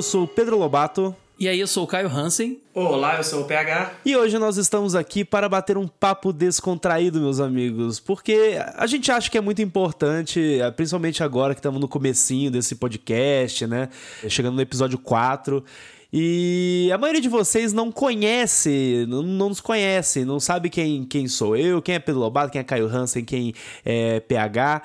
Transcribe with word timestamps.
Eu 0.00 0.02
sou 0.02 0.22
o 0.24 0.26
Pedro 0.26 0.58
Lobato. 0.58 1.14
E 1.38 1.46
aí, 1.46 1.60
eu 1.60 1.66
sou 1.66 1.84
o 1.84 1.86
Caio 1.86 2.08
Hansen. 2.08 2.58
Olá, 2.72 3.18
eu 3.18 3.22
sou 3.22 3.42
o 3.42 3.44
PH. 3.44 3.96
E 4.02 4.16
hoje 4.16 4.38
nós 4.38 4.56
estamos 4.56 4.94
aqui 4.94 5.26
para 5.26 5.46
bater 5.46 5.76
um 5.76 5.86
papo 5.86 6.32
descontraído, 6.32 7.20
meus 7.20 7.38
amigos, 7.38 8.00
porque 8.00 8.56
a 8.76 8.86
gente 8.86 9.12
acha 9.12 9.30
que 9.30 9.36
é 9.36 9.42
muito 9.42 9.60
importante, 9.60 10.58
principalmente 10.74 11.22
agora 11.22 11.52
que 11.52 11.58
estamos 11.58 11.78
no 11.78 11.86
comecinho 11.86 12.50
desse 12.50 12.76
podcast, 12.76 13.66
né? 13.66 13.90
Chegando 14.26 14.54
no 14.54 14.62
episódio 14.62 14.96
4. 14.96 15.62
E 16.10 16.90
a 16.94 16.96
maioria 16.96 17.20
de 17.20 17.28
vocês 17.28 17.74
não 17.74 17.92
conhece, 17.92 19.04
não, 19.06 19.22
não 19.22 19.50
nos 19.50 19.60
conhece, 19.60 20.24
não 20.24 20.40
sabe 20.40 20.70
quem, 20.70 21.04
quem 21.04 21.28
sou 21.28 21.54
eu, 21.54 21.82
quem 21.82 21.96
é 21.96 21.98
Pedro 21.98 22.22
Lobato, 22.22 22.50
quem 22.50 22.62
é 22.62 22.64
Caio 22.64 22.86
Hansen, 22.86 23.22
quem 23.22 23.52
é 23.84 24.18
PH. 24.18 24.82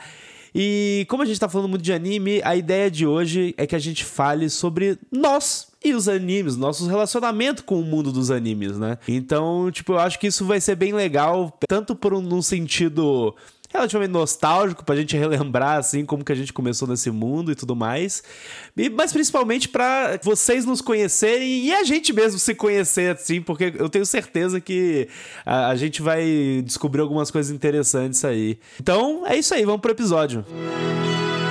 E 0.58 1.06
como 1.10 1.22
a 1.22 1.26
gente 1.26 1.38
tá 1.38 1.50
falando 1.50 1.68
muito 1.68 1.82
de 1.82 1.92
anime, 1.92 2.42
a 2.42 2.56
ideia 2.56 2.90
de 2.90 3.06
hoje 3.06 3.54
é 3.58 3.68
que 3.68 3.76
a 3.76 3.80
gente 3.80 4.06
fale 4.06 4.50
sobre 4.50 4.98
nós 5.12 5.68
e 5.84 5.94
os 5.94 6.08
animes, 6.08 6.56
nossos 6.56 6.88
relacionamentos 6.88 7.62
com 7.62 7.78
o 7.78 7.84
mundo 7.84 8.10
dos 8.10 8.32
animes, 8.32 8.78
né? 8.78 8.98
Então, 9.06 9.70
tipo, 9.70 9.92
eu 9.92 10.00
acho 10.00 10.18
que 10.18 10.28
isso 10.28 10.46
vai 10.46 10.62
ser 10.62 10.76
bem 10.76 10.94
legal, 10.94 11.60
tanto 11.68 11.94
por 11.94 12.14
um, 12.14 12.22
num 12.22 12.42
sentido 12.42 13.36
relativamente 13.76 14.12
nostálgico 14.12 14.84
pra 14.84 14.96
gente 14.96 15.16
relembrar 15.16 15.78
assim 15.78 16.06
como 16.06 16.24
que 16.24 16.32
a 16.32 16.36
gente 16.36 16.52
começou 16.54 16.88
nesse 16.88 17.12
mundo 17.12 17.52
e 17.52 17.56
tudo 17.56 17.76
mais. 17.76 18.24
E, 18.76 18.90
mas 18.90 19.14
principalmente 19.14 19.70
para 19.70 20.20
vocês 20.24 20.66
nos 20.66 20.82
conhecerem 20.82 21.66
e 21.66 21.74
a 21.74 21.84
gente 21.84 22.12
mesmo 22.14 22.40
se 22.40 22.56
conhecer 22.56 23.16
assim, 23.16 23.42
porque 23.42 23.74
eu 23.78 23.90
tenho 23.90 24.06
certeza 24.06 24.60
que 24.60 25.08
a, 25.46 25.68
a 25.68 25.76
gente 25.76 26.02
vai 26.02 26.62
descobrir 26.64 27.02
algumas 27.02 27.32
coisas 27.32 27.52
interessantes 27.52 28.24
aí. 28.26 28.58
Então, 28.80 29.26
é 29.26 29.38
isso 29.38 29.54
aí, 29.54 29.66
vamos 29.66 29.82
pro 29.82 29.92
episódio. 29.92 30.46
Música 30.50 31.45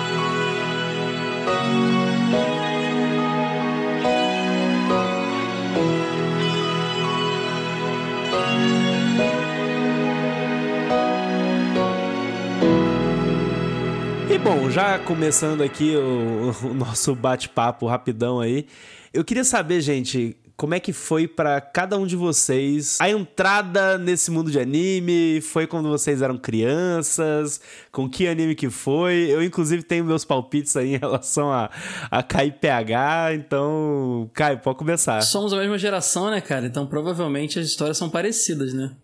bom, 14.45 14.69
já 14.69 14.98
começando 14.98 15.62
aqui 15.62 15.97
o, 15.97 16.55
o 16.69 16.75
nosso 16.75 17.14
bate-papo 17.14 17.87
rapidão 17.87 18.41
aí, 18.41 18.67
eu 19.11 19.25
queria 19.25 19.42
saber, 19.42 19.81
gente, 19.81 20.37
como 20.55 20.75
é 20.75 20.81
que 20.81 20.92
foi 20.92 21.27
para 21.27 21.62
cada 21.62 21.97
um 21.97 22.06
de 22.06 22.14
vocês 22.14 22.98
a 23.00 23.09
entrada 23.09 23.97
nesse 23.97 24.31
mundo 24.31 24.50
de 24.50 24.61
anime? 24.61 25.41
Foi 25.41 25.67
quando 25.67 25.89
vocês 25.89 26.20
eram 26.20 26.37
crianças? 26.37 27.59
Com 27.91 28.06
que 28.06 28.28
anime 28.28 28.55
que 28.55 28.69
foi? 28.69 29.28
Eu, 29.31 29.42
inclusive, 29.42 29.83
tenho 29.83 30.05
meus 30.05 30.27
palpites 30.27 30.77
aí 30.77 30.95
em 30.95 30.98
relação 30.98 31.50
a, 31.50 31.70
a 32.11 32.22
KIPH, 32.22 33.34
então, 33.37 34.31
Caio, 34.34 34.59
pode 34.59 34.76
começar. 34.76 35.22
Somos 35.22 35.55
a 35.55 35.56
mesma 35.56 35.78
geração, 35.78 36.31
né, 36.31 36.43
cara? 36.43 36.66
Então, 36.66 36.87
provavelmente 36.87 37.59
as 37.59 37.66
histórias 37.66 37.97
são 37.97 38.11
parecidas, 38.11 38.75
né? 38.75 38.94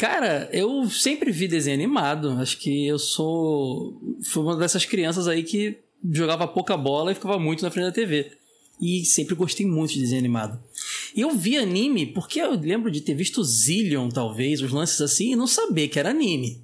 Cara, 0.00 0.48
eu 0.50 0.88
sempre 0.88 1.30
vi 1.30 1.46
desenho 1.46 1.76
animado. 1.76 2.30
Acho 2.40 2.56
que 2.56 2.86
eu 2.86 2.98
sou. 2.98 4.00
Fui 4.32 4.42
uma 4.42 4.56
dessas 4.56 4.86
crianças 4.86 5.28
aí 5.28 5.42
que 5.42 5.76
jogava 6.10 6.48
pouca 6.48 6.74
bola 6.74 7.12
e 7.12 7.14
ficava 7.14 7.38
muito 7.38 7.62
na 7.62 7.70
frente 7.70 7.84
da 7.84 7.92
TV. 7.92 8.32
E 8.80 9.04
sempre 9.04 9.34
gostei 9.34 9.66
muito 9.66 9.92
de 9.92 10.00
desenho 10.00 10.20
animado. 10.20 10.58
E 11.14 11.20
eu 11.20 11.32
vi 11.32 11.58
anime 11.58 12.06
porque 12.06 12.40
eu 12.40 12.58
lembro 12.58 12.90
de 12.90 13.02
ter 13.02 13.12
visto 13.12 13.44
Zillion, 13.44 14.08
talvez, 14.08 14.62
os 14.62 14.72
lances 14.72 15.02
assim, 15.02 15.32
e 15.32 15.36
não 15.36 15.46
saber 15.46 15.88
que 15.88 15.98
era 15.98 16.08
anime. 16.08 16.62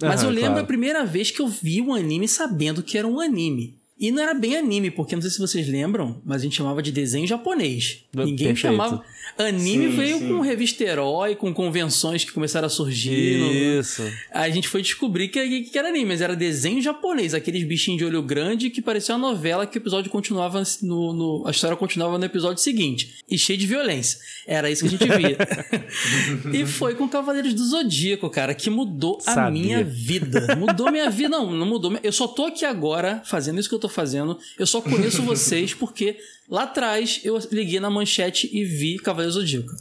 Mas 0.00 0.22
eu 0.22 0.30
lembro 0.30 0.52
claro. 0.52 0.64
a 0.64 0.66
primeira 0.66 1.04
vez 1.04 1.30
que 1.30 1.42
eu 1.42 1.48
vi 1.48 1.82
um 1.82 1.92
anime 1.92 2.26
sabendo 2.26 2.82
que 2.82 2.96
era 2.96 3.06
um 3.06 3.20
anime. 3.20 3.76
E 4.00 4.10
não 4.10 4.22
era 4.22 4.32
bem 4.32 4.56
anime, 4.56 4.90
porque 4.90 5.14
não 5.14 5.20
sei 5.20 5.30
se 5.30 5.38
vocês 5.38 5.68
lembram, 5.68 6.22
mas 6.24 6.40
a 6.40 6.44
gente 6.44 6.56
chamava 6.56 6.82
de 6.82 6.90
desenho 6.90 7.26
japonês. 7.26 8.06
Ninguém 8.14 8.48
Perfeito. 8.48 8.58
chamava. 8.58 9.04
Anime 9.38 9.90
sim, 9.90 9.96
veio 9.96 10.18
sim. 10.18 10.28
com 10.28 10.40
revista 10.40 10.84
herói, 10.84 11.34
com 11.34 11.52
convenções 11.52 12.24
que 12.24 12.32
começaram 12.32 12.66
a 12.66 12.70
surgir. 12.70 13.78
Isso. 13.78 14.02
No... 14.02 14.10
A 14.32 14.48
gente 14.50 14.68
foi 14.68 14.82
descobrir 14.82 15.28
que, 15.28 15.62
que 15.62 15.78
era 15.78 15.88
anime, 15.88 16.06
mas 16.06 16.20
era 16.20 16.36
desenho 16.36 16.80
japonês, 16.80 17.34
aqueles 17.34 17.64
bichinhos 17.64 17.98
de 17.98 18.04
olho 18.04 18.22
grande 18.22 18.70
que 18.70 18.82
parecia 18.82 19.14
uma 19.14 19.28
novela 19.28 19.66
que 19.66 19.76
o 19.76 19.80
episódio 19.80 20.10
continuava 20.10 20.62
no, 20.82 21.12
no, 21.12 21.46
A 21.46 21.50
história 21.50 21.76
continuava 21.76 22.18
no 22.18 22.24
episódio 22.24 22.62
seguinte. 22.62 23.16
E 23.28 23.38
cheio 23.38 23.58
de 23.58 23.66
violência. 23.66 24.18
Era 24.46 24.70
isso 24.70 24.86
que 24.86 24.94
a 24.94 24.98
gente 24.98 25.16
via. 25.16 25.38
e 26.52 26.66
foi 26.66 26.94
com 26.94 27.08
Cavaleiros 27.08 27.54
do 27.54 27.64
Zodíaco, 27.64 28.28
cara, 28.30 28.54
que 28.54 28.70
mudou 28.70 29.20
Sabia. 29.20 29.42
a 29.42 29.50
minha 29.50 29.84
vida. 29.84 30.56
Mudou 30.56 30.90
minha 30.90 31.10
vida. 31.10 31.28
Não, 31.28 31.50
não 31.50 31.66
mudou. 31.66 31.98
Eu 32.02 32.12
só 32.12 32.26
tô 32.26 32.46
aqui 32.46 32.64
agora 32.64 33.22
fazendo 33.24 33.58
isso 33.58 33.68
que 33.68 33.74
eu 33.74 33.78
tô 33.78 33.88
fazendo. 33.88 34.38
Eu 34.58 34.66
só 34.66 34.80
conheço 34.80 35.22
vocês 35.22 35.74
porque 35.74 36.18
lá 36.48 36.64
atrás 36.64 37.20
eu 37.24 37.38
liguei 37.50 37.80
na 37.80 37.90
manchete 37.90 38.48
e 38.52 38.64
vi 38.64 38.98
Cavaleiros 38.98 39.21
do 39.26 39.32
Zodíaco. 39.32 39.72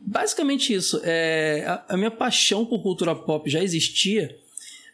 Basicamente 0.00 0.72
isso. 0.72 1.00
É, 1.04 1.64
a, 1.66 1.94
a, 1.94 1.96
minha 1.96 2.10
paixão 2.10 2.64
por 2.64 2.82
cultura 2.82 3.14
pop 3.14 3.48
já 3.50 3.62
existia, 3.62 4.36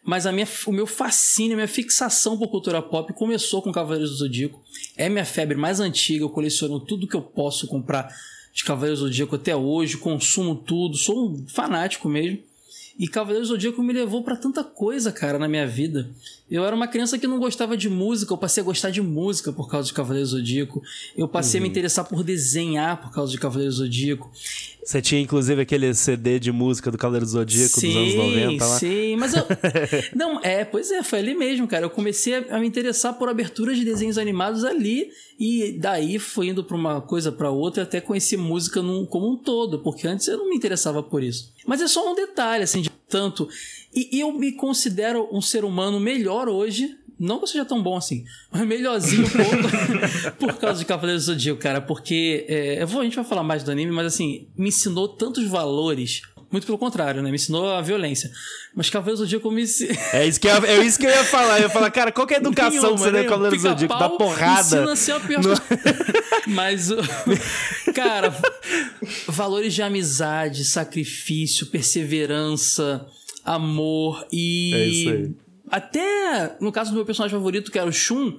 mas 0.02 0.26
a 0.26 0.32
minha, 0.32 0.48
o 0.66 0.72
meu 0.72 0.86
fascínio, 0.86 1.52
a 1.52 1.56
minha 1.56 1.68
fixação 1.68 2.36
por 2.38 2.48
cultura 2.48 2.82
pop 2.82 3.12
começou 3.12 3.62
com 3.62 3.72
Cavaleiros 3.72 4.10
do 4.10 4.16
Zodíaco. 4.16 4.62
É 4.96 5.08
minha 5.08 5.24
febre 5.24 5.56
mais 5.56 5.80
antiga, 5.80 6.24
eu 6.24 6.30
coleciono 6.30 6.80
tudo 6.80 7.06
que 7.06 7.16
eu 7.16 7.22
posso 7.22 7.66
comprar 7.66 8.14
de 8.52 8.64
Cavaleiros 8.64 9.00
do 9.00 9.06
Zodíaco 9.06 9.36
até 9.36 9.54
hoje, 9.54 9.96
consumo 9.96 10.54
tudo, 10.54 10.96
sou 10.96 11.30
um 11.30 11.46
fanático 11.46 12.08
mesmo. 12.08 12.38
E 12.98 13.08
Cavaleiros 13.08 13.48
do 13.48 13.54
Zodíaco 13.54 13.82
me 13.82 13.92
levou 13.92 14.22
para 14.22 14.36
tanta 14.36 14.62
coisa, 14.62 15.10
cara, 15.10 15.38
na 15.38 15.48
minha 15.48 15.66
vida. 15.66 16.08
Eu 16.48 16.64
era 16.64 16.76
uma 16.76 16.86
criança 16.86 17.18
que 17.18 17.26
não 17.26 17.40
gostava 17.40 17.76
de 17.76 17.88
música, 17.88 18.32
eu 18.32 18.38
passei 18.38 18.62
a 18.62 18.64
gostar 18.64 18.90
de 18.90 19.02
música 19.02 19.52
por 19.52 19.68
causa 19.68 19.88
de 19.88 19.94
Cavaleiros 19.94 20.30
do 20.30 20.36
Zodíaco. 20.36 20.82
Eu 21.16 21.26
passei 21.26 21.58
uhum. 21.58 21.62
a 21.62 21.62
me 21.62 21.68
uhum. 21.68 21.72
interessar 21.72 22.04
por 22.04 22.22
desenhar 22.22 23.00
por 23.00 23.10
causa 23.12 23.32
de 23.32 23.38
Cavaleiros 23.38 23.76
do 23.76 23.84
Zodíaco. 23.84 24.30
Você 24.84 25.00
tinha 25.00 25.20
inclusive 25.20 25.62
aquele 25.62 25.94
CD 25.94 26.38
de 26.38 26.52
música 26.52 26.90
do 26.90 26.98
Cavaleiro 26.98 27.24
do 27.24 27.30
Zodíaco 27.32 27.80
sim, 27.80 27.88
dos 27.88 27.96
anos 27.96 28.14
90 28.14 28.66
lá. 28.66 28.78
Sim, 28.78 29.16
mas 29.16 29.34
eu. 29.34 29.42
não, 30.14 30.40
é, 30.42 30.64
pois 30.64 30.90
é, 30.90 31.02
foi 31.02 31.20
ali 31.20 31.34
mesmo, 31.34 31.66
cara. 31.66 31.86
Eu 31.86 31.90
comecei 31.90 32.34
a, 32.34 32.58
me 32.58 32.66
interessar 32.66 33.14
por 33.14 33.28
aberturas 33.28 33.78
de 33.78 33.84
desenhos 33.84 34.18
animados 34.18 34.62
ali 34.64 35.10
e 35.40 35.72
daí 35.80 36.18
foi 36.18 36.48
indo 36.48 36.62
para 36.62 36.76
uma 36.76 37.00
coisa 37.00 37.32
para 37.32 37.50
outra 37.50 37.82
até 37.82 38.00
conheci 38.00 38.36
música 38.36 38.82
num, 38.82 39.06
como 39.06 39.32
um 39.32 39.36
todo, 39.36 39.78
porque 39.78 40.06
antes 40.06 40.28
eu 40.28 40.36
não 40.36 40.50
me 40.50 40.56
interessava 40.56 41.02
por 41.02 41.22
isso. 41.22 41.52
Mas 41.66 41.80
é 41.80 41.88
só 41.88 42.12
um 42.12 42.14
detalhe, 42.14 42.62
assim, 42.62 42.82
de 42.82 42.90
tanto. 43.08 43.48
E 43.94 44.20
eu 44.20 44.32
me 44.32 44.52
considero 44.52 45.28
um 45.32 45.40
ser 45.40 45.64
humano 45.64 45.98
melhor 45.98 46.48
hoje 46.48 46.96
não 47.18 47.38
que 47.38 47.44
eu 47.44 47.48
seja 47.48 47.64
tão 47.64 47.82
bom 47.82 47.96
assim, 47.96 48.24
mas 48.50 48.66
melhorzinho 48.66 49.26
um 49.26 49.30
pouco 49.30 50.36
por 50.38 50.54
causa 50.54 50.78
de 50.78 50.84
Cavaleiros 50.84 51.26
do 51.26 51.32
Zodíaco, 51.32 51.60
cara. 51.60 51.80
Porque 51.80 52.44
é, 52.48 52.82
eu 52.82 52.86
vou, 52.86 53.00
a 53.00 53.04
gente 53.04 53.16
vai 53.16 53.24
falar 53.24 53.42
mais 53.42 53.62
do 53.62 53.70
anime, 53.70 53.92
mas 53.92 54.06
assim, 54.06 54.48
me 54.56 54.68
ensinou 54.68 55.08
tantos 55.08 55.46
valores. 55.46 56.22
Muito 56.50 56.66
pelo 56.66 56.78
contrário, 56.78 57.20
né? 57.20 57.30
Me 57.30 57.34
ensinou 57.34 57.68
a 57.68 57.80
violência. 57.80 58.30
Mas 58.76 58.88
Cavaleiros 58.88 59.20
do 59.20 59.24
Zodíaco 59.24 59.50
me. 59.50 59.64
É 60.12 60.26
isso 60.26 60.40
que 60.40 60.46
eu, 60.46 60.64
é 60.64 60.84
isso 60.84 60.98
que 60.98 61.06
eu 61.06 61.10
ia 61.10 61.24
falar. 61.24 61.58
Eu 61.58 61.64
ia 61.64 61.68
falar, 61.68 61.90
cara, 61.90 62.12
qual 62.12 62.26
que 62.26 62.34
é 62.34 62.36
a 62.36 62.40
educação 62.40 62.70
nenhuma, 62.70 62.96
que 62.96 63.02
você 63.02 63.10
deu 63.10 63.24
Cavaleiros 63.24 63.62
do 63.62 63.68
Zodíaco? 63.68 63.98
Dá 63.98 64.08
porrada. 64.08 64.60
Ensina 64.60 64.92
a 64.92 64.96
ser 64.96 65.12
a 65.12 65.20
pior 65.20 65.42
no... 65.42 65.54
Mas, 66.54 66.90
cara, 67.94 68.36
valores 69.26 69.74
de 69.74 69.82
amizade, 69.82 70.64
sacrifício, 70.64 71.66
perseverança, 71.66 73.04
amor 73.44 74.24
e. 74.30 74.74
É 74.74 74.86
isso 74.86 75.08
aí 75.08 75.43
até 75.70 76.56
no 76.60 76.72
caso 76.72 76.90
do 76.90 76.96
meu 76.96 77.04
personagem 77.04 77.36
favorito, 77.36 77.70
que 77.70 77.78
era 77.78 77.88
o 77.88 77.92
Shun, 77.92 78.38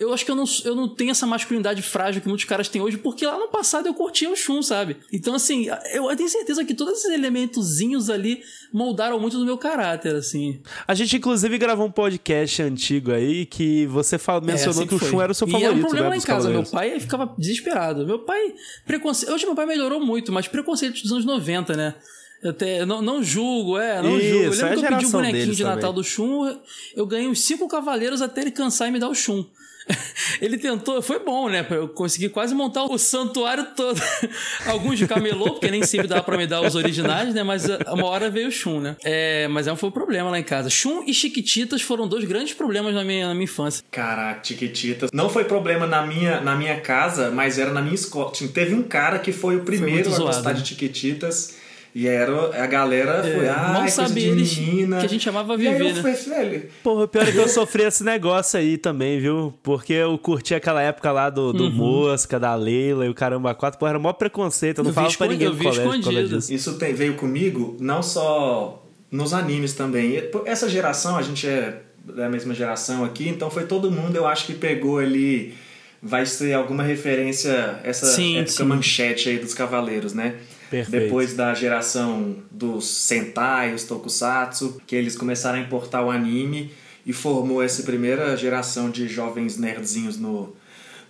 eu 0.00 0.14
acho 0.14 0.24
que 0.24 0.30
eu 0.30 0.34
não, 0.34 0.44
eu 0.64 0.74
não 0.74 0.88
tenho 0.88 1.10
essa 1.10 1.26
masculinidade 1.26 1.82
frágil 1.82 2.22
que 2.22 2.26
muitos 2.26 2.46
caras 2.46 2.70
têm 2.70 2.80
hoje, 2.80 2.96
porque 2.96 3.26
lá 3.26 3.38
no 3.38 3.48
passado 3.48 3.86
eu 3.86 3.92
curtia 3.92 4.30
o 4.30 4.34
Shun, 4.34 4.62
sabe? 4.62 4.96
Então, 5.12 5.34
assim, 5.34 5.66
eu 5.92 6.16
tenho 6.16 6.28
certeza 6.30 6.64
que 6.64 6.72
todos 6.72 6.94
esses 6.94 7.12
elementozinhos 7.12 8.08
ali 8.08 8.40
moldaram 8.72 9.20
muito 9.20 9.38
do 9.38 9.44
meu 9.44 9.58
caráter, 9.58 10.14
assim. 10.14 10.62
A 10.88 10.94
gente, 10.94 11.18
inclusive, 11.18 11.58
gravou 11.58 11.86
um 11.86 11.90
podcast 11.90 12.62
antigo 12.62 13.12
aí 13.12 13.44
que 13.44 13.84
você 13.88 14.16
fala, 14.16 14.40
mencionou 14.40 14.80
é, 14.80 14.86
assim 14.86 14.88
que, 14.88 14.98
que 14.98 15.04
o 15.04 15.06
Shun 15.06 15.20
era 15.20 15.32
o 15.32 15.34
seu 15.34 15.46
e 15.46 15.50
favorito. 15.50 15.68
E 15.68 15.70
era 15.70 15.78
um 15.78 15.82
problema 15.82 16.04
né, 16.04 16.10
lá 16.10 16.16
em 16.16 16.20
casa. 16.22 16.48
Meu 16.48 16.64
pai 16.64 16.98
ficava 16.98 17.34
desesperado. 17.36 18.06
Meu 18.06 18.20
pai. 18.20 18.54
Preconceito. 18.86 19.34
Hoje 19.34 19.44
meu 19.44 19.54
pai 19.54 19.66
melhorou 19.66 20.00
muito, 20.00 20.32
mas 20.32 20.48
preconceito 20.48 21.02
dos 21.02 21.12
anos 21.12 21.26
90, 21.26 21.76
né? 21.76 21.94
Eu 22.42 22.54
te, 22.54 22.84
não, 22.86 23.02
não 23.02 23.22
julgo, 23.22 23.78
é, 23.78 24.00
não 24.02 24.18
Isso, 24.18 24.28
julgo. 24.28 24.44
Eu 24.44 24.50
lembro 24.50 24.66
é 24.66 24.70
que 24.70 24.78
eu 24.78 24.88
pedi 24.88 25.06
um 25.06 25.10
bonequinho 25.10 25.54
de 25.54 25.62
Natal 25.62 25.80
também. 25.80 25.94
do 25.94 26.04
Shun, 26.04 26.58
eu 26.96 27.06
ganhei 27.06 27.28
uns 27.28 27.42
cinco 27.42 27.68
cavaleiros 27.68 28.22
até 28.22 28.40
ele 28.40 28.50
cansar 28.50 28.88
e 28.88 28.90
me 28.90 28.98
dar 28.98 29.08
o 29.08 29.14
Shun. 29.14 29.44
ele 30.40 30.56
tentou, 30.58 31.02
foi 31.02 31.18
bom, 31.18 31.48
né? 31.48 31.66
Eu 31.70 31.88
consegui 31.88 32.28
quase 32.28 32.54
montar 32.54 32.84
o 32.84 32.98
santuário 32.98 33.66
todo. 33.76 34.00
Alguns 34.66 34.98
de 34.98 35.06
camelô, 35.06 35.50
porque 35.52 35.70
nem 35.70 35.82
sempre 35.82 36.06
dá 36.06 36.22
pra 36.22 36.36
me 36.36 36.46
dar 36.46 36.62
os 36.62 36.74
originais, 36.74 37.34
né? 37.34 37.42
Mas 37.42 37.64
uma 37.88 38.06
hora 38.06 38.30
veio 38.30 38.48
o 38.48 38.50
Shun, 38.50 38.80
né? 38.80 38.96
É, 39.04 39.48
mas 39.48 39.66
é 39.66 39.72
um 39.72 39.76
foi 39.76 39.88
um 39.88 39.92
problema 39.92 40.30
lá 40.30 40.38
em 40.38 40.42
casa. 40.42 40.70
Shun 40.70 41.04
e 41.06 41.14
Chiquititas 41.14 41.82
foram 41.82 42.06
dois 42.06 42.24
grandes 42.24 42.54
problemas 42.54 42.94
na 42.94 43.04
minha, 43.04 43.28
na 43.28 43.34
minha 43.34 43.44
infância. 43.44 43.84
Caraca, 43.90 44.42
Chiquititas. 44.44 45.10
Não 45.12 45.28
foi 45.28 45.44
problema 45.44 45.86
na 45.86 46.06
minha, 46.06 46.40
na 46.40 46.54
minha 46.54 46.80
casa, 46.80 47.30
mas 47.30 47.58
era 47.58 47.72
na 47.72 47.82
minha 47.82 47.94
escola. 47.94 48.32
Teve 48.52 48.74
um 48.74 48.82
cara 48.82 49.18
que 49.18 49.32
foi 49.32 49.56
o 49.56 49.60
primeiro 49.60 50.10
foi 50.10 50.22
a 50.22 50.26
gostar 50.26 50.52
de 50.52 50.66
Chiquititas 50.66 51.59
E 51.92 52.06
era, 52.06 52.62
a 52.62 52.66
galera 52.66 53.20
foi, 53.22 53.46
É, 53.46 53.48
ah, 53.50 53.84
sabe 53.88 54.20
de 54.20 54.30
menina. 54.30 55.00
que 55.00 55.06
a 55.06 55.08
gente 55.08 55.28
amava 55.28 55.60
E 55.60 55.66
aí 55.66 55.72
viver, 55.74 55.90
eu 55.90 55.94
né? 55.96 56.14
falei, 56.14 56.48
velho, 56.48 56.68
Porra, 56.84 57.04
o 57.04 57.08
pior 57.08 57.28
é 57.28 57.32
que 57.32 57.38
eu 57.38 57.48
sofri 57.48 57.82
esse 57.82 58.04
negócio 58.04 58.60
aí 58.60 58.78
também, 58.78 59.18
viu? 59.18 59.52
Porque 59.62 59.92
eu 59.94 60.16
curti 60.16 60.54
aquela 60.54 60.80
época 60.80 61.10
lá 61.10 61.28
do, 61.28 61.46
Uhum. 61.46 61.52
do 61.52 61.70
Mosca, 61.72 62.38
da 62.38 62.54
Leila 62.54 63.06
e 63.06 63.08
o 63.08 63.14
caramba 63.14 63.54
quatro. 63.56 63.78
Porra, 63.78 63.90
era 63.90 63.98
o 63.98 64.02
maior 64.02 64.12
preconceito. 64.12 64.78
Eu 64.78 64.84
não 64.84 64.90
Eu 64.90 64.92
vi 64.92 64.94
falava 64.94 65.16
pra 65.16 65.26
ninguém 65.26 65.52
vi 65.52 65.64
colégio 65.64 65.82
por 66.04 66.12
disso. 66.38 66.54
Isso 66.54 66.74
tem- 66.78 66.94
veio 66.94 67.14
comigo 67.14 67.76
não 67.80 68.02
só 68.02 68.84
nos 69.10 69.32
animes 69.34 69.72
também. 69.72 70.20
Pô, 70.30 70.42
Essa 70.46 70.68
geração, 70.68 71.16
a 71.16 71.22
gente 71.22 71.46
é 71.48 71.80
da 72.04 72.28
mesma 72.28 72.54
geração 72.54 73.04
aqui, 73.04 73.28
então 73.28 73.50
foi 73.50 73.64
todo 73.64 73.90
mundo, 73.90 74.14
eu 74.16 74.26
acho 74.28 74.46
que 74.46 74.54
pegou 74.54 74.98
ali. 74.98 75.54
Vai 76.02 76.24
ser 76.24 76.54
alguma 76.54 76.82
referência 76.82 77.78
essa 77.84 78.06
Sim, 78.06 78.36
época 78.38 78.52
sim. 78.52 78.62
manchete 78.64 79.28
aí 79.28 79.38
dos 79.38 79.52
Cavaleiros, 79.52 80.14
né? 80.14 80.36
Perfeito. 80.70 81.02
Depois 81.02 81.34
da 81.34 81.52
geração 81.52 82.36
dos 82.50 82.86
Sentai, 82.86 83.74
os 83.74 83.82
Tokusatsu, 83.84 84.80
que 84.86 84.94
eles 84.94 85.16
começaram 85.16 85.58
a 85.58 85.60
importar 85.60 86.02
o 86.02 86.10
anime 86.10 86.72
e 87.04 87.12
formou 87.12 87.60
essa 87.60 87.82
primeira 87.82 88.36
geração 88.36 88.88
de 88.88 89.08
jovens 89.08 89.58
nerdzinhos 89.58 90.16
no, 90.16 90.54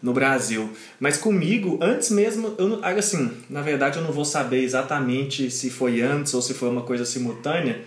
no 0.03 0.15
Brasil. 0.15 0.71
Mas 0.99 1.19
comigo, 1.19 1.79
antes 1.83 2.11
mesmo, 2.11 2.55
eu 2.57 2.81
assim, 2.83 3.31
na 3.51 3.61
verdade 3.61 3.99
eu 3.99 4.03
não 4.03 4.13
vou 4.13 4.25
saber 4.25 4.63
exatamente 4.63 5.51
se 5.51 5.69
foi 5.69 6.01
antes 6.01 6.33
ou 6.33 6.41
se 6.41 6.55
foi 6.55 6.71
uma 6.71 6.83
coisa 6.83 7.05
simultânea, 7.05 7.83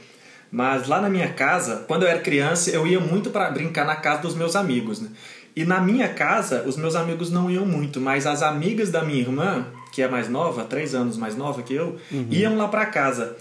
mas 0.51 0.87
lá 0.87 1.01
na 1.01 1.09
minha 1.09 1.33
casa, 1.33 1.83
quando 1.87 2.03
eu 2.03 2.09
era 2.09 2.19
criança, 2.19 2.69
eu 2.69 2.85
ia 2.85 2.99
muito 2.99 3.31
para 3.31 3.49
brincar 3.49 3.85
na 3.85 3.95
casa 3.95 4.21
dos 4.21 4.35
meus 4.35 4.55
amigos, 4.55 5.01
né? 5.01 5.09
E 5.55 5.65
na 5.65 5.81
minha 5.81 6.09
casa, 6.09 6.63
os 6.67 6.77
meus 6.77 6.95
amigos 6.95 7.31
não 7.31 7.49
iam 7.49 7.65
muito, 7.65 7.99
mas 7.99 8.27
as 8.27 8.43
amigas 8.43 8.91
da 8.91 9.03
minha 9.03 9.19
irmã, 9.19 9.65
que 9.94 10.01
é 10.01 10.07
mais 10.07 10.28
nova, 10.28 10.66
três 10.66 10.95
anos 10.95 11.16
mais 11.16 11.38
nova 11.38 11.62
que 11.62 11.74
eu, 11.74 11.98
iam 12.30 12.57
lá 12.57 12.68
para 12.68 12.86
casa. 12.88 13.38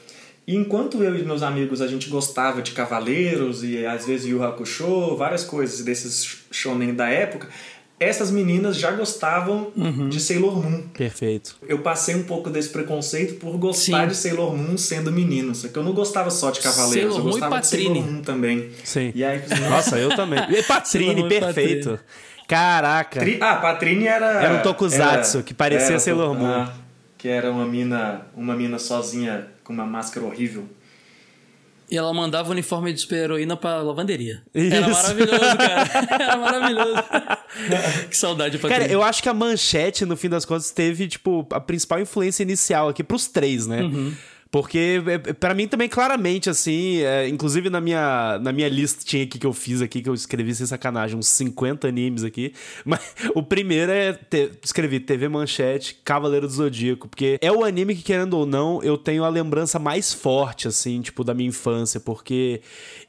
E 0.46 0.54
enquanto 0.54 1.02
eu 1.02 1.16
e 1.16 1.24
meus 1.24 1.42
amigos 1.42 1.80
a 1.80 1.86
gente 1.86 2.10
gostava 2.10 2.60
de 2.60 2.72
Cavaleiros 2.72 3.64
e 3.64 3.86
às 3.86 4.06
vezes 4.06 4.26
Yu 4.26 4.42
Hakusho, 4.42 5.16
várias 5.16 5.44
coisas 5.44 5.82
desses 5.82 6.44
shonen 6.50 6.94
da 6.94 7.08
época, 7.08 7.48
essas 7.98 8.30
meninas 8.30 8.76
já 8.76 8.90
gostavam 8.90 9.72
de 10.10 10.20
Sailor 10.20 10.60
Moon. 10.62 10.82
Perfeito. 10.92 11.56
Eu 11.66 11.78
passei 11.78 12.16
um 12.16 12.24
pouco 12.24 12.50
desse 12.50 12.68
preconceito 12.68 13.34
por 13.36 13.56
gostar 13.56 14.02
Sim. 14.02 14.08
de 14.08 14.16
Sailor 14.16 14.56
Moon 14.56 14.76
sendo 14.76 15.12
menino. 15.12 15.54
Só 15.54 15.68
que 15.68 15.78
eu 15.78 15.84
não 15.84 15.92
gostava 15.92 16.28
só 16.28 16.50
de 16.50 16.60
Cavaleiros, 16.60 17.14
Sailor 17.14 17.18
eu 17.18 17.22
Moon 17.22 17.28
e 17.28 17.32
gostava 17.32 17.60
de 17.60 17.66
Sailor 17.66 17.88
Patrine. 17.88 18.12
Moon 18.12 18.22
também. 18.22 18.70
Sim. 18.82 19.12
E 19.14 19.24
aí, 19.24 19.40
Nossa, 19.70 19.98
eu 19.98 20.14
também. 20.14 20.40
E 20.50 20.62
Patrine, 20.64 21.28
perfeito. 21.28 21.98
Caraca. 22.52 23.20
Tri... 23.20 23.38
Ah, 23.40 23.56
Patrine 23.56 24.06
era. 24.06 24.26
Era 24.42 24.54
um 24.54 24.62
tokusatsu 24.62 25.42
que 25.42 25.54
parecia 25.54 25.88
era 25.92 25.98
Sailor 25.98 26.34
Moon. 26.34 26.46
ah, 26.46 26.72
que 27.16 27.26
era 27.26 27.50
uma 27.50 27.64
mina, 27.64 28.26
uma 28.36 28.54
mina 28.54 28.78
sozinha 28.78 29.46
com 29.64 29.72
uma 29.72 29.86
máscara 29.86 30.26
horrível. 30.26 30.68
E 31.90 31.96
ela 31.96 32.12
mandava 32.12 32.48
o 32.48 32.52
uniforme 32.52 32.92
de 32.92 33.00
super-heroína 33.00 33.56
pra 33.56 33.82
lavanderia. 33.82 34.42
Isso. 34.54 34.72
Era 34.74 34.88
maravilhoso, 34.88 35.56
cara. 35.58 35.90
Era 36.24 36.36
maravilhoso. 36.38 37.04
que 38.08 38.16
saudade, 38.16 38.56
Patrícia. 38.56 38.80
Cara, 38.80 38.90
eu 38.90 39.02
acho 39.02 39.22
que 39.22 39.28
a 39.28 39.34
manchete, 39.34 40.06
no 40.06 40.16
fim 40.16 40.30
das 40.30 40.46
contas, 40.46 40.70
teve, 40.70 41.06
tipo, 41.06 41.46
a 41.50 41.60
principal 41.60 42.00
influência 42.00 42.42
inicial 42.42 42.88
aqui 42.88 43.04
pros 43.04 43.26
três, 43.26 43.66
né? 43.66 43.80
Porque, 44.52 45.02
é, 45.06 45.14
é, 45.14 45.32
pra 45.32 45.54
mim 45.54 45.66
também, 45.66 45.88
claramente, 45.88 46.50
assim, 46.50 46.98
é, 46.98 47.26
inclusive 47.26 47.70
na 47.70 47.80
minha, 47.80 48.38
na 48.38 48.52
minha 48.52 48.68
listinha 48.68 49.24
aqui 49.24 49.38
que 49.38 49.46
eu 49.46 49.52
fiz 49.54 49.80
aqui, 49.80 50.02
que 50.02 50.10
eu 50.10 50.12
escrevi 50.12 50.54
sem 50.54 50.66
sacanagem, 50.66 51.18
uns 51.18 51.28
50 51.28 51.88
animes 51.88 52.22
aqui. 52.22 52.52
Mas 52.84 53.00
o 53.34 53.42
primeiro 53.42 53.90
é, 53.90 54.12
te, 54.12 54.50
escrevi 54.62 55.00
TV 55.00 55.26
Manchete, 55.26 55.98
Cavaleiro 56.04 56.46
do 56.46 56.52
Zodíaco, 56.52 57.08
porque 57.08 57.38
é 57.40 57.50
o 57.50 57.64
anime 57.64 57.96
que, 57.96 58.02
querendo 58.02 58.34
ou 58.34 58.44
não, 58.44 58.82
eu 58.82 58.98
tenho 58.98 59.24
a 59.24 59.28
lembrança 59.30 59.78
mais 59.78 60.12
forte, 60.12 60.68
assim, 60.68 61.00
tipo, 61.00 61.24
da 61.24 61.32
minha 61.32 61.48
infância, 61.48 61.98
porque 61.98 62.60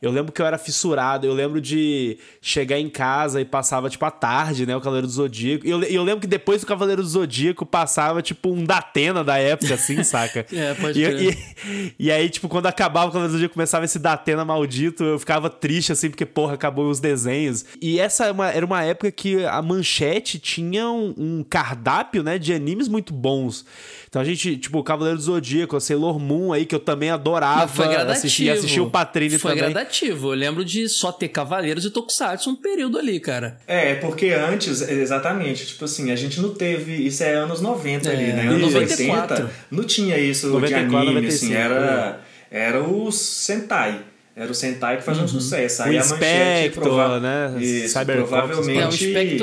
eu 0.02 0.12
lembro 0.12 0.32
que 0.32 0.42
eu 0.42 0.46
era 0.46 0.58
fissurado, 0.58 1.28
eu 1.28 1.34
lembro 1.34 1.60
de 1.60 2.18
chegar 2.42 2.80
em 2.80 2.90
casa 2.90 3.42
e 3.42 3.46
passava, 3.46 3.90
tipo, 3.90 4.06
à 4.06 4.12
tarde, 4.12 4.66
né, 4.66 4.78
o 4.78 4.80
Cavaleiro 4.80 5.08
do 5.08 5.14
Zodíaco. 5.14 5.68
E 5.68 5.70
eu, 5.70 5.84
eu 5.84 6.04
lembro 6.04 6.22
que 6.22 6.28
depois 6.28 6.62
do 6.62 6.68
Cavaleiro 6.68 7.02
do 7.02 7.08
Zodíaco 7.10 7.66
passava, 7.66 8.22
tipo, 8.22 8.50
um 8.50 8.64
Datena 8.64 9.26
da 9.26 9.38
época, 9.38 9.74
assim, 9.74 10.02
saca? 10.06 10.46
É, 10.54 10.74
pode 10.76 11.02
e. 11.02 11.33
e, 11.68 11.94
e 12.08 12.12
aí, 12.12 12.30
tipo, 12.30 12.48
quando 12.48 12.66
acabava 12.68 13.06
o 13.08 13.10
Cavaleiro 13.10 13.30
do 13.32 13.34
Zodíaco, 13.34 13.54
começava 13.54 13.86
esse 13.86 14.00
Datena 14.00 14.44
maldito, 14.46 15.04
eu 15.04 15.20
ficava 15.20 15.50
triste, 15.50 15.92
assim, 15.92 16.10
porque, 16.10 16.26
porra, 16.26 16.54
acabou 16.54 16.90
os 16.90 17.00
desenhos. 17.00 17.66
E 17.82 18.00
essa 18.00 18.26
é 18.26 18.32
uma- 18.32 18.50
era 18.52 18.66
uma 18.66 18.84
época 18.84 19.12
que 19.12 19.44
a 19.46 19.62
Manchete 19.62 20.40
tinha 20.40 20.88
um, 20.90 21.14
um 21.18 21.46
cardápio, 21.48 22.24
né, 22.24 22.38
de 22.38 22.54
animes 22.54 22.88
muito 22.88 23.14
bons. 23.14 23.66
Então 24.10 24.22
a 24.22 24.26
gente, 24.26 24.58
tipo, 24.58 24.78
o 24.78 24.84
Cavaleiro 24.84 25.18
do 25.18 25.24
Zodíaco, 25.24 25.76
a 25.76 25.80
Sailor 25.82 26.20
Moon 26.20 26.54
aí, 26.54 26.66
que 26.68 26.76
eu 26.76 26.80
também 26.80 27.10
adorava 27.10 27.62
Mas 27.62 27.72
foi 27.72 27.86
gradativo. 27.88 28.12
assistir, 28.12 28.50
assistir 28.52 28.80
o 28.80 28.90
Patrine 28.90 29.40
Foi 29.40 29.52
também. 29.56 29.72
gradativo. 29.74 30.28
Eu 30.34 30.38
lembro 30.38 30.64
de 30.64 30.88
só 30.88 31.12
ter 31.12 31.30
Cavaleiros 31.30 31.84
e 31.84 31.90
Tokusatsu 31.90 32.50
um 32.52 32.56
período 32.56 33.00
ali, 33.00 33.20
cara. 33.20 33.58
É, 33.66 33.96
porque 33.96 34.28
antes, 34.30 34.82
exatamente, 34.88 35.66
tipo 35.66 35.86
assim, 35.86 36.12
a 36.12 36.16
gente 36.16 36.40
não 36.40 36.54
teve. 36.54 36.94
Isso 37.08 37.24
é 37.24 37.34
anos 37.34 37.60
90 37.60 38.10
ali, 38.10 38.24
É, 38.30 38.34
né? 38.34 38.48
Anos 38.48 38.72
94. 38.74 39.36
80. 39.46 39.54
Não 39.72 39.84
tinha 39.84 40.18
isso 40.20 40.48
94, 40.50 40.88
de 40.88 40.96
anime, 41.10 41.23
95, 41.24 41.46
assim, 41.46 41.54
era, 41.54 42.20
era 42.52 42.82
o 42.84 43.12
Sentai. 43.12 44.00
Era 44.36 44.52
o 44.52 44.56
Sentai 44.56 44.98
que 44.98 45.04
fazia 45.04 45.24
um 45.24 45.28
sucesso. 45.28 45.84
Aí 45.84 45.96
O 45.96 46.02
a 46.02 46.06
manchete 46.06 46.80
prova- 46.80 47.20
né? 47.20 47.56
Isso, 47.62 47.90
Cybercops, 48.00 48.30
provavelmente. 48.30 48.80
É, 48.82 48.88
o 48.88 48.92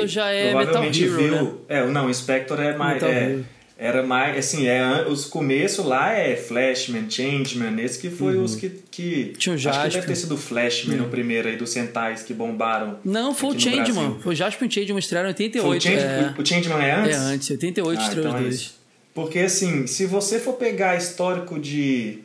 já 0.07 0.29
é 0.29 0.51
provavelmente 0.51 1.01
Metal 1.01 1.19
Hero, 1.21 1.35
viu. 1.35 1.43
né? 1.45 1.51
É, 1.69 1.85
não, 1.87 2.07
o 2.07 2.09
Inspector 2.09 2.59
é 2.59 2.75
mais. 2.75 2.95
Metal 2.95 3.09
é, 3.09 3.37
era 3.77 4.03
mais. 4.03 4.37
Assim, 4.37 4.67
é, 4.67 5.05
os 5.07 5.23
começos 5.25 5.85
lá 5.85 6.11
é 6.11 6.35
Flashman, 6.35 7.09
Changeman, 7.09 7.81
esse 7.81 7.99
que 7.99 8.09
foi 8.09 8.35
os 8.35 8.55
que. 8.57 8.69
que 8.91 9.33
Tinha 9.37 9.55
o 9.55 9.55
acho 9.55 9.81
que 9.81 9.89
deve 9.95 10.07
ter 10.07 10.15
sido 10.15 10.35
o 10.35 10.37
Flashman 10.37 10.99
o 10.99 11.05
primeiro 11.07 11.47
aí 11.47 11.55
dos 11.55 11.69
Sentais 11.69 12.21
que 12.21 12.33
bombaram. 12.33 12.99
Não, 13.05 13.33
foi 13.33 13.55
o 13.55 13.57
Changeman. 13.59 13.93
Brasil. 13.93 14.19
Foi 14.21 14.33
o 14.33 14.35
Jasper 14.35 14.65
e 14.65 14.69
o 14.69 14.73
Changeman 14.73 14.99
estrearam 14.99 15.29
em 15.29 15.33
Foi 15.33 15.45
88. 15.45 15.77
o, 15.77 15.81
Change, 15.81 16.03
é, 16.05 16.33
o 16.37 16.45
Changeman 16.45 16.85
é 16.85 16.91
antes? 16.95 17.15
é 17.15 17.19
antes, 17.19 17.49
88 17.49 17.97
Ah, 17.97 18.03
estreou 18.03 18.25
então 18.27 18.35
os 18.35 18.39
é 18.41 18.43
dois. 18.43 18.55
isso. 18.55 18.80
Porque 19.13 19.39
assim, 19.39 19.87
se 19.87 20.05
você 20.05 20.39
for 20.39 20.53
pegar 20.53 20.95
histórico 20.97 21.59
de 21.59 22.19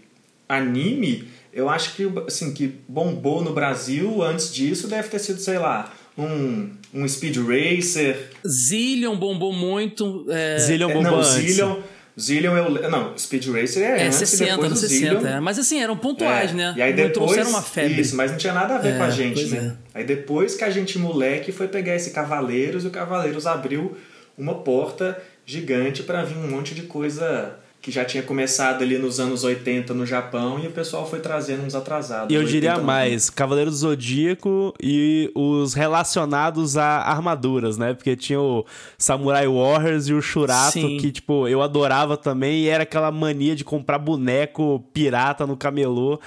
anime, 0.49 1.28
eu 1.52 1.69
acho 1.69 1.95
que 1.97 2.09
assim 2.26 2.52
que 2.52 2.73
bombou 2.88 3.43
no 3.43 3.52
Brasil 3.52 4.23
antes 4.23 4.52
disso 4.55 4.87
deve 4.88 5.09
ter 5.09 5.19
sido, 5.19 5.40
sei 5.40 5.59
lá, 5.59 5.93
um, 6.16 6.71
um 6.95 7.07
Speed 7.09 7.37
Racer. 7.38 8.31
Zillion 8.47 9.16
bombou 9.16 9.52
muito. 9.52 10.26
É, 10.31 10.59
Zillion 10.59 10.90
É, 10.90 10.95
bombou 10.95 11.12
não, 11.12 11.19
antes. 11.19 11.31
Zillion, 11.31 11.76
Zillion 12.19 12.57
eu, 12.57 12.90
não, 12.90 13.19
Speed 13.19 13.47
Racer 13.49 13.83
é, 13.83 14.02
é 14.02 14.07
antes 14.07 14.19
60, 14.19 14.45
e 14.45 14.47
depois 14.50 14.66
anos 14.69 14.83
o 14.83 14.88
60. 14.88 14.99
Zillion. 15.19 15.26
é. 15.37 15.40
Mas 15.40 15.59
assim, 15.59 15.81
eram 15.83 15.97
pontuais, 15.97 16.50
É, 16.52 16.55
né? 16.55 16.75
E 16.76 16.83
aí 16.83 16.90
não 16.90 16.97
depois, 16.97 17.12
trouxeram 17.12 17.50
uma 17.50 17.62
febre. 17.62 18.00
Isso, 18.00 18.16
mas 18.16 18.31
não 18.31 18.38
tinha 18.38 18.55
nada 18.55 18.76
a 18.76 18.78
ver 18.78 18.95
É, 18.95 18.97
com 18.99 19.02
a 19.02 19.11
gente, 19.11 19.35
pois 19.35 19.50
né? 19.50 19.76
Aí 19.93 20.05
depois 20.05 20.55
que 20.55 20.64
a 20.64 20.71
gente, 20.71 20.99
moleque, 20.99 21.52
foi 21.52 21.69
pegar 21.69 21.95
esse 21.97 22.11
Cavaleiros, 22.11 22.85
e 22.85 22.87
o 22.87 22.90
Cavaleiros 22.90 23.47
abriu 23.47 23.97
uma 24.38 24.55
porta 24.55 25.21
gigante 25.46 26.02
para 26.02 26.24
vir 26.24 26.36
um 26.36 26.50
monte 26.50 26.74
de 26.74 26.82
coisa 26.82 27.56
que 27.80 27.92
já 27.92 28.04
tinha 28.04 28.20
começado 28.20 28.82
ali 28.82 28.98
nos 28.98 29.20
anos 29.20 29.44
80 29.44 29.94
no 29.94 30.04
Japão 30.04 30.58
e 30.58 30.66
o 30.66 30.72
pessoal 30.72 31.08
foi 31.08 31.20
trazendo 31.20 31.62
uns 31.62 31.72
atrasados. 31.72 32.32
E 32.32 32.34
eu 32.34 32.42
diria 32.42 32.70
80, 32.70 32.84
mais, 32.84 33.30
Cavaleiro 33.30 33.70
do 33.70 33.76
Zodíaco 33.76 34.74
e 34.82 35.30
os 35.36 35.72
relacionados 35.72 36.76
a 36.76 36.84
armaduras, 36.84 37.78
né? 37.78 37.94
Porque 37.94 38.16
tinha 38.16 38.40
o 38.40 38.66
Samurai 38.98 39.46
Warriors 39.46 40.08
e 40.08 40.14
o 40.14 40.20
Shurato, 40.20 40.72
Sim. 40.72 40.96
que, 40.96 41.12
tipo, 41.12 41.46
eu 41.46 41.62
adorava 41.62 42.16
também, 42.16 42.64
e 42.64 42.68
era 42.68 42.82
aquela 42.82 43.12
mania 43.12 43.54
de 43.54 43.62
comprar 43.62 44.00
boneco 44.00 44.84
pirata 44.92 45.46
no 45.46 45.56
camelô, 45.56 46.18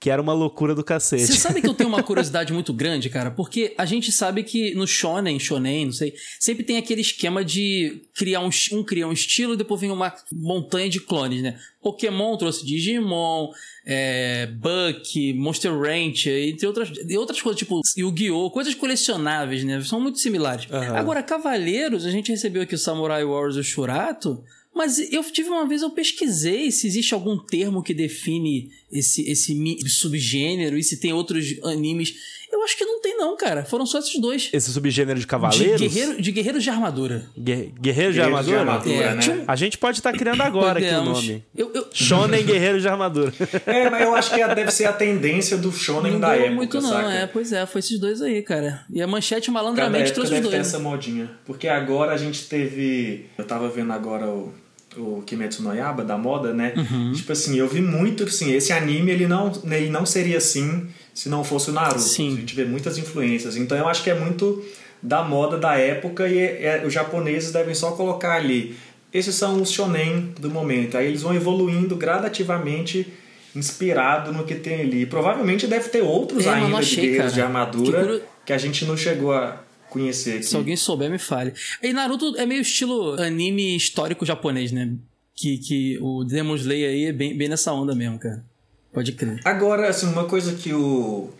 que 0.00 0.08
era 0.08 0.20
uma 0.20 0.32
loucura 0.32 0.74
do 0.74 0.82
cacete. 0.82 1.26
Você 1.26 1.36
sabe 1.36 1.60
que 1.60 1.68
eu 1.68 1.74
tenho 1.74 1.90
uma 1.90 2.02
curiosidade 2.02 2.54
muito 2.54 2.72
grande, 2.72 3.10
cara? 3.10 3.30
Porque 3.30 3.74
a 3.76 3.84
gente 3.84 4.10
sabe 4.10 4.42
que 4.42 4.74
no 4.74 4.86
shonen, 4.86 5.38
shonen, 5.38 5.84
não 5.84 5.92
sei, 5.92 6.14
sempre 6.38 6.64
tem 6.64 6.78
aquele 6.78 7.02
esquema 7.02 7.44
de 7.44 8.00
criar 8.14 8.40
um, 8.40 8.48
um 8.72 8.82
cria 8.82 9.06
um 9.06 9.12
estilo 9.12 9.52
e 9.52 9.56
depois 9.58 9.78
vem 9.78 9.90
uma 9.90 10.14
montanha 10.32 10.88
de 10.88 11.00
clones, 11.00 11.42
né? 11.42 11.60
Pokémon 11.82 12.36
trouxe 12.38 12.64
Digimon, 12.64 13.50
é, 13.84 14.46
Buck, 14.46 15.34
Monster 15.34 15.78
Ranch, 15.78 16.26
entre 16.26 16.66
outras, 16.66 16.90
e 17.06 17.18
outras 17.18 17.42
coisas, 17.42 17.58
tipo 17.58 17.80
Yu-Gi-Oh!, 17.96 18.50
coisas 18.50 18.74
colecionáveis, 18.74 19.64
né? 19.64 19.82
São 19.82 20.00
muito 20.00 20.18
similares. 20.18 20.66
Aham. 20.70 20.96
Agora, 20.96 21.22
Cavaleiros, 21.22 22.06
a 22.06 22.10
gente 22.10 22.30
recebeu 22.30 22.62
aqui 22.62 22.74
o 22.74 22.78
Samurai 22.78 23.22
Warriors 23.22 23.56
e 23.56 23.60
o 23.60 23.64
Shurato, 23.64 24.42
mas 24.80 24.98
eu 25.12 25.22
tive 25.24 25.50
uma 25.50 25.66
vez, 25.66 25.82
eu 25.82 25.90
pesquisei 25.90 26.70
se 26.70 26.86
existe 26.86 27.12
algum 27.12 27.36
termo 27.38 27.82
que 27.82 27.92
define 27.92 28.70
esse, 28.90 29.28
esse 29.30 29.54
subgênero 29.88 30.78
e 30.78 30.82
se 30.82 30.96
tem 30.98 31.12
outros 31.12 31.44
animes. 31.64 32.14
Eu 32.52 32.64
acho 32.64 32.76
que 32.76 32.84
não 32.84 33.00
tem, 33.00 33.16
não, 33.16 33.36
cara. 33.36 33.64
Foram 33.64 33.86
só 33.86 34.00
esses 34.00 34.20
dois. 34.20 34.48
Esse 34.52 34.72
subgênero 34.72 35.14
de 35.18 35.24
De, 35.24 35.26
cavaleiros? 35.28 35.80
guerreiro, 35.80 36.20
de 36.20 36.32
guerreiros 36.32 36.64
de 36.64 36.68
armadura. 36.70 37.24
Guerre- 37.38 37.72
Guerreiro 37.80 38.12
de 38.12 38.18
Guerreiros 38.18 38.46
de 38.46 38.54
armadura? 38.54 38.58
armadura. 38.60 39.04
É, 39.04 39.14
né? 39.14 39.44
A 39.46 39.54
gente 39.56 39.78
pode 39.78 39.98
estar 39.98 40.12
criando 40.12 40.40
agora 40.42 40.80
aqui 40.80 40.88
o 40.92 41.04
nome. 41.04 41.44
Eu, 41.56 41.70
eu, 41.72 41.86
Shonen 41.92 42.44
Guerreiro 42.44 42.80
de 42.80 42.88
Armadura. 42.88 43.32
É, 43.66 43.88
mas 43.88 44.02
eu 44.02 44.14
acho 44.16 44.34
que 44.34 44.44
deve 44.54 44.70
ser 44.72 44.86
a 44.86 44.92
tendência 44.92 45.56
do 45.56 45.70
shonen 45.70 46.12
não 46.14 46.20
da 46.20 46.34
época, 46.34 46.50
muito, 46.54 46.80
não. 46.80 46.88
saca? 46.90 47.12
É, 47.12 47.26
pois 47.26 47.52
é, 47.52 47.64
foi 47.66 47.78
esses 47.78 48.00
dois 48.00 48.20
aí, 48.20 48.42
cara. 48.42 48.84
E 48.92 49.00
a 49.00 49.06
manchete 49.06 49.46
Cada 49.46 49.52
malandramente 49.52 50.06
época 50.10 50.14
trouxe 50.14 50.32
os 50.32 50.38
deve 50.40 50.48
ter 50.48 50.56
dois. 50.56 50.66
essa 50.66 50.78
modinha. 50.80 51.30
Porque 51.46 51.68
agora 51.68 52.12
a 52.12 52.16
gente 52.16 52.46
teve. 52.48 53.26
Eu 53.38 53.44
tava 53.44 53.68
vendo 53.68 53.92
agora 53.92 54.26
o. 54.28 54.52
o 54.96 55.22
Kimetsu 55.24 55.62
no 55.62 55.74
Yaba, 55.74 56.04
da 56.04 56.18
moda, 56.18 56.52
né? 56.52 56.72
Uhum. 56.76 57.12
Tipo 57.12 57.32
assim, 57.32 57.56
eu 57.56 57.68
vi 57.68 57.80
muito 57.80 58.24
que 58.24 58.30
assim, 58.30 58.52
esse 58.52 58.72
anime 58.72 59.12
ele 59.12 59.26
não, 59.26 59.52
ele 59.64 59.90
não 59.90 60.04
seria 60.04 60.38
assim 60.38 60.88
se 61.14 61.28
não 61.28 61.44
fosse 61.44 61.70
o 61.70 61.72
Naruto. 61.72 62.00
Sim. 62.00 62.34
A 62.34 62.40
gente 62.40 62.54
vê 62.54 62.64
muitas 62.64 62.98
influências. 62.98 63.56
Então 63.56 63.76
eu 63.76 63.88
acho 63.88 64.02
que 64.02 64.10
é 64.10 64.14
muito 64.14 64.64
da 65.02 65.22
moda 65.22 65.56
da 65.56 65.76
época 65.76 66.28
e 66.28 66.38
é, 66.38 66.82
é, 66.82 66.86
os 66.86 66.92
japoneses 66.92 67.52
devem 67.52 67.74
só 67.74 67.92
colocar 67.92 68.34
ali. 68.34 68.76
Esses 69.12 69.34
são 69.34 69.60
os 69.60 69.70
shonen 69.70 70.32
do 70.38 70.50
momento. 70.50 70.96
Aí 70.96 71.06
eles 71.06 71.22
vão 71.22 71.34
evoluindo 71.34 71.96
gradativamente 71.96 73.06
inspirado 73.54 74.32
no 74.32 74.44
que 74.44 74.54
tem 74.54 74.82
ali. 74.82 75.06
Provavelmente 75.06 75.66
deve 75.66 75.88
ter 75.88 76.02
outros 76.02 76.46
é, 76.46 76.50
ainda 76.50 76.80
de 76.80 76.96
guerreiros 76.96 77.34
de 77.34 77.40
armadura 77.40 78.18
que, 78.18 78.22
que 78.46 78.52
a 78.52 78.58
gente 78.58 78.84
não 78.84 78.96
chegou 78.96 79.32
a 79.32 79.60
conhecer 79.90 80.36
aqui. 80.36 80.44
Se 80.44 80.56
alguém 80.56 80.76
souber, 80.76 81.10
me 81.10 81.18
fale. 81.18 81.52
E 81.82 81.92
Naruto 81.92 82.34
é 82.36 82.46
meio 82.46 82.62
estilo 82.62 83.20
anime 83.20 83.76
histórico 83.76 84.24
japonês, 84.24 84.72
né? 84.72 84.92
Que, 85.34 85.58
que 85.58 85.98
o 86.00 86.24
Demon 86.24 86.54
Slayer 86.54 86.90
aí 86.90 87.04
é 87.06 87.12
bem, 87.12 87.36
bem 87.36 87.48
nessa 87.48 87.72
onda 87.72 87.94
mesmo, 87.94 88.18
cara. 88.18 88.44
Pode 88.92 89.12
crer. 89.12 89.40
Agora, 89.44 89.88
assim, 89.88 90.06
uma 90.06 90.24
coisa 90.24 90.54
que 90.54 90.72
o. 90.72 91.30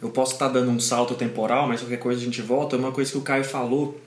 Eu 0.00 0.10
posso 0.10 0.32
estar 0.32 0.48
tá 0.48 0.54
dando 0.54 0.70
um 0.70 0.80
salto 0.80 1.14
temporal, 1.14 1.68
mas 1.68 1.80
qualquer 1.80 1.98
coisa 1.98 2.20
a 2.20 2.24
gente 2.24 2.42
volta. 2.42 2.76
Uma 2.76 2.92
coisa 2.92 3.10
que 3.10 3.18
o 3.18 3.22
Caio 3.22 3.44
falou. 3.44 4.00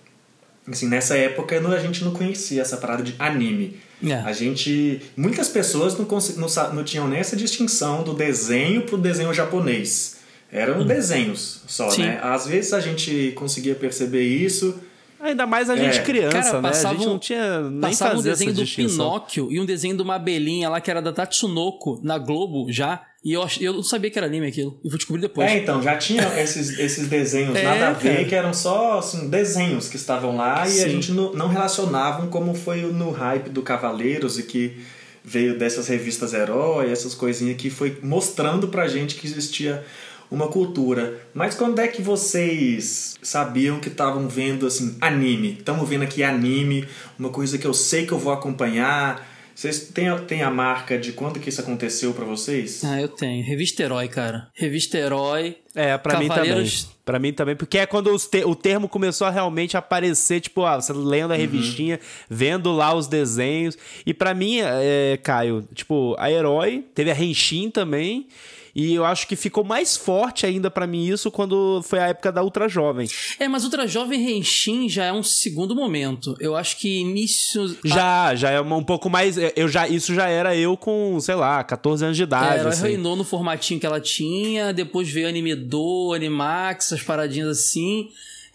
Assim, 0.68 0.88
nessa 0.88 1.16
época 1.16 1.56
a 1.56 1.80
gente 1.80 2.04
não 2.04 2.12
conhecia 2.12 2.62
essa 2.62 2.78
parada 2.78 3.04
de 3.04 3.14
anime. 3.20 3.80
É. 4.04 4.14
A 4.14 4.34
gente. 4.34 5.02
Muitas 5.16 5.48
pessoas 5.48 5.98
não, 5.98 6.08
não, 6.08 6.74
não 6.74 6.84
tinham 6.84 7.08
nem 7.08 7.20
essa 7.20 7.36
distinção 7.36 8.04
do 8.04 8.14
desenho 8.14 8.82
pro 8.84 8.98
desenho 8.98 9.34
japonês. 9.34 10.15
Eram 10.56 10.80
uhum. 10.80 10.86
desenhos 10.86 11.62
só, 11.68 11.90
Sim. 11.90 12.04
né? 12.04 12.20
Às 12.24 12.48
vezes 12.48 12.72
a 12.72 12.80
gente 12.80 13.34
conseguia 13.36 13.76
perceber 13.76 14.24
isso. 14.24 14.80
Ainda 15.20 15.46
mais 15.46 15.70
a 15.70 15.76
gente 15.76 15.98
é. 15.98 16.02
criança, 16.02 16.32
Cara, 16.32 16.62
né? 16.62 16.70
A 16.70 16.94
gente 16.94 17.06
não 17.06 17.20
tinha 17.20 17.62
nem 17.62 17.82
passava 17.82 18.18
um 18.18 18.22
desenho 18.22 18.54
do 18.54 18.66
Pinóquio 18.66 19.52
e 19.52 19.60
um 19.60 19.66
desenho 19.66 19.98
de 19.98 20.02
uma 20.02 20.16
abelhinha 20.16 20.70
lá 20.70 20.80
que 20.80 20.90
era 20.90 21.02
da 21.02 21.12
Tatsunoko 21.12 22.00
na 22.02 22.18
Globo 22.18 22.72
já. 22.72 23.02
E 23.24 23.34
eu, 23.34 23.46
eu 23.60 23.74
não 23.74 23.84
sabia 23.84 24.12
que 24.12 24.20
era 24.20 24.28
anime 24.28 24.48
aquilo. 24.48 24.80
E 24.84 24.88
vou 24.88 24.98
descobrir 24.98 25.22
depois. 25.22 25.50
É, 25.50 25.58
então, 25.58 25.82
já 25.82 25.98
tinha 25.98 26.22
esses, 26.40 26.78
esses 26.78 27.08
desenhos 27.08 27.56
é, 27.58 27.64
nada 27.64 27.88
a 27.88 27.94
ver, 27.94 28.18
cara. 28.18 28.26
que 28.26 28.36
eram 28.36 28.54
só 28.54 29.00
assim, 29.00 29.28
desenhos 29.28 29.90
que 29.90 29.96
estavam 29.96 30.38
lá 30.38 30.66
Sim. 30.66 30.80
e 30.80 30.84
a 30.84 30.88
gente 30.88 31.12
não, 31.12 31.34
não 31.34 31.48
relacionavam 31.48 32.28
como 32.28 32.54
foi 32.54 32.82
no 32.84 33.10
hype 33.10 33.50
do 33.50 33.62
Cavaleiros 33.62 34.38
e 34.38 34.44
que 34.44 34.78
veio 35.24 35.58
dessas 35.58 35.88
revistas 35.88 36.34
herói, 36.34 36.92
essas 36.92 37.16
coisinhas 37.16 37.58
que 37.58 37.72
foi 37.72 37.98
mostrando 38.04 38.68
pra 38.68 38.88
gente 38.88 39.16
que 39.16 39.26
existia 39.26 39.84
uma 40.30 40.48
cultura. 40.48 41.20
Mas 41.34 41.56
quando 41.56 41.80
é 41.80 41.88
que 41.88 42.02
vocês 42.02 43.16
sabiam 43.22 43.80
que 43.80 43.90
estavam 43.90 44.28
vendo 44.28 44.66
assim 44.66 44.98
anime? 45.00 45.58
Estamos 45.60 45.88
vendo 45.88 46.04
aqui 46.04 46.24
anime, 46.24 46.88
uma 47.18 47.30
coisa 47.30 47.58
que 47.58 47.66
eu 47.66 47.74
sei 47.74 48.06
que 48.06 48.12
eu 48.12 48.20
vou 48.20 48.34
acompanhar. 48.34 49.36
Vocês 49.56 49.88
têm, 49.88 50.06
têm 50.28 50.42
a 50.42 50.52
marca 50.52 50.98
de 50.98 51.14
quando 51.14 51.40
que 51.40 51.48
isso 51.48 51.62
aconteceu 51.62 52.14
para 52.14 52.26
vocês? 52.26 52.84
Ah, 52.84 53.00
eu 53.00 53.08
tenho. 53.08 53.42
Revista 53.42 53.84
Herói, 53.84 54.10
cara. 54.10 54.50
Revista 54.54 54.98
Herói. 54.98 55.56
É, 55.74 55.98
pra 55.98 56.14
Cavaleiros... 56.14 56.46
mim 56.46 56.82
também. 56.82 56.96
Pra 57.06 57.20
mim 57.20 57.34
também, 57.34 57.56
porque 57.56 57.78
é 57.78 57.86
quando 57.86 58.18
te 58.18 58.44
o 58.44 58.56
termo 58.56 58.90
começou 58.90 59.28
a 59.28 59.30
realmente 59.30 59.78
aparecer, 59.78 60.42
tipo, 60.42 60.66
ah, 60.66 60.82
você 60.82 60.92
lendo 60.92 61.32
a 61.32 61.36
uhum. 61.36 61.42
revistinha, 61.42 61.96
uhum. 61.96 62.26
vendo 62.30 62.72
lá 62.74 62.94
os 62.94 63.08
desenhos. 63.08 63.78
E 64.06 64.14
para 64.14 64.34
mim, 64.34 64.60
é, 64.60 65.18
Caio, 65.24 65.66
tipo, 65.74 66.16
a 66.18 66.30
Herói, 66.30 66.84
teve 66.94 67.12
a 67.12 67.14
Renshin 67.14 67.70
também. 67.70 68.28
E 68.76 68.94
eu 68.94 69.06
acho 69.06 69.26
que 69.26 69.38
ficou 69.38 69.64
mais 69.64 69.96
forte 69.96 70.46
ainda 70.46 70.70
para 70.70 70.86
mim 70.86 71.08
isso 71.08 71.32
quando 71.32 71.82
foi 71.82 71.98
a 71.98 72.08
época 72.08 72.30
da 72.30 72.44
Ultra 72.44 72.68
Jovem. 72.68 73.08
É, 73.40 73.48
mas 73.48 73.64
Ultra 73.64 73.88
Jovem 73.88 74.22
Renshin 74.22 74.90
já 74.90 75.06
é 75.06 75.14
um 75.14 75.24
segundo 75.24 75.74
momento. 75.74 76.36
Eu 76.42 76.58
acho 76.58 76.78
que 76.78 77.00
início. 77.00 77.78
Já, 77.86 78.36
já 78.36 78.52
é 78.52 78.60
um 78.60 78.84
pouco 78.84 79.10
mais. 79.10 79.38
Eu 79.56 79.70
já, 79.70 79.88
isso 79.88 80.14
já 80.14 80.28
era 80.28 80.54
eu 80.58 80.76
com, 80.76 81.18
sei 81.22 81.36
lá, 81.36 81.64
14 81.64 82.04
anos 82.04 82.18
de 82.18 82.24
idade. 82.24 82.58
É, 82.58 82.60
ela 82.60 82.70
assim. 82.70 82.84
reinou 82.84 83.16
no 83.16 83.24
formatinho 83.24 83.80
que 83.80 83.86
ela 83.86 84.02
tinha, 84.02 84.74
depois 84.74 85.10
veio 85.10 85.30
Anime 85.30 85.56
Do, 85.56 86.12
Animax, 86.14 86.88
essas 86.88 87.02
paradinhas 87.02 87.48
assim. 87.58 88.10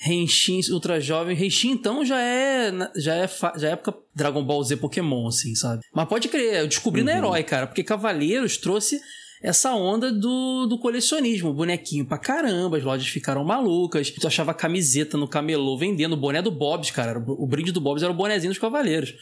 Henshin 0.06 0.60
Ultra 0.70 1.00
Jovem. 1.00 1.36
Henshin, 1.36 1.70
então, 1.70 2.04
já 2.04 2.20
é, 2.20 2.72
já 2.96 3.14
é, 3.14 3.28
já 3.56 3.68
é 3.68 3.72
época 3.72 3.94
Dragon 4.14 4.44
Ball 4.44 4.62
Z 4.64 4.76
Pokémon, 4.76 5.28
assim, 5.28 5.54
sabe? 5.54 5.82
Mas 5.94 6.08
pode 6.08 6.28
crer, 6.28 6.60
eu 6.60 6.68
descobri 6.68 7.00
uhum. 7.00 7.06
na 7.06 7.16
Herói, 7.16 7.42
cara, 7.42 7.66
porque 7.66 7.84
Cavaleiros 7.84 8.56
trouxe 8.56 9.00
essa 9.42 9.72
onda 9.72 10.12
do, 10.12 10.66
do 10.66 10.78
colecionismo. 10.78 11.52
Bonequinho 11.52 12.04
pra 12.04 12.18
caramba, 12.18 12.76
as 12.76 12.84
lojas 12.84 13.08
ficaram 13.08 13.42
malucas. 13.44 14.10
Tu 14.10 14.26
achava 14.26 14.52
camiseta 14.52 15.16
no 15.16 15.26
camelô 15.26 15.76
vendendo. 15.78 16.12
O 16.12 16.16
boné 16.16 16.42
do 16.42 16.50
Bob's, 16.50 16.90
cara. 16.90 17.18
O 17.18 17.46
brinde 17.46 17.72
do 17.72 17.80
Bob's 17.80 18.02
era 18.02 18.12
o 18.12 18.14
bonezinho 18.14 18.50
dos 18.50 18.58
cavaleiros. 18.58 19.14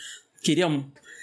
Queria. 0.42 0.68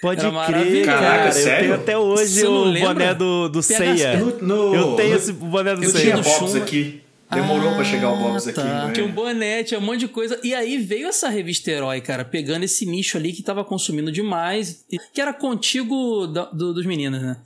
Pode 0.00 0.20
crer, 0.20 0.84
Caraca, 0.84 1.34
cara. 1.34 1.38
Eu 1.38 1.58
tenho 1.58 1.74
até 1.74 1.98
hoje 1.98 2.46
o 2.46 2.72
boné 2.72 3.14
do, 3.14 3.48
do 3.48 3.62
Ceia. 3.62 4.18
eu 4.18 4.94
tenho 4.96 5.16
esse 5.16 5.32
boné 5.32 5.74
do 5.74 5.84
eu 5.84 5.90
Ceia. 5.90 6.16
Eu 6.16 6.22
tinha 6.22 6.38
Bob's 6.38 6.54
aqui. 6.54 7.02
Demorou 7.28 7.70
ah, 7.70 7.74
pra 7.74 7.84
chegar 7.84 8.12
o 8.12 8.16
Bob's 8.16 8.44
tá. 8.44 8.50
aqui. 8.50 8.60
Né? 8.60 8.92
Tinha 8.94 9.06
um 9.06 9.12
boné, 9.12 9.64
tinha 9.64 9.80
um 9.80 9.82
monte 9.82 10.00
de 10.00 10.08
coisa. 10.08 10.38
E 10.44 10.54
aí 10.54 10.78
veio 10.78 11.08
essa 11.08 11.28
revista 11.28 11.70
Herói, 11.70 12.00
cara, 12.00 12.24
pegando 12.24 12.62
esse 12.62 12.86
nicho 12.86 13.16
ali 13.16 13.32
que 13.32 13.42
tava 13.42 13.64
consumindo 13.64 14.12
demais. 14.12 14.84
Que 15.12 15.20
era 15.20 15.32
contigo 15.32 16.26
da, 16.28 16.44
do, 16.44 16.72
dos 16.72 16.86
meninos, 16.86 17.20
né? 17.20 17.36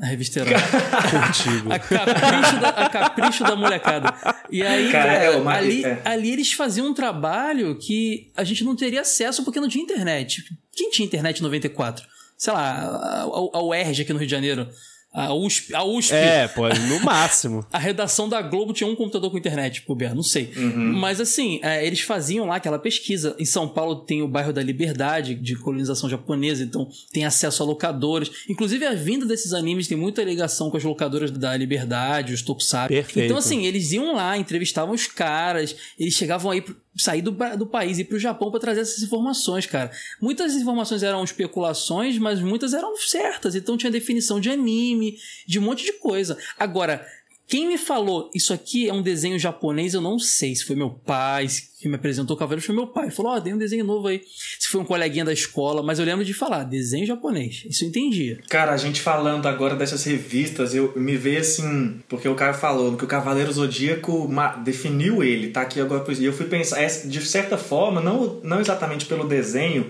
A 0.00 0.06
revista 0.06 0.40
Herói. 0.40 0.54
Contigo. 0.54 1.72
A 1.72 1.78
capricho, 1.78 2.60
da, 2.60 2.68
a 2.70 2.88
capricho 2.88 3.44
da 3.44 3.54
molecada. 3.54 4.14
E 4.50 4.62
aí, 4.62 4.90
cara, 4.90 5.12
cara 5.12 5.24
é, 5.24 5.58
ali, 5.58 5.84
é. 5.84 6.02
ali 6.04 6.32
eles 6.32 6.52
faziam 6.52 6.88
um 6.88 6.94
trabalho 6.94 7.76
que 7.76 8.32
a 8.34 8.42
gente 8.42 8.64
não 8.64 8.74
teria 8.74 9.02
acesso 9.02 9.44
porque 9.44 9.60
não 9.60 9.68
tinha 9.68 9.84
internet. 9.84 10.42
Quem 10.74 10.90
tinha 10.90 11.04
internet 11.04 11.40
em 11.40 11.42
94? 11.42 12.06
Sei 12.38 12.50
lá, 12.50 12.70
a, 12.70 13.22
a, 13.24 13.58
a 13.58 13.62
UERJ 13.62 14.02
aqui 14.02 14.12
no 14.14 14.18
Rio 14.18 14.26
de 14.26 14.32
Janeiro. 14.32 14.68
A 15.12 15.34
USP, 15.34 15.74
a 15.74 15.82
USP. 15.82 16.14
É, 16.14 16.46
pô, 16.46 16.68
no 16.68 17.00
máximo. 17.04 17.66
a 17.72 17.78
redação 17.78 18.28
da 18.28 18.40
Globo 18.40 18.72
tinha 18.72 18.88
um 18.88 18.94
computador 18.94 19.28
com 19.30 19.36
internet, 19.36 19.82
pô, 19.82 19.96
não 20.14 20.22
sei. 20.22 20.52
Uhum. 20.56 20.92
Mas 20.92 21.20
assim, 21.20 21.58
é, 21.62 21.84
eles 21.84 22.00
faziam 22.00 22.46
lá 22.46 22.56
aquela 22.56 22.78
pesquisa. 22.78 23.34
Em 23.36 23.44
São 23.44 23.68
Paulo 23.68 23.96
tem 23.96 24.22
o 24.22 24.28
bairro 24.28 24.52
da 24.52 24.62
Liberdade, 24.62 25.34
de 25.34 25.56
colonização 25.56 26.08
japonesa, 26.08 26.62
então 26.62 26.88
tem 27.12 27.24
acesso 27.24 27.60
a 27.62 27.66
locadores. 27.66 28.30
Inclusive, 28.48 28.86
a 28.86 28.94
vinda 28.94 29.26
desses 29.26 29.52
animes 29.52 29.88
tem 29.88 29.98
muita 29.98 30.22
ligação 30.22 30.70
com 30.70 30.76
as 30.76 30.84
locadoras 30.84 31.32
da 31.32 31.56
Liberdade, 31.56 32.32
os 32.32 32.42
Tokusatsu. 32.42 32.88
Perfeito. 32.88 33.26
Então, 33.26 33.36
assim, 33.36 33.66
eles 33.66 33.90
iam 33.90 34.14
lá, 34.14 34.38
entrevistavam 34.38 34.94
os 34.94 35.08
caras, 35.08 35.74
eles 35.98 36.14
chegavam 36.14 36.52
aí 36.52 36.62
sair 36.96 37.22
do, 37.22 37.30
do 37.56 37.66
país 37.66 37.98
e 37.98 38.00
ir 38.02 38.04
pro 38.04 38.18
Japão 38.18 38.50
para 38.50 38.60
trazer 38.60 38.80
essas 38.80 39.02
informações, 39.02 39.66
cara. 39.66 39.90
Muitas 40.20 40.54
informações 40.54 41.02
eram 41.02 41.22
especulações, 41.22 42.18
mas 42.18 42.40
muitas 42.40 42.74
eram 42.74 42.96
certas. 42.96 43.54
Então 43.54 43.76
tinha 43.76 43.92
definição 43.92 44.40
de 44.40 44.50
anime, 44.50 45.16
de 45.46 45.58
um 45.58 45.62
monte 45.62 45.84
de 45.84 45.92
coisa. 45.94 46.36
Agora, 46.58 47.06
quem 47.50 47.66
me 47.66 47.76
falou 47.76 48.30
isso 48.32 48.52
aqui 48.52 48.88
é 48.88 48.92
um 48.92 49.02
desenho 49.02 49.36
japonês, 49.36 49.92
eu 49.92 50.00
não 50.00 50.20
sei 50.20 50.54
se 50.54 50.64
foi 50.64 50.76
meu 50.76 50.90
pai, 50.90 51.48
que 51.80 51.88
me 51.88 51.96
apresentou 51.96 52.36
o 52.36 52.38
Cavaleiro 52.38 52.64
foi 52.64 52.74
meu 52.74 52.86
pai. 52.86 53.10
Falou: 53.10 53.32
Ó, 53.32 53.36
oh, 53.36 53.40
tem 53.40 53.52
um 53.52 53.58
desenho 53.58 53.84
novo 53.84 54.06
aí. 54.06 54.22
Se 54.58 54.68
foi 54.68 54.80
um 54.80 54.84
coleguinha 54.84 55.24
da 55.24 55.32
escola, 55.32 55.82
mas 55.82 55.98
eu 55.98 56.04
lembro 56.04 56.24
de 56.24 56.32
falar: 56.32 56.62
desenho 56.62 57.04
japonês. 57.04 57.64
Isso 57.68 57.84
eu 57.84 57.88
entendia. 57.88 58.38
Cara, 58.48 58.72
a 58.72 58.76
gente 58.76 59.00
falando 59.00 59.46
agora 59.48 59.74
dessas 59.74 60.04
revistas, 60.04 60.76
eu 60.76 60.92
me 60.94 61.16
vejo 61.16 61.40
assim, 61.40 62.00
porque 62.08 62.28
o 62.28 62.36
cara 62.36 62.54
falou 62.54 62.96
que 62.96 63.04
o 63.04 63.08
Cavaleiro 63.08 63.52
Zodíaco 63.52 64.30
definiu 64.62 65.24
ele, 65.24 65.48
tá 65.48 65.62
aqui 65.62 65.80
agora. 65.80 66.04
E 66.12 66.24
eu 66.24 66.32
fui 66.32 66.46
pensar, 66.46 66.86
de 66.86 67.20
certa 67.26 67.58
forma, 67.58 68.00
não, 68.00 68.40
não 68.44 68.60
exatamente 68.60 69.06
pelo 69.06 69.26
desenho 69.26 69.86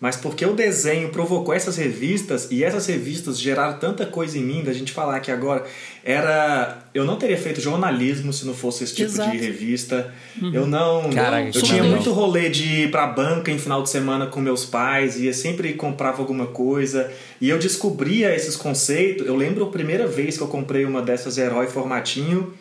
mas 0.00 0.16
porque 0.16 0.44
o 0.44 0.52
desenho 0.52 1.08
provocou 1.08 1.54
essas 1.54 1.76
revistas 1.76 2.48
e 2.50 2.62
essas 2.62 2.86
revistas 2.86 3.38
geraram 3.38 3.78
tanta 3.78 4.04
coisa 4.04 4.36
em 4.36 4.42
mim 4.42 4.62
da 4.62 4.72
gente 4.72 4.92
falar 4.92 5.20
que 5.20 5.30
agora 5.30 5.64
era 6.04 6.84
eu 6.92 7.04
não 7.04 7.16
teria 7.16 7.36
feito 7.36 7.60
jornalismo 7.60 8.32
se 8.32 8.44
não 8.46 8.54
fosse 8.54 8.84
esse 8.84 8.94
tipo 8.94 9.10
Exato. 9.10 9.30
de 9.30 9.38
revista 9.38 10.12
uhum. 10.40 10.52
eu 10.52 10.66
não 10.66 11.10
Caraca, 11.10 11.56
eu 11.56 11.62
tinha 11.62 11.82
muito 11.82 12.12
rolê 12.12 12.50
de 12.50 12.82
ir 12.82 12.90
pra 12.90 13.06
banca 13.06 13.50
em 13.50 13.58
final 13.58 13.82
de 13.82 13.90
semana 13.90 14.26
com 14.26 14.40
meus 14.40 14.64
pais 14.64 15.18
ia 15.18 15.32
sempre 15.32 15.72
comprava 15.74 16.20
alguma 16.20 16.46
coisa 16.48 17.10
e 17.40 17.48
eu 17.48 17.58
descobria 17.58 18.34
esses 18.34 18.56
conceitos 18.56 19.26
eu 19.26 19.36
lembro 19.36 19.64
a 19.64 19.70
primeira 19.70 20.06
vez 20.06 20.36
que 20.36 20.42
eu 20.42 20.48
comprei 20.48 20.84
uma 20.84 21.00
dessas 21.00 21.38
herói 21.38 21.66
formatinho 21.66 22.52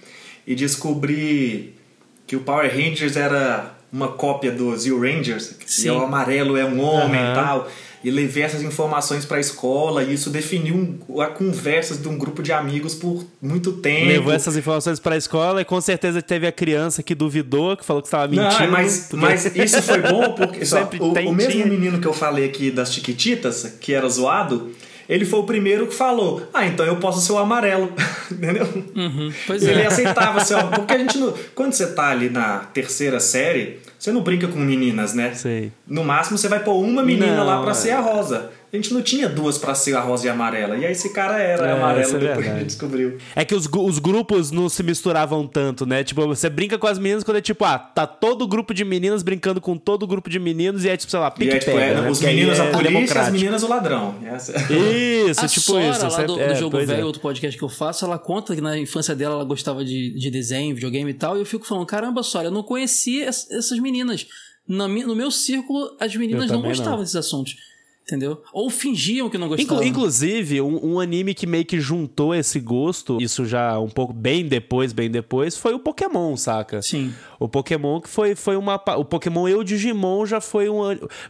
e 0.45 0.55
descobri 0.55 1.73
que 2.25 2.35
o 2.35 2.41
Power 2.41 2.71
Rangers 2.71 3.15
era 3.15 3.72
uma 3.93 4.07
cópia 4.07 4.51
do 4.51 4.75
Zio 4.75 4.99
Rangers, 4.99 5.55
Sim. 5.67 5.87
e 5.87 5.91
o 5.91 6.01
amarelo 6.01 6.57
é 6.57 6.65
um 6.65 6.81
homem 6.81 7.21
uhum. 7.21 7.31
e 7.31 7.35
tal. 7.35 7.67
E 8.03 8.11
levei 8.11 8.43
essas 8.43 8.61
informações 8.61 9.23
para 9.23 9.37
a 9.37 9.39
escola 9.39 10.03
e 10.03 10.13
isso 10.13 10.29
definiu 10.29 10.99
a 11.21 11.27
conversas 11.27 12.01
de 12.01 12.09
um 12.09 12.17
grupo 12.17 12.43
de 12.43 12.51
amigos 12.51 12.95
por 12.95 13.25
muito 13.41 13.71
tempo. 13.73 14.07
Levou 14.07 14.33
essas 14.33 14.57
informações 14.57 14.99
para 14.99 15.15
a 15.15 15.17
escola 15.17 15.61
e 15.61 15.65
com 15.65 15.79
certeza 15.79 16.21
teve 16.21 16.45
a 16.45 16.51
criança 16.51 17.01
que 17.01 17.15
duvidou, 17.15 17.77
que 17.77 17.85
falou 17.85 18.01
que 18.01 18.07
estava 18.07 18.27
mentindo. 18.27 18.63
Não, 18.63 18.71
mas, 18.71 19.07
porque... 19.09 19.25
mas 19.25 19.45
isso 19.55 19.81
foi 19.83 20.01
bom 20.01 20.33
porque 20.33 20.65
só, 20.65 20.89
o, 20.99 21.13
o 21.29 21.33
mesmo 21.33 21.65
menino 21.65 22.01
que 22.01 22.07
eu 22.07 22.13
falei 22.13 22.43
aqui 22.43 22.71
das 22.71 22.93
Chiquititas, 22.93 23.77
que 23.79 23.93
era 23.93 24.09
zoado, 24.09 24.73
ele 25.07 25.25
foi 25.25 25.39
o 25.39 25.43
primeiro 25.43 25.87
que 25.87 25.93
falou: 25.93 26.47
Ah, 26.53 26.65
então 26.65 26.85
eu 26.85 26.97
posso 26.97 27.21
ser 27.21 27.33
o 27.33 27.37
amarelo. 27.37 27.91
Entendeu? 28.31 28.67
Uhum, 28.95 29.31
ele 29.49 29.81
é. 29.81 29.87
aceitava 29.87 30.43
ser 30.43 30.55
o. 30.55 30.67
Porque 30.71 30.93
a 30.93 30.97
gente 30.97 31.17
não. 31.17 31.33
Quando 31.53 31.73
você 31.73 31.87
tá 31.87 32.09
ali 32.09 32.29
na 32.29 32.59
terceira 32.59 33.19
série, 33.19 33.79
você 33.97 34.11
não 34.11 34.21
brinca 34.21 34.47
com 34.47 34.59
meninas, 34.59 35.13
né? 35.13 35.33
Sei. 35.33 35.71
No 35.87 36.03
máximo 36.03 36.37
você 36.37 36.47
vai 36.47 36.63
pôr 36.63 36.81
uma 36.81 37.03
menina 37.03 37.37
não, 37.37 37.45
lá 37.45 37.61
para 37.61 37.71
é. 37.71 37.75
ser 37.75 37.91
a 37.91 37.99
rosa. 37.99 38.51
A 38.73 38.75
gente 38.75 38.91
não 38.91 39.03
tinha 39.03 39.29
duas 39.29 39.57
pra 39.59 39.75
ser 39.75 39.95
a 39.95 40.01
rosa 40.01 40.25
e 40.25 40.29
a 40.29 40.33
amarela. 40.33 40.75
E 40.75 40.83
aí 40.85 40.91
esse 40.93 41.13
cara 41.13 41.37
era 41.39 41.67
É, 41.67 41.71
amarelo 41.73 42.07
isso 42.07 42.15
é 42.15 42.19
depois 42.19 42.43
que 42.45 42.51
a 42.51 42.55
gente 42.55 42.65
descobriu. 42.65 43.17
É 43.35 43.45
que 43.45 43.53
os, 43.53 43.67
os 43.71 43.99
grupos 43.99 44.49
não 44.49 44.67
se 44.67 44.81
misturavam 44.81 45.45
tanto, 45.47 45.85
né? 45.85 46.03
Tipo, 46.03 46.25
você 46.27 46.49
brinca 46.49 46.77
com 46.79 46.87
as 46.87 46.97
meninas 46.97 47.23
quando 47.23 47.37
é 47.37 47.41
tipo, 47.41 47.63
ah, 47.65 47.77
tá 47.77 48.07
todo 48.07 48.47
grupo 48.47 48.73
de 48.73 48.83
meninas 48.83 49.21
brincando 49.21 49.61
com 49.61 49.77
todo 49.77 50.07
grupo 50.07 50.27
de 50.29 50.39
meninos 50.39 50.83
e 50.83 50.89
é 50.89 50.97
tipo, 50.97 51.11
sei 51.11 51.19
lá, 51.19 51.27
E 51.35 51.39
pique 51.39 51.55
é, 51.55 51.59
tipo, 51.59 51.71
pega, 51.71 51.83
é, 51.99 52.01
né? 52.01 52.09
os 52.09 52.17
Porque 52.19 52.33
meninos 52.33 52.57
é 52.59 52.67
a 52.67 52.71
polícia 52.71 53.13
e 53.15 53.17
as 53.19 53.29
meninas 53.31 53.61
o 53.63 53.67
ladrão. 53.67 54.15
Essa- 54.25 54.53
Isso, 54.73 55.39
a 55.45 55.47
tipo 55.47 55.61
Sora, 55.61 55.89
isso. 55.89 56.01
lá 56.03 56.09
você- 56.09 56.25
do, 56.25 56.39
é, 56.39 56.47
do 56.47 56.55
Jogo 56.55 56.77
é. 56.79 56.85
Velho, 56.85 57.05
outro 57.05 57.21
podcast 57.21 57.55
que 57.57 57.63
eu 57.63 57.69
faço, 57.69 58.03
ela 58.05 58.17
conta 58.17 58.55
que 58.55 58.61
na 58.61 58.77
infância 58.77 59.15
dela 59.15 59.35
ela 59.35 59.43
gostava 59.43 59.85
de, 59.85 60.17
de 60.17 60.31
desenho, 60.31 60.73
videogame 60.73 61.11
e 61.11 61.13
tal, 61.13 61.37
e 61.37 61.41
eu 61.41 61.45
fico 61.45 61.65
falando, 61.65 61.85
caramba, 61.85 62.23
Sora, 62.23 62.47
eu 62.47 62.51
não 62.51 62.63
conhecia 62.63 63.29
es- 63.29 63.47
essas 63.51 63.77
meninas. 63.79 64.25
No 64.67 64.87
meu 65.15 65.29
círculo, 65.29 65.95
as 65.99 66.15
meninas 66.15 66.49
não 66.49 66.61
gostavam 66.61 66.93
não. 66.93 66.99
desses 67.01 67.15
assuntos. 67.17 67.55
Entendeu? 68.05 68.41
Ou 68.51 68.69
fingiam 68.69 69.29
que 69.29 69.37
não 69.37 69.47
Inclu- 69.47 69.57
gostavam. 69.57 69.83
inclusive, 69.85 70.59
um, 70.59 70.93
um 70.95 70.99
anime 70.99 71.33
que 71.33 71.47
meio 71.47 71.63
que 71.63 71.79
juntou 71.79 72.35
esse 72.35 72.59
gosto, 72.59 73.17
isso 73.21 73.45
já 73.45 73.79
um 73.79 73.87
pouco 73.87 74.11
bem 74.11 74.45
depois, 74.45 74.91
bem 74.91 75.09
depois, 75.09 75.55
foi 75.55 75.73
o 75.73 75.79
Pokémon, 75.79 76.35
saca? 76.35 76.81
Sim. 76.81 77.13
O 77.39 77.47
Pokémon 77.47 78.01
que 78.01 78.09
foi, 78.09 78.35
foi 78.35 78.57
uma. 78.57 78.75
O 78.97 79.05
Pokémon 79.05 79.47
e 79.47 79.55
o 79.55 79.63
Digimon 79.63 80.25
já 80.25 80.41
foi 80.41 80.67
um. 80.69 80.79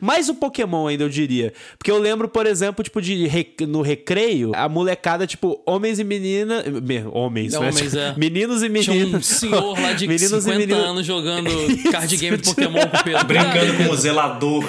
Mais 0.01 0.29
o 0.29 0.33
Pokémon 0.35 0.87
ainda, 0.87 1.03
eu 1.03 1.09
diria. 1.09 1.53
Porque 1.77 1.91
eu 1.91 1.99
lembro, 1.99 2.27
por 2.27 2.47
exemplo, 2.47 2.83
tipo, 2.83 2.99
de 2.99 3.27
rec- 3.27 3.61
no 3.67 3.83
recreio, 3.83 4.51
a 4.55 4.67
molecada, 4.67 5.27
tipo, 5.27 5.61
homens 5.67 5.99
e 5.99 6.03
meninas. 6.03 6.65
me- 6.67 7.03
Homens, 7.11 7.53
É, 7.53 7.59
né? 7.59 7.67
homens, 7.69 7.93
é. 7.95 8.15
Meninos 8.17 8.63
e 8.63 8.69
Tinha 8.81 8.95
meninas. 8.95 9.13
um 9.13 9.21
senhor 9.35 9.79
lá 9.79 9.93
de 9.93 10.05
Meninos 10.07 10.31
e 10.31 10.41
50 10.41 10.57
meninas- 10.59 10.83
anos 10.85 11.05
jogando 11.05 11.49
card 11.91 12.17
game 12.17 12.37
do 12.37 12.43
Pokémon 12.43 12.79
com 12.87 12.97
o 12.97 13.03
Pedro. 13.03 13.25
Brincando 13.25 13.77
com 13.77 13.93
o 13.93 13.95
zelador. 13.95 14.65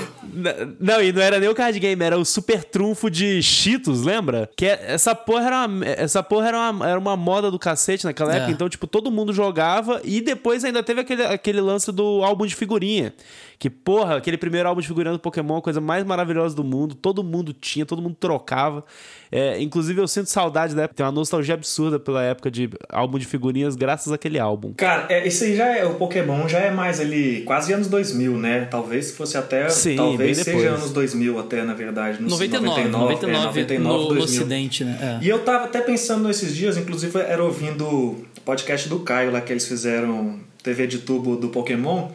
Não, 0.81 1.01
e 1.03 1.13
não 1.13 1.23
era 1.23 1.39
nem 1.39 1.49
o 1.49 1.55
card 1.55 1.79
game, 1.79 2.03
era 2.03 2.19
o 2.19 2.25
super 2.25 2.65
trunfo 2.65 3.11
de 3.11 3.43
Cheetos, 3.43 4.03
lembra? 4.03 4.49
Que 4.57 4.67
é- 4.67 4.85
essa 4.89 5.15
porra 5.15 5.47
era 5.47 5.67
uma, 5.67 5.87
essa 5.87 6.23
porra 6.23 6.49
era 6.49 6.71
uma, 6.71 6.89
era 6.89 6.99
uma 6.99 7.17
moda 7.17 7.51
do 7.51 7.59
cacete 7.59 8.05
naquela 8.05 8.33
É. 8.33 8.37
época, 8.39 8.53
então, 8.53 8.69
tipo, 8.69 8.87
todo 8.87 9.11
mundo 9.11 9.33
jogava 9.33 10.01
e 10.05 10.21
depois 10.21 10.65
ainda 10.65 10.83
teve 10.83 11.01
aquele, 11.01 11.23
aquele 11.25 11.61
lance 11.61 11.91
do 11.93 12.23
álbum 12.25 12.47
de 12.47 12.55
figurinha. 12.55 13.15
Que, 13.59 13.71
porra, 13.71 14.17
aquele 14.17 14.37
primeiro 14.37 14.69
álbum 14.69 14.81
de 14.81 14.89
figurinha 14.89 15.13
do 15.13 15.19
Pokémon, 15.19 15.59
a 15.59 15.63
coisa 15.63 15.81
mais 15.81 16.05
maravilhosa 16.05 16.55
do 16.55 16.65
mundo, 16.65 16.95
todo 16.95 17.23
mundo 17.23 17.53
tinha, 17.53 17.87
todo 17.87 18.03
mundo 18.03 18.17
trocava. 18.19 18.85
É, 19.31 19.61
inclusive, 19.61 20.01
eu 20.01 20.07
sinto 20.07 20.29
saudade 20.29 20.75
da 20.75 20.83
época, 20.83 20.97
tem 20.97 21.07
uma 21.07 21.13
nostalgia 21.13 21.55
absurda 21.55 21.99
pela 21.99 22.23
época 22.23 22.51
de 22.51 22.71
álbum 22.89 23.19
de 23.19 23.27
figurinhas, 23.27 23.75
graças 23.75 24.13
àquele 24.13 24.39
álbum. 24.39 24.73
Cara, 24.75 25.07
é, 25.09 25.27
esse 25.27 25.45
aí 25.45 25.57
já 25.57 25.77
é. 25.77 25.85
O 25.85 25.95
Pokémon 25.95 26.49
já 26.49 26.59
é 26.59 26.71
mais 26.71 27.01
ali, 27.01 27.43
quase 27.43 27.73
anos 27.73 27.89
2000, 27.89 28.37
né? 28.39 28.67
Talvez 28.71 29.11
fosse 29.11 29.37
até. 29.37 29.69
Sim, 29.69 29.97
talvez 29.97 30.37
bem 30.37 30.45
seja 30.45 30.71
anos 30.71 30.91
2000 30.93 31.39
até, 31.39 31.65
na 31.65 31.75
verdade. 31.75 32.23
no 32.23 32.29
99, 32.29 32.89
99, 32.89 33.15
é, 33.27 33.33
99 33.47 33.79
no, 33.79 34.03
no 34.03 34.09
2000. 34.09 34.25
Ocidente, 34.25 34.85
né? 34.85 35.19
É. 35.21 35.25
E 35.25 35.29
eu 35.29 35.41
tava 35.41 35.65
até 35.65 35.81
pensando 35.81 36.27
nesses 36.29 36.55
dias, 36.55 36.77
inclusive 36.77 37.19
era 37.19 37.43
ouvindo 37.43 37.87
o 37.87 38.25
podcast 38.45 38.89
do 38.89 39.01
Caio 39.01 39.31
lá 39.31 39.41
que 39.41 39.53
eles 39.53 39.67
fizeram 39.67 40.39
TV 40.63 40.87
de 40.87 40.99
tubo 40.99 41.37
do 41.37 41.49
Pokémon. 41.49 42.09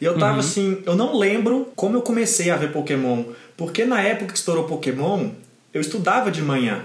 E 0.00 0.04
eu 0.04 0.12
Uhum. 0.14 0.18
tava 0.18 0.40
assim, 0.40 0.78
eu 0.86 0.94
não 0.96 1.16
lembro 1.18 1.68
como 1.76 1.96
eu 1.96 2.02
comecei 2.02 2.50
a 2.50 2.56
ver 2.56 2.72
Pokémon, 2.72 3.24
porque 3.56 3.84
na 3.84 4.00
época 4.00 4.32
que 4.32 4.38
estourou 4.38 4.64
Pokémon, 4.64 5.28
eu 5.74 5.80
estudava 5.80 6.30
de 6.30 6.40
manhã. 6.42 6.84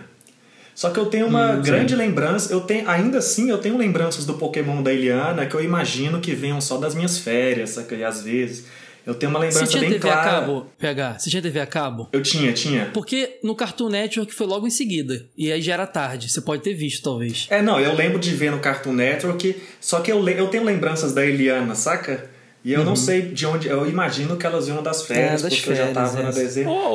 Só 0.73 0.89
que 0.89 0.99
eu 0.99 1.05
tenho 1.05 1.27
uma 1.27 1.53
Hum, 1.53 1.61
grande 1.61 1.95
lembrança, 1.95 2.51
eu 2.51 2.59
tenho, 2.61 2.89
ainda 2.89 3.19
assim 3.19 3.49
eu 3.49 3.57
tenho 3.57 3.77
lembranças 3.77 4.25
do 4.25 4.33
Pokémon 4.33 4.83
da 4.83 4.91
Eliana 4.93 5.45
que 5.45 5.55
eu 5.55 5.63
imagino 5.63 6.19
que 6.19 6.35
venham 6.35 6.59
só 6.59 6.77
das 6.77 6.93
minhas 6.93 7.17
férias, 7.17 7.69
saca? 7.71 7.95
E 7.95 8.03
às 8.03 8.21
vezes 8.21 8.65
eu 9.07 9.15
tenho 9.15 9.29
uma 9.29 9.39
Você 9.39 9.59
lembrança 9.59 9.77
bem 9.79 9.89
TV 9.91 10.09
a 10.09 10.11
clara. 10.17 10.41
cabo, 10.41 10.67
PH? 10.77 11.19
Você 11.19 11.29
tinha 11.29 11.41
TV 11.41 11.59
a 11.61 11.65
cabo? 11.65 12.09
Eu 12.11 12.21
tinha, 12.21 12.51
tinha. 12.51 12.87
Porque 12.87 13.39
no 13.41 13.55
Cartoon 13.55 13.87
Network 13.87 14.33
foi 14.33 14.45
logo 14.47 14.67
em 14.67 14.71
seguida. 14.71 15.25
E 15.37 15.49
aí 15.49 15.61
já 15.61 15.75
era 15.75 15.87
tarde. 15.87 16.29
Você 16.29 16.41
pode 16.41 16.61
ter 16.61 16.73
visto, 16.73 17.03
talvez. 17.03 17.47
É, 17.49 17.61
não, 17.61 17.79
eu 17.79 17.95
lembro 17.95 18.19
de 18.19 18.31
ver 18.31 18.51
no 18.51 18.59
Cartoon 18.59 18.91
Network, 18.93 19.55
só 19.79 20.01
que 20.01 20.11
eu, 20.11 20.27
eu 20.27 20.47
tenho 20.47 20.65
lembranças 20.65 21.13
da 21.13 21.25
Eliana, 21.25 21.73
saca? 21.73 22.29
E 22.65 22.73
eu 22.73 22.83
não 22.83 22.95
sei 22.95 23.21
de 23.21 23.45
onde. 23.45 23.67
Eu 23.67 23.87
imagino 23.87 24.35
que 24.37 24.45
elas 24.45 24.65
vinham 24.65 24.81
das 24.81 25.03
férias, 25.03 25.43
Uhum. 25.43 25.47
É, 25.47 25.49
das 25.51 25.55
porque 25.59 25.69
eu 25.69 25.75
já 25.75 25.85
férias, 25.85 25.93
tava 26.11 26.23
na 26.23 26.29
é. 26.29 26.31
desenho. 26.31 26.69
Ou, 26.69 26.91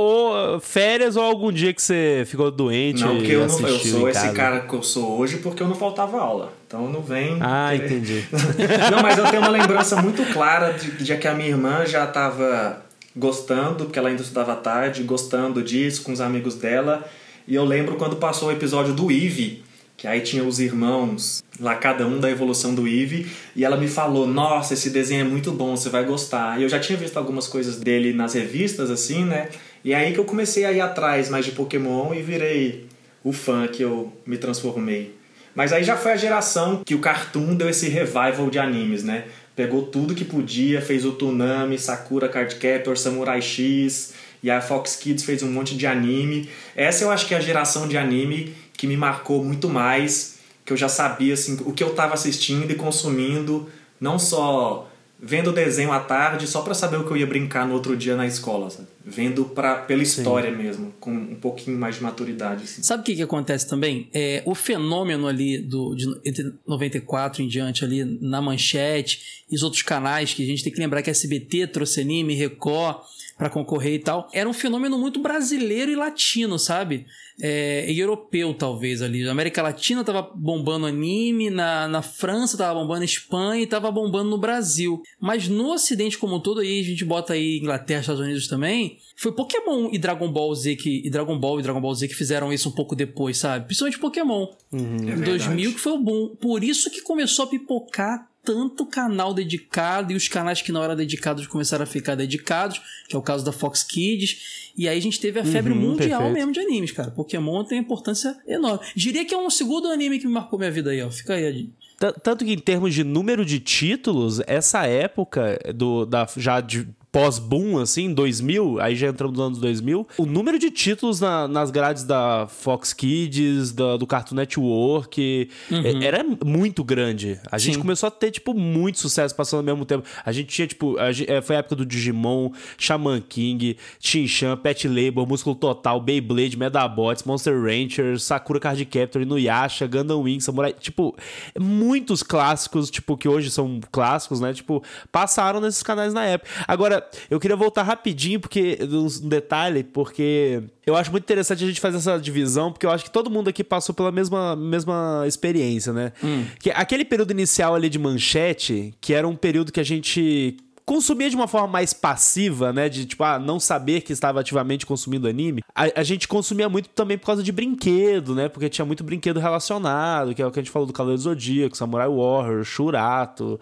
ou, 0.54 0.60
férias 0.60 1.14
ou 1.16 1.22
algum 1.22 1.52
dia 1.52 1.72
que 1.72 1.80
você 1.80 2.24
ficou 2.26 2.50
doente 2.50 3.02
Não, 3.04 3.14
porque 3.14 3.30
e 3.30 3.34
eu, 3.34 3.46
não, 3.46 3.60
eu 3.60 3.78
sou 3.78 4.08
esse 4.08 4.20
casa. 4.20 4.32
cara 4.34 4.60
que 4.62 4.74
eu 4.74 4.82
sou 4.82 5.16
hoje 5.16 5.36
porque 5.36 5.62
eu 5.62 5.68
não 5.68 5.76
faltava 5.76 6.18
aula. 6.20 6.52
Então 6.66 6.88
não 6.90 7.00
vem. 7.00 7.38
Ah, 7.40 7.68
querer- 7.70 7.86
entendi. 7.86 8.24
não, 8.90 9.00
mas 9.00 9.16
eu 9.16 9.24
tenho 9.30 9.42
uma 9.42 9.48
lembrança 9.50 10.02
muito 10.02 10.24
clara 10.32 10.72
de, 10.72 10.90
de 10.90 11.16
que 11.16 11.28
a 11.28 11.34
minha 11.34 11.48
irmã 11.50 11.86
já 11.86 12.04
estava 12.04 12.82
gostando, 13.14 13.84
porque 13.84 13.98
ela 13.98 14.08
ainda 14.08 14.22
estudava 14.22 14.56
tarde, 14.56 15.04
gostando 15.04 15.62
disso 15.62 16.02
com 16.02 16.12
os 16.12 16.20
amigos 16.20 16.56
dela. 16.56 17.04
E 17.46 17.54
eu 17.54 17.64
lembro 17.64 17.94
quando 17.94 18.16
passou 18.16 18.48
o 18.48 18.52
episódio 18.52 18.92
do 18.92 19.10
Eve, 19.10 19.62
que 20.00 20.06
aí 20.06 20.22
tinha 20.22 20.42
os 20.42 20.58
irmãos, 20.58 21.44
lá 21.60 21.74
cada 21.74 22.06
um 22.06 22.18
da 22.18 22.30
evolução 22.30 22.74
do 22.74 22.88
Eve, 22.88 23.30
e 23.54 23.66
ela 23.66 23.76
me 23.76 23.86
falou: 23.86 24.26
Nossa, 24.26 24.72
esse 24.72 24.88
desenho 24.88 25.20
é 25.20 25.28
muito 25.28 25.52
bom, 25.52 25.76
você 25.76 25.90
vai 25.90 26.04
gostar. 26.04 26.58
E 26.58 26.62
eu 26.62 26.70
já 26.70 26.80
tinha 26.80 26.96
visto 26.96 27.18
algumas 27.18 27.46
coisas 27.46 27.76
dele 27.76 28.14
nas 28.14 28.32
revistas, 28.32 28.90
assim, 28.90 29.26
né? 29.26 29.50
E 29.84 29.92
aí 29.92 30.14
que 30.14 30.18
eu 30.18 30.24
comecei 30.24 30.64
a 30.64 30.72
ir 30.72 30.80
atrás 30.80 31.28
mais 31.28 31.44
de 31.44 31.52
Pokémon 31.52 32.14
e 32.14 32.22
virei 32.22 32.86
o 33.22 33.30
fã 33.30 33.68
que 33.68 33.82
eu 33.82 34.10
me 34.24 34.38
transformei. 34.38 35.14
Mas 35.54 35.70
aí 35.70 35.84
já 35.84 35.98
foi 35.98 36.12
a 36.12 36.16
geração 36.16 36.80
que 36.82 36.94
o 36.94 37.00
Cartoon 37.00 37.54
deu 37.54 37.68
esse 37.68 37.86
revival 37.90 38.48
de 38.48 38.58
animes, 38.58 39.04
né? 39.04 39.24
Pegou 39.54 39.82
tudo 39.82 40.14
que 40.14 40.24
podia, 40.24 40.80
fez 40.80 41.04
o 41.04 41.12
Toonami, 41.12 41.78
Sakura 41.78 42.26
Card 42.26 42.54
Captor, 42.54 42.96
Samurai 42.96 43.42
X, 43.42 44.14
e 44.42 44.50
a 44.50 44.62
Fox 44.62 44.96
Kids 44.96 45.24
fez 45.24 45.42
um 45.42 45.52
monte 45.52 45.76
de 45.76 45.86
anime. 45.86 46.48
Essa 46.74 47.04
eu 47.04 47.10
acho 47.10 47.26
que 47.26 47.34
é 47.34 47.36
a 47.36 47.40
geração 47.40 47.86
de 47.86 47.98
anime 47.98 48.54
que 48.80 48.86
me 48.86 48.96
marcou 48.96 49.44
muito 49.44 49.68
mais, 49.68 50.38
que 50.64 50.72
eu 50.72 50.76
já 50.76 50.88
sabia 50.88 51.34
assim, 51.34 51.58
o 51.66 51.72
que 51.72 51.84
eu 51.84 51.88
estava 51.90 52.14
assistindo 52.14 52.70
e 52.72 52.74
consumindo, 52.74 53.68
não 54.00 54.18
só 54.18 54.90
vendo 55.22 55.52
desenho 55.52 55.92
à 55.92 56.00
tarde 56.00 56.46
só 56.46 56.62
para 56.62 56.72
saber 56.72 56.96
o 56.96 57.04
que 57.04 57.10
eu 57.10 57.16
ia 57.18 57.26
brincar 57.26 57.68
no 57.68 57.74
outro 57.74 57.94
dia 57.94 58.16
na 58.16 58.26
escola, 58.26 58.70
sabe? 58.70 58.88
Vendo 59.04 59.44
pra, 59.44 59.74
pela 59.74 60.02
história 60.02 60.50
mesmo, 60.50 60.94
com 60.98 61.10
um 61.10 61.34
pouquinho 61.34 61.76
mais 61.78 61.96
de 61.96 62.02
maturidade. 62.02 62.64
Assim. 62.64 62.82
Sabe 62.82 63.02
o 63.02 63.04
que, 63.04 63.16
que 63.16 63.22
acontece 63.22 63.68
também? 63.68 64.08
É, 64.14 64.42
o 64.46 64.54
fenômeno 64.54 65.28
ali 65.28 65.58
do, 65.58 65.94
de, 65.94 66.06
entre 66.24 66.50
94 66.66 67.42
em 67.42 67.48
diante, 67.48 67.84
ali 67.84 68.02
na 68.02 68.40
manchete 68.40 69.44
e 69.50 69.54
os 69.54 69.62
outros 69.62 69.82
canais, 69.82 70.32
que 70.32 70.42
a 70.42 70.46
gente 70.46 70.64
tem 70.64 70.72
que 70.72 70.80
lembrar 70.80 71.02
que 71.02 71.10
a 71.10 71.12
SBT 71.12 71.66
trouxe 71.66 72.00
anime, 72.00 72.32
Record 72.34 72.96
para 73.40 73.48
concorrer 73.48 73.94
e 73.94 73.98
tal, 73.98 74.28
era 74.34 74.46
um 74.46 74.52
fenômeno 74.52 74.98
muito 74.98 75.18
brasileiro 75.18 75.90
e 75.90 75.96
latino, 75.96 76.58
sabe? 76.58 77.06
É, 77.40 77.90
e 77.90 77.98
europeu, 77.98 78.52
talvez, 78.52 79.00
ali. 79.00 79.24
Na 79.24 79.30
América 79.30 79.62
Latina 79.62 80.04
tava 80.04 80.20
bombando 80.36 80.84
anime, 80.84 81.48
na, 81.48 81.88
na 81.88 82.02
França 82.02 82.58
tava 82.58 82.78
bombando 82.78 83.02
Espanha 83.02 83.62
e 83.62 83.66
tava 83.66 83.90
bombando 83.90 84.28
no 84.28 84.36
Brasil. 84.36 85.00
Mas 85.18 85.48
no 85.48 85.72
Ocidente 85.72 86.18
como 86.18 86.36
um 86.36 86.40
todo, 86.40 86.60
aí 86.60 86.80
a 86.80 86.84
gente 86.84 87.02
bota 87.02 87.32
aí 87.32 87.56
Inglaterra, 87.56 88.00
Estados 88.02 88.20
Unidos 88.20 88.46
também, 88.46 88.98
foi 89.16 89.32
Pokémon 89.32 89.88
e 89.90 89.96
Dragon 89.96 90.30
Ball 90.30 90.54
Z 90.54 90.76
que, 90.76 91.00
e 91.02 91.08
Dragon 91.08 91.38
Ball 91.40 91.60
e 91.60 91.62
Dragon 91.62 91.80
Ball 91.80 91.94
Z 91.94 92.08
que 92.08 92.14
fizeram 92.14 92.52
isso 92.52 92.68
um 92.68 92.72
pouco 92.72 92.94
depois, 92.94 93.38
sabe? 93.38 93.64
Principalmente 93.64 93.98
Pokémon. 93.98 94.48
É 94.70 94.76
Em 94.76 95.06
verdade. 95.06 95.30
2000 95.30 95.72
que 95.72 95.80
foi 95.80 95.92
o 95.92 95.98
boom. 95.98 96.36
Por 96.36 96.62
isso 96.62 96.90
que 96.90 97.00
começou 97.00 97.46
a 97.46 97.48
pipocar 97.48 98.29
tanto 98.44 98.86
canal 98.86 99.34
dedicado 99.34 100.12
e 100.12 100.16
os 100.16 100.28
canais 100.28 100.62
que 100.62 100.72
não 100.72 100.82
eram 100.82 100.96
dedicados 100.96 101.46
começaram 101.46 101.82
a 101.84 101.86
ficar 101.86 102.14
dedicados, 102.14 102.80
que 103.08 103.14
é 103.14 103.18
o 103.18 103.22
caso 103.22 103.44
da 103.44 103.52
Fox 103.52 103.82
Kids. 103.82 104.70
E 104.76 104.88
aí 104.88 104.96
a 104.98 105.02
gente 105.02 105.20
teve 105.20 105.38
a 105.38 105.44
febre 105.44 105.72
Uhum, 105.72 105.80
mundial 105.80 106.20
perfeito. 106.22 106.32
mesmo 106.34 106.52
de 106.52 106.60
animes, 106.60 106.90
cara. 106.92 107.10
Pokémon 107.10 107.64
tem 107.64 107.78
importância 107.78 108.36
enorme. 108.46 108.84
Diria 108.96 109.24
que 109.24 109.34
é 109.34 109.38
um 109.38 109.50
segundo 109.50 109.88
anime 109.88 110.18
que 110.18 110.26
me 110.26 110.32
marcou 110.32 110.58
minha 110.58 110.70
vida 110.70 110.90
aí, 110.90 111.02
ó. 111.02 111.10
Fica 111.10 111.34
aí, 111.34 111.46
Adi. 111.46 111.70
T- 111.98 112.12
Tanto 112.22 112.44
que 112.44 112.52
em 112.52 112.58
termos 112.58 112.94
de 112.94 113.04
número 113.04 113.44
de 113.44 113.60
títulos, 113.60 114.40
essa 114.46 114.86
época 114.86 115.58
do, 115.74 116.06
da, 116.06 116.26
já 116.36 116.60
de 116.60 116.88
pós-boom, 117.12 117.78
assim, 117.78 118.12
2000, 118.14 118.80
aí 118.80 118.94
já 118.94 119.08
entramos 119.08 119.36
nos 119.36 119.46
anos 119.46 119.58
2000, 119.58 120.06
o 120.16 120.24
número 120.26 120.58
de 120.58 120.70
títulos 120.70 121.20
na- 121.20 121.48
nas 121.48 121.70
grades 121.70 122.04
da 122.04 122.46
Fox 122.48 122.92
Kids, 122.92 123.72
da- 123.72 123.96
do 123.96 124.06
Cartoon 124.06 124.36
Network, 124.36 125.48
é- 125.70 126.04
era 126.04 126.24
muito 126.44 126.84
grande. 126.84 127.40
A 127.50 127.58
gente 127.58 127.74
Sim. 127.74 127.80
começou 127.80 128.06
a 128.06 128.10
ter, 128.10 128.30
tipo, 128.30 128.54
muito 128.54 128.98
sucesso 129.00 129.34
passando 129.34 129.58
ao 129.58 129.64
mesmo 129.64 129.84
tempo. 129.84 130.04
A 130.24 130.30
gente 130.32 130.48
tinha, 130.48 130.66
tipo, 130.68 130.96
a 130.98 131.10
é, 131.10 131.42
foi 131.42 131.56
a 131.56 131.58
época 131.58 131.74
do 131.76 131.84
Digimon, 131.84 132.50
Shaman 132.78 133.20
King, 133.28 133.76
Shin-Chan, 133.98 134.56
Pet 134.58 134.86
Labor, 134.88 135.26
Músculo 135.26 135.56
Total, 135.56 136.00
Beyblade, 136.00 136.56
Medabots, 136.56 137.24
Monster 137.24 137.60
Rancher, 137.60 138.18
Sakura 138.20 138.60
Card 138.60 138.84
Captor, 138.86 139.22
Inuyasha, 139.22 139.86
Gundam 139.86 140.20
Wing, 140.22 140.40
Samurai, 140.40 140.72
tipo, 140.72 141.16
muitos 141.58 142.22
clássicos, 142.22 142.90
tipo, 142.90 143.16
que 143.16 143.28
hoje 143.28 143.50
são 143.50 143.80
clássicos, 143.90 144.40
né? 144.40 144.52
Tipo, 144.54 144.82
passaram 145.10 145.60
nesses 145.60 145.82
canais 145.82 146.14
na 146.14 146.24
época. 146.24 146.48
Agora, 146.68 146.99
eu 147.28 147.40
queria 147.40 147.56
voltar 147.56 147.82
rapidinho, 147.82 148.40
porque, 148.40 148.78
um 148.82 149.28
detalhe, 149.28 149.84
porque 149.84 150.62
eu 150.86 150.96
acho 150.96 151.10
muito 151.10 151.24
interessante 151.24 151.64
a 151.64 151.66
gente 151.66 151.80
fazer 151.80 151.98
essa 151.98 152.18
divisão, 152.18 152.72
porque 152.72 152.86
eu 152.86 152.90
acho 152.90 153.04
que 153.04 153.10
todo 153.10 153.30
mundo 153.30 153.48
aqui 153.48 153.62
passou 153.62 153.94
pela 153.94 154.10
mesma, 154.10 154.56
mesma 154.56 155.24
experiência, 155.26 155.92
né? 155.92 156.12
Que 156.58 156.70
aquele 156.70 157.04
período 157.04 157.30
inicial 157.30 157.74
ali 157.74 157.88
de 157.88 157.98
manchete, 157.98 158.94
que 159.00 159.14
era 159.14 159.26
um 159.26 159.36
período 159.36 159.72
que 159.72 159.80
a 159.80 159.84
gente 159.84 160.56
consumia 160.90 161.30
de 161.30 161.36
uma 161.36 161.46
forma 161.46 161.68
mais 161.68 161.92
passiva, 161.92 162.72
né? 162.72 162.88
De, 162.88 163.06
tipo, 163.06 163.22
ah, 163.22 163.38
não 163.38 163.60
saber 163.60 164.00
que 164.00 164.12
estava 164.12 164.40
ativamente 164.40 164.84
consumindo 164.84 165.28
anime. 165.28 165.62
A, 165.72 166.00
a, 166.00 166.02
gente 166.02 166.26
consumia 166.26 166.68
muito 166.68 166.88
também 166.88 167.16
por 167.16 167.26
causa 167.26 167.44
de 167.44 167.52
brinquedo, 167.52 168.34
né? 168.34 168.48
Porque 168.48 168.68
tinha 168.68 168.84
muito 168.84 169.04
brinquedo 169.04 169.38
relacionado, 169.38 170.34
que 170.34 170.42
é 170.42 170.46
o 170.46 170.50
que 170.50 170.58
a 170.58 170.62
gente 170.62 170.72
falou 170.72 170.86
do 170.86 170.92
Cavaleiro 170.92 171.22
Zodíaco, 171.22 171.76
Samurai 171.76 172.08
Warrior, 172.08 172.64
Shurato. 172.64 173.60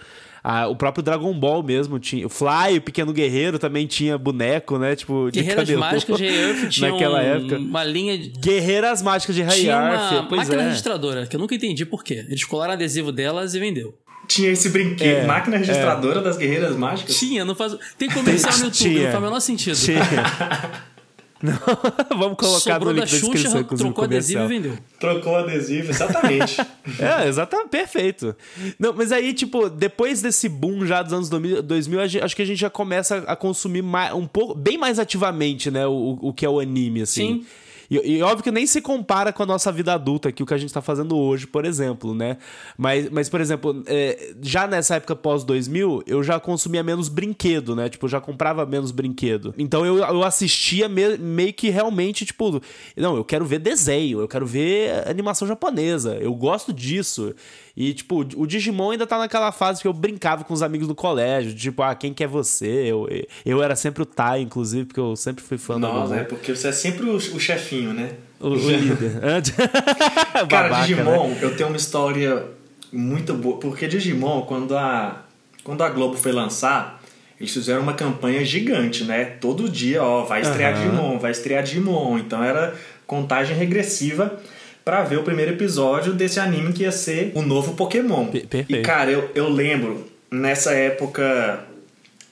Ah, 0.51 0.67
o 0.67 0.75
próprio 0.75 1.03
Dragon 1.03 1.31
Ball 1.39 1.63
mesmo 1.63 1.99
tinha. 1.99 2.27
O 2.27 2.31
Fly, 2.31 2.79
o 2.79 2.81
Pequeno 2.81 3.13
Guerreiro, 3.13 3.59
também 3.59 3.87
tinha 3.87 4.17
boneco, 4.17 4.79
né? 4.79 4.97
Tipo, 4.97 5.31
Guerreiras 5.31 5.67
de 5.67 5.77
Mágicas 5.77 6.17
de 6.17 6.25
Earth 6.25 6.69
tinha 6.71 6.91
naquela 6.91 7.19
um, 7.19 7.23
época. 7.23 7.59
uma 7.59 7.85
linha 7.85 8.17
de. 8.17 8.31
Guerreiras 8.31 9.03
Mágicas 9.03 9.37
de 9.37 9.47
Tinha 9.47 9.77
Arf, 9.77 10.15
uma 10.15 10.23
pois 10.27 10.41
máquina 10.41 10.63
é. 10.63 10.69
registradora, 10.69 11.27
que 11.27 11.37
eu 11.37 11.41
nunca 11.41 11.55
entendi 11.55 11.85
por 11.85 12.03
quê. 12.03 12.25
Eles 12.27 12.45
colaram 12.45 12.73
adesivo 12.73 13.13
delas 13.13 13.55
e 13.55 13.61
vendeu. 13.61 13.95
Tinha 14.27 14.51
esse 14.51 14.71
brinquedo, 14.71 15.19
É, 15.19 15.27
máquina 15.27 15.59
registradora 15.59 16.23
das 16.23 16.39
guerreiras 16.39 16.75
mágicas. 16.75 17.15
Tinha, 17.15 17.45
não 17.45 17.55
faz. 17.55 17.77
Tem 17.99 18.09
comercial 18.09 18.57
no 18.57 18.65
YouTube, 18.73 18.73
Tinha. 18.79 19.03
não 19.05 19.11
faz 19.11 19.19
o 19.19 19.27
menor 19.27 19.41
sentido. 19.41 19.77
Tinha. 19.77 20.01
Não, 21.41 21.53
vamos 22.19 22.37
colocar 22.37 22.75
Sobrou 22.75 22.93
no 22.93 23.01
da 23.01 23.05
link 23.05 23.13
da 23.13 23.19
descrição, 23.19 23.51
Xuxa, 23.53 23.59
inclusive, 23.61 23.85
trocou 23.89 24.05
adesivo 24.05 24.43
e 24.45 24.49
vendeu. 24.49 24.79
Trocou 24.99 25.37
adesivo, 25.37 25.91
exatamente. 25.91 26.57
É, 26.99 27.29
exatamente, 27.29 27.69
perfeito. 27.69 28.35
Não, 28.79 28.93
mas 28.93 29.13
aí, 29.13 29.33
tipo, 29.35 29.69
depois 29.69 30.21
desse 30.23 30.49
boom 30.49 30.85
já 30.87 31.03
dos 31.03 31.13
anos 31.13 31.29
2000, 31.29 31.63
2000 31.63 32.01
a 32.01 32.07
gente- 32.07 32.25
acho 32.25 32.35
que 32.35 32.43
a 32.43 32.45
gente 32.47 32.59
já 32.59 32.71
começa 32.71 33.19
a 33.19 33.37
consumir 33.37 33.83
mais, 33.83 34.13
um 34.15 34.27
pouco, 34.27 34.55
bem 34.55 34.77
mais 34.79 34.99
ativamente, 34.99 35.71
né, 35.71 35.87
o, 35.87 36.19
o 36.21 36.33
que 36.33 36.45
é 36.45 36.49
o 36.49 36.59
anime, 36.59 37.03
assim. 37.03 37.45
Sim. 37.45 37.47
E, 37.91 38.17
e 38.17 38.23
óbvio 38.23 38.45
que 38.45 38.51
nem 38.51 38.67
se 38.67 38.81
compara 38.81 39.33
com 39.33 39.43
a 39.43 39.47
nossa 39.47 39.73
vida 39.73 39.95
adulta, 39.95 40.31
que 40.31 40.43
o 40.43 40.47
que 40.47 40.55
a 40.55 40.59
gente 40.59 40.73
tá 40.73 40.83
fazendo 40.83 41.17
hoje, 41.17 41.47
por 41.47 41.65
exemplo, 41.65 42.15
né? 42.15 42.37
Mas, 42.77 43.09
mas 43.11 43.29
por 43.29 43.41
exemplo, 43.41 43.83
é, 43.87 44.35
já 44.43 44.67
nessa 44.67 44.97
época 44.97 45.17
pós-2000, 45.17 46.03
eu 46.07 46.23
já 46.23 46.39
consumia 46.39 46.83
menos 46.83 47.09
brinquedo, 47.09 47.75
né? 47.75 47.89
Tipo, 47.89 48.07
eu 48.07 48.11
já 48.11 48.21
comprava 48.21 48.67
menos 48.67 48.91
brinquedo. 48.91 49.55
Então 49.57 49.87
eu, 49.87 49.99
eu 49.99 50.23
assistia 50.23 50.89
me- 50.89 51.17
meio 51.19 51.53
que 51.53 51.71
realmente, 51.71 52.25
tipo, 52.27 52.61
não, 52.97 53.17
eu 53.17 53.25
quero 53.25 53.45
ver 53.47 53.59
desenho, 53.59 54.21
eu 54.21 54.29
quero 54.29 54.47
ver 54.47 55.09
animação 55.09 55.47
japonesa, 55.49 56.17
eu 56.21 56.35
gosto 56.35 56.73
disso. 56.73 57.35
E, 57.81 57.95
tipo, 57.95 58.27
o 58.35 58.45
Digimon 58.45 58.91
ainda 58.91 59.07
tá 59.07 59.17
naquela 59.17 59.53
fase 59.53 59.81
que 59.81 59.87
eu 59.87 59.93
brincava 59.93 60.43
com 60.43 60.53
os 60.53 60.65
amigos 60.65 60.89
no 60.89 60.97
colégio, 60.97 61.55
tipo, 61.55 61.81
ah, 61.81 61.95
quem 61.95 62.13
que 62.13 62.25
é 62.25 62.27
você? 62.27 62.67
Eu, 62.67 63.09
eu 63.47 63.63
era 63.63 63.77
sempre 63.77 64.03
o 64.03 64.05
Tai, 64.05 64.41
inclusive, 64.41 64.87
porque 64.87 64.99
eu 64.99 65.15
sempre 65.15 65.45
fui 65.45 65.59
fã 65.59 65.79
Nossa, 65.79 66.09
Momon. 66.09 66.15
é 66.17 66.25
porque 66.25 66.57
você 66.57 66.67
é 66.67 66.73
sempre 66.73 67.09
o, 67.09 67.15
o 67.15 67.39
chefinho, 67.39 67.93
né? 67.93 68.15
O, 68.41 68.49
o 68.49 68.55
líder. 68.57 69.21
Cara, 70.51 70.69
Babaca, 70.71 70.81
Digimon, 70.81 71.29
né? 71.29 71.39
eu 71.41 71.57
tenho 71.57 71.69
uma 71.69 71.77
história 71.77 72.47
muito 72.93 73.33
boa. 73.35 73.61
Porque 73.61 73.87
Digimon, 73.87 74.43
quando 74.43 74.77
a, 74.77 75.23
quando 75.63 75.85
a 75.85 75.89
Globo 75.89 76.17
foi 76.17 76.33
lançar, 76.33 77.01
eles 77.39 77.55
fizeram 77.55 77.83
uma 77.83 77.95
campanha 77.95 78.45
gigante, 78.45 79.05
né? 79.05 79.25
Todo 79.25 79.69
dia, 79.69 80.03
ó, 80.03 80.25
vai 80.25 80.41
estrear 80.41 80.75
Aham. 80.75 80.83
Digimon, 80.83 81.19
vai 81.21 81.31
estrear 81.31 81.63
Digimon. 81.63 82.19
Então 82.19 82.43
era 82.43 82.75
contagem 83.07 83.57
regressiva 83.57 84.41
pra 84.89 85.03
ver 85.03 85.19
o 85.19 85.23
primeiro 85.23 85.53
episódio 85.53 86.15
desse 86.15 86.41
anime 86.41 86.73
que 86.73 86.85
ia 86.85 86.91
ser 86.91 87.31
o 87.35 87.43
novo 87.43 87.75
Pokémon. 87.75 88.29
Per- 88.29 88.47
perfeito. 88.47 88.81
E 88.81 88.83
cara, 88.83 89.11
eu, 89.11 89.31
eu 89.35 89.47
lembro, 89.47 90.07
nessa 90.31 90.73
época, 90.73 91.63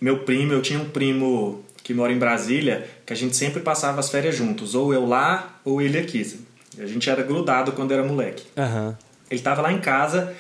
meu 0.01 0.21
primo, 0.21 0.55
eu 0.55 0.63
tinha 0.63 0.79
um 0.79 0.87
primo 0.87 1.63
que 1.83 1.93
mora 1.93 2.11
em 2.11 2.19
Brasília, 2.19 2.87
que 3.05 3.13
a 3.13 3.17
gente 3.17 3.37
sempre 3.37 3.61
passava 3.61 4.01
as 4.01 4.09
férias 4.09 4.35
juntos, 4.35 4.75
ou 4.75 4.95
eu 4.95 5.05
lá, 5.05 5.61
ou 5.67 5.83
ele 5.83 5.99
aqui. 5.99 6.27
A 6.79 6.87
gente 6.87 7.11
era 7.11 7.23
grudado 7.23 7.73
quando 7.73 7.93
era 7.93 8.03
moleque. 8.03 8.45
Aham. 8.57 8.97
Ele 9.31 9.41
tava 9.43 9.61
lá 9.61 9.71
em 9.71 9.79
casa 9.79 10.33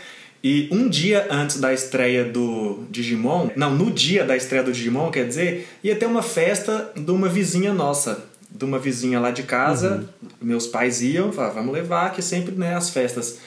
e 0.42 0.70
um 0.72 0.88
dia 0.88 1.26
antes 1.28 1.60
da 1.60 1.74
estreia 1.74 2.24
do 2.24 2.84
Digimon, 2.88 3.50
não, 3.54 3.74
no 3.74 3.90
dia 3.90 4.24
da 4.24 4.34
estreia 4.34 4.64
do 4.64 4.72
Digimon, 4.72 5.10
quer 5.10 5.26
dizer, 5.26 5.68
ia 5.84 5.94
ter 5.94 6.06
uma 6.06 6.22
festa 6.22 6.92
de 6.96 7.10
uma 7.10 7.28
vizinha 7.28 7.74
nossa, 7.74 8.24
de 8.50 8.64
uma 8.64 8.78
vizinha 8.78 9.20
lá 9.20 9.30
de 9.30 9.42
casa. 9.42 10.08
Meus 10.40 10.66
pais 10.66 11.02
iam, 11.02 11.32
falavam, 11.32 11.56
vamos 11.56 11.74
levar, 11.74 12.12
que 12.12 12.22
sempre, 12.22 12.54
né, 12.54 12.74
as 12.74 12.90
festas 12.90 13.38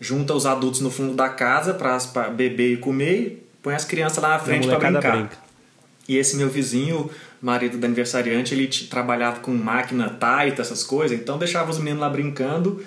junta 0.00 0.34
os 0.34 0.44
adultos 0.44 0.80
no 0.80 0.90
fundo 0.90 1.14
da 1.14 1.28
casa 1.28 1.72
pra 1.72 1.98
beber 2.28 2.72
e 2.72 2.76
comer, 2.76 3.48
põe 3.62 3.74
as 3.74 3.84
crianças 3.84 4.22
lá 4.22 4.30
na 4.30 4.38
frente 4.38 4.66
pra 4.66 4.78
molecada 4.78 5.00
brincar. 5.00 5.16
brinca. 5.16 5.38
E 6.06 6.16
esse 6.18 6.36
meu 6.36 6.50
vizinho, 6.50 7.10
marido 7.40 7.78
do 7.78 7.86
aniversariante, 7.86 8.52
ele 8.52 8.66
trabalhava 8.90 9.40
com 9.40 9.52
máquina 9.52 10.10
Taita, 10.10 10.60
essas 10.60 10.82
coisas, 10.82 11.18
então 11.18 11.38
deixava 11.38 11.70
os 11.70 11.78
meninos 11.78 12.00
lá 12.00 12.10
brincando. 12.10 12.84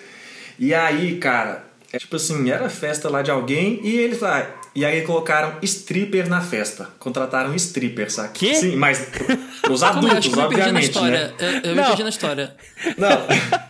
E 0.60 0.74
aí, 0.74 1.18
cara, 1.18 1.66
é 1.92 1.98
tipo 1.98 2.16
assim, 2.16 2.50
era 2.50 2.70
festa 2.70 3.10
lá 3.10 3.22
de 3.22 3.32
alguém 3.32 3.80
e 3.84 3.98
eles 3.98 4.20
lá. 4.20 4.48
E 4.78 4.86
aí 4.86 5.02
colocaram 5.02 5.56
stripper 5.64 6.30
na 6.30 6.40
festa. 6.40 6.88
Contrataram 7.00 7.56
stripper, 7.56 8.12
sabe? 8.12 8.30
Quê? 8.34 8.54
Sim, 8.54 8.76
mas 8.76 9.08
Como 9.66 9.76
é? 9.84 9.88
adultos, 9.88 10.28
que 10.28 10.40
eu 10.40 10.44
me 10.44 10.56
perdi 10.56 10.72
na 10.72 10.80
obviamente, 10.80 10.84
história. 10.84 11.18
né? 11.28 11.34
Eu, 11.40 11.72
eu 11.72 11.76
me 11.76 11.84
perdi 11.84 12.04
na 12.04 12.10
história. 12.10 12.56
Não, 12.96 13.10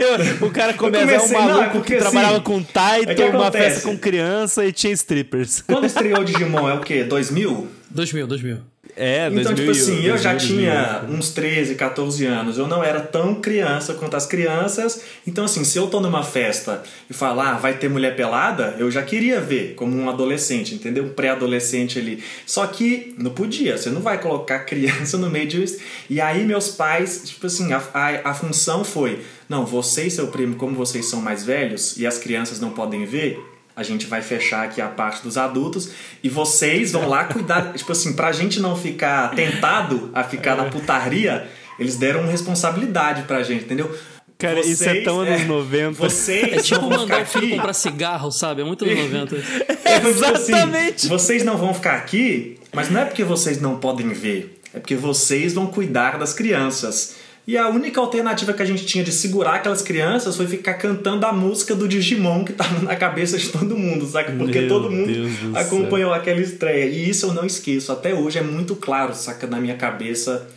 Eu- 0.00 0.46
o 0.46 0.50
cara 0.50 0.72
começa 0.72 1.04
comecei- 1.06 1.36
é 1.36 1.40
um 1.40 1.42
não, 1.44 1.50
é 1.50 1.52
maluco 1.54 1.70
porque, 1.78 1.94
que 1.94 2.00
trabalhava 2.00 2.34
assim, 2.36 2.42
com 2.44 2.62
Taito, 2.62 3.10
é 3.10 3.14
que 3.14 3.22
uma 3.24 3.52
festa 3.52 3.80
com 3.82 3.98
criança 3.98 4.64
e 4.64 4.72
tinha 4.72 4.92
strippers. 4.94 5.60
quando 5.60 5.84
estreou 5.84 6.20
o 6.20 6.24
Digimon 6.24 6.68
é 6.70 6.74
o 6.74 6.80
quê? 6.80 7.04
2000? 7.04 7.68
2000, 7.90 8.26
2000. 8.26 8.58
É, 8.96 9.26
Então, 9.26 9.52
2000, 9.52 9.54
tipo 9.56 9.70
assim, 9.70 10.04
eu 10.06 10.16
já 10.16 10.30
2000, 10.32 10.56
tinha 10.56 10.82
2000. 11.00 11.18
uns 11.18 11.30
13, 11.30 11.74
14 11.74 12.24
anos. 12.24 12.56
Eu 12.56 12.66
não 12.66 12.82
era 12.82 13.00
tão 13.00 13.34
criança 13.34 13.92
quanto 13.94 14.16
as 14.16 14.24
crianças. 14.26 15.02
Então, 15.26 15.44
assim, 15.44 15.64
se 15.64 15.76
eu 15.78 15.86
tô 15.86 16.00
numa 16.00 16.22
festa 16.22 16.82
e 17.10 17.12
falar, 17.12 17.50
ah, 17.50 17.58
vai 17.58 17.74
ter 17.74 17.90
mulher 17.90 18.16
pelada, 18.16 18.74
eu 18.78 18.90
já 18.90 19.02
queria 19.02 19.38
ver 19.40 19.74
como 19.74 19.94
um 19.96 20.08
adolescente, 20.08 20.74
entendeu? 20.74 21.04
Um 21.04 21.08
pré-adolescente 21.10 21.98
ali. 21.98 22.24
Só 22.46 22.66
que 22.66 23.14
não 23.18 23.30
podia, 23.32 23.76
você 23.76 23.90
não 23.90 24.00
vai 24.00 24.18
colocar 24.20 24.60
criança 24.64 25.18
no 25.18 25.28
meio 25.28 25.46
disso. 25.46 25.78
E 26.08 26.20
aí, 26.20 26.44
meus 26.46 26.68
pais, 26.68 27.22
tipo 27.26 27.46
assim, 27.46 27.72
a, 27.74 27.82
a, 27.92 28.30
a 28.30 28.34
função 28.34 28.82
foi: 28.82 29.20
não, 29.48 29.66
você 29.66 30.04
e 30.06 30.10
seu 30.10 30.28
primo, 30.28 30.56
como 30.56 30.74
vocês 30.74 31.04
são 31.06 31.20
mais 31.20 31.44
velhos 31.44 31.96
e 31.98 32.06
as 32.06 32.16
crianças 32.18 32.60
não 32.60 32.70
podem 32.70 33.04
ver, 33.04 33.38
a 33.76 33.82
gente 33.82 34.06
vai 34.06 34.22
fechar 34.22 34.64
aqui 34.64 34.80
a 34.80 34.88
parte 34.88 35.22
dos 35.22 35.36
adultos 35.36 35.90
e 36.22 36.30
vocês 36.30 36.92
vão 36.92 37.06
lá 37.06 37.24
cuidar. 37.24 37.72
tipo 37.76 37.92
assim, 37.92 38.14
pra 38.14 38.32
gente 38.32 38.58
não 38.58 38.74
ficar 38.74 39.34
tentado 39.34 40.10
a 40.14 40.24
ficar 40.24 40.56
na 40.56 40.64
putaria, 40.64 41.46
eles 41.78 41.96
deram 41.96 42.20
uma 42.20 42.30
responsabilidade 42.30 43.24
pra 43.24 43.42
gente, 43.42 43.64
entendeu? 43.64 43.94
Cara, 44.38 44.60
isso 44.60 44.84
é 44.84 45.02
tão 45.02 45.20
anos 45.20 45.46
90. 45.46 45.92
Vocês 45.92 46.52
É 46.52 46.56
tipo 46.60 46.88
mandar 46.90 47.22
o 47.22 47.26
filho 47.26 47.56
comprar 47.56 47.72
cigarro, 47.72 48.30
sabe? 48.30 48.62
É 48.62 48.64
muito 48.64 48.84
anos 48.84 49.10
90. 49.10 49.36
É, 49.86 50.00
tipo 50.00 50.08
assim, 50.08 50.52
Exatamente. 50.52 51.06
vocês 51.06 51.44
não 51.44 51.56
vão 51.56 51.72
ficar 51.72 51.94
aqui, 51.94 52.58
mas 52.74 52.90
não 52.90 53.00
é 53.00 53.04
porque 53.04 53.22
vocês 53.22 53.60
não 53.60 53.78
podem 53.78 54.08
ver, 54.08 54.60
é 54.74 54.80
porque 54.80 54.96
vocês 54.96 55.54
vão 55.54 55.68
cuidar 55.68 56.18
das 56.18 56.34
crianças. 56.34 57.14
E 57.46 57.56
a 57.56 57.68
única 57.68 58.00
alternativa 58.00 58.52
que 58.52 58.60
a 58.60 58.64
gente 58.64 58.84
tinha 58.84 59.04
de 59.04 59.12
segurar 59.12 59.54
aquelas 59.54 59.80
crianças 59.80 60.36
foi 60.36 60.48
ficar 60.48 60.74
cantando 60.74 61.24
a 61.26 61.32
música 61.32 61.76
do 61.76 61.86
Digimon 61.86 62.44
que 62.44 62.52
tava 62.52 62.80
na 62.80 62.96
cabeça 62.96 63.38
de 63.38 63.50
todo 63.50 63.78
mundo, 63.78 64.04
saca? 64.04 64.32
Porque 64.32 64.60
Meu 64.60 64.68
todo 64.68 64.90
mundo 64.90 65.12
Deus 65.12 65.54
acompanhou 65.54 66.12
aquela 66.12 66.40
estreia. 66.40 66.86
E 66.86 67.08
isso 67.08 67.26
eu 67.26 67.34
não 67.34 67.46
esqueço. 67.46 67.92
Até 67.92 68.12
hoje 68.12 68.38
é 68.38 68.42
muito 68.42 68.74
claro, 68.74 69.14
saca, 69.14 69.46
na 69.46 69.60
minha 69.60 69.76
cabeça. 69.76 70.48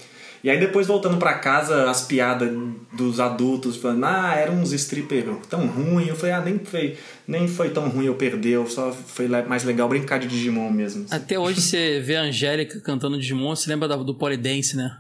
E 0.44 0.50
aí 0.50 0.60
depois 0.60 0.88
voltando 0.88 1.18
pra 1.18 1.34
casa, 1.36 1.92
as 1.92 2.02
piadas 2.02 2.50
dos 2.94 3.20
adultos 3.20 3.76
falando, 3.78 4.06
ah, 4.06 4.34
eram 4.36 4.56
uns 4.56 4.72
stripper 4.72 5.26
tão 5.48 5.68
ruim. 5.68 6.08
Eu 6.08 6.16
falei, 6.16 6.34
ah, 6.34 6.42
nem 6.42 6.58
foi, 6.58 6.98
nem 7.28 7.48
foi 7.48 7.70
tão 7.70 7.88
ruim 7.88 8.06
eu 8.06 8.16
perder, 8.16 8.66
só 8.68 8.92
foi 8.92 9.28
mais 9.28 9.64
legal 9.64 9.88
brincar 9.88 10.18
de 10.18 10.28
Digimon 10.28 10.72
mesmo. 10.72 11.06
Até 11.12 11.38
hoje 11.38 11.62
você 11.62 12.00
vê 12.00 12.16
a 12.16 12.22
Angélica 12.24 12.80
cantando 12.80 13.20
Digimon, 13.20 13.56
você 13.56 13.70
lembra 13.70 13.90
do 13.90 14.16
Polydance, 14.16 14.76
né? 14.76 14.98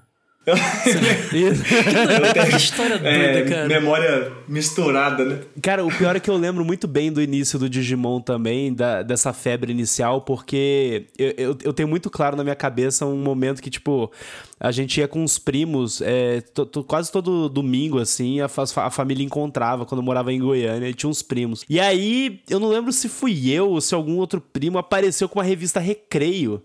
Que 1.29 2.55
história 2.55 2.97
doida, 2.97 3.09
É, 3.09 3.43
cara. 3.43 3.67
memória 3.67 4.31
misturada, 4.47 5.23
né? 5.25 5.39
Cara, 5.61 5.85
o 5.85 5.91
pior 5.95 6.15
é 6.15 6.19
que 6.19 6.29
eu 6.29 6.37
lembro 6.37 6.63
muito 6.65 6.87
bem 6.87 7.11
do 7.11 7.21
início 7.21 7.59
do 7.59 7.69
Digimon 7.69 8.19
também, 8.21 8.73
da, 8.73 9.03
dessa 9.03 9.33
febre 9.33 9.71
inicial, 9.71 10.21
porque 10.21 11.05
eu, 11.17 11.33
eu, 11.37 11.57
eu 11.65 11.73
tenho 11.73 11.87
muito 11.87 12.09
claro 12.09 12.35
na 12.35 12.43
minha 12.43 12.55
cabeça 12.55 13.05
um 13.05 13.17
momento 13.17 13.61
que, 13.61 13.69
tipo, 13.69 14.11
a 14.59 14.71
gente 14.71 14.99
ia 14.99 15.07
com 15.07 15.23
os 15.23 15.37
primos, 15.37 16.01
é, 16.01 16.41
to- 16.41 16.65
to- 16.65 16.83
quase 16.83 17.11
todo 17.11 17.47
domingo, 17.49 17.99
assim, 17.99 18.41
a, 18.41 18.47
fa- 18.47 18.63
a 18.77 18.89
família 18.89 19.23
encontrava 19.23 19.85
quando 19.85 19.99
eu 20.01 20.05
morava 20.05 20.33
em 20.33 20.39
Goiânia, 20.39 20.89
e 20.89 20.93
tinha 20.93 21.09
uns 21.09 21.21
primos. 21.21 21.63
E 21.69 21.79
aí, 21.79 22.41
eu 22.49 22.59
não 22.59 22.69
lembro 22.69 22.91
se 22.91 23.07
fui 23.07 23.49
eu 23.51 23.69
ou 23.69 23.81
se 23.81 23.93
algum 23.93 24.17
outro 24.17 24.41
primo 24.41 24.77
apareceu 24.77 25.29
com 25.29 25.39
uma 25.39 25.45
revista 25.45 25.79
Recreio 25.79 26.61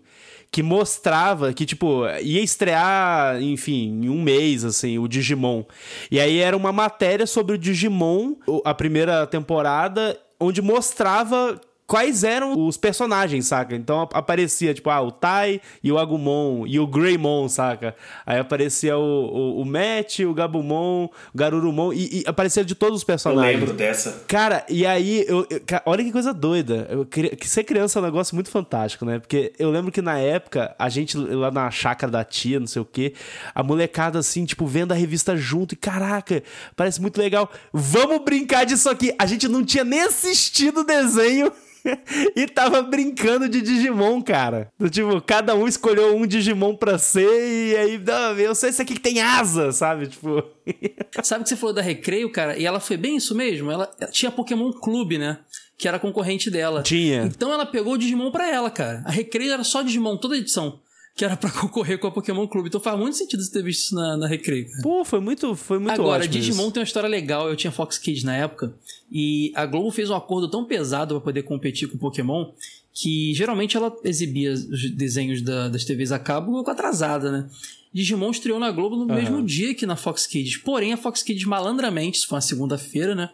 que 0.55 0.63
mostrava 0.63 1.51
que, 1.51 1.65
tipo, 1.65 2.07
ia 2.21 2.41
estrear, 2.41 3.41
enfim, 3.41 4.05
em 4.05 4.09
um 4.09 4.21
mês, 4.21 4.63
assim, 4.63 4.97
o 4.97 5.05
Digimon. 5.05 5.65
E 6.09 6.17
aí 6.17 6.37
era 6.37 6.55
uma 6.55 6.71
matéria 6.71 7.27
sobre 7.27 7.55
o 7.55 7.57
Digimon, 7.57 8.35
a 8.63 8.73
primeira 8.73 9.27
temporada, 9.27 10.17
onde 10.39 10.61
mostrava 10.61 11.59
quais 11.87 12.23
eram 12.23 12.67
os 12.67 12.77
personagens, 12.77 13.47
saca? 13.47 13.75
Então 13.75 14.07
aparecia, 14.13 14.73
tipo, 14.73 14.89
ah, 14.89 15.01
o 15.01 15.11
Tai 15.11 15.61
e 15.83 15.91
o 15.91 15.97
Agumon 15.97 16.65
e 16.67 16.79
o 16.79 16.87
Greymon, 16.87 17.47
saca? 17.47 17.95
Aí 18.25 18.39
aparecia 18.39 18.97
o, 18.97 19.01
o, 19.01 19.61
o 19.61 19.65
Matt, 19.65 20.19
o 20.19 20.33
Gabumon, 20.33 21.05
o 21.05 21.37
Garurumon 21.37 21.93
e, 21.93 22.21
e 22.21 22.23
aparecia 22.25 22.65
de 22.65 22.75
todos 22.75 22.99
os 22.99 23.03
personagens. 23.03 23.53
Eu 23.53 23.59
lembro 23.59 23.75
dessa. 23.75 24.23
Cara, 24.27 24.65
e 24.69 24.85
aí, 24.85 25.25
eu, 25.27 25.45
eu, 25.49 25.61
olha 25.85 26.03
que 26.03 26.11
coisa 26.11 26.33
doida. 26.33 26.87
Eu, 26.89 27.07
ser 27.43 27.63
criança 27.63 27.99
é 27.99 28.01
um 28.01 28.05
negócio 28.05 28.35
muito 28.35 28.49
fantástico, 28.49 29.05
né? 29.05 29.19
Porque 29.19 29.53
eu 29.59 29.69
lembro 29.69 29.91
que 29.91 30.01
na 30.01 30.17
época, 30.17 30.75
a 30.79 30.89
gente 30.89 31.17
lá 31.17 31.51
na 31.51 31.69
chácara 31.69 32.11
da 32.11 32.23
tia, 32.23 32.59
não 32.59 32.67
sei 32.67 32.81
o 32.81 32.85
quê, 32.85 33.13
a 33.53 33.61
molecada 33.61 34.19
assim, 34.19 34.45
tipo, 34.45 34.65
vendo 34.65 34.91
a 34.91 34.95
revista 34.95 35.35
junto 35.35 35.73
e 35.73 35.77
caraca, 35.77 36.43
parece 36.75 37.01
muito 37.01 37.17
legal. 37.17 37.49
Vamos 37.71 38.23
brincar 38.23 38.65
disso 38.65 38.89
aqui. 38.89 39.13
A 39.19 39.25
gente 39.25 39.47
não 39.47 39.63
tinha 39.63 39.83
nem 39.83 40.01
assistido 40.01 40.81
o 40.81 40.83
desenho 40.83 41.51
e 42.35 42.47
tava 42.47 42.81
brincando 42.81 43.47
de 43.47 43.61
Digimon, 43.61 44.21
cara. 44.21 44.71
Tipo, 44.89 45.21
cada 45.21 45.55
um 45.55 45.67
escolheu 45.67 46.15
um 46.15 46.25
Digimon 46.25 46.75
pra 46.75 46.97
ser 46.97 47.25
e 47.25 47.75
aí, 47.75 47.97
não, 47.97 48.33
eu 48.39 48.55
sei 48.55 48.69
esse 48.69 48.81
aqui 48.81 48.95
que 48.95 48.99
tem 48.99 49.21
asa, 49.21 49.71
sabe? 49.71 50.07
Tipo. 50.07 50.43
sabe 51.23 51.43
que 51.43 51.49
você 51.49 51.55
falou 51.55 51.75
da 51.75 51.81
Recreio, 51.81 52.31
cara? 52.31 52.57
E 52.57 52.65
ela 52.65 52.79
foi 52.79 52.97
bem 52.97 53.17
isso 53.17 53.35
mesmo? 53.35 53.71
Ela 53.71 53.89
tinha 54.11 54.31
Pokémon 54.31 54.71
Clube, 54.71 55.17
né? 55.17 55.39
Que 55.77 55.87
era 55.87 55.99
concorrente 55.99 56.49
dela. 56.49 56.83
Tinha. 56.83 57.23
Então 57.23 57.51
ela 57.53 57.65
pegou 57.65 57.93
o 57.93 57.97
Digimon 57.97 58.31
pra 58.31 58.49
ela, 58.49 58.69
cara. 58.69 59.03
A 59.05 59.11
Recreio 59.11 59.53
era 59.53 59.63
só 59.63 59.81
Digimon, 59.81 60.17
toda 60.17 60.37
edição 60.37 60.79
que 61.15 61.23
era 61.23 61.37
para 61.37 61.49
concorrer 61.51 61.97
com 61.97 62.07
a 62.07 62.11
Pokémon 62.11 62.45
Clube. 62.47 62.67
Então 62.67 62.81
faz 62.81 62.99
muito 62.99 63.15
sentido 63.15 63.41
você 63.41 63.51
ter 63.51 63.63
visto 63.63 63.85
isso 63.85 63.95
na, 63.95 64.17
na 64.17 64.27
Recreio. 64.27 64.67
Pô, 64.83 65.05
foi 65.05 65.19
muito, 65.19 65.55
foi 65.55 65.79
muito 65.79 65.93
Agora, 65.93 66.27
Digimon 66.27 66.63
isso. 66.63 66.71
tem 66.71 66.81
uma 66.81 66.85
história 66.85 67.07
legal. 67.07 67.47
Eu 67.49 67.55
tinha 67.55 67.71
Fox 67.71 67.97
Kids 67.97 68.23
na 68.23 68.35
época 68.35 68.75
e 69.11 69.51
a 69.55 69.65
Globo 69.65 69.89
fez 69.91 70.09
um 70.09 70.15
acordo 70.15 70.49
tão 70.49 70.65
pesado 70.65 71.15
para 71.15 71.23
poder 71.23 71.43
competir 71.43 71.87
com 71.87 71.95
o 71.95 71.99
Pokémon 71.99 72.51
que 72.93 73.33
geralmente 73.33 73.75
ela 73.75 73.93
exibia 74.05 74.53
os 74.53 74.89
desenhos 74.91 75.41
da, 75.41 75.67
das 75.67 75.83
TVs 75.83 76.13
a 76.13 76.19
cabo 76.19 76.63
com 76.63 76.71
atrasada, 76.71 77.29
né? 77.29 77.49
Digimon 77.93 78.31
estreou 78.31 78.59
na 78.59 78.71
Globo 78.71 78.97
no 78.97 79.05
uhum. 79.05 79.15
mesmo 79.15 79.43
dia 79.43 79.73
que 79.73 79.85
na 79.85 79.95
Fox 79.95 80.27
Kids. 80.27 80.57
Porém, 80.57 80.91
a 80.91 80.97
Fox 80.97 81.23
Kids 81.23 81.45
malandramente, 81.45 82.17
isso 82.17 82.27
foi 82.27 82.35
uma 82.35 82.41
segunda-feira, 82.41 83.15
né? 83.15 83.29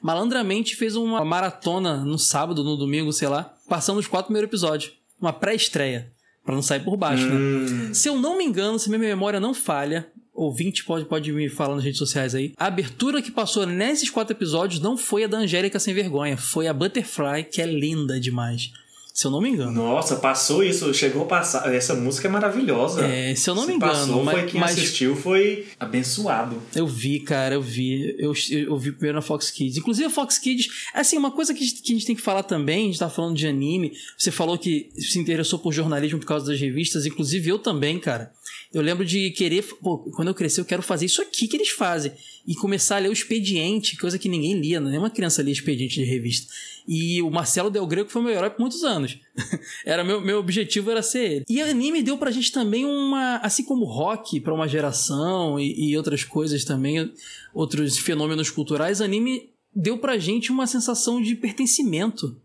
Malandramente 0.00 0.74
fez 0.74 0.96
uma 0.96 1.22
maratona 1.22 2.02
no 2.02 2.18
sábado, 2.18 2.64
no 2.64 2.76
domingo, 2.76 3.12
sei 3.12 3.28
lá, 3.28 3.54
passando 3.68 3.98
os 3.98 4.06
quatro 4.06 4.28
primeiros 4.28 4.48
episódios. 4.48 4.92
Uma 5.20 5.34
pré-estreia. 5.34 6.12
Pra 6.46 6.54
não 6.54 6.62
sair 6.62 6.80
por 6.80 6.96
baixo, 6.96 7.26
né? 7.26 7.34
hum. 7.34 7.88
né? 7.88 7.94
Se 7.94 8.08
eu 8.08 8.16
não 8.16 8.38
me 8.38 8.44
engano, 8.44 8.78
se 8.78 8.88
minha 8.88 9.00
memória 9.00 9.38
não 9.38 9.52
falha, 9.52 10.06
ouvinte 10.32 10.84
pode, 10.84 11.04
pode 11.04 11.32
me 11.32 11.48
falar 11.48 11.74
nas 11.74 11.84
redes 11.84 11.98
sociais 11.98 12.34
aí. 12.34 12.54
A 12.56 12.66
abertura 12.66 13.20
que 13.20 13.30
passou 13.30 13.66
nesses 13.66 14.08
quatro 14.08 14.34
episódios 14.34 14.80
não 14.80 14.96
foi 14.96 15.24
a 15.24 15.26
da 15.26 15.38
Angélica 15.38 15.78
Sem 15.78 15.92
Vergonha, 15.92 16.36
foi 16.36 16.68
a 16.68 16.72
Butterfly, 16.72 17.44
que 17.44 17.60
é 17.60 17.66
linda 17.66 18.18
demais 18.18 18.70
se 19.16 19.26
eu 19.26 19.30
não 19.30 19.40
me 19.40 19.48
engano. 19.48 19.72
Nossa, 19.72 20.16
passou 20.16 20.62
isso, 20.62 20.92
chegou 20.92 21.22
a 21.22 21.24
passar. 21.24 21.74
Essa 21.74 21.94
música 21.94 22.28
é 22.28 22.30
maravilhosa. 22.30 23.02
É, 23.02 23.34
se 23.34 23.48
eu 23.48 23.54
não 23.54 23.62
se 23.62 23.68
me 23.68 23.76
engano. 23.76 23.92
Passou, 23.94 24.22
mas, 24.22 24.38
foi 24.38 24.46
quem 24.46 24.60
mas... 24.60 24.72
assistiu 24.72 25.16
foi 25.16 25.66
abençoado. 25.80 26.62
Eu 26.74 26.86
vi, 26.86 27.20
cara, 27.20 27.54
eu 27.54 27.62
vi. 27.62 28.14
Eu, 28.18 28.34
eu 28.50 28.76
vi 28.76 28.92
primeiro 28.92 29.16
na 29.16 29.22
Fox 29.22 29.50
Kids. 29.50 29.78
Inclusive 29.78 30.06
a 30.06 30.10
Fox 30.10 30.36
Kids, 30.36 30.68
assim, 30.92 31.16
uma 31.16 31.30
coisa 31.30 31.54
que 31.54 31.64
a, 31.64 31.66
gente, 31.66 31.80
que 31.80 31.92
a 31.92 31.96
gente 31.96 32.06
tem 32.06 32.14
que 32.14 32.20
falar 32.20 32.42
também, 32.42 32.82
a 32.82 32.86
gente 32.88 32.98
tá 32.98 33.08
falando 33.08 33.34
de 33.34 33.46
anime. 33.46 33.94
Você 34.18 34.30
falou 34.30 34.58
que 34.58 34.90
se 34.98 35.18
interessou 35.18 35.58
por 35.60 35.72
jornalismo 35.72 36.18
por 36.18 36.26
causa 36.26 36.44
das 36.44 36.60
revistas, 36.60 37.06
inclusive 37.06 37.48
eu 37.48 37.58
também, 37.58 37.98
cara. 37.98 38.30
Eu 38.70 38.82
lembro 38.82 39.02
de 39.02 39.30
querer, 39.30 39.62
pô, 39.80 39.96
quando 40.10 40.28
eu 40.28 40.34
crescer 40.34 40.60
eu 40.60 40.66
quero 40.66 40.82
fazer 40.82 41.06
isso 41.06 41.22
aqui 41.22 41.48
que 41.48 41.56
eles 41.56 41.70
fazem. 41.70 42.12
E 42.46 42.54
começar 42.54 42.96
a 42.96 42.98
ler 42.98 43.08
o 43.08 43.14
expediente, 43.14 43.96
coisa 43.96 44.18
que 44.18 44.28
ninguém 44.28 44.60
lia, 44.60 44.78
nenhuma 44.78 45.08
criança 45.08 45.42
lia 45.42 45.54
expediente 45.54 45.94
de 45.94 46.04
revista. 46.04 46.52
E 46.86 47.20
o 47.22 47.30
Marcelo 47.30 47.70
Del 47.70 47.86
Greco 47.86 48.10
foi 48.10 48.22
meu 48.22 48.32
herói 48.32 48.50
por 48.50 48.60
muitos 48.60 48.84
anos. 48.84 49.18
era 49.84 50.04
meu, 50.04 50.20
meu 50.20 50.38
objetivo 50.38 50.90
era 50.90 51.02
ser 51.02 51.30
ele. 51.30 51.44
E 51.48 51.60
anime 51.60 52.02
deu 52.02 52.16
pra 52.16 52.30
gente 52.30 52.52
também 52.52 52.84
uma. 52.84 53.36
Assim 53.38 53.64
como 53.64 53.84
rock 53.84 54.40
para 54.40 54.54
uma 54.54 54.68
geração 54.68 55.58
e, 55.58 55.90
e 55.90 55.96
outras 55.96 56.24
coisas 56.24 56.64
também, 56.64 57.12
outros 57.52 57.98
fenômenos 57.98 58.50
culturais, 58.50 59.00
anime 59.00 59.50
deu 59.74 59.98
pra 59.98 60.16
gente 60.16 60.50
uma 60.50 60.66
sensação 60.66 61.20
de 61.20 61.34
pertencimento 61.34 62.36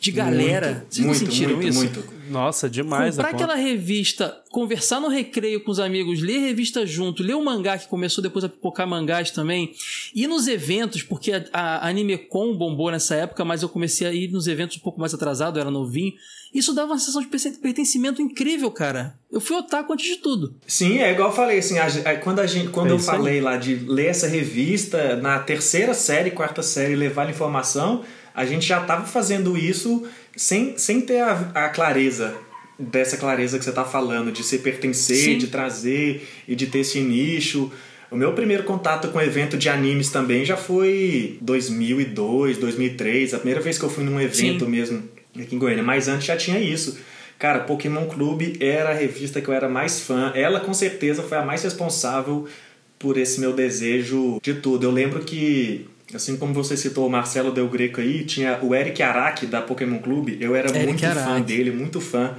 de 0.00 0.10
galera. 0.10 0.72
Muito, 0.72 0.94
Vocês 0.94 1.06
muito, 1.06 1.18
sentiram 1.18 1.56
muito, 1.56 1.68
isso? 1.68 1.78
Muito. 1.78 2.20
Nossa, 2.30 2.70
demais. 2.70 3.16
Comprar 3.16 3.30
aquela 3.30 3.54
revista, 3.54 4.40
conversar 4.50 4.98
no 4.98 5.08
recreio 5.08 5.62
com 5.62 5.70
os 5.70 5.78
amigos, 5.78 6.22
ler 6.22 6.38
revista 6.38 6.86
junto, 6.86 7.22
ler 7.22 7.34
o 7.34 7.44
mangá 7.44 7.76
que 7.76 7.86
começou 7.86 8.22
depois 8.22 8.44
a 8.44 8.48
pipocar 8.48 8.86
mangás 8.86 9.30
também, 9.30 9.74
ir 10.14 10.26
nos 10.26 10.46
eventos, 10.46 11.02
porque 11.02 11.32
a, 11.32 11.44
a 11.52 11.88
AnimeCon 11.88 12.56
bombou 12.56 12.90
nessa 12.90 13.14
época, 13.14 13.44
mas 13.44 13.62
eu 13.62 13.68
comecei 13.68 14.06
a 14.06 14.12
ir 14.12 14.30
nos 14.30 14.46
eventos 14.46 14.78
um 14.78 14.80
pouco 14.80 14.98
mais 14.98 15.12
atrasado, 15.12 15.58
eu 15.58 15.60
era 15.60 15.70
novinho. 15.70 16.14
Isso 16.52 16.72
dava 16.72 16.92
uma 16.92 16.98
sensação 16.98 17.20
de 17.20 17.28
pertencimento 17.28 18.22
incrível, 18.22 18.70
cara. 18.70 19.14
Eu 19.30 19.40
fui 19.40 19.56
otaku 19.56 19.92
antes 19.92 20.06
de 20.06 20.16
tudo. 20.16 20.56
Sim, 20.66 20.98
é 20.98 21.12
igual 21.12 21.28
eu 21.28 21.34
falei, 21.34 21.58
assim, 21.58 21.78
a, 21.78 22.16
quando, 22.16 22.40
a 22.40 22.46
gente, 22.46 22.70
quando 22.70 22.88
é 22.88 22.92
eu 22.92 22.98
falei 22.98 23.34
aí. 23.34 23.40
lá 23.40 23.56
de 23.56 23.74
ler 23.74 24.06
essa 24.06 24.26
revista 24.26 25.16
na 25.16 25.38
terceira 25.38 25.94
série, 25.94 26.30
quarta 26.30 26.62
série, 26.62 26.96
levar 26.96 27.26
a 27.26 27.30
informação, 27.30 28.02
a 28.40 28.46
gente 28.46 28.66
já 28.66 28.80
estava 28.80 29.04
fazendo 29.06 29.56
isso 29.58 30.08
sem, 30.34 30.78
sem 30.78 31.02
ter 31.02 31.20
a, 31.20 31.50
a 31.54 31.68
clareza 31.68 32.34
dessa 32.78 33.18
clareza 33.18 33.58
que 33.58 33.64
você 33.64 33.68
está 33.68 33.84
falando, 33.84 34.32
de 34.32 34.42
se 34.42 34.58
pertencer, 34.60 35.16
Sim. 35.16 35.38
de 35.38 35.48
trazer 35.48 36.26
e 36.48 36.54
de 36.54 36.66
ter 36.66 36.78
esse 36.78 37.00
nicho. 37.00 37.70
O 38.10 38.16
meu 38.16 38.32
primeiro 38.32 38.62
contato 38.64 39.08
com 39.08 39.20
evento 39.20 39.58
de 39.58 39.68
animes 39.68 40.08
também 40.08 40.42
já 40.42 40.56
foi 40.56 41.36
2002, 41.42 42.56
2003, 42.56 43.34
a 43.34 43.36
primeira 43.36 43.60
vez 43.60 43.76
que 43.76 43.84
eu 43.84 43.90
fui 43.90 44.04
num 44.04 44.18
evento 44.18 44.64
Sim. 44.64 44.70
mesmo 44.70 45.02
aqui 45.38 45.54
em 45.54 45.58
Goiânia, 45.58 45.84
mas 45.84 46.08
antes 46.08 46.24
já 46.24 46.36
tinha 46.36 46.58
isso. 46.58 46.98
Cara, 47.38 47.60
Pokémon 47.60 48.06
Clube 48.06 48.56
era 48.58 48.88
a 48.88 48.94
revista 48.94 49.42
que 49.42 49.48
eu 49.48 49.54
era 49.54 49.68
mais 49.68 50.00
fã. 50.00 50.32
Ela 50.34 50.60
com 50.60 50.72
certeza 50.72 51.22
foi 51.22 51.36
a 51.36 51.44
mais 51.44 51.62
responsável 51.62 52.48
por 52.98 53.18
esse 53.18 53.38
meu 53.38 53.52
desejo 53.52 54.40
de 54.42 54.54
tudo. 54.54 54.86
Eu 54.86 54.90
lembro 54.90 55.20
que 55.20 55.86
Assim 56.14 56.36
como 56.36 56.52
você 56.52 56.76
citou 56.76 57.06
o 57.06 57.10
Marcelo 57.10 57.52
Del 57.52 57.68
Greco 57.68 58.00
aí, 58.00 58.24
tinha 58.24 58.58
o 58.62 58.74
Eric 58.74 59.02
Araki 59.02 59.46
da 59.46 59.60
Pokémon 59.62 59.98
Clube. 59.98 60.38
Eu 60.40 60.56
era 60.56 60.68
Eric 60.70 60.86
muito 60.86 61.06
Araki. 61.06 61.26
fã 61.26 61.40
dele, 61.40 61.70
muito 61.70 62.00
fã. 62.00 62.36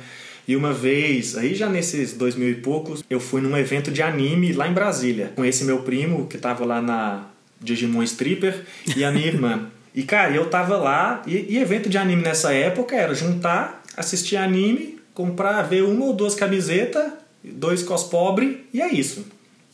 E 0.48 0.56
uma 0.56 0.74
vez, 0.74 1.38
aí 1.38 1.56
já 1.56 1.70
nesses 1.70 2.14
dois 2.14 2.36
mil 2.36 2.50
e 2.50 2.56
poucos, 2.56 3.04
eu 3.10 3.20
fui 3.20 3.42
num 3.42 3.56
evento 3.56 3.92
de 3.92 4.02
anime 4.02 4.52
lá 4.54 4.68
em 4.68 4.74
Brasília. 4.74 5.32
Com 5.36 5.46
esse 5.46 5.64
meu 5.64 5.84
primo, 5.84 6.28
que 6.28 6.38
tava 6.38 6.66
lá 6.66 6.82
na 6.82 7.28
Digimon 7.60 8.04
Stripper, 8.04 8.64
e 8.96 9.04
a 9.04 9.12
minha 9.12 9.28
irmã. 9.28 9.68
E, 9.94 10.04
cara, 10.04 10.34
eu 10.34 10.50
tava 10.50 10.78
lá, 10.78 11.22
e, 11.28 11.36
e 11.50 11.58
evento 11.58 11.90
de 11.90 11.98
anime 11.98 12.22
nessa 12.22 12.54
época 12.54 12.96
era 12.96 13.14
juntar, 13.14 13.84
assistir 13.98 14.38
anime, 14.38 15.00
comprar, 15.14 15.64
ver 15.64 15.84
uma 15.84 16.06
ou 16.06 16.14
duas 16.14 16.34
camisetas, 16.34 17.12
dois 17.44 17.84
cos 17.84 18.04
pobre, 18.04 18.66
e 18.74 18.82
é 18.82 18.90
isso. 18.90 19.26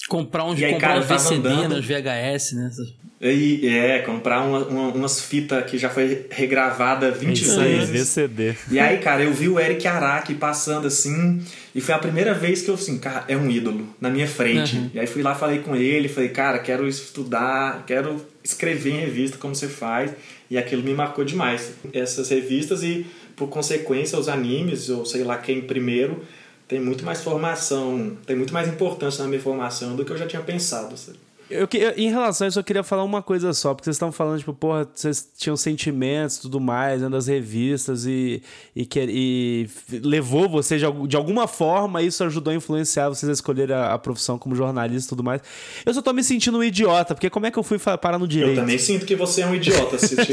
Comprar 0.10 0.46
uns, 0.46 0.60
aí, 0.62 0.74
comprar 0.74 0.88
cara, 0.88 1.02
VCD, 1.02 1.82
VHS, 1.82 2.54
né? 2.54 2.72
E, 3.19 3.67
é, 3.67 3.99
comprar 3.99 4.41
uma, 4.41 4.60
uma, 4.60 4.88
umas 4.89 5.19
fitas 5.19 5.69
que 5.69 5.77
já 5.77 5.89
foi 5.89 6.27
regravada 6.30 7.10
20 7.10 7.41
Isso 7.41 7.60
vezes. 7.60 7.89
VCD. 7.89 8.56
E 8.69 8.80
aí, 8.80 8.99
cara, 8.99 9.23
eu 9.23 9.34
vi 9.34 9.49
o 9.49 9.60
Eric 9.60 9.88
Araki 9.88 10.36
passando 10.36 10.86
assim, 10.86 11.41
e 11.73 11.82
foi 11.82 11.95
a 11.95 11.97
primeira 11.97 12.36
vez 12.36 12.62
que 12.62 12.69
eu 12.69 12.75
assim, 12.75 12.99
cara, 12.99 13.25
é 13.27 13.36
um 13.36 13.49
ídolo 13.49 13.88
na 13.99 14.12
minha 14.12 14.27
frente. 14.27 14.75
Uhum. 14.75 14.91
E 14.93 14.99
aí 14.99 15.08
fui 15.08 15.23
lá, 15.23 15.34
falei 15.34 15.60
com 15.60 15.75
ele, 15.75 16.08
falei, 16.08 16.30
cara, 16.30 16.60
quero 16.60 16.88
estudar, 16.88 17.84
quero 17.88 18.23
escrever 18.43 18.91
em 18.91 18.99
revista 18.99 19.38
como 19.38 19.56
você 19.56 19.67
faz. 19.67 20.12
E 20.49 20.58
aquilo 20.58 20.84
me 20.84 20.93
marcou 20.93 21.25
demais. 21.25 21.73
Essas 21.91 22.30
revistas 22.30 22.84
e, 22.84 23.06
por 23.36 23.47
consequência, 23.49 24.17
os 24.17 24.30
animes, 24.30 24.89
ou 24.89 25.06
sei 25.06 25.23
lá 25.23 25.38
quem 25.38 25.62
primeiro, 25.62 26.23
tem 26.67 26.80
muito 26.80 27.03
mais 27.03 27.23
formação, 27.23 28.15
tem 28.27 28.36
muito 28.36 28.53
mais 28.53 28.67
importância 28.67 29.23
na 29.23 29.30
minha 29.30 29.41
formação 29.41 29.95
do 29.95 30.06
que 30.06 30.12
eu 30.12 30.17
já 30.17 30.27
tinha 30.27 30.41
pensado. 30.41 30.95
Sabe? 30.95 31.17
Eu, 31.50 31.68
eu, 31.74 31.94
em 31.96 32.10
relação 32.10 32.46
a 32.46 32.48
isso, 32.50 32.60
eu 32.60 32.64
queria 32.64 32.84
falar 32.84 33.04
uma 33.04 33.22
coisa 33.22 33.54
só, 33.54 33.74
porque 33.74 33.86
vocês 33.86 33.96
estão 33.96 34.12
falando, 34.12 34.40
tipo, 34.40 34.54
porra, 34.54 34.88
vocês 34.94 35.30
tinham 35.38 35.56
sentimentos 35.56 36.38
e 36.38 36.42
tudo 36.42 36.60
mais, 36.60 37.02
né, 37.02 37.10
das 37.10 37.28
revistas 37.28 38.06
e, 38.06 38.42
e, 38.76 38.86
que, 38.86 39.00
e 39.08 39.70
levou 40.04 40.50
vocês, 40.50 40.82
de, 40.82 41.08
de 41.08 41.16
alguma 41.16 41.48
forma, 41.48 42.02
isso 42.02 42.24
ajudou 42.24 42.52
a 42.52 42.56
influenciar 42.56 43.10
vocês 43.10 43.30
a 43.30 43.34
escolher 43.34 43.72
a, 43.72 43.94
a, 43.94 43.98
profissão 43.98 44.38
como 44.38 44.56
jornalista 44.56 45.08
e 45.08 45.10
tudo 45.10 45.24
mais. 45.24 45.42
Eu 45.86 45.94
só 45.94 46.02
tô 46.02 46.12
me 46.12 46.24
sentindo 46.24 46.58
um 46.58 46.64
idiota, 46.64 47.16
porque 47.16 47.30
como 47.30 47.46
é 47.46 47.52
que 47.52 47.58
eu 47.58 47.64
fui 47.64 47.80
parar 47.80 48.18
no 48.18 48.28
direito? 48.28 48.58
Eu 48.58 48.62
também 48.62 48.78
sinto 48.78 49.06
que 49.06 49.16
você 49.16 49.42
é 49.42 49.48
um 49.48 49.56
idiota, 49.56 49.98
se. 49.98 50.16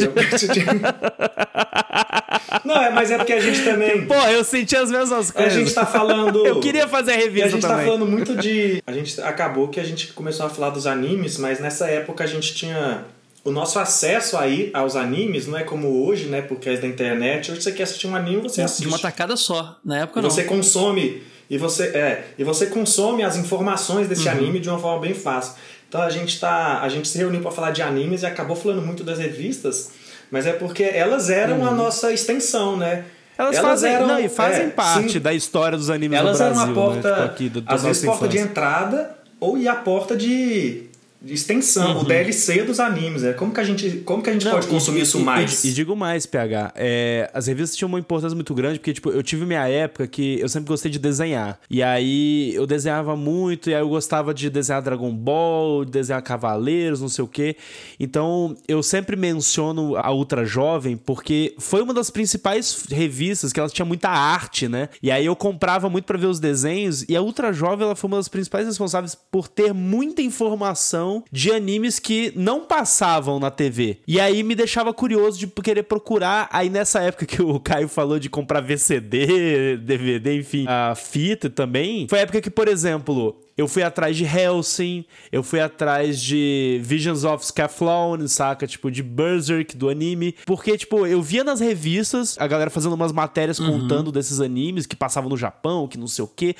Não, 2.64 2.76
é, 2.76 2.90
mas 2.90 3.10
é 3.10 3.18
porque 3.18 3.32
a 3.32 3.40
gente 3.40 3.62
também. 3.62 4.06
Pô, 4.06 4.14
eu 4.14 4.42
senti 4.42 4.74
as 4.74 4.90
mesmas 4.90 5.30
coisas. 5.30 5.52
A 5.52 5.56
gente 5.58 5.74
tá 5.74 5.84
falando. 5.84 6.44
eu 6.46 6.60
queria 6.60 6.88
fazer 6.88 7.12
a 7.12 7.16
revista. 7.16 7.46
a 7.46 7.50
gente 7.50 7.62
tá 7.62 7.68
também. 7.68 7.84
tá 7.84 7.92
falando 7.92 8.10
muito 8.10 8.36
de. 8.36 8.82
A 8.86 8.92
gente 8.92 9.20
acabou 9.20 9.68
que 9.68 9.78
a 9.78 9.84
gente 9.84 10.12
começou 10.12 10.46
a 10.46 10.48
falar 10.48 10.70
dos 10.70 10.86
animes, 10.86 11.03
mas 11.38 11.60
nessa 11.60 11.86
época 11.86 12.24
a 12.24 12.26
gente 12.26 12.54
tinha. 12.54 13.04
O 13.44 13.50
nosso 13.50 13.78
acesso 13.78 14.38
aí 14.38 14.70
aos 14.72 14.96
animes 14.96 15.46
não 15.46 15.58
é 15.58 15.62
como 15.62 16.06
hoje, 16.06 16.26
né? 16.26 16.40
Porque 16.40 16.70
é 16.70 16.76
da 16.78 16.86
internet. 16.86 17.52
Hoje 17.52 17.62
você 17.62 17.72
quer 17.72 17.82
assistir 17.82 18.06
um 18.06 18.16
anime, 18.16 18.42
você 18.42 18.62
assiste. 18.62 18.82
De 18.82 18.88
uma 18.88 18.98
tacada 18.98 19.36
só. 19.36 19.78
Na 19.84 19.98
época 19.98 20.20
e 20.20 20.22
não. 20.22 20.30
Você 20.30 20.44
consome. 20.44 21.22
E 21.50 21.58
você, 21.58 21.84
é, 21.88 22.24
e 22.38 22.44
você 22.44 22.66
consome 22.66 23.22
as 23.22 23.36
informações 23.36 24.08
desse 24.08 24.28
uhum. 24.28 24.34
anime 24.34 24.60
de 24.60 24.70
uma 24.70 24.78
forma 24.78 25.00
bem 25.00 25.12
fácil. 25.12 25.54
Então 25.88 26.00
a 26.00 26.08
gente 26.08 26.40
tá. 26.40 26.80
A 26.80 26.88
gente 26.88 27.06
se 27.06 27.18
reuniu 27.18 27.42
para 27.42 27.50
falar 27.50 27.70
de 27.70 27.82
animes 27.82 28.22
e 28.22 28.26
acabou 28.26 28.56
falando 28.56 28.80
muito 28.80 29.04
das 29.04 29.18
revistas 29.18 29.92
mas 30.34 30.46
é 30.46 30.52
porque 30.52 30.82
elas 30.82 31.30
eram 31.30 31.60
uhum. 31.60 31.68
a 31.68 31.70
nossa 31.70 32.12
extensão, 32.12 32.76
né? 32.76 33.04
Elas, 33.38 33.56
elas 33.56 33.70
fazem, 33.70 33.92
eram, 33.92 34.06
não, 34.08 34.18
e 34.18 34.28
fazem 34.28 34.66
é, 34.66 34.70
parte 34.70 35.12
sim, 35.12 35.20
da 35.20 35.32
história 35.32 35.78
dos 35.78 35.90
animes 35.90 36.18
elas 36.18 36.40
no 36.40 36.46
Brasil. 36.46 36.62
Elas 36.62 36.76
eram 36.76 36.82
a 36.82 36.92
porta, 36.92 37.08
né? 37.08 37.16
tipo, 37.16 37.32
aqui, 37.32 37.48
do, 37.48 37.64
às 37.66 37.82
vezes 37.84 38.04
porta 38.04 38.28
de 38.28 38.38
entrada 38.38 39.16
ou 39.38 39.56
e 39.56 39.68
a 39.68 39.76
porta 39.76 40.16
de 40.16 40.86
extensão, 41.32 41.96
uhum. 41.96 42.00
o 42.02 42.04
DLC 42.04 42.62
dos 42.62 42.80
animes. 42.80 43.24
É. 43.24 43.32
Como 43.32 43.52
que 43.52 43.60
a 43.60 43.64
gente, 43.64 43.90
como 44.04 44.22
que 44.22 44.30
a 44.30 44.32
gente 44.32 44.44
Não, 44.44 44.52
pode 44.52 44.66
consumir 44.66 45.00
e, 45.00 45.02
isso 45.02 45.20
mais? 45.20 45.64
E, 45.64 45.68
e, 45.68 45.72
digo 45.72 45.96
mais, 45.96 46.26
PH. 46.26 46.72
É, 46.74 47.30
as 47.32 47.46
revistas 47.46 47.76
tinham 47.76 47.88
uma 47.88 47.98
importância 47.98 48.34
muito 48.34 48.54
grande, 48.54 48.78
porque 48.78 48.92
tipo, 48.92 49.10
eu 49.10 49.22
tive 49.22 49.46
minha 49.46 49.66
época 49.66 50.06
que 50.06 50.38
eu 50.40 50.48
sempre 50.48 50.68
gostei 50.68 50.90
de 50.90 50.98
desenhar. 50.98 51.58
E 51.70 51.82
aí 51.82 52.54
eu 52.54 52.66
desenhava 52.66 53.16
muito, 53.16 53.70
e 53.70 53.74
aí 53.74 53.80
eu 53.80 53.88
gostava 53.88 54.34
de 54.34 54.50
desenhar 54.50 54.82
Dragon 54.82 55.12
Ball, 55.12 55.84
desenhar 55.84 56.22
Cavaleiros, 56.22 57.00
não 57.00 57.08
sei 57.08 57.24
o 57.24 57.28
quê. 57.28 57.56
Então 57.98 58.56
eu 58.68 58.82
sempre 58.82 59.16
menciono 59.16 59.96
a 59.96 60.12
Ultra 60.12 60.44
Jovem, 60.44 60.96
porque 60.96 61.54
foi 61.58 61.82
uma 61.82 61.94
das 61.94 62.10
principais 62.10 62.84
revistas 62.90 63.52
que 63.52 63.60
ela 63.60 63.68
tinha 63.68 63.86
muita 63.86 64.08
arte, 64.08 64.68
né? 64.68 64.88
E 65.02 65.10
aí 65.10 65.26
eu 65.26 65.36
comprava 65.36 65.88
muito 65.88 66.04
para 66.04 66.18
ver 66.18 66.26
os 66.26 66.40
desenhos, 66.40 67.04
e 67.08 67.16
a 67.16 67.22
Ultra 67.22 67.52
Jovem 67.52 67.86
ela 67.86 67.96
foi 67.96 68.08
uma 68.08 68.16
das 68.16 68.28
principais 68.28 68.66
responsáveis 68.66 69.14
por 69.14 69.48
ter 69.48 69.72
muita 69.72 70.22
informação 70.22 71.13
de 71.30 71.52
animes 71.52 71.98
que 71.98 72.32
não 72.34 72.60
passavam 72.60 73.38
na 73.38 73.50
TV. 73.50 73.98
E 74.06 74.18
aí 74.18 74.42
me 74.42 74.54
deixava 74.54 74.92
curioso 74.92 75.38
de 75.38 75.46
querer 75.46 75.84
procurar. 75.84 76.48
Aí 76.50 76.70
nessa 76.70 77.00
época 77.00 77.26
que 77.26 77.42
o 77.42 77.60
Caio 77.60 77.88
falou 77.88 78.18
de 78.18 78.28
comprar 78.28 78.60
VCD, 78.60 79.76
DVD, 79.78 80.38
enfim, 80.38 80.64
a 80.68 80.94
fita 80.94 81.50
também, 81.50 82.06
foi 82.08 82.18
a 82.18 82.22
época 82.22 82.40
que, 82.40 82.50
por 82.50 82.68
exemplo, 82.68 83.36
eu 83.56 83.68
fui 83.68 83.82
atrás 83.82 84.16
de 84.16 84.24
Helsing, 84.24 85.04
eu 85.30 85.42
fui 85.42 85.60
atrás 85.60 86.20
de 86.20 86.80
Visions 86.82 87.24
of 87.24 87.46
Scathlon, 87.46 88.26
saca? 88.26 88.66
Tipo, 88.66 88.90
de 88.90 89.02
Berserk, 89.02 89.76
do 89.76 89.88
anime. 89.88 90.34
Porque, 90.44 90.76
tipo, 90.76 91.06
eu 91.06 91.22
via 91.22 91.44
nas 91.44 91.60
revistas 91.60 92.36
a 92.38 92.46
galera 92.46 92.68
fazendo 92.68 92.94
umas 92.94 93.12
matérias 93.12 93.58
uhum. 93.58 93.80
contando 93.80 94.10
desses 94.10 94.40
animes 94.40 94.86
que 94.86 94.96
passavam 94.96 95.30
no 95.30 95.36
Japão, 95.36 95.86
que 95.86 95.96
não 95.96 96.08
sei 96.08 96.24
o 96.24 96.28
quê. 96.28 96.56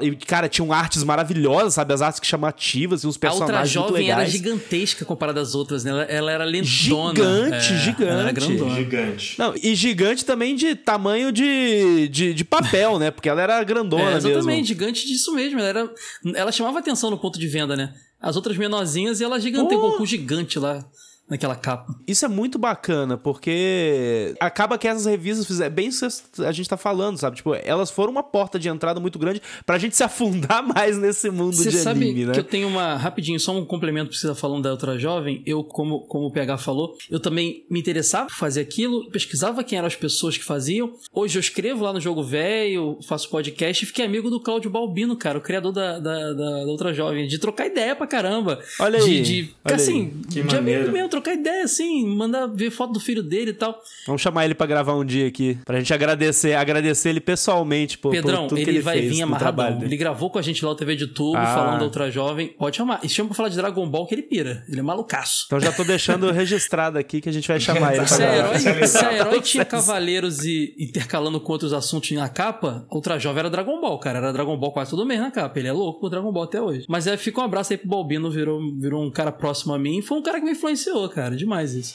E, 0.00 0.14
cara, 0.16 0.48
tinham 0.48 0.72
artes 0.72 1.02
maravilhosas, 1.02 1.74
sabe? 1.74 1.92
As 1.92 2.02
artes 2.02 2.20
chamativas 2.22 3.02
e 3.02 3.06
uns 3.06 3.16
personagens 3.16 3.76
a 3.76 3.80
outra 3.80 3.96
jovem 3.96 4.10
era 4.10 4.24
gigantesca 4.24 5.04
comparada 5.04 5.40
às 5.40 5.54
outras, 5.54 5.82
né? 5.82 5.90
Ela, 5.90 6.02
ela 6.04 6.32
era 6.32 6.44
lentona. 6.44 7.14
Gigante, 7.14 7.72
é, 7.72 7.78
gigante. 7.78 8.02
Era 8.04 8.32
grandona. 8.32 8.74
Gigante. 8.74 9.38
Não, 9.38 9.54
e 9.56 9.74
gigante 9.74 10.24
também 10.24 10.54
de 10.54 10.76
tamanho 10.76 11.32
de, 11.32 12.08
de, 12.08 12.32
de 12.32 12.44
papel, 12.44 12.98
né? 12.98 13.10
Porque 13.10 13.28
ela 13.28 13.42
era 13.42 13.62
grandona 13.64 14.12
é, 14.12 14.16
exatamente, 14.16 14.46
mesmo. 14.46 14.64
gigante 14.66 15.06
disso 15.06 15.34
mesmo. 15.34 15.58
Ela 15.58 15.68
era 15.68 15.90
ela 16.34 16.52
chamava 16.52 16.78
atenção 16.78 17.10
no 17.10 17.18
ponto 17.18 17.38
de 17.38 17.46
venda, 17.46 17.76
né? 17.76 17.94
As 18.20 18.36
outras 18.36 18.56
menorzinhas 18.56 19.20
e 19.20 19.24
ela 19.24 19.40
gigante, 19.40 19.74
um 19.74 19.80
Goku 19.80 20.06
gigante 20.06 20.58
lá 20.58 20.84
naquela 21.28 21.54
capa. 21.54 21.94
Isso 22.06 22.24
é 22.24 22.28
muito 22.28 22.58
bacana, 22.58 23.16
porque 23.16 24.34
acaba 24.40 24.78
que 24.78 24.88
essas 24.88 25.06
revistas 25.06 25.46
fizeram 25.46 25.74
bem 25.74 25.88
isso 25.88 26.22
que 26.32 26.44
a 26.44 26.52
gente 26.52 26.68
tá 26.68 26.76
falando, 26.76 27.18
sabe? 27.18 27.36
Tipo, 27.36 27.54
elas 27.54 27.90
foram 27.90 28.10
uma 28.10 28.22
porta 28.22 28.58
de 28.58 28.68
entrada 28.68 28.98
muito 28.98 29.18
grande 29.18 29.42
pra 29.66 29.78
gente 29.78 29.96
se 29.96 30.02
afundar 30.02 30.62
mais 30.66 30.96
nesse 30.98 31.30
mundo 31.30 31.56
Cê 31.56 31.70
de 31.70 31.78
sabe 31.78 32.04
anime, 32.04 32.26
né? 32.26 32.32
que 32.32 32.40
eu 32.40 32.44
tenho 32.44 32.68
uma 32.68 32.96
rapidinho, 32.96 33.38
só 33.38 33.56
um 33.56 33.64
complemento 33.64 34.10
que 34.10 34.16
você 34.16 34.28
tá 34.28 34.34
falando 34.34 34.62
da 34.62 34.70
outra 34.70 34.98
jovem, 34.98 35.42
eu 35.46 35.62
como 35.62 36.00
como 36.06 36.26
o 36.26 36.32
PH 36.32 36.58
falou, 36.58 36.96
eu 37.10 37.20
também 37.20 37.64
me 37.70 37.78
interessava 37.78 38.26
por 38.28 38.36
fazer 38.36 38.60
aquilo, 38.60 39.10
pesquisava 39.10 39.62
quem 39.62 39.78
eram 39.78 39.86
as 39.86 39.96
pessoas 39.96 40.36
que 40.36 40.44
faziam. 40.44 40.92
Hoje 41.12 41.38
eu 41.38 41.40
escrevo 41.40 41.84
lá 41.84 41.92
no 41.92 42.00
Jogo 42.00 42.22
Velho, 42.22 42.98
faço 43.06 43.28
podcast 43.28 43.84
e 43.84 43.86
fiquei 43.86 44.04
amigo 44.04 44.30
do 44.30 44.40
Cláudio 44.40 44.70
Balbino, 44.70 45.16
cara, 45.16 45.38
o 45.38 45.40
criador 45.40 45.72
da, 45.72 45.98
da, 45.98 46.32
da, 46.32 46.64
da 46.64 46.70
outra 46.70 46.92
jovem, 46.94 47.26
de 47.26 47.38
trocar 47.38 47.66
ideia 47.66 47.94
pra 47.94 48.06
caramba. 48.06 48.60
Olha 48.80 48.98
aí. 48.98 49.22
De, 49.22 49.42
de 49.42 49.54
olha 49.64 49.76
assim, 49.76 50.00
aí. 50.02 50.26
que 50.26 50.42
de 50.42 50.42
maneiro. 50.42 50.80
amigo 50.80 50.92
mesmo, 50.92 51.08
trocar 51.20 51.34
ideia 51.34 51.64
assim, 51.64 52.06
mandar 52.06 52.46
ver 52.46 52.70
foto 52.70 52.92
do 52.92 53.00
filho 53.00 53.22
dele 53.22 53.50
e 53.50 53.54
tal. 53.54 53.80
Vamos 54.06 54.22
chamar 54.22 54.44
ele 54.44 54.54
para 54.54 54.66
gravar 54.66 54.94
um 54.94 55.04
dia 55.04 55.26
aqui, 55.26 55.58
pra 55.64 55.78
gente 55.78 55.92
agradecer, 55.92 56.54
agradecer 56.54 57.10
ele 57.10 57.20
pessoalmente 57.20 57.98
por, 57.98 58.12
Pedrão, 58.12 58.42
por 58.42 58.48
tudo 58.50 58.58
ele 58.58 58.64
que 58.64 58.70
ele 58.70 58.80
vai 58.80 58.98
fez 58.98 59.12
vir 59.12 59.22
amarradão. 59.22 59.82
Ele 59.82 59.96
gravou 59.96 60.30
com 60.30 60.38
a 60.38 60.42
gente 60.42 60.64
lá 60.64 60.70
o 60.70 60.74
TV 60.74 60.96
de 60.96 61.06
tubo, 61.06 61.36
ah. 61.36 61.46
falando 61.46 61.78
da 61.78 61.84
Ultra 61.84 62.10
Jovem. 62.10 62.48
Pode 62.48 62.76
chamar. 62.76 63.00
E 63.02 63.08
chama 63.08 63.28
pra 63.28 63.36
falar 63.36 63.48
de 63.48 63.56
Dragon 63.56 63.88
Ball 63.88 64.06
que 64.06 64.14
ele 64.14 64.22
pira. 64.22 64.64
Ele 64.68 64.80
é 64.80 64.82
malucaço. 64.82 65.44
Então 65.46 65.60
já 65.60 65.72
tô 65.72 65.84
deixando 65.84 66.30
registrado 66.32 66.98
aqui 66.98 67.20
que 67.20 67.28
a 67.28 67.32
gente 67.32 67.48
vai 67.48 67.60
chamar 67.60 67.94
ele 67.94 67.98
pra 67.98 68.06
se 68.06 68.18
gravar. 68.18 68.36
Herói, 68.36 68.86
se 68.86 69.04
a 69.04 69.12
herói 69.12 69.40
tinha 69.40 69.64
cavaleiros 69.64 70.44
e 70.44 70.74
intercalando 70.78 71.40
com 71.40 71.52
outros 71.52 71.72
assuntos 71.72 72.10
na 72.12 72.28
capa, 72.28 72.86
Ultra 72.90 73.18
Jovem 73.18 73.40
era 73.40 73.50
Dragon 73.50 73.80
Ball, 73.80 73.98
cara. 73.98 74.18
Era 74.18 74.32
Dragon 74.32 74.56
Ball 74.56 74.72
quase 74.72 74.90
todo 74.90 75.04
mês 75.04 75.20
na 75.20 75.30
capa. 75.30 75.58
Ele 75.58 75.68
é 75.68 75.72
louco 75.72 76.00
por 76.00 76.10
Dragon 76.10 76.32
Ball 76.32 76.44
até 76.44 76.60
hoje. 76.60 76.84
Mas 76.88 77.06
é, 77.06 77.16
fica 77.16 77.40
um 77.40 77.44
abraço 77.44 77.72
aí 77.72 77.78
pro 77.78 77.88
Balbino, 77.88 78.30
virou, 78.30 78.60
virou 78.78 79.02
um 79.02 79.10
cara 79.10 79.32
próximo 79.32 79.74
a 79.74 79.78
mim. 79.78 80.02
Foi 80.02 80.18
um 80.18 80.22
cara 80.22 80.38
que 80.38 80.44
me 80.44 80.52
influenciou, 80.52 81.07
cara. 81.08 81.36
Demais 81.36 81.74
isso. 81.74 81.94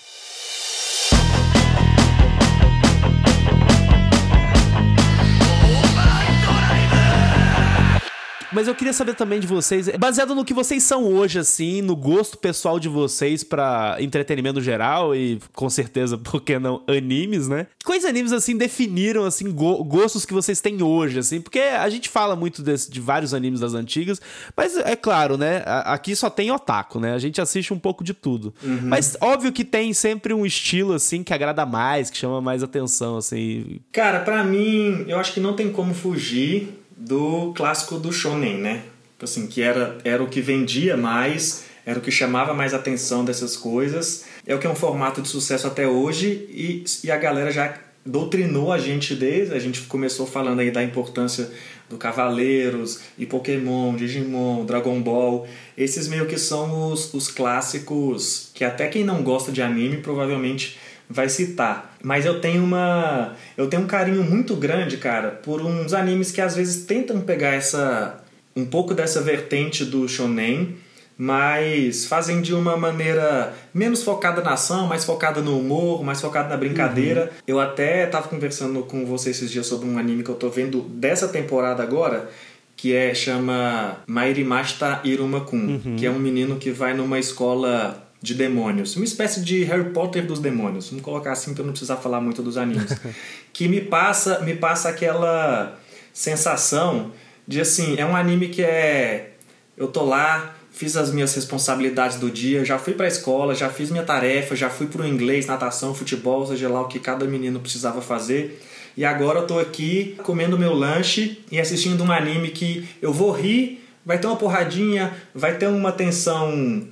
Mas 8.53 8.67
eu 8.67 8.75
queria 8.75 8.93
saber 8.93 9.15
também 9.15 9.39
de 9.39 9.47
vocês, 9.47 9.89
baseado 9.99 10.35
no 10.35 10.45
que 10.45 10.53
vocês 10.53 10.83
são 10.83 11.05
hoje, 11.05 11.39
assim, 11.39 11.81
no 11.81 11.95
gosto 11.95 12.37
pessoal 12.37 12.79
de 12.79 12.87
vocês 12.87 13.43
para 13.43 13.97
entretenimento 13.99 14.61
geral 14.61 15.15
e 15.15 15.39
com 15.53 15.69
certeza, 15.69 16.17
por 16.19 16.41
que 16.41 16.59
não, 16.59 16.83
animes, 16.87 17.47
né? 17.47 17.67
Quais 17.83 18.05
animes, 18.05 18.31
assim, 18.31 18.55
definiram, 18.55 19.25
assim, 19.25 19.51
go 19.51 19.83
gostos 19.83 20.25
que 20.25 20.33
vocês 20.33 20.61
têm 20.61 20.81
hoje, 20.81 21.19
assim? 21.19 21.41
Porque 21.41 21.59
a 21.59 21.89
gente 21.89 22.09
fala 22.09 22.35
muito 22.35 22.61
desse, 22.61 22.91
de 22.91 23.01
vários 23.01 23.33
animes 23.33 23.59
das 23.59 23.73
antigas, 23.73 24.21
mas 24.55 24.77
é 24.77 24.95
claro, 24.95 25.37
né? 25.37 25.63
Aqui 25.65 26.15
só 26.15 26.29
tem 26.29 26.51
otaku, 26.51 26.99
né? 26.99 27.13
A 27.13 27.19
gente 27.19 27.41
assiste 27.41 27.73
um 27.73 27.79
pouco 27.79 28.03
de 28.03 28.13
tudo. 28.13 28.53
Uhum. 28.63 28.81
Mas 28.83 29.17
óbvio 29.19 29.51
que 29.51 29.65
tem 29.65 29.93
sempre 29.93 30.33
um 30.33 30.45
estilo, 30.45 30.93
assim, 30.93 31.23
que 31.23 31.33
agrada 31.33 31.65
mais, 31.65 32.09
que 32.09 32.17
chama 32.17 32.39
mais 32.41 32.61
atenção, 32.61 33.17
assim. 33.17 33.79
Cara, 33.91 34.19
para 34.19 34.43
mim, 34.43 35.05
eu 35.07 35.19
acho 35.19 35.33
que 35.33 35.39
não 35.39 35.55
tem 35.55 35.71
como 35.71 35.93
fugir 35.93 36.82
do 36.95 37.53
clássico 37.53 37.97
do 37.97 38.11
shonen, 38.11 38.57
né? 38.57 38.83
Assim, 39.21 39.47
que 39.47 39.61
era, 39.61 39.97
era 40.03 40.21
o 40.21 40.27
que 40.27 40.41
vendia 40.41 40.97
mais, 40.97 41.63
era 41.85 41.97
o 41.97 42.01
que 42.01 42.11
chamava 42.11 42.53
mais 42.53 42.73
atenção 42.73 43.23
dessas 43.23 43.55
coisas. 43.55 44.25
É 44.45 44.53
o 44.53 44.59
que 44.59 44.67
é 44.67 44.69
um 44.69 44.75
formato 44.75 45.21
de 45.21 45.29
sucesso 45.29 45.65
até 45.65 45.87
hoje 45.87 46.27
e, 46.49 46.83
e 47.05 47.11
a 47.11 47.17
galera 47.17 47.51
já 47.51 47.73
doutrinou 48.05 48.71
a 48.71 48.77
gente 48.77 49.15
desde. 49.15 49.53
A 49.53 49.59
gente 49.59 49.81
começou 49.83 50.25
falando 50.25 50.59
aí 50.59 50.71
da 50.71 50.83
importância 50.83 51.49
do 51.89 51.97
Cavaleiros 51.97 53.01
e 53.17 53.25
Pokémon, 53.25 53.95
Digimon, 53.95 54.65
Dragon 54.65 55.01
Ball. 55.01 55.47
Esses 55.77 56.07
meio 56.07 56.25
que 56.25 56.37
são 56.37 56.91
os, 56.91 57.13
os 57.13 57.29
clássicos 57.29 58.49
que 58.53 58.63
até 58.63 58.87
quem 58.87 59.03
não 59.03 59.23
gosta 59.23 59.51
de 59.51 59.61
anime 59.61 59.97
provavelmente 59.97 60.77
vai 61.09 61.29
citar. 61.29 61.95
Mas 62.03 62.25
eu 62.25 62.39
tenho 62.41 62.63
uma. 62.63 63.35
Eu 63.55 63.67
tenho 63.67 63.83
um 63.83 63.87
carinho 63.87 64.23
muito 64.23 64.55
grande, 64.55 64.97
cara, 64.97 65.29
por 65.31 65.61
uns 65.61 65.93
animes 65.93 66.31
que 66.31 66.41
às 66.41 66.55
vezes 66.55 66.85
tentam 66.85 67.21
pegar 67.21 67.53
essa. 67.53 68.21
um 68.55 68.65
pouco 68.65 68.93
dessa 68.93 69.21
vertente 69.21 69.85
do 69.85 70.07
shonen, 70.07 70.75
mas 71.17 72.05
fazem 72.05 72.41
de 72.41 72.53
uma 72.53 72.75
maneira 72.75 73.53
menos 73.73 74.03
focada 74.03 74.41
na 74.41 74.53
ação, 74.53 74.87
mais 74.87 75.05
focada 75.05 75.41
no 75.41 75.57
humor, 75.57 76.03
mais 76.03 76.19
focada 76.19 76.49
na 76.49 76.57
brincadeira. 76.57 77.23
Uhum. 77.23 77.29
Eu 77.47 77.59
até 77.59 78.05
tava 78.05 78.27
conversando 78.27 78.81
com 78.83 79.05
você 79.05 79.29
esses 79.29 79.49
dias 79.49 79.65
sobre 79.65 79.87
um 79.87 79.97
anime 79.97 80.23
que 80.23 80.29
eu 80.29 80.35
tô 80.35 80.49
vendo 80.49 80.81
dessa 80.81 81.27
temporada 81.27 81.81
agora, 81.81 82.29
que 82.75 82.93
é 82.93 83.13
chama 83.13 83.97
Mairimashita 84.07 84.99
Iruma-kun, 85.03 85.79
uhum. 85.85 85.95
que 85.95 86.05
é 86.05 86.11
um 86.11 86.19
menino 86.19 86.57
que 86.57 86.71
vai 86.71 86.93
numa 86.93 87.19
escola 87.19 88.03
de 88.23 88.33
demônios. 88.33 88.95
Uma 88.95 89.03
espécie 89.03 89.41
de 89.41 89.65
Harry 89.65 89.89
Potter 89.89 90.25
dos 90.25 90.39
demônios. 90.39 90.87
Vamos 90.87 91.03
colocar 91.03 91.33
assim 91.33 91.53
para 91.53 91.65
não 91.65 91.71
precisar 91.71 91.97
falar 91.97 92.21
muito 92.21 92.41
dos 92.41 92.55
animes. 92.55 92.97
que 93.51 93.67
me 93.67 93.81
passa, 93.81 94.39
me 94.39 94.55
passa 94.55 94.87
aquela 94.87 95.77
sensação 96.13 97.11
de 97.45 97.59
assim, 97.59 97.99
é 97.99 98.05
um 98.05 98.15
anime 98.15 98.47
que 98.47 98.63
é 98.63 99.33
eu 99.75 99.89
tô 99.89 100.05
lá, 100.05 100.55
fiz 100.71 100.95
as 100.95 101.11
minhas 101.11 101.35
responsabilidades 101.35 102.17
do 102.17 102.31
dia, 102.31 102.63
já 102.63 102.79
fui 102.79 102.93
para 102.93 103.07
a 103.07 103.09
escola, 103.09 103.53
já 103.53 103.69
fiz 103.69 103.91
minha 103.91 104.05
tarefa, 104.05 104.55
já 104.55 104.69
fui 104.69 104.87
pro 104.87 105.05
inglês, 105.05 105.45
natação, 105.45 105.93
futebol, 105.93 106.47
seja 106.47 106.69
lá 106.69 106.79
o 106.79 106.87
que 106.87 106.99
cada 106.99 107.25
menino 107.25 107.59
precisava 107.59 108.01
fazer. 108.01 108.61
E 108.95 109.03
agora 109.03 109.39
eu 109.39 109.47
tô 109.47 109.59
aqui 109.59 110.15
comendo 110.23 110.57
meu 110.57 110.73
lanche 110.73 111.43
e 111.51 111.59
assistindo 111.59 112.01
um 112.01 112.11
anime 112.11 112.51
que 112.51 112.87
eu 113.01 113.11
vou 113.11 113.31
rir, 113.31 113.83
vai 114.05 114.17
ter 114.17 114.27
uma 114.27 114.37
porradinha, 114.37 115.13
vai 115.35 115.57
ter 115.57 115.67
uma 115.67 115.91
tensão 115.91 116.87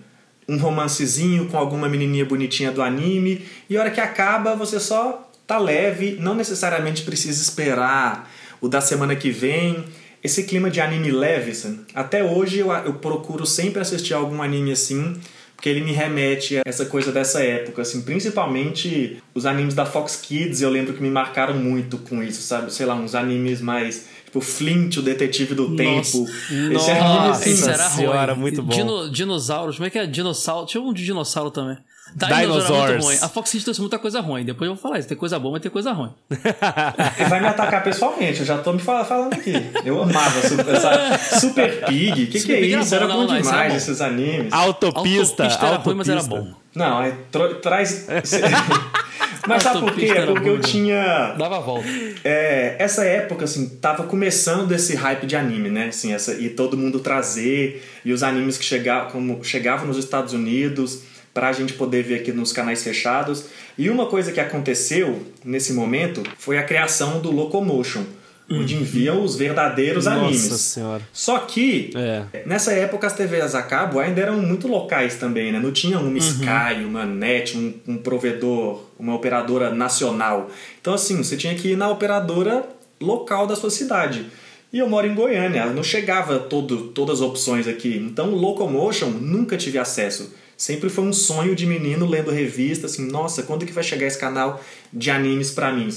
um 0.52 0.58
romancezinho 0.58 1.45
com 1.45 1.58
alguma 1.58 1.88
menininha 1.88 2.26
bonitinha 2.26 2.74
do 2.74 2.82
anime, 2.82 3.45
e 3.70 3.78
a 3.78 3.80
hora 3.80 3.89
que 3.89 4.02
acaba 4.02 4.54
você 4.54 4.82
só 4.82 5.32
tá 5.47 5.58
leve, 5.58 6.18
não 6.20 6.36
necessariamente 6.36 7.04
precisa 7.04 7.41
esperar 7.41 8.30
o 8.60 8.68
da 8.68 8.82
semana 8.82 9.16
que 9.16 9.32
vem. 9.32 9.86
Esse 10.22 10.43
clima 10.43 10.70
de 10.70 10.82
anime 10.82 11.10
leve, 11.10 11.54
até 11.95 12.22
hoje 12.22 12.60
eu, 12.60 12.70
eu 12.72 12.95
procuro 12.95 13.45
sempre 13.45 13.82
assistir 13.82 14.14
algum 14.14 14.41
anime 14.41 14.74
assim, 14.74 15.18
porque 15.56 15.70
ele 15.70 15.82
me 15.82 15.93
remete 15.93 16.58
a 16.58 16.64
essa 16.66 16.86
coisa 16.86 17.12
dessa 17.12 17.41
época, 17.41 17.82
assim, 17.82 18.02
principalmente 18.02 19.24
os 19.34 19.45
animes 19.45 19.74
da 19.74 19.86
Fox 19.86 20.18
Kids, 20.18 20.62
eu 20.62 20.70
lembro 20.70 20.93
que 20.93 21.02
me 21.02 21.10
marcaram 21.10 21.54
muito 21.54 21.97
com 21.97 22.22
isso, 22.22 22.41
sabe? 22.41 22.74
Sei 22.74 22.86
lá, 22.86 22.93
uns 22.93 23.16
animes 23.16 23.62
mais 23.62 24.08
Tipo, 24.32 24.39
Flint, 24.39 24.95
o 24.95 25.01
detetive 25.01 25.53
do 25.53 25.63
Nossa. 25.67 25.75
tempo. 25.77 26.01
Esse 26.29 26.69
Nossa, 26.71 26.91
anime, 26.93 27.29
assim, 27.32 27.49
isso 27.51 27.69
era 27.69 27.89
senhora, 27.89 28.32
ruim. 28.32 28.41
muito 28.41 28.63
bom. 28.63 28.73
Dino, 28.73 29.09
dinossauros, 29.11 29.75
como 29.75 29.88
é 29.88 29.89
que 29.89 29.99
é? 29.99 30.05
Dinossauro. 30.07 30.65
Tinha 30.65 30.82
um 30.82 30.93
de 30.93 31.03
dinossauro 31.03 31.51
também. 31.51 31.77
Dinosaur 32.15 32.38
era 32.39 32.47
muito 32.47 32.65
Dinosaurs. 32.65 33.05
ruim. 33.05 33.17
A 33.21 33.27
Fox 33.29 33.51
Kids 33.51 33.63
trouxe 33.65 33.82
muita 33.82 33.99
coisa 33.99 34.19
ruim. 34.21 34.43
Depois 34.45 34.69
eu 34.69 34.75
vou 34.75 34.82
falar 34.82 34.99
isso. 34.99 35.07
Tem 35.09 35.17
coisa 35.17 35.38
boa, 35.38 35.51
mas 35.53 35.61
tem 35.61 35.69
coisa 35.71 35.91
ruim. 35.91 36.11
Ele 36.29 37.29
vai 37.29 37.39
me 37.41 37.47
atacar 37.47 37.84
pessoalmente, 37.84 38.39
eu 38.39 38.45
já 38.45 38.57
tô 38.57 38.71
me 38.73 38.79
fal- 38.79 39.05
falando 39.05 39.34
aqui. 39.34 39.53
Eu 39.86 40.01
amava 40.01 40.41
Super, 40.47 40.75
essa 40.75 41.39
Super 41.39 41.86
Pig. 41.86 42.23
O 42.23 42.27
que, 42.27 42.39
que 42.41 42.51
é 42.53 42.55
Pig 42.57 42.73
era 42.73 42.82
isso? 42.84 42.95
Era 42.95 43.07
bom, 43.07 43.13
bom 43.13 43.23
não, 43.27 43.34
era 43.36 43.41
demais 43.43 43.71
bom. 43.71 43.77
esses 43.77 44.01
animes. 44.01 44.51
Autopista. 44.53 45.43
Autopista 45.43 45.65
era 45.67 45.77
ruim, 45.77 45.95
mas 45.95 46.09
era 46.09 46.19
autopista. 46.21 46.51
bom. 46.51 46.57
Não, 46.73 46.97
aí 46.99 47.13
tro- 47.32 47.55
traz. 47.55 48.07
Mas 49.47 49.63
sabe 49.63 49.79
por 49.79 49.93
quê? 49.95 50.05
É 50.05 50.25
porque 50.25 50.49
eu 50.49 50.59
tinha. 50.59 51.35
Dava 51.37 51.57
a 51.57 51.59
volta. 51.59 51.87
É, 52.23 52.75
essa 52.79 53.03
época, 53.03 53.45
assim, 53.45 53.67
tava 53.81 54.03
começando 54.03 54.71
esse 54.71 54.95
hype 54.95 55.25
de 55.25 55.35
anime, 55.35 55.69
né? 55.69 55.87
Assim, 55.87 56.13
essa, 56.13 56.33
e 56.33 56.49
todo 56.49 56.77
mundo 56.77 56.99
trazer, 56.99 57.83
e 58.05 58.13
os 58.13 58.23
animes 58.23 58.57
que 58.57 58.65
chegavam, 58.65 59.11
como, 59.11 59.43
chegavam 59.43 59.87
nos 59.87 59.97
Estados 59.97 60.33
Unidos 60.33 61.03
pra 61.33 61.53
gente 61.53 61.73
poder 61.73 62.03
ver 62.03 62.15
aqui 62.15 62.31
nos 62.31 62.51
canais 62.51 62.83
fechados. 62.83 63.45
E 63.77 63.89
uma 63.89 64.05
coisa 64.05 64.31
que 64.31 64.39
aconteceu 64.39 65.25
nesse 65.43 65.73
momento 65.73 66.23
foi 66.37 66.57
a 66.57 66.63
criação 66.63 67.19
do 67.19 67.31
Locomotion, 67.31 68.03
onde 68.52 68.76
enviam 68.76 69.24
os 69.24 69.36
verdadeiros 69.36 70.06
Nossa 70.06 70.18
animes. 70.20 70.41
senhora. 70.41 71.02
Só 71.14 71.39
que 71.39 71.91
É. 71.95 72.43
Nessa 72.45 72.72
época 72.74 73.08
as 73.08 73.14
TVs 73.14 73.56
a 73.56 73.62
cabo 73.62 73.99
ainda 73.99 74.22
eram 74.22 74.41
muito 74.41 74.68
locais 74.68 75.16
também, 75.16 75.52
né? 75.52 75.60
Não 75.60 75.72
tinha 75.72 75.99
uma 75.99 76.18
Sky, 76.18 76.84
uma 76.86 77.06
NET, 77.06 77.58
um, 77.58 77.74
um 77.88 77.97
provedor, 77.97 78.84
uma 78.99 79.16
operadora 79.16 79.70
nacional. 79.74 80.49
Então 80.80 80.93
assim, 80.93 81.18
você 81.18 81.36
tinha 81.38 81.56
que 81.56 81.70
ir 81.70 81.78
na 81.78 81.89
operadora 81.89 82.64
local 82.99 83.47
da 83.47 83.56
sua 83.56 83.70
cidade. 83.70 84.26
E 84.74 84.80
eu 84.80 84.88
moro 84.88 85.06
em 85.06 85.14
Goiânia, 85.14 85.66
não 85.66 85.84
chegava 85.84 86.39
todo, 86.39 86.88
todas 86.89 87.16
as 87.20 87.22
opções 87.22 87.68
aqui. 87.68 87.97
Então 87.97 88.30
Locomotion 88.34 89.10
nunca 89.10 89.58
tive 89.58 89.78
acesso. 89.78 90.34
Sempre 90.56 90.89
foi 90.89 91.04
um 91.04 91.12
sonho 91.12 91.56
de 91.56 91.66
menino 91.66 92.06
lendo 92.06 92.30
revista, 92.30 92.86
assim, 92.86 93.10
nossa, 93.10 93.41
quando 93.43 93.66
que 93.66 93.74
vai 93.74 93.84
chegar 93.84 94.06
esse 94.06 94.20
canal 94.20 94.64
de 94.93 95.10
animes 95.10 95.49
pra 95.52 95.74
mim? 95.74 95.89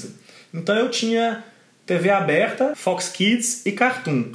Então 0.51 0.75
eu 0.75 0.89
tinha 0.89 1.43
TV 1.85 2.09
aberta, 2.09 2.73
Fox 2.75 3.09
Kids 3.09 3.65
e 3.65 3.71
Cartoon. 3.71 4.31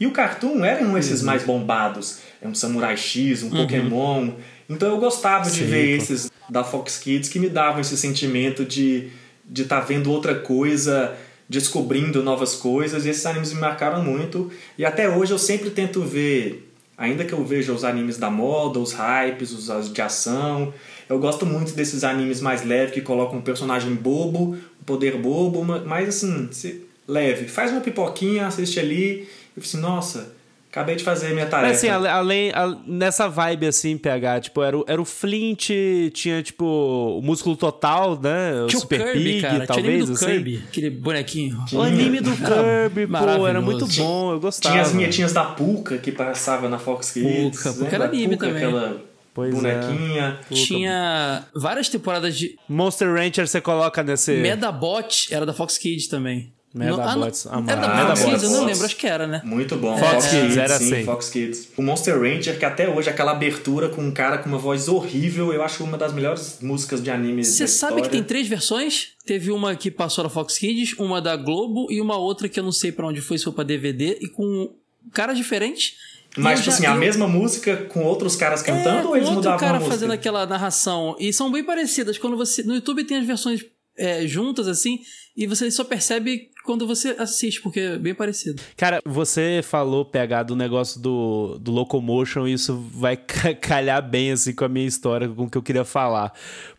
E 0.00 0.06
o 0.06 0.10
Cartoon 0.12 0.64
era 0.64 0.84
um 0.84 0.94
desses 0.94 1.22
mais 1.22 1.42
bombados. 1.44 2.18
É 2.42 2.48
um 2.48 2.54
Samurai 2.54 2.96
X, 2.96 3.42
um 3.42 3.50
Pokémon. 3.50 4.30
Então 4.68 4.88
eu 4.88 4.98
gostava 4.98 5.44
de 5.48 5.58
Sim, 5.58 5.66
ver 5.66 5.96
pô. 5.98 6.02
esses 6.02 6.30
da 6.48 6.64
Fox 6.64 6.98
Kids 6.98 7.28
que 7.28 7.38
me 7.38 7.48
davam 7.48 7.80
esse 7.80 7.96
sentimento 7.96 8.64
de 8.64 9.10
de 9.46 9.60
estar 9.62 9.80
vendo 9.80 10.10
outra 10.10 10.34
coisa, 10.36 11.14
descobrindo 11.46 12.22
novas 12.22 12.54
coisas. 12.56 13.04
E 13.04 13.10
esses 13.10 13.26
animes 13.26 13.52
me 13.52 13.60
marcaram 13.60 14.02
muito. 14.02 14.50
E 14.78 14.84
até 14.86 15.06
hoje 15.08 15.32
eu 15.32 15.38
sempre 15.38 15.68
tento 15.68 16.00
ver, 16.02 16.72
ainda 16.96 17.24
que 17.26 17.32
eu 17.34 17.44
veja 17.44 17.70
os 17.72 17.84
animes 17.84 18.16
da 18.16 18.30
moda, 18.30 18.78
os 18.78 18.92
hypes, 18.94 19.52
os 19.52 19.92
de 19.92 20.00
ação. 20.00 20.72
Eu 21.08 21.18
gosto 21.18 21.44
muito 21.44 21.74
desses 21.74 22.04
animes 22.04 22.40
mais 22.40 22.64
leves 22.64 22.94
que 22.94 23.02
colocam 23.02 23.38
um 23.38 23.42
personagem 23.42 23.94
bobo, 23.94 24.54
um 24.80 24.84
poder 24.86 25.18
bobo, 25.18 25.62
ma- 25.62 25.80
mas 25.80 26.08
assim, 26.08 26.48
se- 26.50 26.86
leve. 27.06 27.48
Faz 27.48 27.70
uma 27.70 27.80
pipoquinha, 27.80 28.46
assiste 28.46 28.78
ali 28.80 29.28
e 29.56 29.60
fala 29.60 29.66
assim, 29.66 29.80
nossa, 29.80 30.34
acabei 30.70 30.96
de 30.96 31.04
fazer 31.04 31.32
minha 31.34 31.46
tarefa. 31.46 31.68
Mas 31.68 31.78
assim, 31.78 31.88
ale- 31.88 32.08
além, 32.08 32.50
a- 32.52 32.76
nessa 32.86 33.28
vibe 33.28 33.66
assim, 33.66 33.96
PH, 33.96 34.40
tipo, 34.40 34.62
era 34.62 34.76
o, 34.78 34.84
era 34.88 35.00
o 35.00 35.04
Flint, 35.04 35.70
tinha 36.12 36.42
tipo 36.42 36.64
o 36.64 37.22
músculo 37.22 37.56
total, 37.56 38.18
né? 38.20 38.62
O 38.62 38.66
Tinha 38.66 38.78
o 38.78 38.80
Super 38.80 39.04
Kirby, 39.12 39.24
Pig, 39.24 39.40
cara. 39.42 39.52
Tinha 39.54 39.64
o 39.64 39.66
talvez, 39.66 39.86
anime 39.94 40.06
do 40.06 40.12
assim. 40.12 40.26
Kirby. 40.26 40.62
Aquele 40.68 40.90
bonequinho. 40.90 41.64
O 41.72 41.80
anime 41.82 42.20
do 42.20 42.30
Kirby, 42.36 43.06
pô, 43.06 43.46
era 43.46 43.60
muito 43.60 43.86
bom, 43.86 44.32
eu 44.32 44.40
gostava. 44.40 44.74
Tinha 44.74 44.82
as 44.82 44.92
vinhetinhas 44.92 45.32
da 45.32 45.44
Puka 45.44 45.98
que 45.98 46.10
passava 46.10 46.68
na 46.68 46.78
Fox 46.78 47.10
Kids. 47.12 47.56
Puka, 47.62 47.72
Puka 47.74 47.94
era 47.94 48.04
anime 48.06 48.34
Puka, 48.34 48.46
também. 48.48 48.64
Aquela 48.64 48.96
Pois 49.32 49.52
é. 49.52 49.56
bonequinha. 49.56 50.38
Tinha 50.50 51.44
várias 51.54 51.88
temporadas 51.88 52.36
de 52.36 52.56
Monster 52.68 53.12
Rancher 53.12 53.46
você 53.46 53.60
coloca 53.60 54.02
nesse. 54.02 54.32
Medabot, 54.36 55.28
era 55.30 55.44
da 55.44 55.52
Fox 55.52 55.76
Kids 55.78 56.06
também. 56.08 56.52
Medabots, 56.74 57.46
ah, 57.46 57.54
amava. 57.56 57.72
Era 57.86 58.04
da 58.08 58.16
Fox 58.16 58.42
eu 58.42 58.50
não 58.50 58.64
lembro, 58.64 58.84
acho 58.84 58.96
que 58.96 59.06
era, 59.06 59.28
né? 59.28 59.40
Muito 59.44 59.76
bom. 59.76 59.96
Fox 59.96 60.26
Kids, 60.26 60.56
era 60.56 60.76
sim, 60.78 60.92
assim. 60.92 61.04
Fox 61.04 61.30
Kids. 61.30 61.68
O 61.76 61.82
Monster 61.82 62.20
Ranger, 62.20 62.58
que 62.58 62.64
até 62.64 62.88
hoje 62.88 63.08
aquela 63.08 63.30
abertura 63.30 63.88
com 63.88 64.02
um 64.02 64.10
cara 64.10 64.38
com 64.38 64.48
uma 64.48 64.58
voz 64.58 64.88
horrível, 64.88 65.52
eu 65.52 65.62
acho 65.62 65.84
uma 65.84 65.96
das 65.96 66.12
melhores 66.12 66.58
músicas 66.60 67.00
de 67.02 67.10
anime 67.10 67.44
Você 67.44 67.68
sabe 67.68 68.02
que 68.02 68.08
tem 68.08 68.24
três 68.24 68.48
versões? 68.48 69.12
Teve 69.24 69.52
uma 69.52 69.76
que 69.76 69.88
passou 69.90 70.24
na 70.24 70.30
Fox 70.30 70.58
Kids, 70.58 70.98
uma 70.98 71.22
da 71.22 71.36
Globo 71.36 71.86
e 71.90 72.00
uma 72.00 72.16
outra 72.16 72.48
que 72.48 72.58
eu 72.58 72.64
não 72.64 72.72
sei 72.72 72.90
pra 72.90 73.06
onde 73.06 73.20
foi, 73.20 73.38
se 73.38 73.44
foi 73.44 73.52
pra 73.52 73.62
DVD, 73.64 74.18
e 74.20 74.28
com 74.28 74.74
caras 75.12 75.36
diferentes. 75.38 75.94
Mas, 76.36 76.58
tipo 76.58 76.70
assim, 76.70 76.86
a 76.86 76.90
eu- 76.90 76.96
mesma 76.98 77.28
música 77.28 77.76
com 77.76 78.02
outros 78.02 78.34
caras 78.34 78.60
É, 78.62 78.64
cantando 78.66 79.02
ou 79.02 79.08
com 79.10 79.16
eles 79.16 79.28
outro 79.28 79.36
mudavam 79.36 79.58
cara 79.60 79.76
a 79.76 79.78
música? 79.78 79.94
fazendo 79.94 80.12
aquela 80.12 80.44
narração. 80.44 81.14
E 81.20 81.32
são 81.32 81.52
bem 81.52 81.62
parecidas. 81.62 82.18
Quando 82.18 82.36
você. 82.36 82.64
No 82.64 82.74
YouTube 82.74 83.04
tem 83.04 83.18
as 83.18 83.24
versões 83.26 83.64
é, 83.96 84.26
juntas, 84.26 84.66
assim, 84.66 84.98
e 85.36 85.46
você 85.46 85.70
só 85.70 85.84
percebe 85.84 86.48
quando 86.64 86.86
você 86.86 87.10
assiste, 87.18 87.60
porque 87.60 87.80
é 87.80 87.98
bem 87.98 88.14
parecido. 88.14 88.60
Cara, 88.76 89.00
você 89.04 89.60
falou, 89.62 90.04
PH, 90.04 90.42
do 90.44 90.56
negócio 90.56 91.00
do, 91.00 91.58
do 91.60 91.70
Locomotion, 91.70 92.46
e 92.48 92.54
isso 92.54 92.74
vai 92.92 93.16
ca- 93.18 93.54
calhar 93.54 94.02
bem 94.02 94.32
assim 94.32 94.52
com 94.54 94.64
a 94.64 94.68
minha 94.68 94.86
história, 94.86 95.28
com 95.28 95.44
o 95.44 95.50
que 95.50 95.58
eu 95.58 95.62
queria 95.62 95.84
falar. 95.84 96.32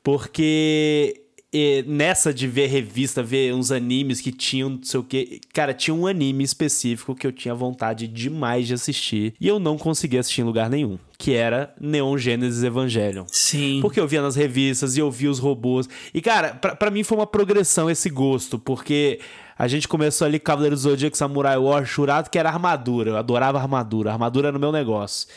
Porque 0.04 1.22
eh, 1.54 1.84
nessa 1.88 2.34
de 2.34 2.48
ver 2.48 2.68
revista, 2.68 3.22
ver 3.22 3.54
uns 3.54 3.72
animes 3.72 4.22
que 4.22 4.32
tinham 4.32 4.70
não 4.70 4.84
sei 4.84 5.00
o 5.00 5.04
que. 5.04 5.40
Cara, 5.54 5.74
tinha 5.74 5.94
um 5.94 6.08
anime 6.08 6.44
específico 6.44 7.14
que 7.16 7.26
eu 7.28 7.32
tinha 7.32 7.54
vontade 7.54 8.08
demais 8.08 8.68
de 8.68 8.74
assistir. 8.74 9.34
E 9.40 9.48
eu 9.48 9.60
não 9.60 9.78
conseguia 9.78 10.20
assistir 10.20 10.42
em 10.42 10.46
lugar 10.46 10.70
nenhum. 10.70 10.98
Que 11.18 11.34
era 11.34 11.74
Neon 11.80 12.18
Genesis 12.18 12.64
Evangelion. 12.64 13.26
Sim. 13.28 13.80
Porque 13.82 14.00
eu 14.00 14.08
via 14.08 14.22
nas 14.22 14.36
revistas 14.36 14.98
e 14.98 15.00
eu 15.00 15.10
via 15.12 15.30
os 15.30 15.40
robôs. 15.40 15.88
E, 16.14 16.22
cara, 16.22 16.54
pra, 16.56 16.76
pra 16.76 16.92
mim 16.92 17.04
foi 17.04 17.18
uma 17.18 17.28
progressão 17.28 17.90
esse 17.90 18.10
gosto, 18.10 18.60
porque 18.60 19.20
a 19.58 19.68
gente 19.68 19.88
começou 19.88 20.26
ali 20.26 20.40
com 20.40 20.46
Cavaleiro 20.46 20.76
do 20.76 20.82
Zodíaco, 20.82 21.16
Samurai 21.18 21.58
War, 21.58 21.86
Shurato, 21.86 22.30
que 22.30 22.38
era 22.38 22.50
armadura. 22.50 23.12
Eu 23.12 23.18
adorava 23.18 23.60
armadura. 23.60 24.12
Armadura 24.12 24.50
era 24.50 24.58
o 24.58 24.60
meu 24.60 24.72
negócio. 24.72 25.28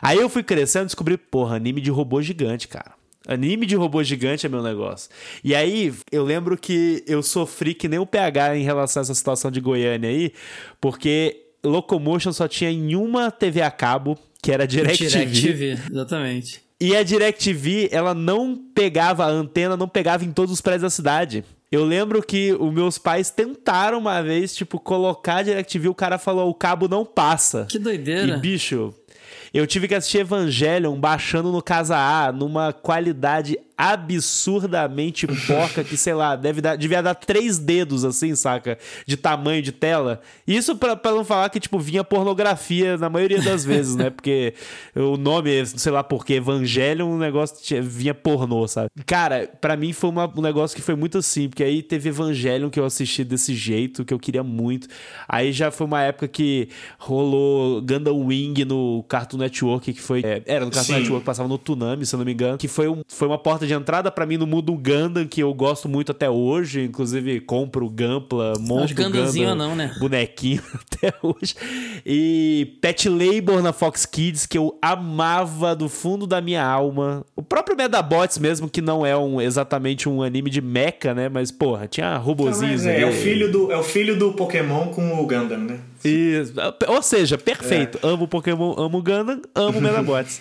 Aí 0.00 0.18
eu 0.18 0.28
fui 0.28 0.42
crescendo 0.42 0.84
e 0.84 0.86
descobri, 0.86 1.16
porra, 1.16 1.56
anime 1.56 1.80
de 1.80 1.90
robô 1.90 2.20
gigante, 2.20 2.68
cara. 2.68 2.92
Anime 3.26 3.66
de 3.66 3.76
robô 3.76 4.02
gigante 4.02 4.44
é 4.44 4.48
meu 4.48 4.62
negócio. 4.62 5.08
E 5.44 5.54
aí, 5.54 5.94
eu 6.10 6.24
lembro 6.24 6.56
que 6.58 7.04
eu 7.06 7.22
sofri 7.22 7.72
que 7.72 7.88
nem 7.88 7.98
o 7.98 8.06
PH 8.06 8.56
em 8.56 8.64
relação 8.64 9.00
a 9.00 9.02
essa 9.02 9.14
situação 9.14 9.50
de 9.50 9.60
Goiânia 9.60 10.10
aí, 10.10 10.32
porque 10.80 11.42
Locomotion 11.64 12.32
só 12.32 12.48
tinha 12.48 12.70
em 12.70 12.96
uma 12.96 13.30
TV 13.30 13.62
a 13.62 13.70
cabo, 13.70 14.18
que 14.42 14.50
era 14.50 14.66
DirecTV. 14.66 15.26
DirecTV, 15.26 15.78
exatamente. 15.90 16.60
E 16.80 16.96
a 16.96 17.02
DirecTV, 17.04 17.90
ela 17.92 18.12
não 18.12 18.56
pegava 18.74 19.24
a 19.24 19.28
antena, 19.28 19.76
não 19.76 19.86
pegava 19.86 20.24
em 20.24 20.32
todos 20.32 20.52
os 20.52 20.60
prédios 20.60 20.82
da 20.82 20.90
cidade. 20.90 21.44
Eu 21.72 21.86
lembro 21.86 22.22
que 22.22 22.52
os 22.52 22.70
meus 22.70 22.98
pais 22.98 23.30
tentaram 23.30 23.98
uma 23.98 24.22
vez, 24.22 24.54
tipo, 24.54 24.78
colocar 24.78 25.36
a 25.36 25.42
DirecTV, 25.42 25.88
o 25.88 25.94
cara 25.94 26.18
falou, 26.18 26.50
o 26.50 26.54
cabo 26.54 26.86
não 26.86 27.02
passa. 27.02 27.64
Que 27.64 27.78
doideira. 27.78 28.36
E, 28.36 28.38
bicho, 28.38 28.94
eu 29.52 29.66
tive 29.66 29.86
que 29.88 29.94
assistir 29.94 30.18
Evangelion 30.18 30.98
baixando 30.98 31.50
no 31.52 31.62
Casa 31.62 31.96
A, 31.96 32.32
numa 32.32 32.72
qualidade 32.72 33.58
absurdamente 33.76 35.26
porca, 35.26 35.82
que, 35.82 35.96
sei 35.96 36.14
lá, 36.14 36.36
deve 36.36 36.60
dar, 36.60 36.76
devia 36.76 37.02
dar 37.02 37.14
três 37.14 37.58
dedos, 37.58 38.04
assim, 38.04 38.34
saca? 38.36 38.78
De 39.06 39.16
tamanho 39.16 39.60
de 39.60 39.72
tela. 39.72 40.20
Isso 40.46 40.76
pra, 40.76 40.94
pra 40.94 41.10
não 41.12 41.24
falar 41.24 41.48
que, 41.50 41.58
tipo, 41.58 41.78
vinha 41.80 42.04
pornografia 42.04 42.96
na 42.96 43.08
maioria 43.10 43.40
das 43.42 43.64
vezes, 43.64 43.96
né? 43.96 44.10
Porque 44.10 44.54
o 44.94 45.16
nome, 45.16 45.66
sei 45.66 45.90
lá 45.90 46.04
porque, 46.04 46.34
Evangelion, 46.34 47.08
um 47.08 47.18
negócio 47.18 47.56
tinha- 47.62 47.82
vinha 47.82 48.14
pornô, 48.14 48.68
sabe? 48.68 48.88
Cara, 49.04 49.50
pra 49.60 49.76
mim 49.76 49.92
foi 49.92 50.10
uma- 50.10 50.32
um 50.36 50.42
negócio 50.42 50.76
que 50.76 50.82
foi 50.82 50.94
muito 50.94 51.18
assim, 51.18 51.48
porque 51.48 51.64
aí 51.64 51.82
teve 51.82 52.08
Evangelion 52.10 52.70
que 52.70 52.78
eu 52.78 52.84
assisti 52.84 53.24
desse 53.24 53.52
jeito, 53.54 54.04
que 54.04 54.14
eu 54.14 54.18
queria 54.18 54.44
muito. 54.44 54.86
Aí 55.28 55.50
já 55.52 55.70
foi 55.72 55.86
uma 55.86 56.02
época 56.02 56.28
que 56.28 56.68
rolou 56.98 57.80
Gundam 57.82 58.16
Wing 58.26 58.64
no 58.64 59.04
Cartoon 59.08 59.38
Network, 59.42 59.92
que 59.92 60.00
foi. 60.00 60.20
é, 60.24 60.42
era 60.46 60.64
no 60.64 60.70
Cartoon 60.70 60.94
Sim. 60.94 61.00
Network, 61.00 61.24
passava 61.24 61.48
no 61.48 61.58
Toonami, 61.58 62.06
se 62.06 62.14
eu 62.14 62.18
não 62.18 62.24
me 62.24 62.32
engano. 62.32 62.58
Que 62.58 62.68
foi, 62.68 62.88
um, 62.88 63.02
foi 63.08 63.28
uma 63.28 63.38
porta 63.38 63.66
de 63.66 63.74
entrada 63.74 64.10
pra 64.10 64.24
mim 64.26 64.36
no 64.36 64.46
mundo 64.46 64.72
Gundam, 64.74 65.26
que 65.26 65.42
eu 65.42 65.52
gosto 65.54 65.88
muito 65.88 66.12
até 66.12 66.28
hoje. 66.30 66.82
Inclusive, 66.84 67.40
compro 67.40 67.88
Gampla, 67.88 68.52
Os 68.52 68.92
Gundamzinho 68.92 69.48
Gundam, 69.50 69.68
não, 69.68 69.76
né? 69.76 69.94
Bonequinho 69.98 70.62
até 70.74 71.12
hoje. 71.22 71.54
E 72.06 72.76
Pet 72.80 73.08
Labor 73.08 73.62
na 73.62 73.72
Fox 73.72 74.06
Kids, 74.06 74.46
que 74.46 74.56
eu 74.56 74.78
amava 74.80 75.74
do 75.74 75.88
fundo 75.88 76.26
da 76.26 76.40
minha 76.40 76.64
alma. 76.64 77.24
O 77.36 77.42
próprio 77.42 77.76
Medabots 77.76 78.38
mesmo, 78.38 78.68
que 78.68 78.80
não 78.80 79.04
é 79.04 79.16
um, 79.16 79.40
exatamente 79.40 80.08
um 80.08 80.22
anime 80.22 80.50
de 80.50 80.60
mecha, 80.60 81.14
né? 81.14 81.28
Mas, 81.28 81.50
porra, 81.50 81.86
tinha 81.86 82.16
robozinhos 82.16 82.84
Mas 82.84 82.86
é, 82.86 83.00
é 83.00 83.04
o 83.04 83.08
ali. 83.08 83.16
filho 83.16 83.50
do, 83.50 83.72
é 83.72 83.76
o 83.76 83.82
filho 83.82 84.18
do 84.18 84.32
Pokémon 84.32 84.88
com 84.88 85.20
o 85.20 85.26
Gundam, 85.26 85.58
né? 85.58 85.78
Isso. 86.04 86.52
Ou 86.88 87.02
seja, 87.02 87.36
perfeito. 87.38 87.98
É. 88.02 88.06
Amo 88.08 88.26
Pokémon, 88.28 88.74
amo 88.78 89.02
Gundam, 89.02 89.40
amo 89.54 89.80
Medabots. 89.82 90.40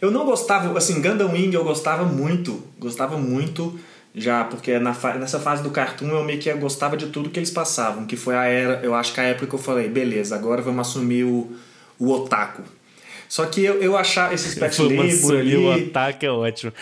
Eu 0.00 0.10
não 0.10 0.24
gostava, 0.24 0.76
assim, 0.78 1.00
Gundam 1.02 1.32
Wing 1.32 1.54
eu 1.54 1.64
gostava 1.64 2.04
muito, 2.04 2.62
gostava 2.78 3.16
muito 3.18 3.78
já, 4.14 4.44
porque 4.44 4.78
na 4.78 4.94
fa- 4.94 5.14
nessa 5.14 5.38
fase 5.40 5.62
do 5.62 5.70
cartoon 5.70 6.08
eu 6.08 6.24
meio 6.24 6.38
que 6.38 6.52
gostava 6.54 6.96
de 6.96 7.06
tudo 7.06 7.30
que 7.30 7.38
eles 7.38 7.50
passavam, 7.50 8.04
que 8.06 8.16
foi 8.16 8.34
a 8.36 8.44
era, 8.44 8.80
eu 8.82 8.94
acho 8.94 9.12
que 9.12 9.20
a 9.20 9.24
época 9.24 9.46
que 9.46 9.54
eu 9.54 9.58
falei, 9.58 9.88
beleza, 9.88 10.34
agora 10.36 10.62
vamos 10.62 10.86
assumir 10.88 11.24
o, 11.24 11.52
o 11.98 12.10
otaku. 12.12 12.62
Só 13.28 13.44
que 13.46 13.62
eu, 13.64 13.82
eu 13.82 13.96
achar 13.96 14.32
esses 14.32 14.54
Pet 14.54 14.80
Labor 14.80 15.38
ali... 15.38 15.56
o 15.56 15.70
ataque 15.72 16.24
é 16.26 16.30
ótimo. 16.30 16.72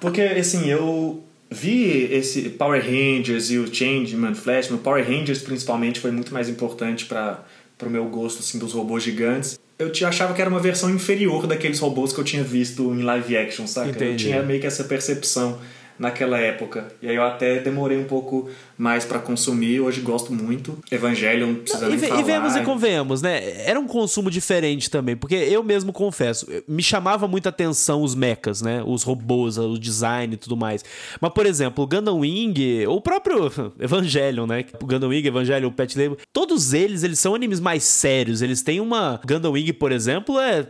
porque, 0.00 0.20
assim, 0.20 0.68
eu 0.68 1.24
vi 1.50 2.08
esse 2.12 2.50
Power 2.50 2.82
Rangers 2.82 3.50
e 3.50 3.58
o 3.58 3.72
Changeman, 3.72 4.34
Flashman. 4.34 4.78
Power 4.78 5.04
Rangers, 5.04 5.40
principalmente, 5.40 6.00
foi 6.00 6.10
muito 6.10 6.32
mais 6.32 6.48
importante 6.48 7.04
para 7.06 7.44
o 7.82 7.90
meu 7.90 8.06
gosto, 8.06 8.40
assim, 8.40 8.58
dos 8.58 8.72
robôs 8.72 9.02
gigantes. 9.02 9.58
Eu 9.78 9.92
te 9.92 10.04
achava 10.04 10.32
que 10.32 10.40
era 10.40 10.48
uma 10.48 10.60
versão 10.60 10.88
inferior 10.90 11.46
daqueles 11.46 11.78
robôs 11.78 12.12
que 12.12 12.18
eu 12.18 12.24
tinha 12.24 12.42
visto 12.42 12.94
em 12.94 13.02
live 13.02 13.36
action? 13.36 13.64
Entendi. 13.64 14.04
Eu 14.04 14.16
tinha 14.16 14.42
meio 14.42 14.60
que 14.60 14.66
essa 14.66 14.84
percepção 14.84 15.58
naquela 15.98 16.38
época. 16.38 16.88
E 17.00 17.08
aí 17.08 17.16
eu 17.16 17.22
até 17.22 17.58
demorei 17.60 17.98
um 17.98 18.04
pouco 18.04 18.48
mais 18.76 19.04
para 19.04 19.18
consumir, 19.18 19.80
hoje 19.80 20.00
gosto 20.00 20.32
muito. 20.32 20.78
Evangelho 20.90 21.46
não 21.46 21.54
precisa 21.56 21.88
nem 21.88 21.96
e, 21.96 21.98
falar. 21.98 22.20
E 22.20 22.24
vemos 22.24 22.56
e 22.56 22.62
convenhamos, 22.62 23.22
né? 23.22 23.64
Era 23.64 23.80
um 23.80 23.86
consumo 23.86 24.30
diferente 24.30 24.90
também, 24.90 25.16
porque 25.16 25.34
eu 25.34 25.62
mesmo 25.62 25.92
confesso, 25.92 26.46
me 26.68 26.82
chamava 26.82 27.26
muita 27.26 27.48
atenção 27.48 28.02
os 28.02 28.14
mechas, 28.14 28.60
né? 28.60 28.82
Os 28.84 29.02
robôs, 29.02 29.58
o 29.58 29.78
design 29.78 30.34
e 30.34 30.36
tudo 30.36 30.56
mais. 30.56 30.84
Mas, 31.20 31.32
por 31.32 31.46
exemplo, 31.46 31.84
o 31.84 31.86
Gundam 31.86 32.18
Wing, 32.18 32.86
ou 32.86 32.96
o 32.96 33.00
próprio 33.00 33.50
Evangelion, 33.80 34.46
né? 34.46 34.64
O 34.80 34.86
Gundam 34.86 35.08
Wing, 35.08 35.26
Evangelion, 35.26 35.68
o 35.68 35.72
Pet 35.72 35.98
Label, 35.98 36.18
todos 36.32 36.72
eles, 36.72 37.02
eles 37.02 37.18
são 37.18 37.34
animes 37.34 37.60
mais 37.60 37.84
sérios. 37.84 38.42
Eles 38.42 38.62
têm 38.62 38.80
uma... 38.80 39.20
Gundam 39.26 39.52
Wing, 39.52 39.72
por 39.72 39.92
exemplo, 39.92 40.38
é 40.38 40.66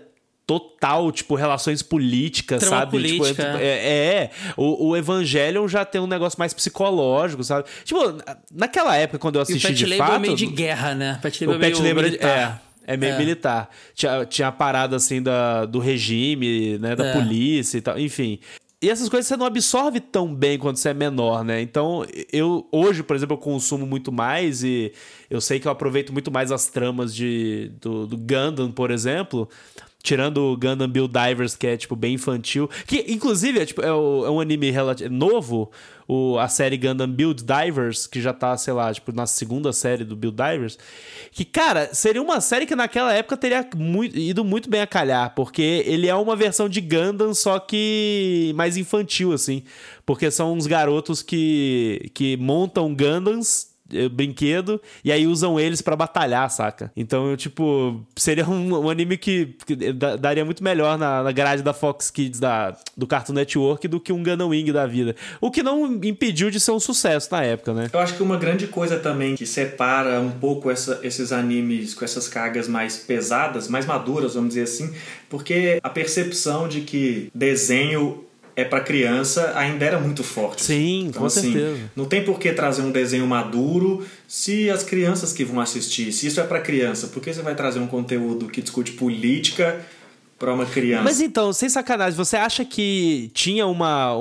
total, 0.47 1.11
tipo, 1.11 1.35
relações 1.35 1.83
políticas, 1.83 2.61
Trama 2.61 2.77
sabe? 2.77 2.91
Política. 2.93 3.29
Tipo, 3.29 3.59
é, 3.59 3.65
é, 3.65 4.15
é, 4.15 4.31
o, 4.57 4.89
o 4.89 4.97
Evangelion 4.97 5.67
já 5.67 5.85
tem 5.85 6.01
um 6.01 6.07
negócio 6.07 6.39
mais 6.39 6.55
psicológico, 6.55 7.43
sabe? 7.43 7.69
Tipo, 7.85 8.17
naquela 8.55 8.97
época, 8.97 9.19
quando 9.19 9.37
eu 9.37 9.43
assisti 9.43 9.67
o 9.67 9.71
Pet 9.71 9.85
de 9.85 9.97
fato... 9.97 10.13
é 10.15 10.19
meio 10.21 10.37
de 10.37 10.47
guerra, 10.47 10.95
né? 10.95 11.17
O 11.19 11.23
Pet 11.23 11.43
é 11.43 11.47
meio 11.49 11.61
Pet 11.61 11.83
militar. 11.83 12.63
É, 12.87 12.95
é 12.95 12.97
meio 12.97 13.15
é. 13.15 13.19
militar. 13.19 13.69
Tinha, 13.93 14.25
tinha 14.25 14.49
a 14.49 14.53
parada, 14.53 14.95
assim, 14.95 15.21
da, 15.21 15.65
do 15.65 15.81
regime, 15.81 16.79
né? 16.79 16.95
Da 16.95 17.07
é. 17.07 17.13
polícia 17.13 17.79
e 17.79 17.81
tal, 17.81 17.99
enfim... 17.99 18.39
E 18.81 18.91
essas 18.91 19.09
coisas 19.09 19.27
você 19.27 19.39
não 19.39 19.47
absorve 19.47 20.01
tão 20.01 20.35
bem 20.35 20.59
quando 20.59 20.77
você 20.77 20.91
é 20.91 20.95
menor, 20.95 21.43
né? 21.43 21.63
Então, 21.63 22.05
eu 22.31 22.69
hoje, 22.71 23.03
por 23.03 23.17
exemplo, 23.17 23.35
eu 23.35 23.39
consumo 23.39 23.87
muito 23.87 24.13
mais 24.13 24.63
e 24.63 24.93
eu 25.31 25.41
sei 25.41 25.59
que 25.59 25.67
eu 25.67 25.73
aproveito 25.73 26.13
muito 26.13 26.31
mais 26.31 26.53
as 26.53 26.67
tramas 26.67 27.15
de, 27.15 27.73
do, 27.81 28.07
do 28.07 28.19
Gundam, 28.19 28.71
por 28.71 28.91
exemplo, 28.91 29.49
Tirando 30.07 30.39
o 30.39 30.57
Gundam 30.57 30.89
Build 30.89 31.13
Divers, 31.13 31.57
que 31.57 31.67
é, 31.67 31.77
tipo, 31.77 31.97
bem 31.97 32.15
infantil. 32.15 32.71
Que, 32.87 33.07
inclusive, 33.09 33.59
é, 33.59 33.67
tipo, 33.67 33.83
é, 33.83 33.93
o, 33.93 34.25
é 34.25 34.31
um 34.31 34.39
anime 34.39 34.71
novo. 35.11 35.69
O, 36.07 36.39
a 36.39 36.47
série 36.47 36.77
Gundam 36.77 37.11
Build 37.11 37.43
Divers, 37.43 38.07
que 38.07 38.21
já 38.23 38.33
tá, 38.33 38.57
sei 38.57 38.73
lá, 38.73 38.95
tipo, 38.95 39.11
na 39.11 39.27
segunda 39.27 39.73
série 39.73 40.05
do 40.05 40.15
Build 40.15 40.37
Divers. 40.37 40.79
Que, 41.33 41.45
cara, 41.45 41.93
seria 41.93 42.23
uma 42.23 42.41
série 42.41 42.67
que 42.67 42.77
naquela 42.77 43.13
época 43.13 43.37
teria 43.37 43.69
muito, 43.75 44.17
ido 44.17 44.45
muito 44.45 44.71
bem 44.71 44.81
a 44.81 44.87
calhar. 44.87 45.35
Porque 45.35 45.83
ele 45.85 46.07
é 46.07 46.15
uma 46.15 46.37
versão 46.37 46.69
de 46.69 46.81
Gundam, 46.81 47.35
só 47.35 47.59
que 47.59 48.53
mais 48.55 48.77
infantil, 48.77 49.33
assim. 49.33 49.65
Porque 50.07 50.31
são 50.31 50.53
uns 50.53 50.69
garotos 50.69 51.21
que, 51.21 52.13
que 52.15 52.37
montam 52.37 52.95
Gundams 52.95 53.75
brinquedo 54.11 54.81
e 55.05 55.13
aí 55.13 55.27
usam 55.27 55.59
eles 55.59 55.81
para 55.81 55.97
batalhar, 55.97 56.51
saca? 56.51 56.91
Então, 56.97 57.31
eu, 57.31 57.37
tipo, 57.37 58.05
seria 58.17 58.49
um, 58.49 58.85
um 58.85 58.91
anime 58.91 59.17
que, 59.17 59.57
que, 59.65 59.93
daria 59.93 60.45
muito 60.45 60.63
melhor 60.63 60.99
na, 60.99 61.23
na, 61.23 61.33
grade 61.33 61.63
da 61.63 61.73
Fox 61.73 62.11
Kids 62.11 62.41
da, 62.41 62.77
do 62.97 63.07
Cartoon 63.07 63.35
Network 63.35 63.87
do 63.89 64.01
que 64.01 64.13
um 64.13 64.23
Gundam 64.23 64.49
Wing 64.49 64.73
da 64.73 64.87
vida. 64.87 65.15
O 65.41 65.51
que 65.51 65.63
não 65.63 65.87
impediu 66.03 66.51
de 66.51 66.59
ser 66.59 66.73
um 66.73 66.81
sucesso 66.81 67.29
na 67.31 67.43
época, 67.43 67.73
né? 67.73 67.91
Eu 67.93 68.01
acho 68.01 68.15
que 68.15 68.23
uma 68.23 68.37
grande 68.37 68.67
coisa 68.67 68.99
também 68.99 69.37
que 69.37 69.47
separa 69.47 70.21
um 70.21 70.31
pouco 70.31 70.71
essa, 70.71 71.01
esses 71.03 71.33
animes 71.33 71.95
com 71.95 72.05
essas 72.05 72.29
cargas 72.29 72.69
mais 72.69 72.97
pesadas, 72.97 73.69
mais 73.69 73.87
maduras, 73.87 74.35
vamos 74.35 74.51
dizer 74.51 74.63
assim, 74.63 74.93
porque 75.29 75.79
a 75.83 75.91
percepção 75.91 76.69
de 76.69 76.81
que 76.81 77.31
desenho 77.35 78.26
é 78.57 78.65
para 78.65 78.81
criança 78.81 79.53
ainda 79.55 79.85
era 79.85 80.01
muito 80.01 80.25
forte. 80.25 80.65
Sim, 80.65 81.09
então, 81.09 81.21
com 81.21 81.27
assim, 81.27 81.53
certeza. 81.53 81.91
Não 81.95 82.07
tem 82.07 82.25
por 82.25 82.41
que 82.41 82.51
trazer 82.53 82.81
um 82.81 82.91
desenho 82.91 83.27
maduro 83.27 84.05
se 84.27 84.71
as 84.71 84.83
crianças 84.83 85.35
que 85.35 85.45
vão 85.45 85.61
assistir, 85.61 86.11
se 86.11 86.27
isso 86.27 86.41
é 86.41 86.43
para 86.43 86.61
criança, 86.61 87.09
por 87.09 87.23
que 87.23 87.33
você 87.33 87.43
vai 87.43 87.55
trazer 87.55 87.79
um 87.79 87.87
conteúdo 87.87 88.47
que 88.47 88.63
discute 88.63 88.93
política 88.93 89.85
para 90.39 90.55
uma 90.55 90.65
criança? 90.65 91.05
Mas 91.05 91.21
então, 91.21 91.53
sem 91.53 91.69
sacanagem, 91.69 92.17
você 92.17 92.39
acha 92.39 92.65
que 92.65 93.31
tinha 93.35 93.67
uma 93.67 94.15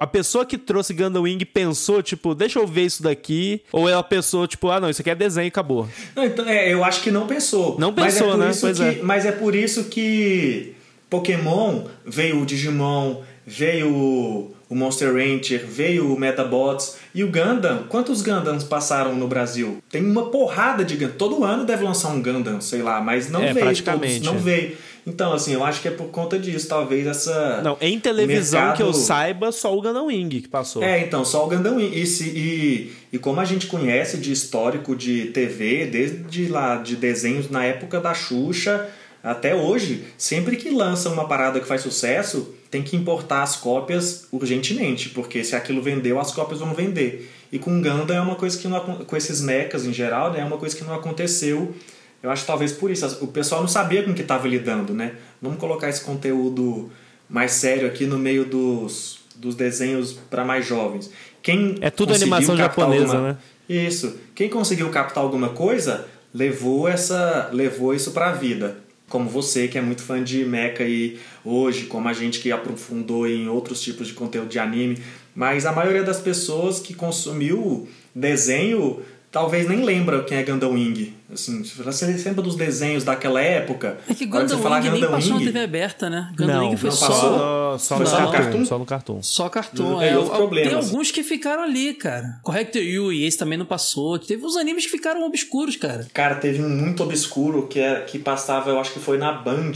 a 0.00 0.06
pessoa 0.08 0.44
que 0.44 0.58
trouxe 0.58 0.92
Gundam 0.92 1.22
Wing 1.22 1.44
pensou, 1.44 2.02
tipo, 2.02 2.34
deixa 2.34 2.58
eu 2.58 2.66
ver 2.66 2.86
isso 2.86 3.00
daqui, 3.00 3.62
ou 3.70 3.88
ela 3.88 4.02
pensou, 4.02 4.48
tipo, 4.48 4.68
ah, 4.70 4.80
não, 4.80 4.90
isso 4.90 5.02
aqui 5.02 5.10
é 5.10 5.14
desenho 5.14 5.46
e 5.46 5.48
acabou. 5.48 5.88
Não, 6.16 6.24
então, 6.24 6.44
é, 6.48 6.72
eu 6.72 6.82
acho 6.82 7.00
que 7.00 7.12
não 7.12 7.28
pensou. 7.28 7.78
Não 7.78 7.94
pensou, 7.94 8.36
mas 8.36 8.64
é 8.64 8.66
né? 8.66 8.74
Que, 8.74 8.98
é. 8.98 9.02
Mas 9.04 9.24
é 9.24 9.30
por 9.30 9.54
isso 9.54 9.84
que 9.84 10.74
Pokémon 11.08 11.84
veio 12.04 12.42
o 12.42 12.46
Digimon 12.46 13.22
veio 13.48 14.52
o 14.68 14.74
Monster 14.74 15.12
Rancher, 15.12 15.64
veio 15.66 16.14
o 16.14 16.20
Metabots 16.20 16.96
e 17.14 17.24
o 17.24 17.28
Gundam. 17.28 17.84
Quantos 17.88 18.20
Gundams 18.20 18.64
passaram 18.64 19.14
no 19.14 19.26
Brasil? 19.26 19.78
Tem 19.88 20.04
uma 20.04 20.26
porrada 20.26 20.84
de 20.84 20.94
Gundam. 20.94 21.16
Todo 21.16 21.42
ano 21.42 21.64
deve 21.64 21.82
lançar 21.82 22.10
um 22.10 22.22
Gundam, 22.22 22.60
sei 22.60 22.82
lá, 22.82 23.00
mas 23.00 23.30
não 23.30 23.42
é, 23.42 23.52
veio. 23.52 23.64
Praticamente. 23.64 24.20
Todos, 24.20 24.34
não 24.34 24.38
veio. 24.38 24.76
Então, 25.06 25.32
assim, 25.32 25.54
eu 25.54 25.64
acho 25.64 25.80
que 25.80 25.88
é 25.88 25.90
por 25.90 26.08
conta 26.08 26.38
disso, 26.38 26.68
talvez 26.68 27.06
essa. 27.06 27.62
Não, 27.62 27.78
em 27.80 27.98
televisão 27.98 28.60
mercado... 28.60 28.76
que 28.76 28.82
eu 28.82 28.92
saiba, 28.92 29.50
só 29.50 29.74
o 29.74 29.80
Gundam 29.80 30.06
Wing 30.06 30.42
que 30.42 30.48
passou. 30.48 30.82
É, 30.82 31.00
então, 31.00 31.24
só 31.24 31.46
o 31.46 31.48
Gundam 31.48 31.76
Wing. 31.76 31.98
E, 31.98 32.04
se, 32.04 32.28
e, 32.28 32.92
e 33.10 33.18
como 33.18 33.40
a 33.40 33.44
gente 33.46 33.68
conhece 33.68 34.18
de 34.18 34.30
histórico 34.30 34.94
de 34.94 35.26
TV, 35.26 35.86
desde 35.86 36.48
lá 36.48 36.76
de 36.76 36.94
desenhos 36.94 37.48
na 37.48 37.64
época 37.64 38.00
da 38.00 38.12
Xuxa 38.12 38.86
até 39.28 39.54
hoje, 39.54 40.04
sempre 40.16 40.56
que 40.56 40.70
lança 40.70 41.10
uma 41.10 41.28
parada 41.28 41.60
que 41.60 41.66
faz 41.66 41.82
sucesso, 41.82 42.54
tem 42.70 42.82
que 42.82 42.96
importar 42.96 43.42
as 43.42 43.56
cópias 43.56 44.26
urgentemente, 44.32 45.10
porque 45.10 45.44
se 45.44 45.54
aquilo 45.54 45.82
vendeu, 45.82 46.18
as 46.18 46.32
cópias 46.32 46.60
vão 46.60 46.72
vender. 46.72 47.30
E 47.52 47.58
com 47.58 47.80
Ganda 47.82 48.14
é 48.14 48.20
uma 48.20 48.36
coisa 48.36 48.56
que 48.56 48.66
não, 48.66 48.80
com 48.80 49.16
esses 49.16 49.42
mechas 49.42 49.84
em 49.84 49.92
geral, 49.92 50.32
né, 50.32 50.40
é 50.40 50.44
uma 50.44 50.56
coisa 50.56 50.74
que 50.74 50.82
não 50.82 50.94
aconteceu. 50.94 51.74
Eu 52.22 52.30
acho 52.30 52.42
que 52.42 52.46
talvez 52.46 52.72
por 52.72 52.90
isso 52.90 53.06
o 53.22 53.26
pessoal 53.26 53.60
não 53.60 53.68
sabia 53.68 54.02
com 54.02 54.14
que 54.14 54.22
estava 54.22 54.48
lidando, 54.48 54.94
né? 54.94 55.12
Vamos 55.42 55.58
colocar 55.58 55.90
esse 55.90 56.00
conteúdo 56.00 56.90
mais 57.28 57.52
sério 57.52 57.86
aqui 57.86 58.06
no 58.06 58.18
meio 58.18 58.46
dos, 58.46 59.20
dos 59.36 59.54
desenhos 59.54 60.14
para 60.30 60.42
mais 60.42 60.66
jovens. 60.66 61.10
Quem 61.42 61.76
é 61.82 61.90
tudo 61.90 62.14
animação 62.14 62.56
japonesa, 62.56 63.12
alguma... 63.12 63.28
né? 63.28 63.38
Isso. 63.68 64.18
Quem 64.34 64.48
conseguiu 64.48 64.88
captar 64.88 65.22
alguma 65.22 65.50
coisa 65.50 66.06
levou 66.32 66.88
essa 66.88 67.50
levou 67.52 67.94
isso 67.94 68.10
para 68.10 68.30
a 68.30 68.32
vida 68.32 68.87
como 69.08 69.28
você 69.28 69.68
que 69.68 69.78
é 69.78 69.80
muito 69.80 70.02
fã 70.02 70.22
de 70.22 70.44
mecha 70.44 70.84
e 70.84 71.18
hoje, 71.44 71.86
como 71.86 72.08
a 72.08 72.12
gente 72.12 72.40
que 72.40 72.52
aprofundou 72.52 73.26
em 73.26 73.48
outros 73.48 73.80
tipos 73.80 74.08
de 74.08 74.14
conteúdo 74.14 74.48
de 74.48 74.58
anime, 74.58 74.98
mas 75.34 75.66
a 75.66 75.72
maioria 75.72 76.02
das 76.02 76.20
pessoas 76.20 76.80
que 76.80 76.94
consumiu 76.94 77.88
desenho 78.14 79.02
talvez 79.38 79.68
nem 79.68 79.84
lembra 79.84 80.24
quem 80.24 80.36
é 80.36 80.42
Gundam 80.42 80.72
Wing. 80.72 81.14
Assim, 81.32 81.62
você 81.62 82.06
lembra 82.06 82.42
dos 82.42 82.56
desenhos 82.56 83.04
daquela 83.04 83.40
época? 83.40 83.98
É 84.08 84.14
que 84.14 84.26
Gundam 84.26 84.60
Wing 84.60 84.90
nem 84.90 85.00
passou 85.02 85.34
Wing, 85.34 85.44
na 85.44 85.52
TV 85.52 85.64
aberta, 85.64 86.10
né? 86.10 86.32
Gundam 86.36 86.56
não, 86.56 86.68
Wing 86.68 86.76
foi 86.76 86.90
não 86.90 86.96
só... 86.96 87.06
Passou, 87.06 87.78
só, 87.78 87.98
no, 87.98 88.06
só, 88.06 88.20
no 88.20 88.32
cartoon, 88.32 88.64
só 88.64 88.78
no 88.78 88.84
cartoon. 88.84 89.22
Só 89.22 89.48
cartoon. 89.48 90.02
É, 90.02 90.08
é, 90.08 90.68
tem 90.68 90.74
alguns 90.74 91.12
que 91.12 91.22
ficaram 91.22 91.62
ali, 91.62 91.94
cara. 91.94 92.40
Corrector 92.42 92.82
You 92.82 93.12
e 93.12 93.24
esse 93.24 93.38
também 93.38 93.56
não 93.56 93.66
passou. 93.66 94.18
Teve 94.18 94.44
uns 94.44 94.56
animes 94.56 94.86
que 94.86 94.90
ficaram 94.90 95.24
obscuros, 95.24 95.76
cara. 95.76 96.08
Cara, 96.12 96.34
teve 96.34 96.60
um 96.60 96.68
muito 96.68 97.04
obscuro 97.04 97.68
que, 97.68 97.78
é, 97.78 98.00
que 98.00 98.18
passava, 98.18 98.70
eu 98.70 98.80
acho 98.80 98.92
que 98.92 98.98
foi 98.98 99.18
na 99.18 99.32
Band 99.32 99.72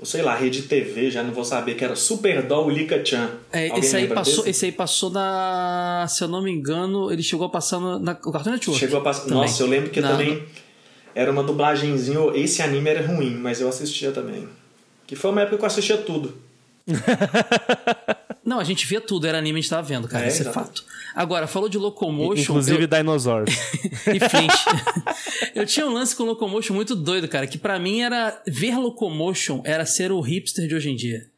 ou 0.00 0.06
sei 0.06 0.22
lá, 0.22 0.34
rede 0.34 0.62
TV, 0.62 1.10
já 1.10 1.22
não 1.22 1.30
vou 1.30 1.44
saber, 1.44 1.74
que 1.74 1.84
era 1.84 1.94
Super 1.94 2.42
Doll 2.42 2.70
Lika-chan. 2.70 3.32
É, 3.52 3.78
esse 3.78 3.94
aí, 3.94 4.08
passou, 4.08 4.46
esse 4.46 4.64
aí 4.64 4.72
passou 4.72 5.10
na. 5.10 6.06
Se 6.08 6.24
eu 6.24 6.28
não 6.28 6.42
me 6.42 6.50
engano, 6.50 7.12
ele 7.12 7.22
chegou 7.22 7.46
a 7.46 7.50
passar 7.50 7.78
no, 7.78 7.98
na, 7.98 8.12
o 8.12 8.32
Cartoon 8.32 8.52
Network. 8.52 8.80
Chegou 8.80 8.98
a 8.98 9.02
passar. 9.02 9.28
Nossa, 9.28 9.62
eu 9.62 9.66
lembro 9.66 9.90
que 9.90 10.00
também 10.00 10.42
era 11.14 11.30
uma 11.30 11.42
dublagenzinha. 11.42 12.18
Esse 12.34 12.62
anime 12.62 12.88
era 12.88 13.06
ruim, 13.06 13.34
mas 13.34 13.60
eu 13.60 13.68
assistia 13.68 14.10
também. 14.10 14.48
Que 15.06 15.14
foi 15.14 15.30
uma 15.32 15.42
época 15.42 15.58
que 15.58 15.62
eu 15.64 15.66
assistia 15.66 15.98
tudo. 15.98 16.32
Não, 18.44 18.58
a 18.58 18.64
gente 18.64 18.86
via 18.86 19.00
tudo, 19.00 19.26
era 19.26 19.38
anime, 19.38 19.58
a 19.58 19.62
gente 19.62 19.70
tava 19.70 19.86
vendo, 19.86 20.08
cara, 20.08 20.24
é, 20.24 20.28
esse 20.28 20.46
é 20.46 20.52
fato. 20.52 20.84
Agora, 21.14 21.46
falou 21.46 21.68
de 21.68 21.78
Locomotion. 21.78 22.42
Inclusive 22.42 22.84
eu... 22.84 22.86
Dinosaurs. 22.86 23.52
e 24.06 24.20
Flint. 24.20 24.52
eu 25.54 25.66
tinha 25.66 25.86
um 25.86 25.92
lance 25.92 26.14
com 26.16 26.24
Locomotion 26.24 26.74
muito 26.74 26.94
doido, 26.94 27.28
cara, 27.28 27.46
que 27.46 27.58
para 27.58 27.78
mim 27.78 28.00
era. 28.00 28.40
Ver 28.46 28.76
Locomotion 28.76 29.60
era 29.64 29.84
ser 29.84 30.10
o 30.12 30.20
hipster 30.20 30.66
de 30.66 30.74
hoje 30.74 30.90
em 30.90 30.96
dia. 30.96 31.29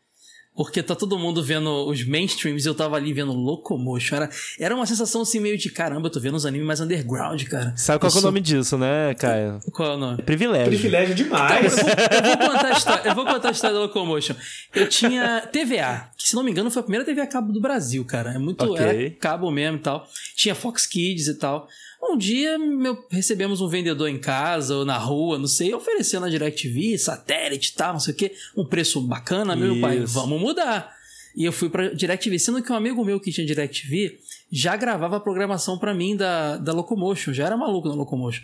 Porque 0.54 0.82
tá 0.82 0.94
todo 0.94 1.18
mundo 1.18 1.42
vendo 1.42 1.88
os 1.88 2.04
mainstreams 2.04 2.66
e 2.66 2.68
eu 2.68 2.74
tava 2.74 2.96
ali 2.96 3.12
vendo 3.12 3.32
Locomotion. 3.32 4.16
Era, 4.16 4.30
era 4.58 4.74
uma 4.74 4.84
sensação 4.84 5.22
assim 5.22 5.40
meio 5.40 5.56
de 5.56 5.70
caramba, 5.70 6.08
eu 6.08 6.10
tô 6.10 6.20
vendo 6.20 6.36
uns 6.36 6.44
animes 6.44 6.66
mais 6.66 6.80
underground, 6.80 7.42
cara. 7.44 7.72
Sabe 7.76 7.98
qual 7.98 8.12
é 8.12 8.18
o 8.18 8.20
nome 8.20 8.40
disso, 8.40 8.76
né, 8.76 9.14
Caio? 9.14 9.60
Qual 9.72 9.92
é 9.92 9.94
o 9.94 9.98
nome? 9.98 10.22
Privilégio. 10.22 10.66
Privilégio 10.66 11.14
demais. 11.14 11.78
Então, 11.78 11.88
eu, 11.88 12.22
vou, 12.22 12.30
eu, 12.30 12.36
vou, 12.36 12.50
contar 12.50 12.66
a 12.66 12.72
história, 12.72 13.08
eu 13.08 13.14
vou 13.14 13.24
contar 13.24 13.48
a 13.48 13.52
história 13.52 13.74
da 13.74 13.82
Locomotion. 13.82 14.34
Eu 14.74 14.88
tinha 14.88 15.40
TVA, 15.50 16.10
que 16.18 16.28
se 16.28 16.34
não 16.34 16.42
me 16.42 16.50
engano 16.50 16.70
foi 16.70 16.80
a 16.80 16.82
primeira 16.82 17.04
TV 17.04 17.22
a 17.22 17.26
cabo 17.26 17.50
do 17.50 17.60
Brasil, 17.60 18.04
cara. 18.04 18.34
É 18.34 18.38
muito. 18.38 18.62
Okay. 18.62 19.06
Era 19.06 19.10
cabo 19.18 19.50
mesmo 19.50 19.78
e 19.78 19.80
tal. 19.80 20.06
Tinha 20.36 20.54
Fox 20.54 20.84
Kids 20.86 21.28
e 21.28 21.34
tal. 21.34 21.66
Um 22.02 22.18
dia 22.18 22.58
meu, 22.58 23.06
recebemos 23.08 23.60
um 23.60 23.68
vendedor 23.68 24.08
em 24.08 24.18
casa 24.18 24.76
ou 24.76 24.84
na 24.84 24.98
rua, 24.98 25.38
não 25.38 25.46
sei, 25.46 25.72
oferecendo 25.72 26.26
a 26.26 26.28
DirecTV, 26.28 26.98
satélite 26.98 27.70
e 27.70 27.74
tal, 27.74 27.92
não 27.92 28.00
sei 28.00 28.12
o 28.12 28.16
quê, 28.16 28.32
um 28.56 28.64
preço 28.64 29.00
bacana, 29.00 29.54
meu 29.54 29.80
pai, 29.80 30.00
vamos 30.00 30.40
mudar. 30.40 30.92
E 31.34 31.44
eu 31.44 31.52
fui 31.52 31.70
pra 31.70 31.88
DirecTV, 31.88 32.38
sendo 32.38 32.62
que 32.62 32.72
um 32.72 32.74
amigo 32.74 33.04
meu 33.04 33.20
que 33.20 33.30
tinha 33.30 33.46
DirecTV 33.46 34.18
já 34.50 34.76
gravava 34.76 35.16
a 35.16 35.20
programação 35.20 35.78
para 35.78 35.94
mim 35.94 36.16
da, 36.16 36.56
da 36.56 36.72
Locomotion, 36.72 37.32
já 37.32 37.46
era 37.46 37.56
maluco 37.56 37.88
na 37.88 37.94
Locomotion. 37.94 38.42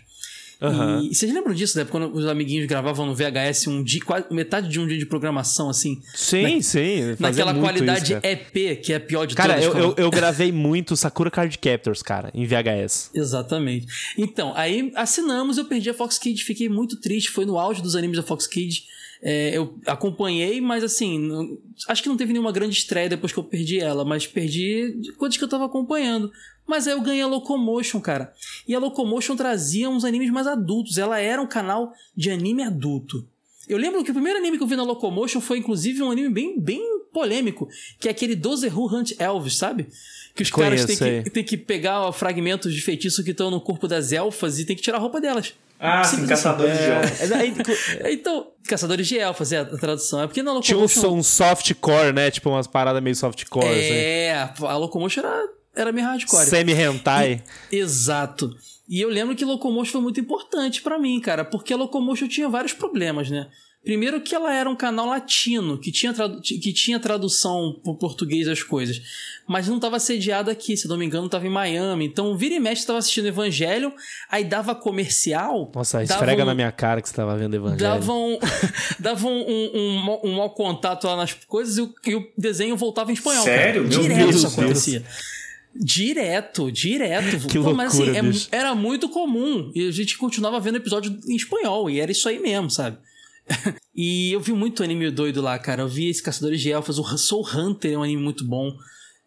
Uhum. 0.60 1.04
E, 1.04 1.14
vocês 1.14 1.32
lembram 1.32 1.54
disso, 1.54 1.78
né? 1.78 1.84
Quando 1.84 2.12
os 2.12 2.26
amiguinhos 2.26 2.66
gravavam 2.66 3.06
no 3.06 3.14
VHS 3.14 3.68
um 3.68 3.82
dia, 3.82 4.00
quase, 4.04 4.26
metade 4.30 4.68
de 4.68 4.80
um 4.80 4.86
dia 4.88 4.98
de 4.98 5.06
programação, 5.06 5.70
assim? 5.70 6.00
Sim, 6.14 6.56
na, 6.56 6.62
sim. 6.62 7.16
Naquela 7.18 7.54
qualidade 7.54 8.14
isso, 8.14 8.20
EP, 8.24 8.82
que 8.82 8.92
é 8.92 8.96
a 8.96 9.00
pior 9.00 9.24
de 9.24 9.36
cara, 9.36 9.54
todas. 9.54 9.68
Cara, 9.68 9.84
eu, 9.84 9.90
eu, 9.90 9.94
eu, 9.96 10.10
gravei 10.10 10.50
muito 10.50 10.96
Sakura 10.96 11.30
Card 11.30 11.56
Captors, 11.58 12.02
cara, 12.02 12.30
em 12.34 12.44
VHS. 12.44 13.10
Exatamente. 13.14 13.86
Então, 14.16 14.52
aí 14.56 14.90
assinamos, 14.96 15.58
eu 15.58 15.64
perdi 15.64 15.90
a 15.90 15.94
Fox 15.94 16.18
Kids, 16.18 16.42
fiquei 16.42 16.68
muito 16.68 17.00
triste, 17.00 17.30
foi 17.30 17.44
no 17.44 17.56
auge 17.56 17.80
dos 17.80 17.94
animes 17.94 18.16
da 18.16 18.22
Fox 18.24 18.46
Kids. 18.48 18.82
É, 19.22 19.56
eu 19.56 19.78
acompanhei, 19.86 20.60
mas 20.60 20.82
assim, 20.84 21.18
não, 21.18 21.58
acho 21.88 22.02
que 22.02 22.08
não 22.08 22.16
teve 22.16 22.32
nenhuma 22.32 22.52
grande 22.52 22.76
estreia 22.76 23.08
depois 23.08 23.32
que 23.32 23.38
eu 23.38 23.44
perdi 23.44 23.80
ela, 23.80 24.04
mas 24.04 24.26
perdi 24.26 25.12
coisas 25.16 25.36
que 25.36 25.42
eu 25.42 25.48
tava 25.48 25.66
acompanhando. 25.66 26.30
Mas 26.68 26.86
aí 26.86 26.92
eu 26.92 27.00
ganhei 27.00 27.22
a 27.22 27.26
Locomotion, 27.26 27.98
cara. 27.98 28.30
E 28.66 28.74
a 28.74 28.78
Locomotion 28.78 29.34
trazia 29.34 29.88
uns 29.88 30.04
animes 30.04 30.30
mais 30.30 30.46
adultos. 30.46 30.98
Ela 30.98 31.18
era 31.18 31.40
um 31.40 31.46
canal 31.46 31.94
de 32.14 32.30
anime 32.30 32.62
adulto. 32.62 33.26
Eu 33.66 33.78
lembro 33.78 34.04
que 34.04 34.10
o 34.10 34.14
primeiro 34.14 34.38
anime 34.38 34.58
que 34.58 34.62
eu 34.62 34.66
vi 34.66 34.76
na 34.76 34.82
Locomotion 34.82 35.40
foi, 35.40 35.58
inclusive, 35.58 36.02
um 36.02 36.10
anime 36.10 36.28
bem, 36.28 36.60
bem 36.60 36.82
polêmico, 37.10 37.68
que 37.98 38.06
é 38.06 38.10
aquele 38.10 38.36
Doze 38.36 38.68
Who 38.68 38.94
Hunt 38.94 39.12
Elves, 39.18 39.56
sabe? 39.56 39.88
Que 40.34 40.42
os 40.42 40.50
Conheço, 40.50 40.86
caras 40.86 40.98
têm 40.98 41.22
que, 41.22 41.30
têm 41.30 41.44
que 41.44 41.56
pegar 41.56 42.12
fragmentos 42.12 42.72
de 42.72 42.80
feitiço 42.82 43.24
que 43.24 43.30
estão 43.30 43.50
no 43.50 43.60
corpo 43.60 43.88
das 43.88 44.12
elfas 44.12 44.58
e 44.58 44.64
tem 44.66 44.76
que 44.76 44.82
tirar 44.82 44.98
a 44.98 45.00
roupa 45.00 45.20
delas. 45.20 45.54
Ah, 45.80 46.04
sim, 46.04 46.26
caçadores 46.26 46.74
assim. 46.74 46.84
de 46.84 46.90
elfas. 46.90 48.00
É, 48.00 48.12
então, 48.12 48.46
caçadores 48.66 49.06
de 49.06 49.18
elfas, 49.18 49.52
é 49.52 49.58
a 49.58 49.64
tradução. 49.64 50.22
É 50.22 50.26
porque 50.26 50.42
na 50.42 50.52
Locomotion... 50.52 50.86
Tinha 50.86 51.10
um, 51.10 51.16
um 51.18 51.22
softcore, 51.22 52.12
né? 52.12 52.30
Tipo 52.30 52.50
umas 52.50 52.66
paradas 52.66 53.02
meio 53.02 53.16
softcore. 53.16 53.66
É, 53.66 54.42
assim. 54.42 54.66
a 54.66 54.76
Locomotion 54.76 55.20
era 55.20 55.57
era 55.80 55.92
meio 55.92 56.06
hardcore. 56.06 56.46
Semi-hentai. 56.46 57.42
Exato. 57.70 58.54
E 58.88 59.00
eu 59.00 59.08
lembro 59.08 59.36
que 59.36 59.44
Locomotion 59.44 59.92
foi 59.92 60.00
muito 60.00 60.20
importante 60.20 60.82
para 60.82 60.98
mim, 60.98 61.20
cara, 61.20 61.44
porque 61.44 61.74
a 61.74 61.76
Locomotion 61.76 62.26
tinha 62.26 62.48
vários 62.48 62.72
problemas, 62.72 63.30
né? 63.30 63.48
Primeiro 63.84 64.20
que 64.20 64.34
ela 64.34 64.52
era 64.52 64.68
um 64.68 64.74
canal 64.74 65.06
latino, 65.06 65.78
que 65.78 65.92
tinha, 65.92 66.12
que 66.42 66.72
tinha 66.72 66.98
tradução 66.98 67.80
por 67.82 67.96
português 67.96 68.46
das 68.46 68.62
coisas, 68.62 69.00
mas 69.46 69.68
não 69.68 69.76
estava 69.76 70.00
sediado 70.00 70.50
aqui, 70.50 70.76
se 70.76 70.88
não 70.88 70.96
me 70.98 71.06
engano, 71.06 71.26
estava 71.26 71.46
em 71.46 71.50
Miami. 71.50 72.04
Então, 72.04 72.36
vira 72.36 72.54
e 72.54 72.60
mexe 72.60 72.82
estava 72.82 72.98
assistindo 72.98 73.28
Evangelho, 73.28 73.92
aí 74.30 74.44
dava 74.44 74.74
comercial. 74.74 75.70
Nossa, 75.74 76.02
esfrega 76.02 76.42
um, 76.42 76.46
na 76.46 76.54
minha 76.54 76.72
cara 76.72 77.00
que 77.00 77.08
você 77.08 77.12
estava 77.12 77.36
vendo 77.36 77.54
Evangelho. 77.54 77.80
Davam 77.80 78.38
dava 78.98 79.26
um, 79.26 79.40
um, 79.40 79.70
um, 79.74 80.20
um 80.24 80.36
mau 80.36 80.50
contato 80.50 81.06
lá 81.06 81.16
nas 81.16 81.32
coisas 81.32 81.78
e 81.78 81.80
o, 81.80 81.94
e 82.04 82.14
o 82.14 82.32
desenho 82.36 82.76
voltava 82.76 83.10
em 83.10 83.14
espanhol. 83.14 83.44
Sério? 83.44 83.88
Cara. 83.88 84.02
Direto 84.02 84.30
isso 84.30 84.46
acontecia. 84.48 85.00
Deus. 85.00 85.37
Direto, 85.78 86.72
direto. 86.72 87.38
Que 87.48 87.58
loucura, 87.58 87.76
mas 87.76 87.94
assim, 87.94 88.10
é, 88.10 88.56
era 88.58 88.74
muito 88.74 89.08
comum. 89.08 89.70
E 89.74 89.86
a 89.86 89.92
gente 89.92 90.18
continuava 90.18 90.58
vendo 90.58 90.76
episódio 90.76 91.16
em 91.26 91.36
espanhol. 91.36 91.88
E 91.88 92.00
era 92.00 92.10
isso 92.10 92.28
aí 92.28 92.38
mesmo, 92.38 92.70
sabe? 92.70 92.98
e 93.94 94.32
eu 94.32 94.40
vi 94.40 94.52
muito 94.52 94.82
anime 94.82 95.10
doido 95.10 95.40
lá, 95.40 95.58
cara. 95.58 95.82
Eu 95.82 95.88
vi 95.88 96.08
esse 96.08 96.22
Caçadores 96.22 96.60
de 96.60 96.70
Elfas. 96.70 96.98
O 96.98 97.04
Soul 97.16 97.46
Hunter 97.54 97.92
é 97.92 97.96
um 97.96 98.02
anime 98.02 98.22
muito 98.22 98.44
bom. 98.44 98.76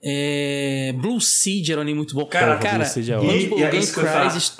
É... 0.03 0.93
Blue 0.99 1.21
Seed 1.21 1.69
era 1.69 1.79
um 1.79 1.83
anime 1.83 1.97
muito 1.97 2.15
bom. 2.15 2.25
Cara, 2.25 2.57
cara 2.57 2.83
é 2.83 2.99
e, 2.99 3.59
e 3.59 3.63
é 3.63 3.75
isso 3.75 3.93
que 3.93 3.99
eu 3.99 4.07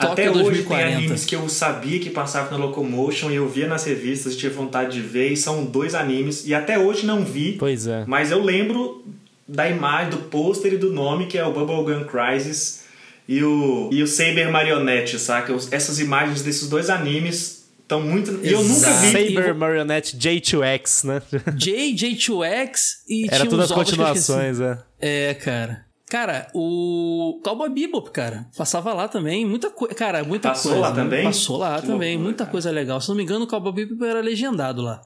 Até 0.09 0.29
hoje 0.29 0.43
2040. 0.43 0.67
tem 0.67 0.95
animes 0.95 1.25
que 1.25 1.35
eu 1.35 1.49
sabia 1.49 1.99
que 1.99 2.11
passavam 2.11 2.57
na 2.57 2.65
Locomotion 2.65 3.31
e 3.31 3.35
eu 3.35 3.49
via 3.49 3.67
nas 3.67 3.83
revistas, 3.83 4.35
tinha 4.35 4.51
vontade 4.51 4.93
de 4.93 5.01
ver. 5.01 5.31
E 5.31 5.37
são 5.37 5.65
dois 5.65 5.95
animes. 5.95 6.47
E 6.47 6.53
até 6.53 6.77
hoje 6.77 7.05
não 7.05 7.25
vi. 7.25 7.53
Pois 7.53 7.87
é. 7.87 8.05
Mas 8.07 8.31
eu 8.31 8.41
lembro 8.41 9.03
da 9.51 9.69
imagem, 9.69 10.11
do 10.11 10.17
pôster 10.17 10.73
e 10.73 10.77
do 10.77 10.93
nome, 10.93 11.27
que 11.27 11.37
é 11.37 11.45
o 11.45 11.51
Bubblegum 11.51 12.05
Crisis 12.05 12.85
e 13.27 13.43
o, 13.43 13.89
e 13.91 14.01
o 14.01 14.07
Saber 14.07 14.49
Marionette, 14.49 15.19
saca? 15.19 15.53
Essas 15.71 15.99
imagens 15.99 16.41
desses 16.41 16.69
dois 16.69 16.89
animes 16.89 17.69
estão 17.81 18.01
muito. 18.01 18.39
E 18.43 18.51
eu 18.51 18.63
nunca 18.63 18.89
vi. 18.91 19.11
Saber 19.11 19.53
Marionette 19.53 20.17
J2X, 20.17 21.05
né? 21.05 21.21
J, 21.55 21.93
J2X 21.93 22.79
e 23.09 23.27
Era 23.29 23.45
todas 23.45 23.69
as 23.69 23.77
continuações, 23.77 24.59
é. 24.59 24.77
É, 24.99 25.33
cara. 25.33 25.85
Cara, 26.09 26.47
o 26.53 27.39
Cowboy 27.41 27.69
Bebop, 27.69 28.11
cara, 28.11 28.45
passava 28.57 28.93
lá 28.93 29.07
também, 29.07 29.45
muita 29.45 29.69
coisa, 29.69 29.95
cara, 29.95 30.25
muita 30.25 30.49
Passou 30.49 30.71
coisa. 30.73 30.87
Passou 30.87 30.97
lá 30.97 31.03
também? 31.03 31.23
Passou 31.23 31.57
lá 31.57 31.75
que 31.79 31.87
também, 31.87 32.09
loucura, 32.09 32.23
muita 32.23 32.43
cara. 32.43 32.51
coisa 32.51 32.69
legal. 32.69 32.99
Se 32.99 33.07
não 33.07 33.15
me 33.15 33.23
engano, 33.23 33.45
o 33.45 33.47
Cowboy 33.47 33.71
Bebop 33.71 34.03
era 34.03 34.19
legendado 34.19 34.81
lá. 34.81 35.01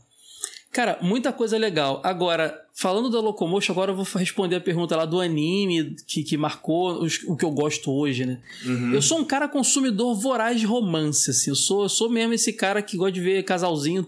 Cara, 0.72 0.98
muita 1.02 1.32
coisa 1.32 1.60
legal. 1.60 2.02
Agora, 2.04 2.60
Falando 2.78 3.10
da 3.10 3.22
Locomotion, 3.22 3.72
agora 3.72 3.94
eu 3.94 3.96
vou 3.96 4.06
responder 4.16 4.58
a 4.58 4.60
pergunta 4.60 4.98
lá 4.98 5.06
do 5.06 5.22
anime 5.22 5.96
que, 6.06 6.24
que 6.24 6.36
marcou 6.36 7.02
os, 7.02 7.24
o 7.24 7.34
que 7.34 7.46
eu 7.46 7.52
gosto 7.52 7.90
hoje, 7.90 8.26
né? 8.26 8.38
Uhum. 8.66 8.94
Eu 8.94 9.02
sou 9.02 9.18
um 9.18 9.24
cara 9.24 9.48
consumidor 9.48 10.14
voraz 10.14 10.60
de 10.60 10.66
romance, 10.66 11.32
assim. 11.32 11.52
Eu 11.52 11.56
sou, 11.56 11.84
eu 11.84 11.90
sou 11.90 12.10
mesmo 12.10 12.34
esse 12.34 12.52
cara 12.52 12.82
que 12.82 12.98
gosta 12.98 13.14
de 13.14 13.22
ver 13.22 13.44
casalzinho 13.44 14.06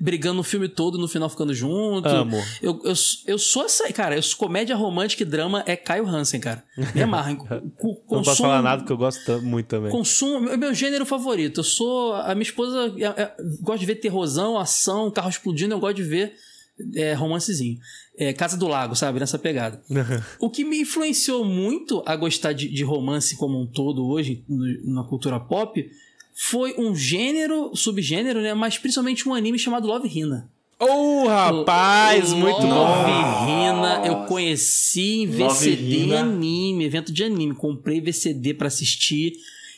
brigando 0.00 0.40
o 0.40 0.42
filme 0.42 0.68
todo 0.68 0.98
e 0.98 1.00
no 1.00 1.06
final 1.06 1.28
ficando 1.28 1.54
junto. 1.54 2.08
Amo. 2.08 2.42
Eu, 2.60 2.80
eu, 2.82 2.94
eu 3.24 3.38
sou 3.38 3.64
essa. 3.64 3.92
Cara, 3.92 4.16
eu 4.16 4.22
sou 4.22 4.36
comédia 4.36 4.74
romântica 4.74 5.22
e 5.22 5.26
drama 5.26 5.62
é 5.64 5.76
Caio 5.76 6.04
Hansen, 6.04 6.40
cara. 6.40 6.64
Me 6.96 7.02
amarra. 7.02 7.36
Consumo, 7.78 8.02
Não 8.10 8.22
posso 8.24 8.42
falar 8.42 8.62
nada 8.62 8.82
que 8.82 8.90
eu 8.90 8.96
gosto 8.96 9.40
muito 9.42 9.66
também. 9.66 9.92
Consumo. 9.92 10.48
É 10.48 10.56
meu 10.56 10.74
gênero 10.74 11.06
favorito. 11.06 11.60
Eu 11.60 11.64
sou. 11.64 12.14
A 12.14 12.34
minha 12.34 12.42
esposa 12.42 12.92
é, 12.98 13.22
é, 13.22 13.36
gosta 13.60 13.78
de 13.78 13.86
ver 13.86 13.94
terrorzão, 13.94 14.58
ação, 14.58 15.08
carro 15.08 15.30
explodindo. 15.30 15.72
Eu 15.72 15.78
gosto 15.78 15.94
de 15.94 16.02
ver 16.02 16.34
é, 16.94 17.12
romancezinho 17.14 17.78
é, 18.18 18.32
Casa 18.32 18.56
do 18.56 18.66
Lago, 18.66 18.96
sabe? 18.96 19.20
Nessa 19.20 19.38
pegada. 19.38 19.80
o 20.40 20.50
que 20.50 20.64
me 20.64 20.80
influenciou 20.80 21.44
muito 21.44 22.02
a 22.04 22.16
gostar 22.16 22.52
de, 22.52 22.68
de 22.68 22.82
romance 22.82 23.36
como 23.36 23.60
um 23.60 23.66
todo 23.66 24.06
hoje, 24.06 24.44
no, 24.48 24.94
na 24.94 25.04
cultura 25.04 25.38
pop, 25.38 25.88
foi 26.34 26.74
um 26.76 26.94
gênero, 26.94 27.74
subgênero, 27.74 28.40
né? 28.40 28.52
Mas 28.54 28.76
principalmente 28.76 29.28
um 29.28 29.34
anime 29.34 29.58
chamado 29.58 29.86
Love 29.86 30.08
Hina. 30.08 30.50
Oh, 30.80 31.26
rapaz, 31.26 32.32
o, 32.32 32.36
muito 32.36 32.60
Love 32.60 32.68
bom. 32.68 32.74
Love 32.74 33.50
Hina, 33.50 34.06
eu 34.06 34.26
conheci 34.26 35.22
em 35.22 35.26
VCD 35.26 36.14
anime, 36.14 36.84
evento 36.84 37.12
de 37.12 37.24
anime. 37.24 37.54
Comprei 37.54 38.00
VCD 38.00 38.54
para 38.54 38.68
assistir. 38.68 39.32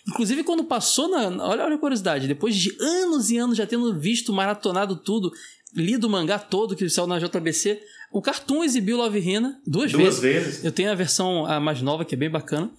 Inclusive, 0.08 0.42
quando 0.42 0.64
passou 0.64 1.08
na. 1.08 1.44
Olha, 1.44 1.64
olha 1.64 1.74
a 1.76 1.78
curiosidade. 1.78 2.26
Depois 2.26 2.56
de 2.56 2.74
anos 2.80 3.30
e 3.30 3.38
anos 3.38 3.56
já 3.56 3.66
tendo 3.66 3.98
visto, 3.98 4.32
maratonado 4.32 4.96
tudo, 4.96 5.30
lido 5.74 6.06
o 6.06 6.10
mangá 6.10 6.38
todo 6.38 6.76
que 6.76 6.88
saiu 6.88 7.06
na 7.06 7.18
JBC, 7.18 7.80
o 8.12 8.20
Cartoon 8.20 8.64
exibiu 8.64 8.96
Love 8.96 9.18
Hina 9.20 9.60
duas, 9.66 9.92
duas 9.92 10.18
vezes. 10.18 10.44
vezes. 10.46 10.64
Eu 10.64 10.72
tenho 10.72 10.90
a 10.90 10.94
versão 10.94 11.46
a 11.46 11.60
mais 11.60 11.80
nova, 11.80 12.04
que 12.04 12.14
é 12.14 12.18
bem 12.18 12.30
bacana. 12.30 12.70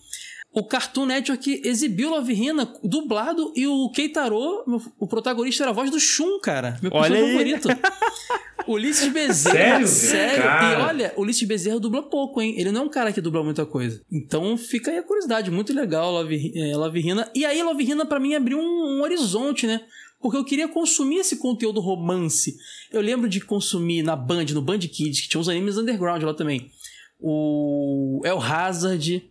O 0.54 0.66
Cartoon 0.66 1.06
Network 1.06 1.62
exibiu 1.64 2.10
Love 2.10 2.34
Hina 2.34 2.74
dublado 2.84 3.54
e 3.56 3.66
o 3.66 3.90
Keitaro, 3.92 4.66
o 5.00 5.08
protagonista, 5.08 5.64
era 5.64 5.72
a 5.72 5.74
voz 5.74 5.90
do 5.90 6.00
Shun, 6.00 6.40
cara. 6.42 6.78
Meu 6.82 6.92
personagem 6.92 7.32
favorito. 7.32 7.70
Ulisses 8.68 9.08
Bezerra. 9.14 9.56
Sério? 9.56 9.88
Sério. 9.88 10.44
Cara. 10.44 10.80
E 10.80 10.82
olha, 10.84 11.14
Ulisses 11.16 11.48
Bezerra 11.48 11.80
dubla 11.80 12.04
pouco, 12.04 12.42
hein? 12.42 12.56
Ele 12.58 12.70
não 12.70 12.82
é 12.82 12.84
um 12.84 12.90
cara 12.90 13.14
que 13.14 13.22
dubla 13.22 13.42
muita 13.42 13.66
coisa. 13.66 14.02
Então 14.12 14.58
fica 14.58 14.92
aí 14.92 14.98
a 14.98 15.04
curiosidade. 15.04 15.50
Muito 15.50 15.74
legal 15.74 16.12
Love, 16.12 16.52
é, 16.54 16.76
Love 16.76 17.00
Hina. 17.00 17.32
E 17.34 17.46
aí 17.46 17.64
Love 17.64 17.84
Hina 17.84 18.06
pra 18.06 18.20
mim 18.20 18.36
abriu 18.36 18.60
um, 18.60 18.98
um 18.98 19.02
horizonte, 19.04 19.66
né? 19.66 19.80
Porque 20.22 20.38
eu 20.38 20.46
queria 20.46 20.68
consumir 20.68 21.18
esse 21.18 21.38
conteúdo 21.38 21.80
romance. 21.80 22.56
Eu 22.92 23.02
lembro 23.02 23.28
de 23.28 23.42
consumir 23.42 24.04
na 24.04 24.16
Band, 24.16 24.46
no 24.54 24.62
Band 24.62 24.80
Kids, 24.80 25.22
que 25.22 25.30
tinha 25.30 25.42
uns 25.42 25.50
animes 25.50 25.78
underground 25.78 26.24
lá 26.24 26.34
também. 26.34 26.70
O 27.20 28.22
El 28.24 28.40
Hazard, 28.42 29.24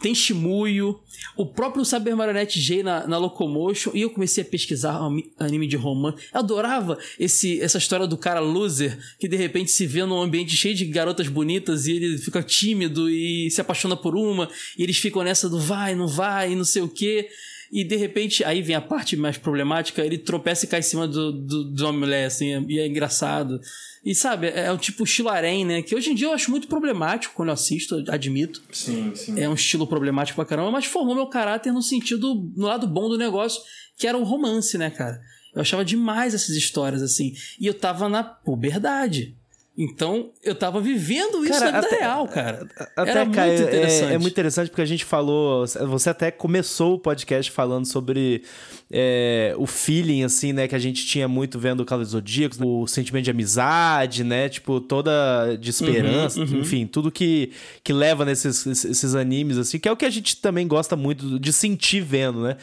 tem 0.00 0.14
Shimuyo, 0.14 1.00
o 1.36 1.46
próprio 1.46 1.84
Saber 1.84 2.14
Marionette 2.14 2.60
J 2.60 2.82
na, 2.82 3.06
na 3.06 3.18
Locomotion, 3.18 3.92
e 3.94 4.02
eu 4.02 4.10
comecei 4.10 4.42
a 4.42 4.46
pesquisar 4.46 5.00
anime 5.38 5.66
de 5.66 5.76
romance. 5.76 6.18
Eu 6.32 6.40
adorava 6.40 6.98
esse, 7.18 7.60
essa 7.60 7.78
história 7.78 8.06
do 8.06 8.16
cara 8.16 8.40
loser, 8.40 8.98
que 9.18 9.28
de 9.28 9.36
repente 9.36 9.70
se 9.70 9.86
vê 9.86 10.04
num 10.04 10.20
ambiente 10.20 10.54
cheio 10.54 10.74
de 10.74 10.84
garotas 10.84 11.28
bonitas 11.28 11.86
e 11.86 11.92
ele 11.92 12.18
fica 12.18 12.42
tímido 12.42 13.08
e 13.08 13.50
se 13.50 13.60
apaixona 13.60 13.96
por 13.96 14.14
uma, 14.14 14.48
e 14.76 14.82
eles 14.82 14.98
ficam 14.98 15.22
nessa 15.22 15.48
do 15.48 15.58
vai, 15.58 15.94
não 15.94 16.06
vai, 16.06 16.54
não 16.54 16.64
sei 16.64 16.82
o 16.82 16.88
quê. 16.88 17.28
E 17.72 17.84
de 17.84 17.96
repente, 17.96 18.44
aí 18.44 18.62
vem 18.62 18.76
a 18.76 18.80
parte 18.80 19.16
mais 19.16 19.36
problemática, 19.36 20.04
ele 20.04 20.18
tropeça 20.18 20.64
e 20.64 20.68
cai 20.68 20.80
em 20.80 20.82
cima 20.82 21.08
do, 21.08 21.32
do, 21.32 21.74
de 21.74 21.82
uma 21.82 21.92
mulher, 21.92 22.26
assim, 22.26 22.64
e 22.68 22.78
é 22.78 22.86
engraçado. 22.86 23.60
E 24.04 24.14
sabe, 24.14 24.46
é, 24.46 24.66
é 24.66 24.72
um 24.72 24.76
tipo 24.76 25.02
estilo 25.02 25.30
né? 25.66 25.82
Que 25.82 25.94
hoje 25.94 26.10
em 26.10 26.14
dia 26.14 26.28
eu 26.28 26.32
acho 26.32 26.50
muito 26.50 26.68
problemático 26.68 27.34
quando 27.34 27.48
eu 27.48 27.54
assisto, 27.54 28.04
admito. 28.08 28.62
Sim, 28.70 29.12
sim. 29.14 29.40
É 29.40 29.48
um 29.48 29.54
estilo 29.54 29.86
problemático 29.86 30.36
pra 30.36 30.44
caramba, 30.44 30.70
mas 30.70 30.84
formou 30.84 31.14
meu 31.14 31.26
caráter 31.26 31.72
no 31.72 31.82
sentido, 31.82 32.52
no 32.56 32.66
lado 32.66 32.86
bom 32.86 33.08
do 33.08 33.18
negócio, 33.18 33.60
que 33.98 34.06
era 34.06 34.16
o 34.16 34.22
romance, 34.22 34.78
né, 34.78 34.90
cara? 34.90 35.20
Eu 35.52 35.62
achava 35.62 35.84
demais 35.84 36.34
essas 36.34 36.54
histórias, 36.54 37.02
assim. 37.02 37.34
E 37.58 37.66
eu 37.66 37.74
tava 37.74 38.08
na 38.08 38.22
puberdade. 38.22 39.34
Então, 39.78 40.30
eu 40.42 40.54
tava 40.54 40.80
vivendo 40.80 41.44
isso 41.44 41.52
cara, 41.52 41.70
na 41.70 41.80
vida 41.80 41.94
até, 41.94 41.98
real, 41.98 42.26
cara. 42.28 42.66
Até, 42.96 43.10
Era 43.10 43.26
cara, 43.26 43.48
muito 43.48 43.62
interessante. 43.62 44.10
É, 44.10 44.14
é, 44.14 44.18
muito 44.18 44.32
interessante 44.32 44.70
porque 44.70 44.82
a 44.82 44.86
gente 44.86 45.04
falou. 45.04 45.66
Você 45.66 46.08
até 46.08 46.30
começou 46.30 46.94
o 46.94 46.98
podcast 46.98 47.50
falando 47.50 47.84
sobre 47.84 48.42
é, 48.90 49.54
o 49.58 49.66
feeling, 49.66 50.24
assim, 50.24 50.54
né, 50.54 50.66
que 50.66 50.74
a 50.74 50.78
gente 50.78 51.04
tinha 51.04 51.28
muito 51.28 51.58
vendo 51.58 51.80
o 51.80 51.84
Cavaleiro 51.84 52.10
Zodíaco, 52.10 52.56
o 52.64 52.86
sentimento 52.86 53.24
de 53.24 53.30
amizade, 53.30 54.24
né? 54.24 54.48
Tipo, 54.48 54.80
toda 54.80 55.56
de 55.56 55.68
esperança, 55.68 56.40
uhum, 56.40 56.46
uhum. 56.46 56.60
enfim, 56.60 56.86
tudo 56.86 57.10
que, 57.10 57.52
que 57.84 57.92
leva 57.92 58.24
nesses 58.24 58.66
esses 58.66 59.14
animes, 59.14 59.58
assim, 59.58 59.78
que 59.78 59.88
é 59.88 59.92
o 59.92 59.96
que 59.96 60.06
a 60.06 60.10
gente 60.10 60.36
também 60.36 60.66
gosta 60.66 60.96
muito 60.96 61.38
de 61.38 61.52
sentir 61.52 62.00
vendo, 62.00 62.40
né? 62.40 62.56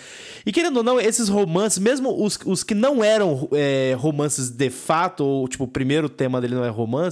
E 0.45 0.51
querendo 0.51 0.77
ou 0.77 0.83
não, 0.83 0.99
esses 0.99 1.29
romances, 1.29 1.77
mesmo 1.77 2.23
os, 2.23 2.39
os 2.45 2.63
que 2.63 2.73
não 2.73 3.03
eram 3.03 3.47
é, 3.51 3.95
romances 3.99 4.49
de 4.49 4.69
fato, 4.69 5.23
ou 5.23 5.47
tipo, 5.47 5.65
o 5.65 5.67
primeiro 5.67 6.09
tema 6.09 6.41
dele 6.41 6.55
não 6.55 6.65
é 6.65 6.69
romance, 6.69 7.02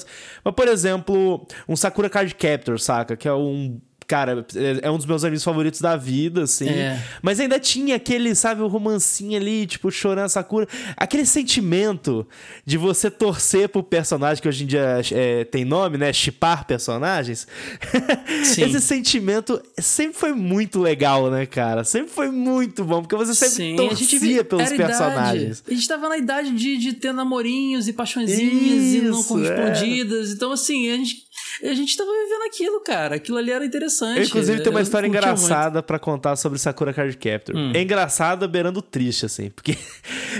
mas 0.43 0.53
por 0.55 0.67
exemplo, 0.67 1.45
um 1.67 1.75
Sakura 1.75 2.09
Card 2.09 2.33
Captor, 2.35 2.79
saca? 2.79 3.15
Que 3.15 3.27
é 3.27 3.33
um 3.33 3.79
cara, 4.11 4.45
é, 4.57 4.87
é 4.87 4.91
um 4.91 4.97
dos 4.97 5.05
meus 5.05 5.23
animes 5.23 5.41
favoritos 5.41 5.79
da 5.79 5.95
vida, 5.95 6.43
assim. 6.43 6.67
É. 6.67 7.01
Mas 7.21 7.39
ainda 7.39 7.57
tinha 7.57 7.95
aquele, 7.95 8.35
sabe, 8.35 8.61
o 8.61 8.67
romancinho 8.67 9.37
ali, 9.37 9.65
tipo, 9.65 9.89
chorando 9.89 10.27
Sakura. 10.27 10.67
Aquele 10.97 11.25
sentimento 11.25 12.27
de 12.65 12.77
você 12.77 13.09
torcer 13.09 13.69
pro 13.69 13.81
personagem, 13.81 14.41
que 14.41 14.49
hoje 14.49 14.65
em 14.65 14.67
dia 14.67 14.99
é, 15.13 15.45
tem 15.45 15.63
nome, 15.63 15.97
né? 15.97 16.11
Chipar 16.11 16.67
personagens. 16.67 17.47
Esse 18.43 18.81
sentimento 18.81 19.61
sempre 19.79 20.19
foi 20.19 20.33
muito 20.33 20.81
legal, 20.81 21.31
né, 21.31 21.45
cara? 21.45 21.85
Sempre 21.85 22.11
foi 22.11 22.29
muito 22.29 22.83
bom, 22.83 23.01
porque 23.01 23.15
você 23.15 23.33
sempre 23.33 23.55
Sim, 23.55 23.75
torcia 23.77 24.43
pelos 24.43 24.71
personagens. 24.71 25.63
A 25.65 25.73
gente 25.73 25.87
tava 25.87 26.09
na 26.09 26.17
idade 26.17 26.51
de, 26.51 26.75
de 26.75 26.93
ter 26.93 27.13
namorinhos 27.13 27.87
e 27.87 27.93
paixõezinhas 27.93 28.83
Isso, 28.83 29.05
e 29.05 29.09
não 29.09 29.23
correspondidas. 29.23 30.31
É. 30.31 30.33
Então, 30.33 30.51
assim, 30.51 30.89
a 30.89 30.97
gente 30.97 31.30
e 31.61 31.67
a 31.67 31.73
gente 31.73 31.95
tava 31.95 32.09
vivendo 32.11 32.43
aquilo, 32.47 32.79
cara. 32.81 33.15
Aquilo 33.15 33.37
ali 33.37 33.51
era 33.51 33.65
interessante. 33.65 34.17
Eu, 34.17 34.23
inclusive, 34.25 34.61
tem 34.61 34.71
uma 34.71 34.81
história 34.81 35.07
engraçada 35.07 35.83
para 35.83 35.99
contar 35.99 36.35
sobre 36.35 36.57
Sakura 36.57 36.93
Card 36.93 37.15
Captor. 37.17 37.55
Hum. 37.55 37.71
É 37.75 37.81
engraçada, 37.81 38.47
beirando 38.47 38.81
triste, 38.81 39.25
assim. 39.25 39.49
Porque, 39.49 39.77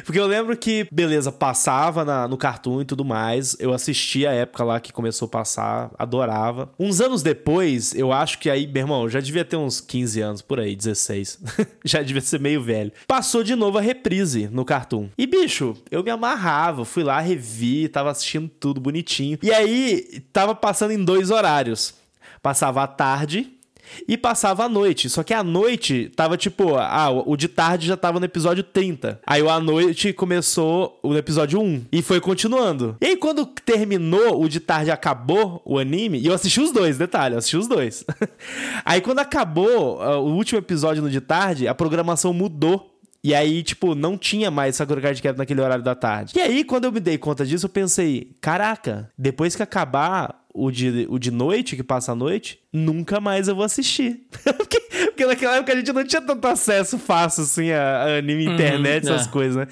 porque 0.04 0.20
eu 0.20 0.28
lembro 0.28 0.56
que, 0.56 0.88
beleza, 0.92 1.32
passava 1.32 2.06
na, 2.06 2.28
no 2.28 2.38
Cartoon 2.38 2.82
e 2.82 2.86
tudo 2.86 3.04
mais. 3.04 3.56
Eu 3.60 3.74
assisti 3.74 4.26
a 4.26 4.32
época 4.32 4.64
lá 4.64 4.80
que 4.80 4.94
começou 4.94 5.26
a 5.26 5.30
passar, 5.30 5.92
adorava. 5.98 6.72
Uns 6.80 7.02
anos 7.02 7.22
depois, 7.22 7.94
eu 7.94 8.12
acho 8.12 8.39
que 8.39 8.50
aí, 8.50 8.68
meu 8.68 8.84
irmão, 8.84 9.10
já 9.10 9.20
devia 9.20 9.46
ter 9.46 9.58
uns 9.58 9.82
15 9.82 10.22
anos, 10.22 10.42
por 10.42 10.60
aí, 10.60 10.76
16. 10.76 11.39
já 11.86 12.02
devia 12.02 12.22
ser 12.22 12.39
meio 12.39 12.62
velho. 12.62 12.92
Passou 13.08 13.44
de 13.44 13.56
novo 13.56 13.78
a 13.78 13.82
reprise 13.82 14.50
no 14.52 14.66
Cartoon. 14.66 15.10
E, 15.18 15.26
bicho, 15.26 15.76
eu 15.89 16.04
me 16.04 16.10
amarrava. 16.10 16.86
Fui 16.86 17.04
lá, 17.04 17.20
revi, 17.20 17.88
tava 17.88 18.12
assistindo 18.12 18.50
tudo 18.60 18.82
bonitinho. 18.82 19.38
E 19.42 19.52
aí, 19.52 20.24
tava 20.32 20.56
passando 20.56 20.92
em 20.92 21.04
dois 21.04 21.32
horários. 21.32 21.94
Passava 22.42 22.84
à 22.84 22.88
tarde 22.88 23.61
e 24.08 24.18
passava 24.18 24.66
à 24.66 24.70
noite. 24.70 25.10
Só 25.10 25.24
que 25.24 25.34
à 25.34 25.44
noite 25.44 26.12
tava 26.16 26.38
tipo, 26.38 26.76
ah, 26.76 27.10
o 27.10 27.36
de 27.36 27.48
tarde 27.48 27.88
já 27.88 27.98
tava 27.98 28.20
no 28.20 28.26
episódio 28.26 28.64
30. 28.64 29.20
Aí 29.26 29.42
o 29.42 29.50
à 29.50 29.60
noite 29.60 30.14
começou 30.14 31.00
o 31.04 31.16
episódio 31.16 31.60
1 31.60 31.86
e 31.92 32.02
foi 32.02 32.20
continuando. 32.20 32.98
E 33.02 33.08
aí 33.08 33.18
quando 33.18 33.46
terminou, 33.46 34.42
o 34.42 34.48
de 34.48 34.60
tarde 34.60 34.92
acabou 34.92 35.62
o 35.66 35.78
anime, 35.78 36.20
e 36.20 36.28
eu 36.28 36.34
assisti 36.34 36.60
os 36.60 36.72
dois, 36.72 36.98
detalhe, 36.98 37.36
eu 37.36 37.40
assisti 37.40 37.58
os 37.58 37.68
dois. 37.68 38.06
aí 38.86 39.02
quando 39.02 39.20
acabou 39.20 40.00
uh, 40.00 40.20
o 40.20 40.34
último 40.34 40.60
episódio 40.60 41.02
no 41.02 41.10
de 41.10 41.22
tarde, 41.22 41.68
a 41.68 41.76
programação 41.76 42.34
mudou 42.34 42.92
e 43.24 43.36
aí, 43.36 43.62
tipo, 43.62 43.94
não 43.94 44.18
tinha 44.18 44.50
mais 44.50 44.76
Sakura 44.76 45.00
Card 45.00 45.22
Captor 45.22 45.38
naquele 45.38 45.62
horário 45.62 45.84
da 45.84 45.94
tarde. 45.94 46.34
E 46.36 46.42
aí, 46.42 46.64
quando 46.64 46.86
eu 46.86 46.92
me 46.92 47.00
dei 47.00 47.20
conta 47.20 47.46
disso, 47.46 47.68
eu 47.68 47.70
pensei: 47.70 48.36
caraca, 48.42 49.12
depois 49.16 49.56
que 49.56 49.62
acabar 49.62 50.41
o 50.54 50.70
de, 50.72 51.08
o 51.10 51.18
de 51.18 51.32
noite, 51.32 51.76
que 51.76 51.84
passa 51.84 52.12
a 52.12 52.16
noite, 52.16 52.60
nunca 52.72 53.20
mais 53.20 53.47
eu 53.47 53.56
vou 53.56 53.64
assistir. 53.64 54.22
porque, 54.58 54.80
porque, 54.80 55.26
naquela 55.26 55.58
época 55.58 55.74
a 55.74 55.76
gente 55.76 55.91
não 55.91 56.04
tinha 56.04 56.22
tanto 56.22 56.45
acesso 56.45 56.97
fácil, 56.97 57.43
assim, 57.43 57.72
a, 57.72 58.04
a 58.04 58.18
anime, 58.18 58.47
uhum, 58.47 58.54
internet, 58.54 59.08
essas 59.08 59.28
é. 59.28 59.30
coisas, 59.30 59.56
né? 59.56 59.68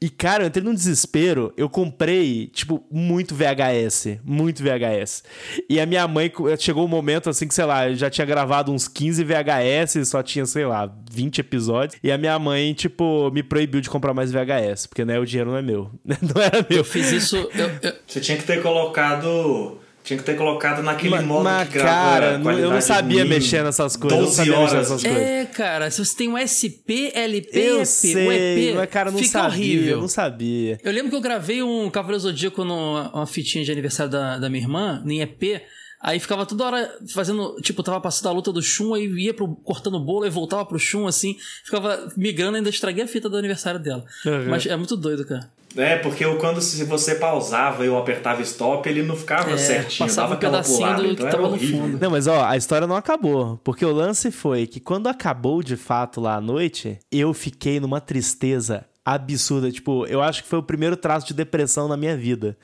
E, 0.00 0.08
cara, 0.08 0.44
eu 0.44 0.48
entrei 0.48 0.64
num 0.64 0.74
desespero. 0.74 1.52
Eu 1.56 1.68
comprei, 1.68 2.46
tipo, 2.48 2.84
muito 2.90 3.34
VHS. 3.34 4.18
Muito 4.24 4.62
VHS. 4.62 5.24
E 5.68 5.80
a 5.80 5.86
minha 5.86 6.06
mãe, 6.06 6.32
chegou 6.58 6.84
um 6.84 6.88
momento, 6.88 7.28
assim, 7.28 7.46
que, 7.46 7.54
sei 7.54 7.64
lá, 7.64 7.88
eu 7.88 7.96
já 7.96 8.08
tinha 8.08 8.26
gravado 8.26 8.72
uns 8.72 8.86
15 8.86 9.24
VHS, 9.24 10.08
só 10.08 10.22
tinha, 10.22 10.46
sei 10.46 10.64
lá, 10.64 10.92
20 11.10 11.40
episódios. 11.40 11.98
E 12.02 12.10
a 12.10 12.18
minha 12.18 12.38
mãe, 12.38 12.72
tipo, 12.72 13.30
me 13.30 13.42
proibiu 13.42 13.80
de 13.80 13.90
comprar 13.90 14.14
mais 14.14 14.30
VHS, 14.32 14.86
porque, 14.86 15.04
né, 15.04 15.18
o 15.18 15.26
dinheiro 15.26 15.50
não 15.50 15.58
é 15.58 15.62
meu. 15.62 15.90
Não 16.20 16.42
era 16.42 16.64
meu. 16.68 16.78
Eu 16.78 16.84
fiz 16.84 17.10
isso... 17.12 17.36
Eu, 17.36 17.70
eu... 17.82 17.94
Você 18.06 18.20
tinha 18.20 18.36
que 18.36 18.44
ter 18.44 18.62
colocado 18.62 19.78
tinha 20.02 20.18
que 20.18 20.24
ter 20.24 20.36
colocado 20.36 20.82
naquele 20.82 21.16
Ma, 21.16 21.22
modo 21.22 21.44
mas, 21.44 21.68
que 21.68 21.74
grava 21.74 21.90
cara, 21.90 22.58
eu 22.58 22.70
não 22.70 22.80
sabia 22.80 23.24
mexer 23.24 23.62
nessas 23.62 23.96
coisas. 23.96 24.36
12 24.36 24.50
horas. 24.50 24.72
Nessas 24.72 25.02
coisas. 25.02 25.22
É, 25.22 25.44
cara, 25.44 25.90
se 25.90 26.04
você 26.04 26.16
tem 26.16 26.28
um 26.28 26.36
SP, 26.40 27.12
LP, 27.14 27.58
eu 27.58 27.80
EP, 27.80 27.86
sei, 27.86 28.16
um 28.16 28.32
EP, 28.32 28.76
mas, 28.76 28.90
cara, 28.90 29.10
não 29.10 29.18
fica 29.18 29.30
sabia, 29.30 29.48
horrível. 29.48 29.90
Eu 29.92 30.00
não 30.00 30.08
sabia. 30.08 30.78
Eu 30.82 30.92
lembro 30.92 31.10
que 31.10 31.16
eu 31.16 31.20
gravei 31.20 31.62
um 31.62 31.90
Cavaleiro 31.90 32.20
Zodíaco 32.22 32.64
numa 32.64 33.26
fitinha 33.26 33.64
de 33.64 33.70
aniversário 33.70 34.10
da, 34.10 34.38
da 34.38 34.48
minha 34.48 34.62
irmã, 34.62 35.02
em 35.06 35.20
EP. 35.20 35.62
Aí 36.02 36.18
ficava 36.18 36.46
toda 36.46 36.64
hora 36.64 36.98
fazendo, 37.12 37.56
tipo, 37.60 37.82
tava 37.82 38.00
passando 38.00 38.28
a 38.28 38.32
luta 38.32 38.50
do 38.50 38.62
Shun, 38.62 38.94
aí 38.94 39.06
ia 39.06 39.34
pro, 39.34 39.54
cortando 39.56 40.00
bolo 40.00 40.26
e 40.26 40.30
voltava 40.30 40.64
pro 40.64 40.78
Shun, 40.78 41.06
assim. 41.06 41.36
Ficava 41.62 42.10
migrando, 42.16 42.56
ainda 42.56 42.70
estraguei 42.70 43.04
a 43.04 43.06
fita 43.06 43.28
do 43.28 43.36
aniversário 43.36 43.78
dela. 43.78 44.02
Uhum. 44.24 44.48
Mas 44.48 44.64
é 44.64 44.74
muito 44.76 44.96
doido, 44.96 45.26
cara. 45.26 45.50
É, 45.76 45.96
porque 45.96 46.24
quando 46.36 46.60
se 46.60 46.82
você 46.84 47.14
pausava 47.14 47.84
e 47.84 47.86
eu 47.86 47.96
apertava 47.96 48.42
stop, 48.42 48.88
ele 48.88 49.02
não 49.02 49.14
ficava 49.14 49.52
é, 49.52 49.56
certinho, 49.56 50.08
passava 50.08 50.34
dava 50.34 50.34
um 50.34 50.50
pedacinho 50.50 50.78
pulada, 50.78 51.02
do 51.02 51.08
então 51.12 51.26
que 51.26 51.32
tava 51.32 51.48
no 51.48 51.58
fundo. 51.58 51.98
Não, 52.00 52.10
mas 52.10 52.26
ó, 52.26 52.44
a 52.44 52.56
história 52.56 52.86
não 52.86 52.96
acabou, 52.96 53.60
porque 53.62 53.84
o 53.84 53.92
lance 53.92 54.30
foi 54.30 54.66
que 54.66 54.80
quando 54.80 55.06
acabou 55.06 55.62
de 55.62 55.76
fato 55.76 56.20
lá 56.20 56.36
à 56.36 56.40
noite, 56.40 56.98
eu 57.10 57.32
fiquei 57.32 57.78
numa 57.78 58.00
tristeza 58.00 58.84
absurda, 59.04 59.70
tipo, 59.70 60.06
eu 60.06 60.20
acho 60.20 60.42
que 60.42 60.48
foi 60.48 60.58
o 60.58 60.62
primeiro 60.62 60.96
traço 60.96 61.26
de 61.26 61.34
depressão 61.34 61.88
na 61.88 61.96
minha 61.96 62.16
vida. 62.16 62.56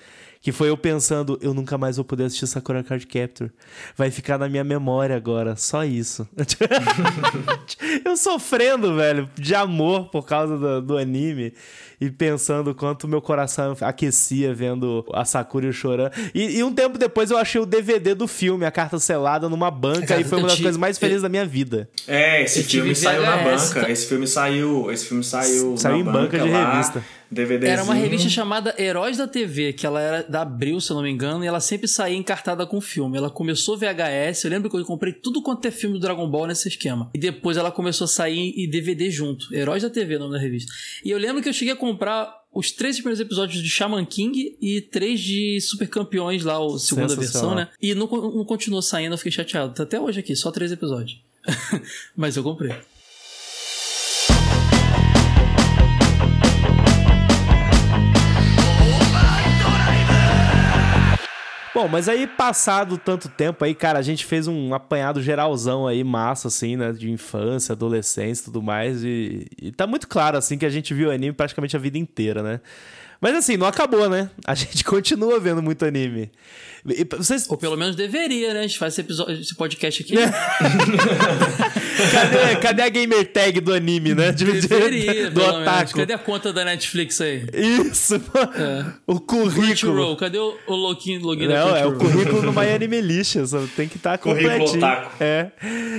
Que 0.47 0.53
foi 0.53 0.71
eu 0.71 0.77
pensando, 0.77 1.37
eu 1.43 1.53
nunca 1.53 1.77
mais 1.77 1.97
vou 1.97 2.05
poder 2.05 2.23
assistir 2.23 2.47
Sakura 2.47 2.81
Card 2.85 3.05
Capture. 3.05 3.51
Vai 3.97 4.13
ficar 4.13 4.39
na 4.39 4.49
minha 4.49 4.63
memória 4.63 5.17
agora, 5.17 5.57
só 5.57 5.85
isso. 5.85 6.25
eu 8.07 8.17
sofrendo, 8.17 8.95
velho, 8.95 9.29
de 9.35 9.57
amor 9.57 10.09
por 10.09 10.25
causa 10.25 10.57
do, 10.57 10.81
do 10.81 10.99
anime 10.99 11.53
e 12.01 12.11
pensando 12.11 12.77
quanto 12.77 13.09
meu 13.09 13.21
coração 13.21 13.77
aquecia 13.81 14.55
vendo 14.55 15.05
a 15.13 15.25
Sakura 15.25 15.73
chorando. 15.73 16.13
E, 16.33 16.59
e, 16.59 16.63
um 16.63 16.73
tempo 16.73 16.97
depois 16.97 17.33
eu 17.33 17.39
achei 17.39 17.61
o 17.61 17.67
DVD 17.67 18.15
do 18.15 18.29
filme, 18.29 18.65
a 18.65 18.71
carta 18.71 19.01
selada, 19.01 19.49
numa 19.49 19.69
banca, 19.69 20.17
e 20.17 20.23
foi 20.23 20.39
uma 20.39 20.47
das 20.47 20.61
coisas 20.61 20.77
mais 20.77 20.97
felizes 20.97 21.23
da 21.23 21.29
minha 21.29 21.45
vida. 21.45 21.89
É, 22.07 22.45
esse 22.45 22.63
filme 22.63 22.95
saiu 22.95 23.23
na 23.23 23.39
banca. 23.39 23.81
Tá? 23.81 23.91
Esse 23.91 24.07
filme 24.07 24.29
saiu. 24.29 24.93
Esse 24.93 25.07
filme 25.07 25.25
saiu. 25.25 25.77
Saiu 25.77 25.97
em 25.97 26.05
banca, 26.05 26.39
de 26.39 26.49
lá. 26.49 26.71
revista. 26.71 27.03
DVDzinho. 27.31 27.72
Era 27.72 27.83
uma 27.83 27.95
revista 27.95 28.29
chamada 28.29 28.74
Heróis 28.79 29.16
da 29.16 29.27
TV, 29.27 29.72
que 29.72 29.87
ela 29.87 30.01
era 30.01 30.22
da 30.22 30.43
Abril, 30.43 30.81
se 30.81 30.91
eu 30.91 30.97
não 30.97 31.03
me 31.03 31.11
engano, 31.11 31.45
e 31.45 31.47
ela 31.47 31.61
sempre 31.61 31.89
saía 31.89 32.16
encartada 32.16 32.66
com 32.66 32.81
filme. 32.81 33.16
Ela 33.16 33.31
começou 33.31 33.77
VHS, 33.77 34.45
eu 34.45 34.51
lembro 34.51 34.70
que 34.70 34.77
eu 34.77 34.85
comprei 34.85 35.12
tudo 35.12 35.43
quanto 35.43 35.66
é 35.66 35.70
filme 35.70 35.95
do 35.95 36.01
Dragon 36.01 36.29
Ball 36.29 36.47
nesse 36.47 36.68
esquema. 36.68 37.11
E 37.14 37.18
depois 37.18 37.57
ela 37.57 37.70
começou 37.70 38.05
a 38.05 38.09
sair 38.09 38.55
em 38.57 38.68
DVD 38.68 39.11
junto. 39.11 39.55
Heróis 39.55 39.83
da 39.83 39.91
TV, 39.91 40.14
é 40.14 40.16
o 40.16 40.20
nome 40.20 40.35
da 40.35 40.41
revista. 40.41 40.72
E 41.05 41.11
eu 41.11 41.18
lembro 41.18 41.43
que 41.43 41.49
eu 41.49 41.53
cheguei 41.53 41.74
a 41.74 41.77
comprar 41.77 42.33
os 42.53 42.70
três 42.72 42.97
primeiros 42.97 43.20
episódios 43.20 43.62
de 43.62 43.68
Shaman 43.68 44.05
King 44.07 44.57
e 44.61 44.81
três 44.81 45.20
de 45.20 45.61
Super 45.61 45.89
Campeões 45.89 46.43
lá, 46.43 46.57
a 46.57 46.79
segunda 46.79 47.14
versão, 47.14 47.55
né? 47.55 47.68
E 47.83 47.95
não, 47.95 48.07
não 48.07 48.45
continuou 48.45 48.81
saindo, 48.81 49.12
eu 49.12 49.18
fiquei 49.18 49.33
chateado. 49.33 49.74
Tá 49.74 49.83
até 49.83 50.01
hoje 50.01 50.20
aqui, 50.20 50.35
só 50.35 50.51
três 50.51 50.72
episódios. 50.72 51.20
Mas 52.16 52.37
eu 52.37 52.43
comprei. 52.43 52.74
Bom, 61.77 61.89
mas 61.89 62.09
aí 62.09 62.27
passado 62.27 62.97
tanto 62.97 63.29
tempo 63.29 63.62
aí, 63.62 63.74
cara, 63.74 63.99
a 63.99 64.03
gente 64.03 64.24
fez 64.24 64.49
um 64.49 64.72
apanhado 64.72 65.20
geralzão 65.20 65.87
aí, 65.87 66.03
massa, 66.03 66.49
assim, 66.49 66.74
né? 66.74 66.91
De 66.91 67.11
infância, 67.11 67.74
adolescência 67.74 68.41
e 68.41 68.45
tudo 68.47 68.62
mais. 68.62 69.05
E, 69.05 69.47
e 69.61 69.70
tá 69.70 69.87
muito 69.87 70.09
claro, 70.09 70.39
assim, 70.39 70.57
que 70.57 70.64
a 70.64 70.70
gente 70.70 70.95
viu 70.95 71.11
anime 71.11 71.35
praticamente 71.35 71.77
a 71.77 71.79
vida 71.79 71.99
inteira, 71.99 72.43
né? 72.43 72.61
Mas 73.21 73.35
assim, 73.35 73.57
não 73.57 73.67
acabou, 73.67 74.09
né? 74.09 74.31
A 74.45 74.55
gente 74.55 74.85
continua 74.85 75.41
vendo 75.41 75.62
muito 75.62 75.85
anime. 75.85 76.31
Vocês... 77.19 77.51
Ou 77.51 77.57
pelo 77.57 77.77
menos 77.77 77.97
deveria, 77.97 78.55
né? 78.55 78.61
A 78.61 78.62
gente 78.62 78.79
faz 78.79 78.95
esse, 78.95 79.01
episódio, 79.01 79.41
esse 79.41 79.57
podcast 79.57 80.03
aqui. 80.03 80.14
cadê, 82.12 82.57
cadê, 82.62 82.83
a 82.83 82.89
gamer 82.89 83.27
tag 83.33 83.61
do 83.61 83.75
anime, 83.75 84.14
né? 84.14 84.31
De, 84.31 84.45
deveria, 84.45 85.29
do 85.33 85.43
otaku. 85.43 85.97
Cadê 85.97 86.12
a 86.12 86.19
conta 86.19 86.53
da 86.53 86.64
Netflix 86.64 87.21
aí? 87.21 87.45
Isso, 87.53 88.14
é. 88.55 88.87
O 89.05 89.19
currículo. 89.19 90.17
Cadê 90.17 90.39
o, 90.39 90.57
o 90.69 90.75
login, 90.77 91.19
login 91.19 91.49
Não, 91.49 91.75
é 91.75 91.85
o 91.85 91.97
currículo 91.97 92.43
no 92.43 92.53
My 92.53 92.69
Anime. 92.69 93.03
Tem 93.75 93.89
que 93.89 93.97
estar 93.97 94.12
tá 94.12 94.19
completinho. 94.19 94.79
Otaku. 94.79 95.17
É. 95.19 95.51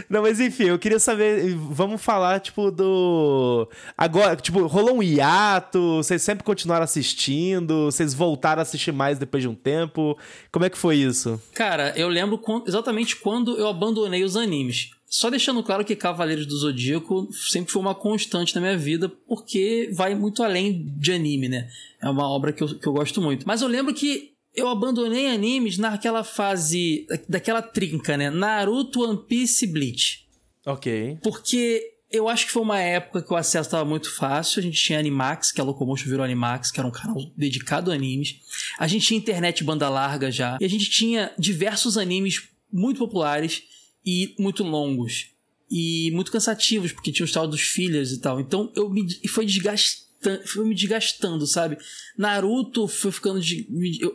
Não, 0.09 0.21
mas 0.21 0.39
enfim, 0.39 0.65
eu 0.65 0.79
queria 0.79 0.99
saber... 0.99 1.53
Vamos 1.69 2.01
falar, 2.01 2.39
tipo, 2.39 2.71
do... 2.71 3.67
Agora, 3.97 4.37
tipo, 4.37 4.65
rolou 4.67 4.99
um 4.99 5.03
hiato? 5.03 5.97
Vocês 5.97 6.21
sempre 6.21 6.45
continuaram 6.45 6.85
assistindo? 6.85 7.06
Assistindo? 7.07 7.85
Vocês 7.85 8.13
voltaram 8.13 8.59
a 8.59 8.63
assistir 8.63 8.91
mais 8.91 9.17
depois 9.17 9.41
de 9.41 9.47
um 9.47 9.55
tempo? 9.55 10.17
Como 10.51 10.65
é 10.65 10.69
que 10.69 10.77
foi 10.77 10.97
isso? 10.97 11.41
Cara, 11.53 11.93
eu 11.95 12.09
lembro 12.09 12.41
exatamente 12.67 13.15
quando 13.15 13.57
eu 13.57 13.67
abandonei 13.67 14.23
os 14.23 14.35
animes. 14.35 14.91
Só 15.09 15.29
deixando 15.29 15.63
claro 15.63 15.85
que 15.85 15.95
Cavaleiros 15.95 16.45
do 16.45 16.57
Zodíaco 16.57 17.29
sempre 17.31 17.71
foi 17.71 17.81
uma 17.81 17.95
constante 17.95 18.53
na 18.53 18.59
minha 18.59 18.77
vida, 18.77 19.09
porque 19.25 19.89
vai 19.93 20.13
muito 20.13 20.43
além 20.43 20.93
de 20.97 21.13
anime, 21.13 21.47
né? 21.47 21.69
É 22.01 22.09
uma 22.09 22.27
obra 22.29 22.51
que 22.51 22.61
eu, 22.61 22.77
que 22.77 22.85
eu 22.85 22.91
gosto 22.91 23.21
muito. 23.21 23.47
Mas 23.47 23.61
eu 23.61 23.69
lembro 23.69 23.93
que 23.93 24.33
eu 24.53 24.67
abandonei 24.67 25.27
animes 25.29 25.77
naquela 25.77 26.25
fase, 26.25 27.07
daquela 27.29 27.61
trinca, 27.61 28.17
né? 28.17 28.29
Naruto, 28.29 29.01
One 29.01 29.19
Piece 29.27 29.63
e 29.63 29.67
Bleach. 29.69 30.27
Ok. 30.65 31.19
Porque 31.23 31.93
eu 32.11 32.29
acho 32.29 32.45
que 32.45 32.51
foi 32.51 32.61
uma 32.61 32.79
época 32.79 33.21
que 33.21 33.33
o 33.33 33.35
acesso 33.35 33.67
estava 33.67 33.83
muito 33.83 34.13
fácil. 34.15 34.59
A 34.59 34.63
gente 34.63 34.81
tinha 34.81 34.97
Animax, 34.97 35.51
que 35.51 35.59
a 35.59 35.63
Locomotion 35.63 36.09
virou 36.09 36.23
Animax, 36.23 36.71
que 36.71 36.79
era 36.79 36.87
um 36.87 36.91
canal 36.91 37.17
dedicado 37.35 37.91
a 37.91 37.93
animes. 37.93 38.39
A 38.79 38.87
gente 38.87 39.07
tinha 39.07 39.17
internet 39.17 39.63
banda 39.63 39.89
larga 39.89 40.31
já. 40.31 40.57
E 40.61 40.65
a 40.65 40.69
gente 40.69 40.89
tinha 40.89 41.33
diversos 41.37 41.97
animes 41.97 42.47
muito 42.71 42.99
populares 42.99 43.63
e 44.05 44.33
muito 44.39 44.63
longos. 44.63 45.31
E 45.69 46.09
muito 46.13 46.31
cansativos, 46.31 46.93
porque 46.93 47.11
tinha 47.11 47.25
os 47.25 47.31
tal 47.31 47.45
dos 47.45 47.61
filhos 47.61 48.13
e 48.13 48.21
tal. 48.21 48.39
Então 48.39 48.71
eu 48.73 48.89
me, 48.89 49.05
foi 49.27 49.45
desgastante 49.45 50.06
foi 50.45 50.65
me 50.65 50.73
desgastando, 50.73 51.45
sabe? 51.45 51.77
Naruto 52.17 52.87
foi 52.87 53.11
ficando 53.11 53.39
de, 53.39 53.67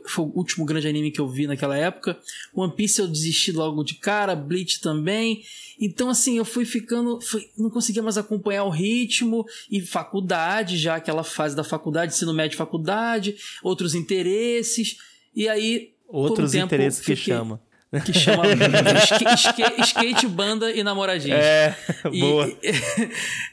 foi 0.07 0.24
o 0.24 0.32
último 0.34 0.64
grande 0.64 0.88
anime 0.88 1.11
que 1.11 1.20
eu 1.20 1.28
vi 1.28 1.46
naquela 1.46 1.76
época. 1.76 2.18
One 2.55 2.74
Piece 2.74 3.00
eu 3.00 3.07
desisti 3.07 3.53
logo 3.53 3.84
de 3.84 3.94
cara, 3.94 4.34
Bleach 4.34 4.80
também. 4.80 5.42
Então 5.80 6.11
assim, 6.11 6.36
eu 6.36 6.44
fui 6.44 6.64
ficando, 6.64 7.20
fui, 7.20 7.48
não 7.57 7.70
conseguia 7.70 8.03
mais 8.03 8.18
acompanhar 8.18 8.64
o 8.64 8.70
ritmo 8.70 9.46
e 9.70 9.80
faculdade, 9.80 10.76
já 10.76 10.96
aquela 10.96 11.24
fase 11.24 11.55
da 11.55 11.64
faculdade, 11.64 12.12
ensino 12.12 12.34
médio, 12.34 12.59
faculdade, 12.59 13.36
outros 13.62 13.94
interesses. 13.94 14.96
E 15.34 15.48
aí 15.48 15.92
outros 16.09 16.55
um 16.55 16.59
interesses 16.59 17.00
que 17.05 17.16
chama 17.16 17.61
que 18.01 18.12
chama 18.12 18.45
skate, 19.36 19.80
skate, 19.82 20.26
banda 20.26 20.70
e 20.70 20.82
namoradinhos. 20.82 21.38
É, 21.38 21.76
boa. 22.05 22.49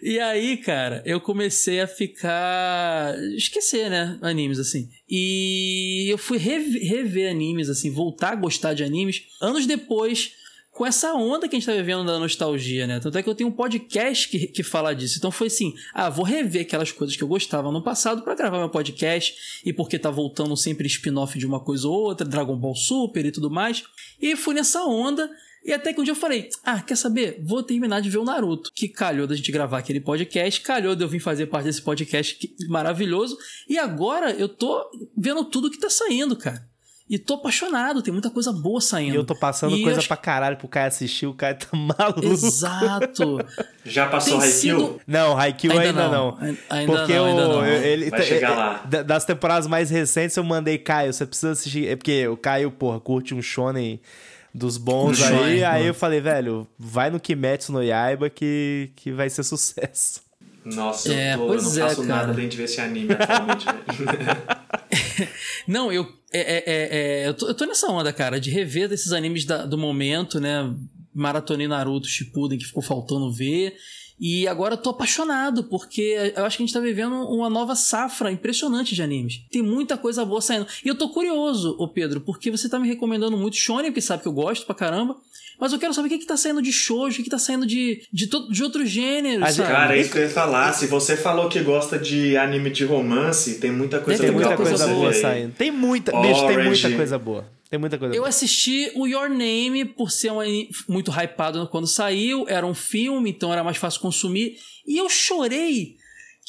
E, 0.01 0.13
e, 0.13 0.19
aí, 0.19 0.57
cara, 0.57 1.01
eu 1.05 1.19
comecei 1.19 1.81
a 1.81 1.87
ficar. 1.87 3.15
esquecer, 3.35 3.89
né? 3.89 4.17
Animes, 4.21 4.59
assim. 4.59 4.89
E 5.09 6.07
eu 6.09 6.17
fui 6.17 6.37
rever, 6.37 6.81
rever 6.81 7.29
animes, 7.29 7.69
assim, 7.69 7.91
voltar 7.91 8.33
a 8.33 8.35
gostar 8.35 8.73
de 8.73 8.83
animes 8.83 9.23
anos 9.41 9.65
depois 9.65 10.38
com 10.79 10.85
essa 10.85 11.13
onda 11.13 11.45
que 11.45 11.57
a 11.57 11.59
gente 11.59 11.65
tá 11.65 11.73
vivendo 11.73 12.05
da 12.05 12.17
nostalgia, 12.17 12.87
né? 12.87 13.01
Tanto 13.01 13.17
é 13.17 13.21
que 13.21 13.27
eu 13.27 13.35
tenho 13.35 13.49
um 13.49 13.51
podcast 13.51 14.29
que, 14.29 14.47
que 14.47 14.63
fala 14.63 14.95
disso. 14.95 15.17
Então 15.17 15.29
foi 15.29 15.47
assim: 15.47 15.73
ah, 15.93 16.09
vou 16.09 16.23
rever 16.23 16.61
aquelas 16.61 16.89
coisas 16.89 17.17
que 17.17 17.21
eu 17.21 17.27
gostava 17.27 17.69
no 17.69 17.83
passado 17.83 18.21
para 18.21 18.33
gravar 18.33 18.59
meu 18.59 18.69
podcast, 18.69 19.61
e 19.65 19.73
porque 19.73 19.99
tá 19.99 20.09
voltando 20.09 20.55
sempre 20.55 20.87
spin-off 20.87 21.37
de 21.37 21.45
uma 21.45 21.59
coisa 21.59 21.85
ou 21.85 21.93
outra, 21.93 22.25
Dragon 22.25 22.55
Ball 22.55 22.73
Super 22.75 23.25
e 23.25 23.31
tudo 23.31 23.51
mais. 23.51 23.83
E 24.21 24.37
fui 24.37 24.55
nessa 24.55 24.85
onda. 24.85 25.29
E 25.65 25.73
até 25.73 25.91
que 25.91 25.99
um 25.99 26.03
dia 26.05 26.13
eu 26.13 26.15
falei: 26.15 26.47
Ah, 26.63 26.81
quer 26.81 26.95
saber? 26.95 27.43
Vou 27.43 27.61
terminar 27.61 27.99
de 27.99 28.09
ver 28.09 28.19
o 28.19 28.23
Naruto. 28.23 28.71
Que 28.73 28.87
calhou 28.87 29.27
da 29.27 29.35
gente 29.35 29.51
gravar 29.51 29.79
aquele 29.79 29.99
podcast, 29.99 30.61
calhou 30.61 30.95
de 30.95 31.03
eu 31.03 31.09
vir 31.09 31.19
fazer 31.19 31.47
parte 31.47 31.65
desse 31.65 31.81
podcast 31.81 32.55
maravilhoso. 32.69 33.37
E 33.67 33.77
agora 33.77 34.31
eu 34.31 34.47
tô 34.47 34.89
vendo 35.17 35.43
tudo 35.43 35.69
que 35.69 35.77
tá 35.77 35.89
saindo, 35.89 36.37
cara. 36.37 36.68
E 37.09 37.17
tô 37.17 37.33
apaixonado, 37.33 38.03
tem 38.03 38.13
muita 38.13 38.29
coisa 38.29 38.53
boa 38.53 38.79
saindo. 38.79 39.13
E 39.13 39.15
eu 39.15 39.23
tô 39.23 39.35
passando 39.35 39.75
e 39.75 39.81
coisa 39.81 39.97
acho... 39.97 40.07
pra 40.07 40.15
caralho 40.15 40.57
pro 40.57 40.67
Caio 40.67 40.89
assistir, 40.89 41.25
o 41.25 41.33
Caio 41.33 41.57
tá 41.57 41.67
maluco. 41.75 42.23
Exato. 42.23 43.39
Já 43.83 44.07
passou 44.07 44.39
Haikyuu? 44.39 44.79
Sido... 44.79 45.01
Não, 45.07 45.35
Haikyuu 45.35 45.73
ainda, 45.73 45.85
ainda 45.85 46.07
não. 46.07 46.37
não. 46.39 46.57
Ainda 46.69 46.93
porque 46.93 47.15
não, 47.15 47.25
ainda 47.25 47.47
não. 47.47 47.65
Ele, 47.65 48.11
Vai 48.11 48.21
chegar 48.21 48.55
lá. 48.55 48.83
Das 49.01 49.25
temporadas 49.25 49.65
mais 49.65 49.89
recentes 49.89 50.37
eu 50.37 50.43
mandei 50.43 50.77
Caio, 50.77 51.11
você 51.11 51.25
precisa 51.25 51.53
assistir. 51.53 51.87
É 51.87 51.95
porque 51.95 52.27
o 52.27 52.37
Caio, 52.37 52.69
porra, 52.69 52.99
curte 52.99 53.33
um 53.33 53.41
shonen 53.41 53.99
dos 54.53 54.77
bons 54.77 55.19
um 55.19 55.23
aí. 55.23 55.29
Shonen, 55.29 55.63
aí 55.63 55.87
eu 55.87 55.95
falei, 55.95 56.21
velho, 56.21 56.67
vai 56.77 57.09
no 57.09 57.19
Kimetsu 57.19 57.71
no 57.71 57.83
Yaiba 57.83 58.29
que, 58.29 58.91
que 58.95 59.11
vai 59.11 59.31
ser 59.31 59.43
sucesso. 59.43 60.21
Nossa, 60.63 61.11
é, 61.11 61.33
eu, 61.33 61.37
tô, 61.37 61.53
eu 61.53 61.61
não 61.61 61.71
é, 61.71 61.79
faço 61.79 62.03
cara. 62.03 62.07
nada 62.07 62.31
além 62.33 62.47
de 62.47 62.57
ver 62.57 62.63
esse 62.63 62.79
anime 62.79 63.13
atualmente, 63.13 63.65
Não, 65.67 65.91
eu, 65.91 66.07
é, 66.31 66.39
é, 66.39 66.63
é, 66.65 67.23
é, 67.23 67.27
eu, 67.27 67.33
tô, 67.33 67.47
eu 67.47 67.53
tô 67.53 67.65
nessa 67.65 67.87
onda, 67.87 68.13
cara, 68.13 68.39
de 68.39 68.49
rever 68.49 68.87
desses 68.87 69.11
animes 69.11 69.45
da, 69.45 69.65
do 69.65 69.77
momento, 69.77 70.39
né? 70.39 70.73
Maratonei 71.13 71.67
Naruto, 71.67 72.07
Shippuden, 72.07 72.57
que 72.57 72.65
ficou 72.65 72.83
faltando 72.83 73.31
ver. 73.31 73.75
E 74.19 74.47
agora 74.47 74.73
eu 74.73 74.77
tô 74.77 74.89
apaixonado, 74.89 75.63
porque 75.63 76.33
eu 76.35 76.45
acho 76.45 76.57
que 76.57 76.63
a 76.63 76.65
gente 76.65 76.73
tá 76.73 76.81
vivendo 76.81 77.15
uma 77.29 77.49
nova 77.49 77.73
safra 77.73 78.31
impressionante 78.31 78.93
de 78.93 79.01
animes. 79.01 79.45
Tem 79.49 79.61
muita 79.61 79.97
coisa 79.97 80.25
boa 80.25 80.41
saindo. 80.41 80.67
E 80.83 80.89
eu 80.89 80.95
tô 80.95 81.09
curioso, 81.09 81.75
ô 81.79 81.87
Pedro, 81.87 82.19
porque 82.21 82.51
você 82.51 82.67
tá 82.67 82.77
me 82.77 82.87
recomendando 82.87 83.37
muito 83.37 83.55
Shonen, 83.55 83.91
porque 83.91 84.01
sabe 84.01 84.21
que 84.21 84.27
eu 84.27 84.33
gosto 84.33 84.65
pra 84.65 84.75
caramba. 84.75 85.15
Mas 85.59 85.73
eu 85.73 85.79
quero 85.79 85.93
saber 85.93 86.07
o 86.07 86.09
que, 86.09 86.19
que 86.19 86.25
tá 86.25 86.37
saindo 86.37 86.61
de 86.61 86.71
shoujo, 86.71 87.15
o 87.15 87.17
que, 87.17 87.23
que 87.23 87.29
tá 87.29 87.37
saindo 87.37 87.65
de, 87.65 88.01
de, 88.13 88.27
to, 88.27 88.49
de 88.49 88.63
outros 88.63 88.89
gêneros, 88.89 89.55
sabe? 89.55 89.69
Cara, 89.69 89.97
é 89.97 89.99
isso 89.99 90.11
que 90.11 90.17
eu 90.17 90.23
ia 90.23 90.29
falar. 90.29 90.71
Se 90.73 90.87
você 90.87 91.17
falou 91.17 91.49
que 91.49 91.59
gosta 91.59 91.99
de 91.99 92.37
anime 92.37 92.69
de 92.69 92.85
romance, 92.85 93.59
tem 93.59 93.71
muita 93.71 93.99
coisa, 93.99 94.23
tem 94.23 94.31
muita 94.31 94.55
coisa 94.55 94.87
boa 94.87 95.11
saindo. 95.11 95.53
Tem 95.53 95.69
muita, 95.69 96.11
bicho, 96.21 96.47
tem 96.47 96.63
muita 96.63 96.91
coisa 96.91 97.19
boa. 97.19 97.45
Tem 97.69 97.77
muita 97.77 97.97
coisa. 97.97 98.15
Eu 98.15 98.21
boa. 98.21 98.29
assisti 98.29 98.91
o 98.95 99.05
Your 99.05 99.29
Name 99.29 99.85
por 99.85 100.09
ser 100.09 100.31
um 100.31 100.39
muito 100.87 101.11
hypado 101.11 101.67
quando 101.67 101.87
saiu. 101.87 102.45
Era 102.47 102.65
um 102.65 102.73
filme, 102.73 103.29
então 103.29 103.51
era 103.51 103.63
mais 103.63 103.77
fácil 103.77 103.99
consumir. 103.99 104.55
E 104.87 104.97
eu 104.97 105.07
chorei 105.07 105.97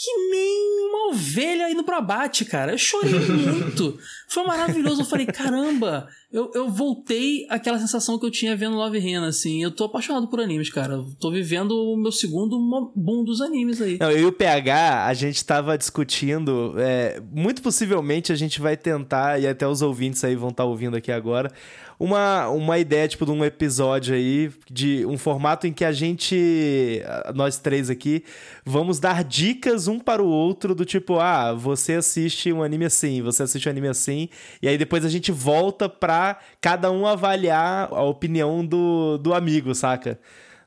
que 0.02 0.30
nem 0.30 0.88
uma 0.88 1.08
ovelha 1.11 1.70
indo 1.70 1.84
pro 1.84 1.96
abate, 1.96 2.46
cara. 2.46 2.72
Eu 2.72 2.78
chorei 2.78 3.18
muito. 3.28 3.98
Foi 4.28 4.44
maravilhoso. 4.44 5.02
Eu 5.02 5.04
falei, 5.04 5.26
caramba, 5.26 6.08
eu, 6.33 6.49
eu 6.55 6.70
voltei 6.70 7.45
àquela 7.51 7.76
sensação 7.78 8.16
que 8.16 8.24
eu 8.24 8.31
tinha 8.31 8.55
vendo 8.55 8.76
Love 8.76 8.99
Hina, 8.99 9.26
assim. 9.26 9.64
Eu 9.64 9.70
tô 9.72 9.85
apaixonado 9.85 10.28
por 10.28 10.41
animes, 10.41 10.70
cara. 10.70 10.95
Eu 10.95 11.07
tô 11.18 11.28
vivendo 11.28 11.72
o 11.72 11.97
meu 11.97 12.12
segundo 12.12 12.57
boom 12.95 13.24
dos 13.24 13.41
animes 13.41 13.83
aí. 13.83 13.99
Não, 13.99 14.11
eu 14.12 14.20
e 14.20 14.24
o 14.26 14.33
PH, 14.33 15.07
a 15.07 15.14
gente 15.14 15.45
tava 15.45 15.76
discutindo. 15.76 16.74
É, 16.78 17.20
muito 17.33 17.61
possivelmente 17.61 18.31
a 18.31 18.37
gente 18.37 18.61
vai 18.61 18.76
tentar, 18.76 19.41
e 19.41 19.47
até 19.47 19.66
os 19.66 19.83
ouvintes 19.83 20.22
aí 20.22 20.37
vão 20.37 20.51
estar 20.51 20.62
tá 20.62 20.68
ouvindo 20.68 20.97
aqui 20.97 21.11
agora, 21.11 21.51
uma, 21.99 22.49
uma 22.49 22.78
ideia, 22.78 23.07
tipo, 23.07 23.26
de 23.26 23.31
um 23.31 23.45
episódio 23.45 24.14
aí, 24.14 24.51
de 24.70 25.05
um 25.05 25.18
formato 25.18 25.66
em 25.66 25.72
que 25.72 25.85
a 25.85 25.93
gente, 25.93 27.03
nós 27.35 27.59
três 27.59 27.91
aqui, 27.91 28.24
vamos 28.64 28.99
dar 28.99 29.22
dicas 29.22 29.87
um 29.87 29.99
para 29.99 30.22
o 30.22 30.26
outro, 30.26 30.74
do 30.74 30.87
tipo, 30.87 31.18
ah, 31.18 31.53
você 31.53 31.95
assiste 31.95 32.51
um 32.55 32.62
anime 32.62 32.87
assim, 32.87 33.20
você 33.20 33.43
assiste 33.43 33.68
um 33.68 33.70
anime 33.70 33.89
assim, 33.89 34.31
e 34.62 34.68
aí 34.68 34.78
depois 34.78 35.05
a 35.05 35.11
gente 35.11 35.31
volta 35.31 35.91
pra 35.91 36.19
cada 36.60 36.90
um 36.90 37.06
avaliar 37.06 37.88
a 37.92 38.02
opinião 38.02 38.64
do, 38.64 39.18
do 39.18 39.34
amigo, 39.34 39.74
saca? 39.74 40.18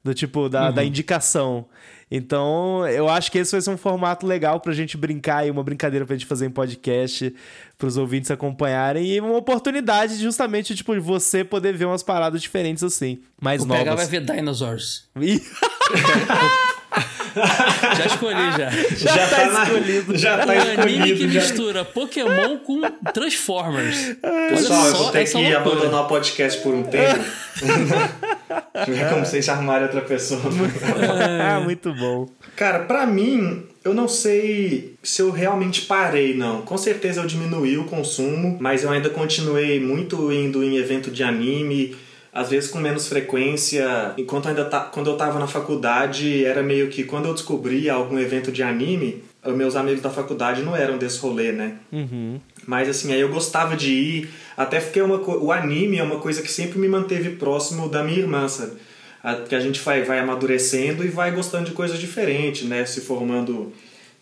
Do 0.03 0.13
tipo, 0.13 0.49
da, 0.49 0.67
uhum. 0.67 0.73
da 0.73 0.83
indicação. 0.83 1.65
Então, 2.15 2.87
eu 2.87 3.09
acho 3.09 3.31
que 3.31 3.39
esse 3.39 3.51
vai 3.51 3.59
ser 3.59 3.71
um 3.71 3.77
formato 3.77 4.27
legal 4.27 4.59
pra 4.59 4.71
gente 4.71 4.95
brincar 4.95 5.47
e 5.47 5.49
uma 5.49 5.63
brincadeira 5.63 6.05
pra 6.05 6.15
gente 6.15 6.27
fazer 6.27 6.45
em 6.45 6.49
podcast, 6.51 7.33
pros 7.75 7.97
ouvintes 7.97 8.29
acompanharem 8.29 9.03
e 9.07 9.19
uma 9.19 9.35
oportunidade 9.35 10.17
justamente, 10.17 10.75
tipo, 10.75 10.93
de 10.93 10.99
você 10.99 11.43
poder 11.43 11.75
ver 11.75 11.85
umas 11.85 12.03
paradas 12.03 12.39
diferentes 12.39 12.83
assim, 12.83 13.19
mais 13.41 13.63
o 13.63 13.65
novas. 13.65 13.83
Pegar 13.83 13.95
vai 13.95 14.05
ver 14.05 14.21
Dinosaurs. 14.21 15.09
já 17.97 18.05
escolhi, 18.05 18.51
já. 18.57 18.69
Já, 18.69 19.15
já 19.15 19.27
tá, 19.27 19.49
tá 19.49 19.63
escolhido. 19.63 20.17
Já 20.17 20.37
tá 20.37 20.53
um 20.53 20.55
escolhido. 20.55 20.81
anime 20.81 21.17
que 21.17 21.29
já. 21.29 21.39
mistura 21.41 21.85
Pokémon 21.85 22.57
com 22.59 22.81
Transformers. 23.13 24.15
Pessoal, 24.49 24.87
eu 24.87 24.95
vou 24.95 25.11
ter 25.11 25.25
que 25.25 25.33
loucura. 25.33 25.57
abandonar 25.57 26.03
o 26.03 26.07
podcast 26.07 26.61
por 26.61 26.73
um 26.73 26.83
tempo. 26.83 27.23
é 28.73 29.09
como 29.09 29.25
vocês 29.25 29.49
armarem 29.49 29.83
outra 29.83 30.01
pessoa. 30.01 30.41
ah, 31.41 31.59
muito 31.63 31.93
bom. 31.93 32.29
Cara, 32.55 32.79
pra 32.79 33.05
mim, 33.05 33.63
eu 33.83 33.93
não 33.93 34.07
sei 34.07 34.95
se 35.01 35.21
eu 35.21 35.31
realmente 35.31 35.81
parei, 35.81 36.35
não. 36.35 36.61
Com 36.61 36.77
certeza 36.77 37.21
eu 37.21 37.27
diminuí 37.27 37.77
o 37.77 37.85
consumo, 37.85 38.57
mas 38.59 38.83
eu 38.83 38.91
ainda 38.91 39.09
continuei 39.09 39.79
muito 39.79 40.31
indo 40.31 40.63
em 40.63 40.77
evento 40.77 41.09
de 41.09 41.23
anime 41.23 41.95
às 42.33 42.49
vezes 42.49 42.69
com 42.69 42.79
menos 42.79 43.07
frequência. 43.07 44.13
Enquanto 44.17 44.49
ainda 44.49 44.65
tá, 44.65 44.79
quando 44.79 45.07
eu 45.07 45.13
estava 45.13 45.37
na 45.37 45.47
faculdade, 45.47 46.43
era 46.43 46.63
meio 46.63 46.89
que 46.89 47.03
quando 47.03 47.27
eu 47.27 47.33
descobri 47.33 47.89
algum 47.89 48.17
evento 48.17 48.51
de 48.51 48.63
anime, 48.63 49.23
meus 49.45 49.75
amigos 49.75 50.01
da 50.01 50.09
faculdade 50.09 50.63
não 50.63 50.75
eram 50.75 50.97
desse 50.97 51.19
rolê, 51.19 51.51
né? 51.51 51.75
Uhum. 51.91 52.39
Mas 52.65 52.89
assim, 52.89 53.13
aí 53.13 53.19
eu 53.19 53.29
gostava 53.29 53.75
de 53.75 53.91
ir, 53.91 54.29
até 54.57 54.79
porque 54.79 55.01
uma, 55.01 55.17
o 55.17 55.51
anime 55.51 55.97
é 55.97 56.03
uma 56.03 56.19
coisa 56.19 56.41
que 56.41 56.51
sempre 56.51 56.79
me 56.79 56.87
manteve 56.87 57.31
próximo 57.31 57.87
da 57.87 58.03
minha 58.03 58.19
irmã, 58.19 58.47
sabe? 58.47 58.71
Que 59.47 59.55
a 59.55 59.59
gente 59.59 59.79
vai, 59.79 60.03
vai 60.03 60.19
amadurecendo 60.19 61.05
e 61.05 61.09
vai 61.09 61.31
gostando 61.31 61.65
de 61.65 61.71
coisas 61.71 61.99
diferentes, 61.99 62.63
né? 62.63 62.85
Se 62.85 63.01
formando 63.01 63.71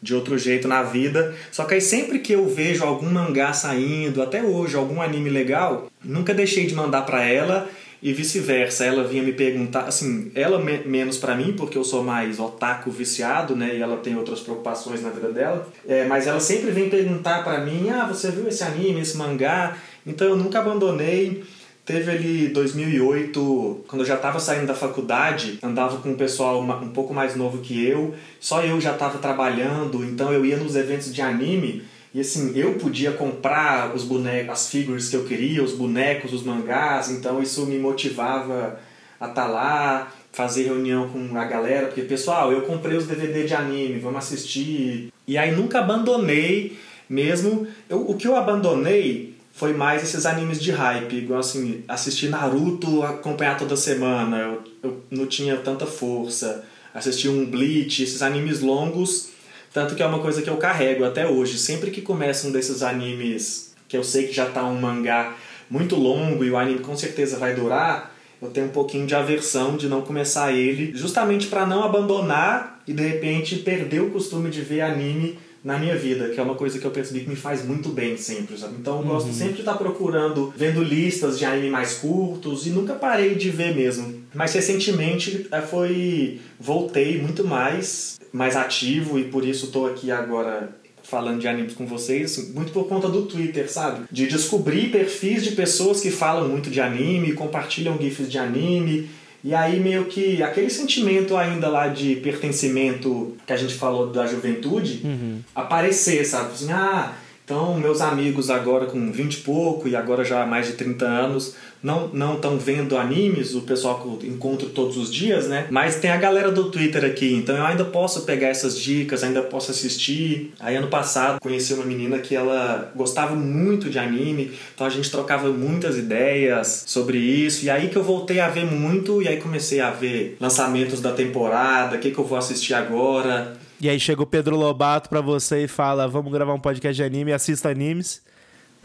de 0.01 0.15
outro 0.15 0.37
jeito 0.37 0.67
na 0.67 0.83
vida. 0.83 1.33
Só 1.51 1.63
que 1.63 1.75
aí 1.75 1.81
sempre 1.81 2.19
que 2.19 2.33
eu 2.33 2.47
vejo 2.47 2.83
algum 2.83 3.09
mangá 3.09 3.53
saindo, 3.53 4.21
até 4.21 4.41
hoje, 4.41 4.75
algum 4.75 5.01
anime 5.01 5.29
legal, 5.29 5.89
nunca 6.03 6.33
deixei 6.33 6.65
de 6.65 6.73
mandar 6.73 7.03
para 7.03 7.23
ela 7.23 7.69
e 8.01 8.13
vice-versa. 8.13 8.85
Ela 8.85 9.03
vinha 9.03 9.21
me 9.21 9.33
perguntar, 9.33 9.81
assim, 9.81 10.31
ela 10.33 10.59
me 10.59 10.79
menos 10.85 11.17
para 11.17 11.35
mim, 11.35 11.53
porque 11.53 11.77
eu 11.77 11.83
sou 11.83 12.03
mais 12.03 12.39
otaku 12.39 12.89
viciado, 12.89 13.55
né? 13.55 13.75
E 13.75 13.81
ela 13.81 13.97
tem 13.97 14.15
outras 14.15 14.39
preocupações 14.39 15.01
na 15.01 15.09
vida 15.09 15.31
dela. 15.31 15.67
É, 15.87 16.05
mas 16.05 16.27
ela 16.27 16.39
sempre 16.39 16.71
vem 16.71 16.89
perguntar 16.89 17.43
para 17.43 17.59
mim: 17.59 17.89
ah, 17.89 18.05
você 18.05 18.31
viu 18.31 18.47
esse 18.47 18.63
anime, 18.63 19.01
esse 19.01 19.17
mangá? 19.17 19.77
Então 20.05 20.27
eu 20.27 20.35
nunca 20.35 20.59
abandonei. 20.59 21.43
Teve 21.83 22.11
ali 22.11 22.47
2008, 22.49 23.85
quando 23.87 24.01
eu 24.03 24.05
já 24.05 24.13
estava 24.15 24.39
saindo 24.39 24.67
da 24.67 24.75
faculdade, 24.75 25.57
andava 25.63 25.97
com 25.97 26.09
um 26.09 26.15
pessoal 26.15 26.61
um 26.61 26.89
pouco 26.89 27.11
mais 27.11 27.35
novo 27.35 27.57
que 27.57 27.83
eu, 27.83 28.13
só 28.39 28.63
eu 28.63 28.79
já 28.79 28.93
estava 28.93 29.17
trabalhando, 29.17 30.05
então 30.05 30.31
eu 30.31 30.45
ia 30.45 30.57
nos 30.57 30.75
eventos 30.75 31.11
de 31.11 31.21
anime 31.23 31.83
e 32.13 32.19
assim, 32.19 32.51
eu 32.57 32.73
podia 32.73 33.13
comprar 33.13 33.95
os 33.95 34.03
bonecos, 34.03 34.51
as 34.51 34.69
figures 34.69 35.07
que 35.07 35.15
eu 35.15 35.23
queria, 35.23 35.63
os 35.63 35.73
bonecos, 35.73 36.33
os 36.33 36.43
mangás, 36.43 37.09
então 37.09 37.41
isso 37.41 37.65
me 37.65 37.79
motivava 37.79 38.79
a 39.19 39.27
estar 39.27 39.45
tá 39.45 39.47
lá, 39.47 40.13
fazer 40.33 40.63
reunião 40.63 41.07
com 41.07 41.37
a 41.37 41.45
galera, 41.45 41.87
porque 41.87 42.01
pessoal, 42.01 42.51
eu 42.51 42.63
comprei 42.63 42.97
os 42.97 43.07
DVD 43.07 43.45
de 43.45 43.53
anime, 43.53 43.99
vamos 43.99 44.19
assistir. 44.19 45.13
E 45.25 45.37
aí 45.37 45.55
nunca 45.55 45.79
abandonei 45.79 46.77
mesmo. 47.09 47.65
Eu, 47.89 48.09
o 48.09 48.15
que 48.15 48.27
eu 48.27 48.35
abandonei 48.35 49.35
foi 49.53 49.73
mais 49.73 50.03
esses 50.03 50.25
animes 50.25 50.61
de 50.61 50.71
hype, 50.71 51.15
igual 51.15 51.39
assim, 51.39 51.83
assistir 51.87 52.29
Naruto, 52.29 53.03
acompanhar 53.03 53.57
toda 53.57 53.75
semana, 53.77 54.37
eu, 54.37 54.63
eu 54.83 55.03
não 55.09 55.27
tinha 55.27 55.55
tanta 55.57 55.85
força. 55.85 56.65
Assistir 56.93 57.29
um 57.29 57.45
Bleach, 57.45 58.03
esses 58.03 58.21
animes 58.21 58.59
longos 58.59 59.30
tanto 59.73 59.95
que 59.95 60.03
é 60.03 60.05
uma 60.05 60.19
coisa 60.19 60.41
que 60.41 60.49
eu 60.49 60.57
carrego 60.57 61.03
até 61.03 61.27
hoje. 61.27 61.57
Sempre 61.57 61.91
que 61.91 62.01
começa 62.01 62.47
um 62.47 62.51
desses 62.51 62.83
animes 62.83 63.73
que 63.87 63.97
eu 63.97 64.03
sei 64.03 64.27
que 64.27 64.33
já 64.33 64.45
tá 64.45 64.65
um 64.65 64.79
mangá 64.79 65.35
muito 65.69 65.95
longo 65.95 66.43
e 66.43 66.49
o 66.49 66.57
anime 66.57 66.79
com 66.79 66.95
certeza 66.95 67.37
vai 67.37 67.53
durar, 67.53 68.15
eu 68.41 68.49
tenho 68.49 68.67
um 68.67 68.71
pouquinho 68.71 69.05
de 69.05 69.13
aversão 69.13 69.77
de 69.77 69.87
não 69.87 70.01
começar 70.01 70.51
ele, 70.51 70.91
justamente 70.95 71.47
para 71.47 71.65
não 71.65 71.83
abandonar 71.83 72.81
e 72.87 72.93
de 72.93 73.03
repente 73.03 73.57
perder 73.57 74.01
o 74.01 74.09
costume 74.09 74.49
de 74.49 74.61
ver 74.61 74.81
anime 74.81 75.37
na 75.63 75.77
minha 75.77 75.95
vida, 75.95 76.29
que 76.29 76.39
é 76.39 76.43
uma 76.43 76.55
coisa 76.55 76.79
que 76.79 76.85
eu 76.85 76.91
percebi 76.91 77.19
que 77.19 77.29
me 77.29 77.35
faz 77.35 77.63
muito 77.63 77.89
bem 77.89 78.17
sempre, 78.17 78.57
sabe? 78.57 78.75
Então 78.79 78.97
eu 78.97 79.03
gosto 79.03 79.27
uhum. 79.27 79.33
sempre 79.33 79.53
de 79.53 79.59
estar 79.59 79.75
procurando, 79.75 80.51
vendo 80.57 80.81
listas 80.81 81.37
de 81.37 81.45
anime 81.45 81.69
mais 81.69 81.93
curtos 81.95 82.65
e 82.65 82.71
nunca 82.71 82.93
parei 82.93 83.35
de 83.35 83.49
ver 83.49 83.75
mesmo. 83.75 84.21
Mas 84.33 84.53
recentemente 84.53 85.47
é, 85.51 85.61
foi 85.61 86.41
voltei 86.59 87.21
muito 87.21 87.45
mais 87.45 88.19
mais 88.31 88.55
ativo 88.55 89.19
e 89.19 89.25
por 89.25 89.45
isso 89.45 89.65
estou 89.65 89.87
aqui 89.87 90.11
agora 90.11 90.79
falando 91.03 91.39
de 91.39 91.47
animes 91.47 91.73
com 91.73 91.85
vocês, 91.85 92.53
muito 92.53 92.71
por 92.71 92.87
conta 92.87 93.09
do 93.09 93.23
Twitter, 93.23 93.69
sabe? 93.71 94.05
De 94.11 94.27
descobrir 94.27 94.91
perfis 94.91 95.43
de 95.43 95.51
pessoas 95.51 95.99
que 95.99 96.11
falam 96.11 96.47
muito 96.47 96.69
de 96.69 96.79
anime, 96.79 97.33
compartilham 97.33 97.97
gifs 97.99 98.29
de 98.29 98.37
anime, 98.37 99.09
e 99.43 99.55
aí 99.55 99.79
meio 99.79 100.05
que 100.05 100.41
aquele 100.43 100.69
sentimento 100.69 101.35
ainda 101.35 101.67
lá 101.67 101.87
de 101.87 102.15
pertencimento 102.17 103.35
que 103.45 103.51
a 103.51 103.57
gente 103.57 103.73
falou 103.73 104.07
da 104.07 104.27
juventude 104.27 105.01
uhum. 105.03 105.39
aparecer, 105.55 106.23
sabe? 106.25 106.51
Assim, 106.53 106.71
ah, 106.71 107.15
então 107.51 107.75
meus 107.75 107.99
amigos 107.99 108.49
agora 108.49 108.85
com 108.85 109.11
20 109.11 109.33
e 109.33 109.37
pouco 109.41 109.85
e 109.85 109.93
agora 109.93 110.23
já 110.23 110.45
mais 110.45 110.67
de 110.67 110.73
30 110.73 111.05
anos 111.05 111.53
não 111.83 112.07
não 112.09 112.35
estão 112.35 112.57
vendo 112.57 112.95
animes, 112.95 113.53
o 113.55 113.61
pessoal 113.61 113.99
que 113.99 114.25
eu 114.25 114.31
encontro 114.31 114.69
todos 114.69 114.95
os 114.97 115.11
dias, 115.11 115.47
né? 115.47 115.67
Mas 115.69 115.95
tem 115.95 116.11
a 116.11 116.17
galera 116.17 116.51
do 116.51 116.69
Twitter 116.69 117.03
aqui, 117.03 117.33
então 117.33 117.57
eu 117.57 117.65
ainda 117.65 117.83
posso 117.83 118.21
pegar 118.21 118.47
essas 118.47 118.79
dicas, 118.79 119.23
ainda 119.23 119.41
posso 119.41 119.71
assistir. 119.71 120.53
Aí 120.59 120.75
ano 120.75 120.87
passado 120.87 121.39
conheci 121.41 121.73
uma 121.73 121.83
menina 121.83 122.19
que 122.19 122.35
ela 122.35 122.91
gostava 122.95 123.35
muito 123.35 123.89
de 123.89 123.97
anime, 123.97 124.51
então 124.73 124.85
a 124.85 124.89
gente 124.89 125.09
trocava 125.09 125.49
muitas 125.49 125.97
ideias 125.97 126.83
sobre 126.85 127.17
isso. 127.17 127.65
E 127.65 127.69
aí 127.69 127.89
que 127.89 127.97
eu 127.97 128.03
voltei 128.03 128.39
a 128.39 128.47
ver 128.47 128.65
muito 128.65 129.21
e 129.21 129.27
aí 129.27 129.37
comecei 129.37 129.81
a 129.81 129.89
ver 129.89 130.37
lançamentos 130.39 131.01
da 131.01 131.11
temporada, 131.11 131.97
o 131.97 131.99
que 131.99 132.11
que 132.11 132.17
eu 132.17 132.25
vou 132.25 132.37
assistir 132.37 132.75
agora. 132.75 133.59
E 133.81 133.89
aí 133.89 133.99
chega 133.99 134.21
o 134.21 134.27
Pedro 134.27 134.55
Lobato 134.55 135.09
pra 135.09 135.21
você 135.21 135.63
e 135.63 135.67
fala: 135.67 136.07
Vamos 136.07 136.31
gravar 136.31 136.53
um 136.53 136.59
podcast 136.59 136.95
de 136.95 137.03
anime, 137.03 137.33
assista 137.33 137.67
animes. 137.67 138.21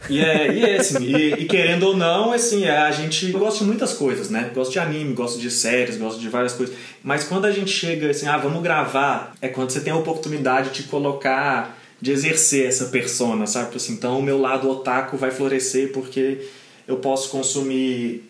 E 0.09 0.19
é, 0.19 0.51
e 0.51 0.63
é 0.63 0.77
assim, 0.77 1.03
e, 1.03 1.33
e, 1.33 1.45
querendo 1.45 1.83
ou 1.83 1.97
não, 1.97 2.31
assim, 2.31 2.65
é, 2.65 2.77
a 2.77 2.91
gente 2.91 3.31
gosta 3.31 3.59
de 3.59 3.65
muitas 3.65 3.93
coisas, 3.93 4.31
né? 4.31 4.51
Gosto 4.53 4.71
de 4.71 4.79
anime, 4.79 5.13
gosto 5.13 5.39
de 5.39 5.51
séries, 5.51 5.97
gosto 5.97 6.19
de 6.19 6.29
várias 6.29 6.53
coisas. 6.53 6.75
Mas 7.03 7.23
quando 7.23 7.45
a 7.45 7.51
gente 7.51 7.69
chega 7.69 8.09
assim, 8.09 8.27
ah, 8.27 8.37
vamos 8.37 8.61
gravar, 8.63 9.35
é 9.39 9.47
quando 9.47 9.69
você 9.69 9.81
tem 9.81 9.93
a 9.93 9.95
oportunidade 9.95 10.71
de 10.71 10.83
colocar, 10.83 11.77
de 12.01 12.11
exercer 12.11 12.67
essa 12.67 12.85
persona, 12.85 13.45
sabe? 13.45 13.75
Assim, 13.75 13.93
então 13.93 14.19
o 14.19 14.23
meu 14.23 14.39
lado 14.39 14.67
otaku 14.67 15.15
vai 15.15 15.29
florescer 15.29 15.91
porque 15.91 16.47
eu 16.87 16.97
posso 16.97 17.29
consumir 17.29 18.23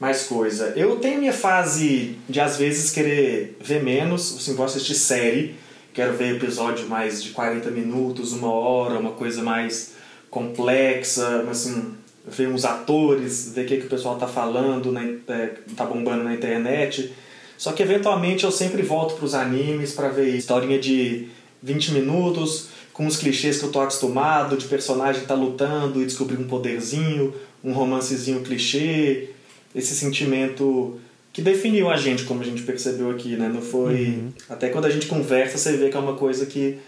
mais 0.00 0.24
coisa. 0.24 0.72
Eu 0.74 0.96
tenho 0.96 1.20
minha 1.20 1.32
fase 1.32 2.16
de 2.28 2.40
às 2.40 2.56
vezes 2.56 2.90
querer 2.90 3.56
ver 3.62 3.82
menos, 3.82 4.36
assim, 4.38 4.54
vou 4.54 4.64
assistir 4.64 4.94
série, 4.94 5.54
quero 5.94 6.16
ver 6.16 6.34
episódio 6.34 6.88
mais 6.88 7.22
de 7.22 7.30
40 7.30 7.70
minutos, 7.70 8.32
uma 8.32 8.50
hora, 8.50 8.98
uma 8.98 9.12
coisa 9.12 9.42
mais 9.42 9.94
complexa, 10.28 11.46
assim, 11.48 11.94
ver 12.26 12.48
uns 12.48 12.64
atores, 12.64 13.52
ver 13.54 13.64
o 13.64 13.66
que, 13.66 13.76
que 13.78 13.86
o 13.86 13.88
pessoal 13.88 14.16
tá 14.16 14.26
falando, 14.26 14.90
na, 14.90 15.02
é, 15.02 15.54
tá 15.76 15.86
bombando 15.86 16.24
na 16.24 16.34
internet. 16.34 17.14
Só 17.56 17.70
que 17.70 17.82
eventualmente 17.82 18.42
eu 18.42 18.50
sempre 18.50 18.82
volto 18.82 19.14
para 19.14 19.24
os 19.24 19.34
animes 19.34 19.92
para 19.92 20.08
ver 20.08 20.34
historinha 20.34 20.78
de 20.80 21.28
20 21.62 21.92
minutos, 21.92 22.68
com 22.92 23.06
os 23.06 23.16
clichês 23.16 23.58
que 23.58 23.64
eu 23.64 23.70
tô 23.70 23.80
acostumado, 23.80 24.56
de 24.56 24.66
personagem 24.66 25.24
tá 25.24 25.34
lutando 25.34 26.02
e 26.02 26.04
descobrir 26.04 26.36
um 26.36 26.48
poderzinho, 26.48 27.32
um 27.62 27.72
romancezinho 27.72 28.42
clichê, 28.42 29.30
esse 29.72 29.94
sentimento 29.94 30.98
que 31.34 31.42
definiu 31.42 31.90
a 31.90 31.96
gente, 31.96 32.22
como 32.22 32.40
a 32.40 32.44
gente 32.44 32.62
percebeu 32.62 33.10
aqui, 33.10 33.36
né? 33.36 33.50
Não 33.52 33.60
foi. 33.60 34.06
Uhum. 34.06 34.32
Até 34.48 34.68
quando 34.68 34.86
a 34.86 34.90
gente 34.90 35.06
conversa, 35.06 35.58
você 35.58 35.76
vê 35.76 35.90
que 35.90 35.96
é 35.96 36.00
uma 36.00 36.14
coisa 36.14 36.46
que 36.46 36.78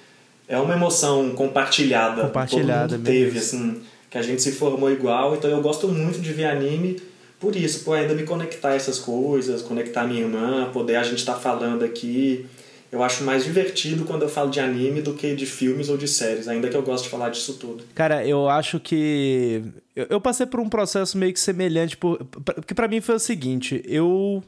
é 0.47 0.57
uma 0.57 0.73
emoção 0.73 1.31
compartilhada. 1.31 2.23
Compartilhada, 2.23 2.91
todo 2.91 2.99
mundo 2.99 3.07
teve, 3.07 3.39
assim, 3.41 3.83
que 4.09 4.17
a 4.17 4.23
gente 4.23 4.41
se 4.41 4.53
formou 4.53 4.91
igual. 4.91 5.35
Então 5.35 5.51
eu 5.51 5.61
gosto 5.61 5.89
muito 5.89 6.21
de 6.21 6.33
ver 6.33 6.45
anime 6.45 6.97
por 7.41 7.55
isso, 7.55 7.85
por 7.85 7.99
ainda 7.99 8.15
me 8.15 8.23
conectar 8.23 8.71
a 8.71 8.75
essas 8.75 8.99
coisas, 9.01 9.63
conectar 9.63 10.03
a 10.03 10.07
minha 10.07 10.23
irmã, 10.23 10.71
poder 10.73 10.97
a 10.97 11.03
gente 11.03 11.19
estar 11.19 11.35
tá 11.35 11.41
falando 11.41 11.85
aqui. 11.85 12.47
Eu 12.91 13.03
acho 13.03 13.25
mais 13.25 13.45
divertido 13.45 14.05
quando 14.05 14.23
eu 14.23 14.29
falo 14.29 14.51
de 14.51 14.61
anime 14.61 15.03
do 15.03 15.15
que 15.15 15.35
de 15.35 15.45
filmes 15.45 15.89
ou 15.89 15.97
de 15.97 16.07
séries, 16.07 16.49
ainda 16.49 16.69
que 16.69 16.77
eu 16.77 16.83
gosto 16.83 17.05
de 17.05 17.11
falar 17.11 17.31
disso 17.31 17.55
tudo. 17.55 17.85
Cara, 17.95 18.27
eu 18.27 18.49
acho 18.49 18.79
que. 18.79 19.63
Eu 19.95 20.21
passei 20.21 20.47
por 20.47 20.61
um 20.61 20.69
processo 20.69 21.19
meio 21.19 21.33
que 21.33 21.41
semelhante, 21.41 21.97
por... 21.97 22.25
porque 22.25 22.75
para 22.75 22.89
mim 22.89 23.01
foi 23.01 23.17
o 23.17 23.21
seguinte: 23.21 23.83
eu 23.87 24.43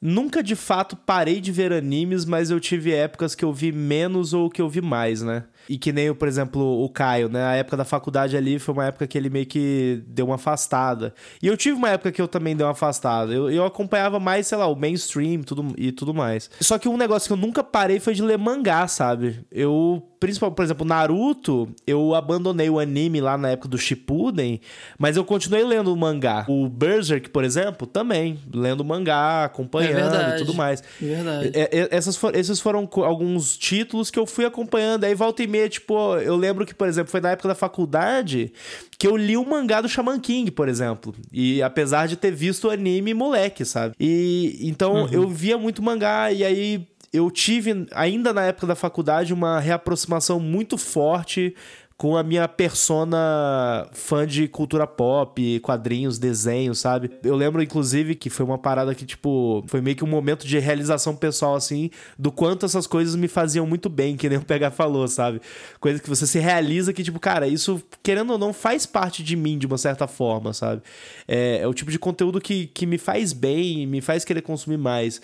Nunca 0.00 0.44
de 0.44 0.54
fato 0.54 0.96
parei 0.96 1.40
de 1.40 1.50
ver 1.50 1.72
animes, 1.72 2.24
mas 2.24 2.50
eu 2.50 2.60
tive 2.60 2.92
épocas 2.92 3.34
que 3.34 3.44
eu 3.44 3.52
vi 3.52 3.72
menos 3.72 4.32
ou 4.32 4.48
que 4.48 4.62
eu 4.62 4.68
vi 4.68 4.80
mais, 4.80 5.22
né? 5.22 5.44
E 5.68 5.76
que 5.76 5.92
nem, 5.92 6.12
por 6.14 6.26
exemplo, 6.26 6.82
o 6.82 6.88
Caio, 6.88 7.28
né? 7.28 7.44
A 7.44 7.54
época 7.54 7.76
da 7.76 7.84
faculdade 7.84 8.36
ali 8.36 8.58
foi 8.58 8.72
uma 8.72 8.86
época 8.86 9.06
que 9.06 9.18
ele 9.18 9.28
meio 9.28 9.46
que 9.46 10.02
deu 10.06 10.26
uma 10.26 10.36
afastada. 10.36 11.14
E 11.42 11.46
eu 11.46 11.56
tive 11.56 11.76
uma 11.76 11.90
época 11.90 12.10
que 12.10 12.20
eu 12.20 12.28
também 12.28 12.56
dei 12.56 12.64
uma 12.64 12.72
afastada. 12.72 13.32
Eu, 13.32 13.50
eu 13.50 13.64
acompanhava 13.64 14.18
mais, 14.18 14.46
sei 14.46 14.56
lá, 14.56 14.66
o 14.66 14.74
mainstream 14.74 15.42
tudo, 15.42 15.74
e 15.76 15.92
tudo 15.92 16.14
mais. 16.14 16.50
Só 16.60 16.78
que 16.78 16.88
um 16.88 16.96
negócio 16.96 17.28
que 17.28 17.32
eu 17.32 17.36
nunca 17.36 17.62
parei 17.62 18.00
foi 18.00 18.14
de 18.14 18.22
ler 18.22 18.38
mangá, 18.38 18.86
sabe? 18.88 19.44
Eu 19.50 20.02
principalmente, 20.18 20.56
por 20.56 20.64
exemplo, 20.64 20.86
Naruto, 20.86 21.68
eu 21.86 22.14
abandonei 22.14 22.68
o 22.68 22.78
anime 22.78 23.20
lá 23.20 23.38
na 23.38 23.50
época 23.50 23.68
do 23.68 23.78
Shippuden, 23.78 24.60
mas 24.98 25.16
eu 25.16 25.24
continuei 25.24 25.64
lendo 25.64 25.92
o 25.92 25.96
mangá. 25.96 26.44
O 26.48 26.68
Berserk, 26.68 27.30
por 27.30 27.44
exemplo, 27.44 27.86
também, 27.86 28.38
lendo 28.52 28.84
mangá, 28.84 29.44
acompanhando 29.44 30.16
é 30.16 30.34
e 30.34 30.38
tudo 30.38 30.54
mais. 30.54 30.82
É 31.00 31.04
verdade. 31.04 31.50
É, 31.54 31.88
essas 31.90 32.16
for, 32.16 32.34
esses 32.34 32.60
foram 32.60 32.88
alguns 32.96 33.56
títulos 33.56 34.10
que 34.10 34.18
eu 34.18 34.26
fui 34.26 34.44
acompanhando. 34.44 35.04
Aí 35.04 35.14
volta 35.14 35.42
e 35.42 35.46
meia 35.46 35.57
meia, 35.58 35.68
tipo, 35.68 36.16
eu 36.18 36.36
lembro 36.36 36.64
que, 36.64 36.74
por 36.74 36.86
exemplo, 36.86 37.10
foi 37.10 37.20
na 37.20 37.30
época 37.30 37.48
da 37.48 37.54
faculdade 37.54 38.52
que 38.98 39.06
eu 39.06 39.16
li 39.16 39.36
o 39.36 39.44
mangá 39.44 39.80
do 39.80 39.88
Shaman 39.88 40.20
King, 40.20 40.50
por 40.50 40.68
exemplo. 40.68 41.14
E 41.32 41.62
apesar 41.62 42.06
de 42.06 42.16
ter 42.16 42.32
visto 42.32 42.68
o 42.68 42.70
anime 42.70 43.14
moleque, 43.14 43.64
sabe? 43.64 43.94
E 43.98 44.58
então 44.62 45.04
uhum. 45.04 45.08
eu 45.10 45.28
via 45.28 45.58
muito 45.58 45.82
mangá 45.82 46.32
e 46.32 46.44
aí 46.44 46.86
eu 47.12 47.30
tive, 47.30 47.86
ainda 47.92 48.32
na 48.32 48.44
época 48.44 48.66
da 48.66 48.74
faculdade, 48.74 49.32
uma 49.32 49.58
reaproximação 49.58 50.38
muito 50.38 50.76
forte 50.76 51.54
com 51.98 52.16
a 52.16 52.22
minha 52.22 52.46
persona 52.46 53.88
fã 53.92 54.24
de 54.24 54.46
cultura 54.46 54.86
pop, 54.86 55.58
quadrinhos, 55.58 56.16
desenhos, 56.16 56.78
sabe? 56.78 57.10
Eu 57.24 57.34
lembro, 57.34 57.60
inclusive, 57.60 58.14
que 58.14 58.30
foi 58.30 58.46
uma 58.46 58.56
parada 58.56 58.94
que, 58.94 59.04
tipo, 59.04 59.64
foi 59.66 59.80
meio 59.80 59.96
que 59.96 60.04
um 60.04 60.08
momento 60.08 60.46
de 60.46 60.60
realização 60.60 61.16
pessoal, 61.16 61.56
assim, 61.56 61.90
do 62.16 62.30
quanto 62.30 62.64
essas 62.64 62.86
coisas 62.86 63.16
me 63.16 63.26
faziam 63.26 63.66
muito 63.66 63.88
bem, 63.88 64.16
que 64.16 64.28
nem 64.28 64.38
o 64.38 64.44
PH 64.44 64.70
falou, 64.70 65.08
sabe? 65.08 65.40
Coisa 65.80 66.00
que 66.00 66.08
você 66.08 66.24
se 66.24 66.38
realiza 66.38 66.92
que, 66.92 67.02
tipo, 67.02 67.18
cara, 67.18 67.48
isso, 67.48 67.82
querendo 68.00 68.30
ou 68.32 68.38
não, 68.38 68.52
faz 68.52 68.86
parte 68.86 69.20
de 69.20 69.34
mim 69.34 69.58
de 69.58 69.66
uma 69.66 69.76
certa 69.76 70.06
forma, 70.06 70.52
sabe? 70.52 70.82
É, 71.26 71.58
é 71.62 71.66
o 71.66 71.74
tipo 71.74 71.90
de 71.90 71.98
conteúdo 71.98 72.40
que, 72.40 72.68
que 72.68 72.86
me 72.86 72.96
faz 72.96 73.32
bem, 73.32 73.88
me 73.88 74.00
faz 74.00 74.24
querer 74.24 74.42
consumir 74.42 74.78
mais. 74.78 75.20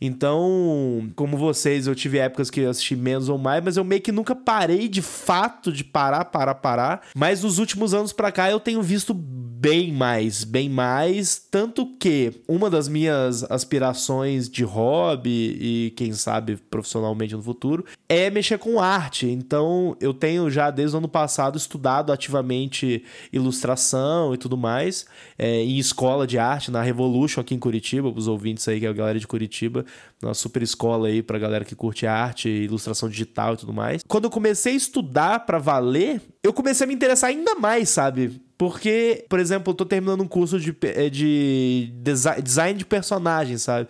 Então, 0.00 1.10
como 1.16 1.36
vocês, 1.36 1.86
eu 1.86 1.94
tive 1.94 2.18
épocas 2.18 2.50
que 2.50 2.60
eu 2.60 2.70
assisti 2.70 2.94
menos 2.94 3.28
ou 3.28 3.36
mais, 3.36 3.64
mas 3.64 3.76
eu 3.76 3.84
meio 3.84 4.00
que 4.00 4.12
nunca 4.12 4.34
parei 4.34 4.88
de 4.88 5.02
fato 5.02 5.72
de 5.72 5.82
parar, 5.82 6.17
parar, 6.24 6.54
parar. 6.56 7.02
Mas 7.14 7.42
nos 7.42 7.58
últimos 7.58 7.94
anos 7.94 8.12
pra 8.12 8.32
cá 8.32 8.50
eu 8.50 8.60
tenho 8.60 8.82
visto 8.82 9.14
bem 9.58 9.92
mais, 9.92 10.44
bem 10.44 10.68
mais. 10.68 11.36
Tanto 11.50 11.84
que 11.98 12.42
uma 12.46 12.70
das 12.70 12.86
minhas 12.86 13.42
aspirações 13.50 14.48
de 14.48 14.62
hobby 14.62 15.58
e, 15.60 15.90
quem 15.96 16.12
sabe, 16.12 16.56
profissionalmente 16.56 17.34
no 17.34 17.42
futuro, 17.42 17.84
é 18.08 18.30
mexer 18.30 18.58
com 18.58 18.80
arte. 18.80 19.26
Então, 19.26 19.96
eu 20.00 20.14
tenho 20.14 20.48
já 20.48 20.70
desde 20.70 20.94
o 20.94 20.98
ano 20.98 21.08
passado 21.08 21.58
estudado 21.58 22.12
ativamente 22.12 23.02
ilustração 23.32 24.32
e 24.32 24.38
tudo 24.38 24.56
mais, 24.56 25.06
é, 25.36 25.62
em 25.62 25.78
escola 25.78 26.26
de 26.26 26.38
arte, 26.38 26.70
na 26.70 26.82
Revolution 26.82 27.40
aqui 27.40 27.54
em 27.54 27.58
Curitiba, 27.58 28.08
os 28.08 28.28
ouvintes 28.28 28.66
aí, 28.68 28.78
que 28.78 28.86
é 28.86 28.88
a 28.88 28.92
galera 28.92 29.18
de 29.18 29.26
Curitiba, 29.26 29.84
uma 30.22 30.34
super 30.34 30.62
escola 30.62 31.08
aí 31.08 31.22
pra 31.22 31.38
galera 31.38 31.64
que 31.64 31.74
curte 31.74 32.06
arte, 32.06 32.48
ilustração 32.48 33.08
digital 33.08 33.54
e 33.54 33.56
tudo 33.56 33.72
mais. 33.72 34.02
Quando 34.06 34.24
eu 34.24 34.30
comecei 34.30 34.74
a 34.74 34.76
estudar 34.76 35.46
para 35.46 35.58
valer, 35.58 36.07
eu 36.42 36.52
comecei 36.52 36.84
a 36.84 36.88
me 36.88 36.94
interessar 36.94 37.30
ainda 37.30 37.54
mais, 37.54 37.88
sabe? 37.90 38.40
Porque, 38.56 39.24
por 39.28 39.38
exemplo, 39.38 39.70
eu 39.70 39.76
tô 39.76 39.86
terminando 39.86 40.20
um 40.20 40.28
curso 40.28 40.58
de, 40.58 40.76
eh, 40.82 41.08
de 41.08 41.92
design 42.42 42.78
de 42.78 42.84
personagens, 42.84 43.62
sabe? 43.62 43.88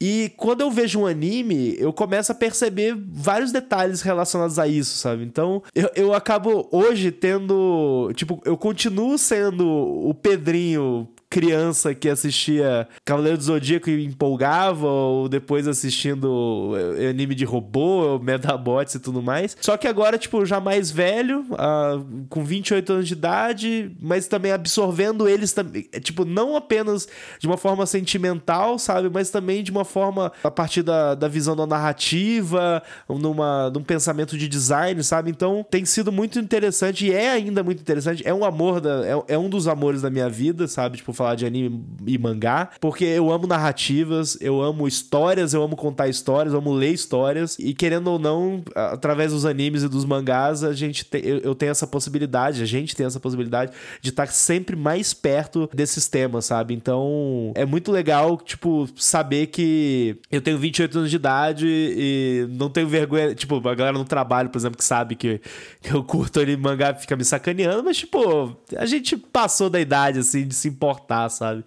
E 0.00 0.32
quando 0.36 0.60
eu 0.60 0.70
vejo 0.70 1.00
um 1.00 1.06
anime, 1.06 1.76
eu 1.78 1.92
começo 1.92 2.30
a 2.30 2.34
perceber 2.34 2.96
vários 2.96 3.50
detalhes 3.50 4.00
relacionados 4.00 4.58
a 4.58 4.68
isso, 4.68 4.96
sabe? 4.96 5.24
Então, 5.24 5.62
eu, 5.74 5.90
eu 5.94 6.14
acabo 6.14 6.68
hoje 6.70 7.10
tendo. 7.10 8.10
Tipo, 8.14 8.40
eu 8.44 8.56
continuo 8.56 9.18
sendo 9.18 9.66
o 9.66 10.14
Pedrinho 10.14 11.08
criança 11.30 11.94
que 11.94 12.08
assistia 12.08 12.88
Cavaleiro 13.04 13.36
do 13.36 13.44
Zodíaco 13.44 13.90
e 13.90 14.04
empolgava, 14.04 14.86
ou 14.86 15.28
depois 15.28 15.68
assistindo 15.68 16.72
eh, 16.98 17.10
anime 17.10 17.34
de 17.34 17.44
robô, 17.44 18.18
Medabots 18.18 18.94
e 18.94 18.98
tudo 18.98 19.22
mais. 19.22 19.56
Só 19.60 19.76
que 19.76 19.86
agora, 19.86 20.16
tipo, 20.16 20.44
já 20.46 20.58
mais 20.58 20.90
velho, 20.90 21.40
uh, 21.52 22.26
com 22.30 22.44
28 22.44 22.92
anos 22.92 23.08
de 23.08 23.12
idade, 23.12 23.96
mas 24.00 24.26
também 24.26 24.52
absorvendo 24.52 25.28
eles 25.28 25.54
eh, 25.92 26.00
tipo, 26.00 26.24
não 26.24 26.56
apenas 26.56 27.06
de 27.38 27.46
uma 27.46 27.58
forma 27.58 27.84
sentimental, 27.84 28.78
sabe? 28.78 29.10
Mas 29.12 29.28
também 29.28 29.62
de 29.62 29.70
uma 29.70 29.84
forma 29.84 30.32
a 30.42 30.50
partir 30.50 30.82
da, 30.82 31.14
da 31.14 31.28
visão 31.28 31.54
da 31.54 31.66
narrativa, 31.66 32.82
numa, 33.08 33.70
num 33.70 33.82
pensamento 33.82 34.38
de 34.38 34.48
design, 34.48 35.02
sabe? 35.04 35.30
Então 35.30 35.64
tem 35.70 35.84
sido 35.84 36.10
muito 36.10 36.38
interessante 36.38 37.06
e 37.06 37.12
é 37.12 37.30
ainda 37.32 37.62
muito 37.62 37.80
interessante. 37.80 38.26
É 38.26 38.32
um 38.32 38.44
amor, 38.44 38.80
da, 38.80 39.06
é, 39.06 39.34
é 39.34 39.38
um 39.38 39.50
dos 39.50 39.68
amores 39.68 40.00
da 40.00 40.08
minha 40.08 40.28
vida, 40.28 40.66
sabe? 40.66 40.96
Tipo, 40.96 41.17
falar 41.18 41.34
de 41.34 41.44
anime 41.44 41.84
e 42.06 42.16
mangá, 42.16 42.70
porque 42.80 43.04
eu 43.04 43.30
amo 43.30 43.46
narrativas, 43.46 44.38
eu 44.40 44.62
amo 44.62 44.86
histórias, 44.86 45.52
eu 45.52 45.62
amo 45.62 45.76
contar 45.76 46.08
histórias, 46.08 46.52
eu 46.52 46.60
amo 46.60 46.72
ler 46.72 46.92
histórias, 46.92 47.58
e 47.58 47.74
querendo 47.74 48.08
ou 48.08 48.18
não, 48.18 48.62
através 48.74 49.32
dos 49.32 49.44
animes 49.44 49.82
e 49.82 49.88
dos 49.88 50.04
mangás, 50.04 50.62
a 50.62 50.72
gente 50.72 51.04
tem, 51.04 51.20
eu, 51.24 51.38
eu 51.38 51.54
tenho 51.54 51.70
essa 51.70 51.86
possibilidade, 51.86 52.62
a 52.62 52.66
gente 52.66 52.94
tem 52.94 53.04
essa 53.04 53.18
possibilidade 53.18 53.72
de 54.00 54.10
estar 54.10 54.28
sempre 54.28 54.76
mais 54.76 55.12
perto 55.12 55.68
desses 55.74 56.06
temas, 56.06 56.44
sabe? 56.44 56.72
Então, 56.72 57.52
é 57.54 57.66
muito 57.66 57.90
legal, 57.90 58.38
tipo, 58.38 58.88
saber 58.96 59.48
que 59.48 60.16
eu 60.30 60.40
tenho 60.40 60.58
28 60.58 60.98
anos 60.98 61.10
de 61.10 61.16
idade 61.16 61.66
e 61.68 62.46
não 62.50 62.70
tenho 62.70 62.86
vergonha, 62.86 63.34
tipo, 63.34 63.56
a 63.68 63.74
galera 63.74 63.98
no 63.98 64.04
trabalho, 64.04 64.48
por 64.48 64.58
exemplo, 64.58 64.78
que 64.78 64.84
sabe 64.84 65.16
que, 65.16 65.40
eu 65.84 66.04
curto 66.04 66.40
anime 66.40 66.62
mangá 66.62 66.94
fica 66.94 67.16
me 67.16 67.24
sacaneando, 67.24 67.82
mas, 67.82 67.96
tipo, 67.96 68.56
a 68.76 68.86
gente 68.86 69.16
passou 69.16 69.68
da 69.68 69.80
idade, 69.80 70.20
assim, 70.20 70.46
de 70.46 70.54
se 70.54 70.68
importar 70.68 71.07
sabe? 71.30 71.64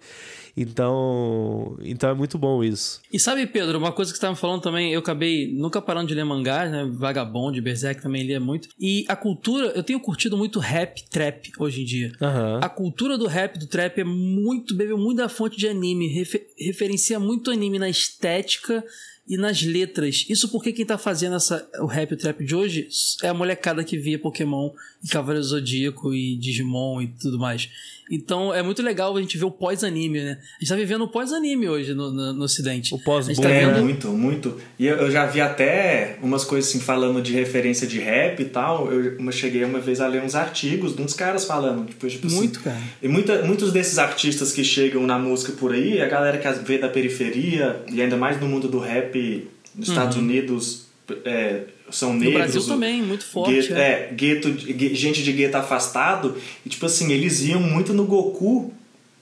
Então, 0.56 1.76
então 1.82 2.10
é 2.10 2.14
muito 2.14 2.38
bom 2.38 2.62
isso. 2.62 3.00
E 3.12 3.18
sabe, 3.18 3.46
Pedro, 3.46 3.78
uma 3.78 3.92
coisa 3.92 4.12
que 4.12 4.18
você 4.18 4.24
estava 4.24 4.36
falando 4.36 4.60
também, 4.60 4.92
eu 4.92 5.00
acabei 5.00 5.52
nunca 5.52 5.80
parando 5.80 6.08
de 6.08 6.14
ler 6.14 6.24
mangás, 6.24 6.70
né? 6.70 6.88
Vagabond, 6.92 7.58
Berserk 7.60 8.02
também 8.02 8.22
lia 8.22 8.38
muito. 8.38 8.68
E 8.78 9.04
a 9.08 9.16
cultura, 9.16 9.72
eu 9.74 9.82
tenho 9.82 9.98
curtido 9.98 10.36
muito 10.36 10.58
rap, 10.58 11.02
trap 11.08 11.50
hoje 11.58 11.82
em 11.82 11.84
dia. 11.84 12.12
Uhum. 12.20 12.60
A 12.62 12.68
cultura 12.68 13.16
do 13.16 13.26
rap, 13.26 13.58
do 13.58 13.66
trap 13.66 13.98
é 13.98 14.04
muito, 14.04 14.76
bebeu 14.76 14.98
muito 14.98 15.18
da 15.18 15.28
fonte 15.28 15.56
de 15.56 15.66
anime, 15.66 16.08
refer, 16.08 16.46
referencia 16.58 17.18
muito 17.18 17.50
anime 17.50 17.78
na 17.78 17.88
estética 17.88 18.84
e 19.26 19.36
nas 19.36 19.62
letras. 19.62 20.26
Isso 20.28 20.50
porque 20.50 20.72
quem 20.72 20.84
tá 20.84 20.98
fazendo 20.98 21.36
essa, 21.36 21.66
o 21.80 21.86
rap 21.86 22.12
o 22.12 22.16
trap 22.16 22.44
de 22.44 22.54
hoje 22.54 22.88
é 23.22 23.28
a 23.28 23.34
molecada 23.34 23.84
que 23.84 23.96
via 23.96 24.18
Pokémon 24.18 24.70
Cavaleiro 25.10 25.44
Zodíaco 25.44 26.14
e 26.14 26.36
Digimon 26.36 27.02
e 27.02 27.08
tudo 27.08 27.38
mais. 27.38 27.68
Então 28.10 28.52
é 28.52 28.62
muito 28.62 28.82
legal 28.82 29.16
a 29.16 29.20
gente 29.20 29.38
ver 29.38 29.44
o 29.44 29.50
pós-anime, 29.50 30.20
né? 30.20 30.38
A 30.40 30.60
gente 30.60 30.68
tá 30.68 30.76
vivendo 30.76 31.02
o 31.02 31.08
pós-anime 31.08 31.68
hoje 31.68 31.94
no, 31.94 32.12
no, 32.12 32.32
no, 32.34 32.44
Ocidente. 32.44 32.94
O 32.94 32.98
pós 32.98 33.26
tá 33.26 33.48
é, 33.48 33.64
vendo... 33.64 33.80
muito, 33.80 34.08
muito. 34.08 34.58
E 34.78 34.86
eu, 34.86 34.96
eu, 34.96 35.10
já 35.10 35.24
vi 35.24 35.40
até 35.40 36.18
umas 36.22 36.44
coisas 36.44 36.68
assim 36.68 36.78
falando 36.78 37.22
de 37.22 37.32
referência 37.32 37.86
de 37.86 37.98
rap 37.98 38.40
e 38.40 38.44
tal. 38.44 38.92
Eu, 38.92 39.18
eu 39.18 39.32
cheguei 39.32 39.64
uma 39.64 39.80
vez 39.80 40.00
a 40.00 40.06
ler 40.06 40.22
uns 40.22 40.34
artigos 40.34 40.94
de 40.94 41.00
uns 41.00 41.14
caras 41.14 41.44
falando. 41.44 41.86
Tipo, 41.86 42.06
tipo 42.06 42.26
assim, 42.26 42.36
muito, 42.36 42.60
cara. 42.60 42.80
E 43.00 43.08
muita, 43.08 43.42
muitos 43.44 43.72
desses 43.72 43.98
artistas 43.98 44.52
que 44.52 44.62
chegam 44.62 45.06
na 45.06 45.18
música 45.18 45.52
por 45.52 45.72
aí, 45.72 46.02
a 46.02 46.06
galera 46.06 46.36
que 46.36 46.48
vê 46.64 46.76
da 46.76 46.88
periferia, 46.88 47.82
e 47.90 48.02
ainda 48.02 48.16
mais 48.16 48.38
no 48.38 48.46
mundo 48.46 48.68
do 48.68 48.78
rap 48.78 49.48
nos 49.74 49.88
uhum. 49.88 49.94
Estados 49.94 50.16
Unidos. 50.16 50.91
É, 51.24 51.62
são 51.90 52.14
negros. 52.14 52.32
No 52.32 52.38
Brasil 52.38 52.66
também, 52.66 53.02
muito 53.02 53.24
forte. 53.24 53.52
Gueto, 53.52 53.74
é. 53.74 53.80
é, 53.80 54.12
gueto, 54.12 54.54
gente 54.94 55.22
de 55.22 55.32
gueto 55.32 55.56
afastado. 55.56 56.36
E, 56.64 56.68
tipo 56.68 56.86
assim, 56.86 57.12
eles 57.12 57.42
iam 57.42 57.60
muito 57.60 57.92
no 57.92 58.04
Goku. 58.04 58.72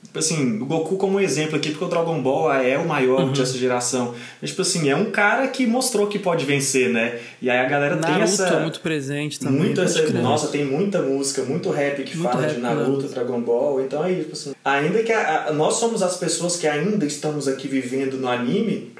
Tipo 0.02 0.18
assim, 0.18 0.60
o 0.60 0.64
Goku 0.64 0.96
como 0.96 1.20
exemplo 1.20 1.56
aqui, 1.56 1.70
porque 1.70 1.84
o 1.84 1.88
Dragon 1.88 2.20
Ball 2.20 2.52
é 2.52 2.76
o 2.76 2.88
maior 2.88 3.20
uhum. 3.20 3.32
dessa 3.32 3.56
geração. 3.56 4.14
Mas, 4.40 4.50
tipo 4.50 4.62
assim, 4.62 4.88
é 4.88 4.96
um 4.96 5.10
cara 5.10 5.46
que 5.48 5.66
mostrou 5.66 6.06
que 6.06 6.18
pode 6.18 6.44
vencer, 6.44 6.90
né? 6.90 7.20
E 7.40 7.48
aí 7.48 7.58
a 7.58 7.68
galera 7.68 7.96
Naruto 7.96 8.14
tem 8.14 8.22
essa... 8.22 8.46
é 8.48 8.60
muito 8.62 8.80
presente 8.80 9.38
também. 9.38 9.58
Muito 9.58 9.80
essa, 9.80 10.10
nossa, 10.14 10.48
tem 10.48 10.64
muita 10.64 11.00
música, 11.02 11.42
muito 11.42 11.70
rap 11.70 12.02
que 12.02 12.16
muito 12.16 12.32
fala 12.32 12.46
rap, 12.46 12.54
de 12.54 12.60
Naruto, 12.60 13.08
Dragon 13.08 13.40
Ball. 13.40 13.82
Então 13.82 14.02
aí, 14.02 14.16
tipo 14.16 14.32
assim... 14.32 14.52
Ainda 14.64 15.02
que 15.02 15.12
a, 15.12 15.48
a, 15.48 15.52
nós 15.52 15.74
somos 15.74 16.02
as 16.02 16.16
pessoas 16.16 16.56
que 16.56 16.66
ainda 16.66 17.06
estamos 17.06 17.46
aqui 17.46 17.68
vivendo 17.68 18.16
no 18.16 18.26
anime 18.26 18.92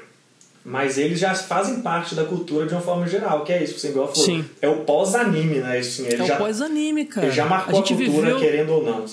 mas 0.63 0.97
eles 0.97 1.19
já 1.19 1.33
fazem 1.33 1.81
parte 1.81 2.13
da 2.13 2.23
cultura 2.23 2.67
de 2.67 2.73
uma 2.73 2.81
forma 2.81 3.07
geral, 3.07 3.43
que 3.43 3.51
é 3.51 3.63
isso, 3.63 3.79
você 3.79 3.89
igual 3.89 4.07
falou. 4.07 4.23
Sim. 4.25 4.45
É 4.61 4.69
o 4.69 4.83
pós-anime, 4.83 5.55
né? 5.55 5.79
Assim, 5.79 6.07
é 6.07 6.17
já, 6.17 6.35
o 6.35 6.37
pós-anime, 6.37 7.05
cara. 7.05 7.27
Ele 7.27 7.35
já 7.35 7.45
marcou 7.45 7.79
a, 7.79 7.79
a 7.79 7.87
cultura, 7.87 8.05
viveu... 8.05 8.39
querendo 8.39 8.69
ou 8.73 8.83
não. 8.83 9.05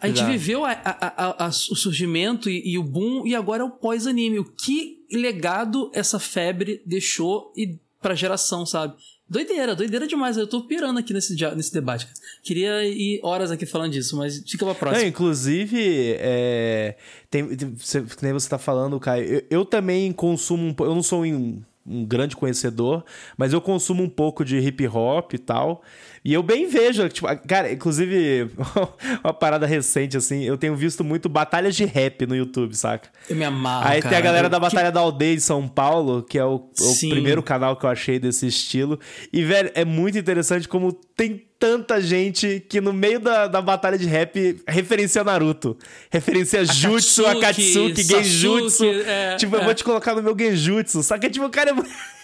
A 0.00 0.08
gente 0.08 0.24
viveu 0.24 0.64
a, 0.64 0.76
a, 0.84 1.48
o 1.48 1.76
surgimento 1.76 2.50
e, 2.50 2.72
e, 2.72 2.78
o 2.78 2.82
boom, 2.82 3.26
e 3.26 3.36
agora 3.36 3.62
é 3.62 3.64
o 3.64 3.70
pós-anime. 3.70 4.38
O 4.38 4.44
que 4.44 4.98
legado 5.12 5.90
essa 5.94 6.18
febre 6.18 6.82
deixou 6.84 7.52
e 7.56 7.78
pra 8.00 8.14
geração, 8.14 8.66
sabe? 8.66 8.94
Doideira, 9.32 9.74
doideira 9.74 10.06
demais. 10.06 10.36
Eu 10.36 10.46
tô 10.46 10.60
pirando 10.60 10.98
aqui 10.98 11.14
nesse, 11.14 11.34
nesse 11.56 11.72
debate. 11.72 12.06
Queria 12.42 12.84
ir 12.84 13.18
horas 13.22 13.50
aqui 13.50 13.64
falando 13.64 13.92
disso, 13.92 14.14
mas 14.14 14.44
fica 14.46 14.62
pra 14.66 14.74
próxima. 14.74 15.00
Não, 15.00 15.08
inclusive, 15.08 16.16
é, 16.18 16.96
tem, 17.30 17.56
tem, 17.56 17.74
você, 17.74 18.04
nem 18.20 18.34
você 18.34 18.46
tá 18.46 18.58
falando, 18.58 19.00
Caio, 19.00 19.24
eu, 19.24 19.42
eu 19.48 19.64
também 19.64 20.12
consumo 20.12 20.64
um 20.64 20.84
Eu 20.84 20.94
não 20.94 21.02
sou 21.02 21.24
um, 21.24 21.62
um 21.86 22.04
grande 22.04 22.36
conhecedor, 22.36 23.06
mas 23.34 23.54
eu 23.54 23.60
consumo 23.62 24.02
um 24.02 24.08
pouco 24.08 24.44
de 24.44 24.58
hip 24.58 24.86
hop 24.86 25.32
e 25.32 25.38
tal. 25.38 25.82
E 26.24 26.32
eu 26.32 26.42
bem 26.42 26.68
vejo, 26.68 27.08
tipo, 27.08 27.26
cara, 27.48 27.72
inclusive, 27.72 28.48
uma 29.24 29.32
parada 29.32 29.66
recente, 29.66 30.16
assim, 30.16 30.44
eu 30.44 30.56
tenho 30.56 30.76
visto 30.76 31.02
muito 31.02 31.28
batalhas 31.28 31.74
de 31.74 31.84
rap 31.84 32.24
no 32.26 32.36
YouTube, 32.36 32.76
saca? 32.76 33.08
Eu 33.28 33.34
me 33.34 33.44
amarro, 33.44 33.88
Aí 33.88 34.00
cara. 34.00 34.10
tem 34.10 34.18
a 34.18 34.20
galera 34.20 34.48
da 34.48 34.60
Batalha 34.60 34.88
que... 34.88 34.94
da 34.94 35.00
Aldeia 35.00 35.34
de 35.34 35.42
São 35.42 35.66
Paulo, 35.66 36.22
que 36.22 36.38
é 36.38 36.44
o, 36.44 36.54
o 36.54 37.08
primeiro 37.10 37.42
canal 37.42 37.76
que 37.76 37.84
eu 37.84 37.90
achei 37.90 38.20
desse 38.20 38.46
estilo. 38.46 39.00
E, 39.32 39.42
velho, 39.42 39.72
é 39.74 39.84
muito 39.84 40.16
interessante 40.16 40.68
como 40.68 40.92
tem 40.92 41.44
tanta 41.62 42.00
gente 42.00 42.58
que 42.68 42.80
no 42.80 42.92
meio 42.92 43.20
da, 43.20 43.46
da 43.46 43.62
batalha 43.62 43.96
de 43.96 44.04
rap 44.04 44.60
referencia 44.66 45.22
Naruto. 45.22 45.78
Referencia 46.10 46.64
Jutsu, 46.64 47.24
Akatsuki, 47.24 48.02
Genjutsu. 48.02 48.84
É, 48.84 49.36
tipo, 49.36 49.54
é. 49.54 49.60
eu 49.60 49.64
vou 49.64 49.72
te 49.72 49.84
colocar 49.84 50.12
no 50.16 50.24
meu 50.24 50.36
Genjutsu. 50.36 51.04
Só 51.04 51.16
que, 51.16 51.30
tipo, 51.30 51.46
o 51.46 51.50
cara 51.50 51.72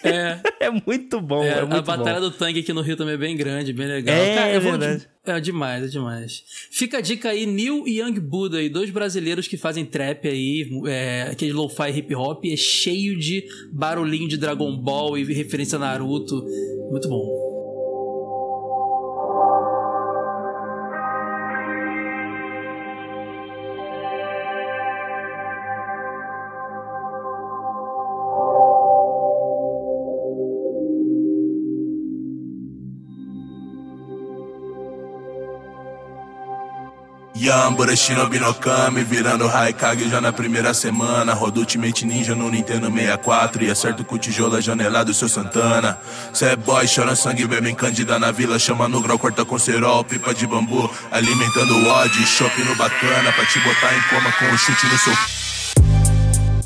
é, 0.03 0.09
é. 0.09 0.41
é 0.67 0.71
muito 0.71 1.21
bom. 1.21 1.45
É, 1.45 1.59
é 1.59 1.61
muito 1.61 1.77
a 1.77 1.83
batalha 1.83 2.19
bom. 2.19 2.31
do 2.31 2.31
tanque 2.33 2.59
aqui 2.59 2.73
no 2.73 2.81
Rio 2.81 2.97
também 2.97 3.15
é 3.15 3.17
bem 3.17 3.37
grande, 3.37 3.73
bem 3.73 3.87
legal. 3.87 4.17
É, 4.17 4.35
cara, 4.35 4.49
é 4.49 4.59
verdade. 4.59 5.09
É 5.25 5.39
demais, 5.39 5.85
é 5.85 5.87
demais. 5.87 6.43
Fica 6.73 6.99
a 6.99 7.01
dica 7.01 7.29
aí, 7.29 7.47
Neil 7.47 7.87
e 7.87 8.01
Young 8.01 8.19
Buddha, 8.19 8.59
aí, 8.59 8.69
dois 8.69 8.91
brasileiros 8.91 9.47
que 9.47 9.57
fazem 9.57 9.85
trap 9.85 10.27
aí, 10.27 10.69
é, 10.89 11.29
aquele 11.31 11.53
lo-fi 11.53 11.91
hip 11.97 12.12
hop, 12.12 12.45
é 12.45 12.57
cheio 12.57 13.17
de 13.17 13.45
barulhinho 13.71 14.27
de 14.27 14.37
Dragon 14.37 14.77
Ball 14.77 15.17
e 15.17 15.33
referência 15.33 15.77
a 15.77 15.79
Naruto. 15.79 16.45
Muito 16.91 17.09
bom. 17.09 17.58
Yambura, 37.40 37.94
Shinobi 37.94 38.40
no 38.40 38.52
Kami, 38.52 39.05
virando 39.05 39.47
Raikage 39.47 40.09
já 40.09 40.20
na 40.20 40.32
primeira 40.32 40.74
semana. 40.74 41.35
Roda 41.35 41.60
Ultimate 41.60 42.05
Ninja 42.05 42.35
no 42.35 42.51
Nintendo 42.51 42.90
64 42.90 43.65
e 43.65 43.70
acerto 43.70 44.05
com 44.05 44.19
tijolo 44.19 44.60
janelado, 44.60 45.15
seu 45.15 45.28
Santana. 45.28 45.98
Cê 46.32 46.47
é 46.47 46.56
boy, 46.56 46.86
chora 46.93 47.15
sangue, 47.15 47.47
bebe 47.47 47.70
em 47.70 47.74
Candida 47.74 48.19
na 48.19 48.32
vila, 48.32 48.59
chama 48.59 48.89
no 48.89 49.01
grau, 49.01 49.19
corta 49.19 49.44
com 49.44 49.56
cerol, 49.59 50.02
pipa 50.02 50.35
de 50.35 50.47
bambu, 50.48 50.90
alimentando 51.12 51.78
o 51.78 51.89
ódio, 51.89 52.27
chopp 52.27 52.59
no 52.65 52.74
bacana, 52.74 53.32
pra 53.32 53.47
te 53.47 53.60
botar 53.60 53.94
em 53.94 54.02
coma 54.09 54.32
com 54.32 54.44
um 54.47 54.59
chute 54.59 54.86
no 54.86 54.98
seu... 54.98 55.12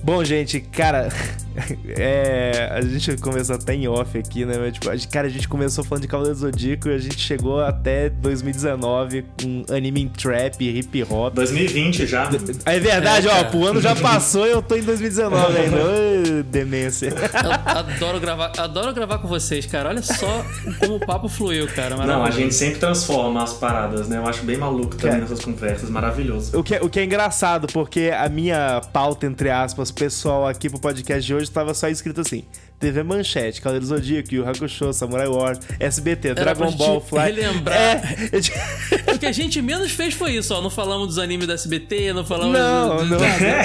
Bom, 0.02 0.24
gente, 0.24 0.60
cara, 0.60 1.10
é, 1.98 2.68
a 2.72 2.80
gente 2.80 3.16
começou 3.16 3.56
até 3.56 3.74
em 3.74 3.88
off 3.88 4.16
aqui, 4.16 4.44
né? 4.44 4.56
Mas, 4.58 4.74
tipo, 4.74 4.90
a 4.90 4.96
gente, 4.96 5.08
cara, 5.08 5.26
a 5.26 5.30
gente 5.30 5.48
começou 5.48 5.84
falando 5.84 6.02
de 6.02 6.08
Cavaleiro 6.08 6.36
do 6.36 6.40
Zodíaco 6.40 6.88
e 6.88 6.94
a 6.94 6.98
gente 6.98 7.18
chegou 7.18 7.60
até 7.60 8.08
2019 8.08 9.24
com 9.40 9.64
anime 9.74 10.02
em 10.02 10.08
trap, 10.08 10.64
hip 10.64 11.02
hop. 11.04 11.34
2020 11.34 12.06
já. 12.06 12.30
É 12.64 12.78
verdade, 12.78 13.28
é, 13.28 13.30
ó, 13.30 13.56
o 13.56 13.66
ano 13.66 13.80
já 13.80 13.94
passou 13.94 14.46
e 14.46 14.50
eu 14.50 14.62
tô 14.62 14.76
em 14.76 14.82
2019 14.82 15.56
ainda. 15.56 15.76
Ô, 15.82 16.42
demência. 16.44 17.08
Eu 17.08 17.52
adoro 17.76 18.20
gravar, 18.20 18.52
adoro 18.58 18.92
gravar 18.92 19.18
com 19.18 19.28
vocês, 19.28 19.66
cara. 19.66 19.90
Olha 19.90 20.02
só 20.02 20.44
como 20.78 20.96
o 20.96 21.00
papo 21.00 21.28
fluiu, 21.28 21.66
cara. 21.68 21.96
Não, 21.96 22.24
a 22.24 22.30
gente 22.30 22.54
sempre 22.54 22.78
transforma 22.78 23.42
as 23.42 23.52
paradas, 23.52 24.08
né? 24.08 24.18
Eu 24.18 24.26
acho 24.26 24.42
bem 24.44 24.56
maluco 24.56 24.96
também 24.96 25.20
nessas 25.20 25.44
conversas, 25.44 25.90
maravilhoso. 25.90 26.58
O 26.58 26.62
que, 26.62 26.74
é, 26.74 26.82
o 26.82 26.88
que 26.88 27.00
é 27.00 27.04
engraçado, 27.04 27.66
porque 27.72 28.12
a 28.16 28.28
minha 28.28 28.80
pauta, 28.92 29.26
entre 29.26 29.50
aspas, 29.50 29.90
pessoal 29.90 30.46
aqui 30.46 30.68
pro 30.68 30.80
podcast 30.80 31.24
de 31.24 31.34
hoje 31.34 31.41
estava 31.42 31.74
só 31.74 31.88
escrito 31.88 32.20
assim: 32.20 32.44
TV 32.82 33.04
Manchete, 33.04 33.60
Cavaleiro 33.60 33.86
Zodíaco, 33.86 34.34
Yu 34.34 34.44
Hakusho, 34.44 34.92
Samurai 34.92 35.28
Wars, 35.28 35.60
SBT, 35.78 36.30
Era 36.30 36.42
Dragon 36.42 36.72
Ball, 36.72 37.00
Fly. 37.00 37.20
Relembrar. 37.20 37.78
É... 37.78 39.14
o 39.14 39.18
que 39.20 39.24
a 39.24 39.30
gente 39.30 39.62
menos 39.62 39.92
fez 39.92 40.14
foi 40.14 40.32
isso, 40.32 40.52
ó. 40.52 40.60
Não 40.60 40.68
falamos 40.68 41.06
dos 41.06 41.18
animes 41.18 41.46
da 41.46 41.54
SBT, 41.54 42.12
não 42.12 42.24
falamos. 42.24 42.58
Não, 42.58 42.96
do... 42.96 43.04
não. 43.04 43.18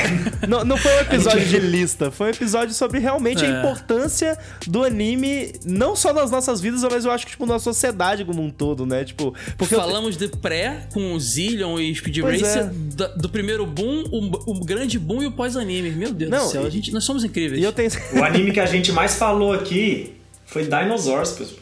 não, 0.48 0.65
não 0.65 0.77
foi 0.77 0.94
um 0.94 0.99
episódio 0.99 1.39
gente... 1.39 1.61
de 1.61 1.65
lista, 1.68 2.11
foi 2.11 2.27
um 2.27 2.30
episódio 2.30 2.76
sobre 2.76 2.99
realmente 2.99 3.44
é. 3.44 3.48
a 3.48 3.60
importância 3.60 4.38
do 4.68 4.84
anime, 4.84 5.52
não 5.65 5.95
só 5.95 6.14
nas 6.14 6.30
nossas 6.30 6.61
vidas, 6.61 6.84
mas 6.84 7.03
eu 7.03 7.11
acho 7.11 7.26
que, 7.26 7.31
tipo, 7.31 7.48
na 7.48 7.57
sociedade 7.57 8.23
como 8.23 8.44
um 8.44 8.52
todo, 8.52 8.85
né? 8.85 9.03
Tipo, 9.03 9.34
porque 9.57 9.73
falamos 9.73 10.22
eu... 10.22 10.27
de 10.27 10.38
pré 10.38 10.88
com 10.94 11.14
o 11.14 11.19
Zillion 11.19 11.80
e 11.80 11.95
Speed 11.95 12.19
pois 12.22 12.39
Racer, 12.39 12.65
é. 12.65 12.69
do, 12.69 13.18
do, 13.18 13.30
primeiro 13.30 13.65
boom, 13.65 14.03
o, 14.11 14.52
o, 14.52 14.64
grande 14.64 14.99
boom 14.99 15.23
e 15.23 15.26
o 15.26 15.31
pós-anime. 15.31 15.89
Meu 15.89 16.14
Deus 16.14 16.30
não, 16.30 16.45
do 16.45 16.52
céu, 16.52 16.65
a 16.65 16.69
gente, 16.69 16.91
nós 16.94 17.03
somos 17.03 17.23
incríveis. 17.23 17.60
E 17.60 17.64
eu 17.64 17.73
tenho... 17.73 17.89
O 18.14 18.23
anime 18.23 18.52
que 18.52 18.60
a 18.60 18.65
gente 18.68 18.91
mais 18.91 19.06
mais 19.07 19.15
falou 19.15 19.53
aqui 19.53 20.17
foi 20.45 20.63
Dinosaurs. 20.63 21.38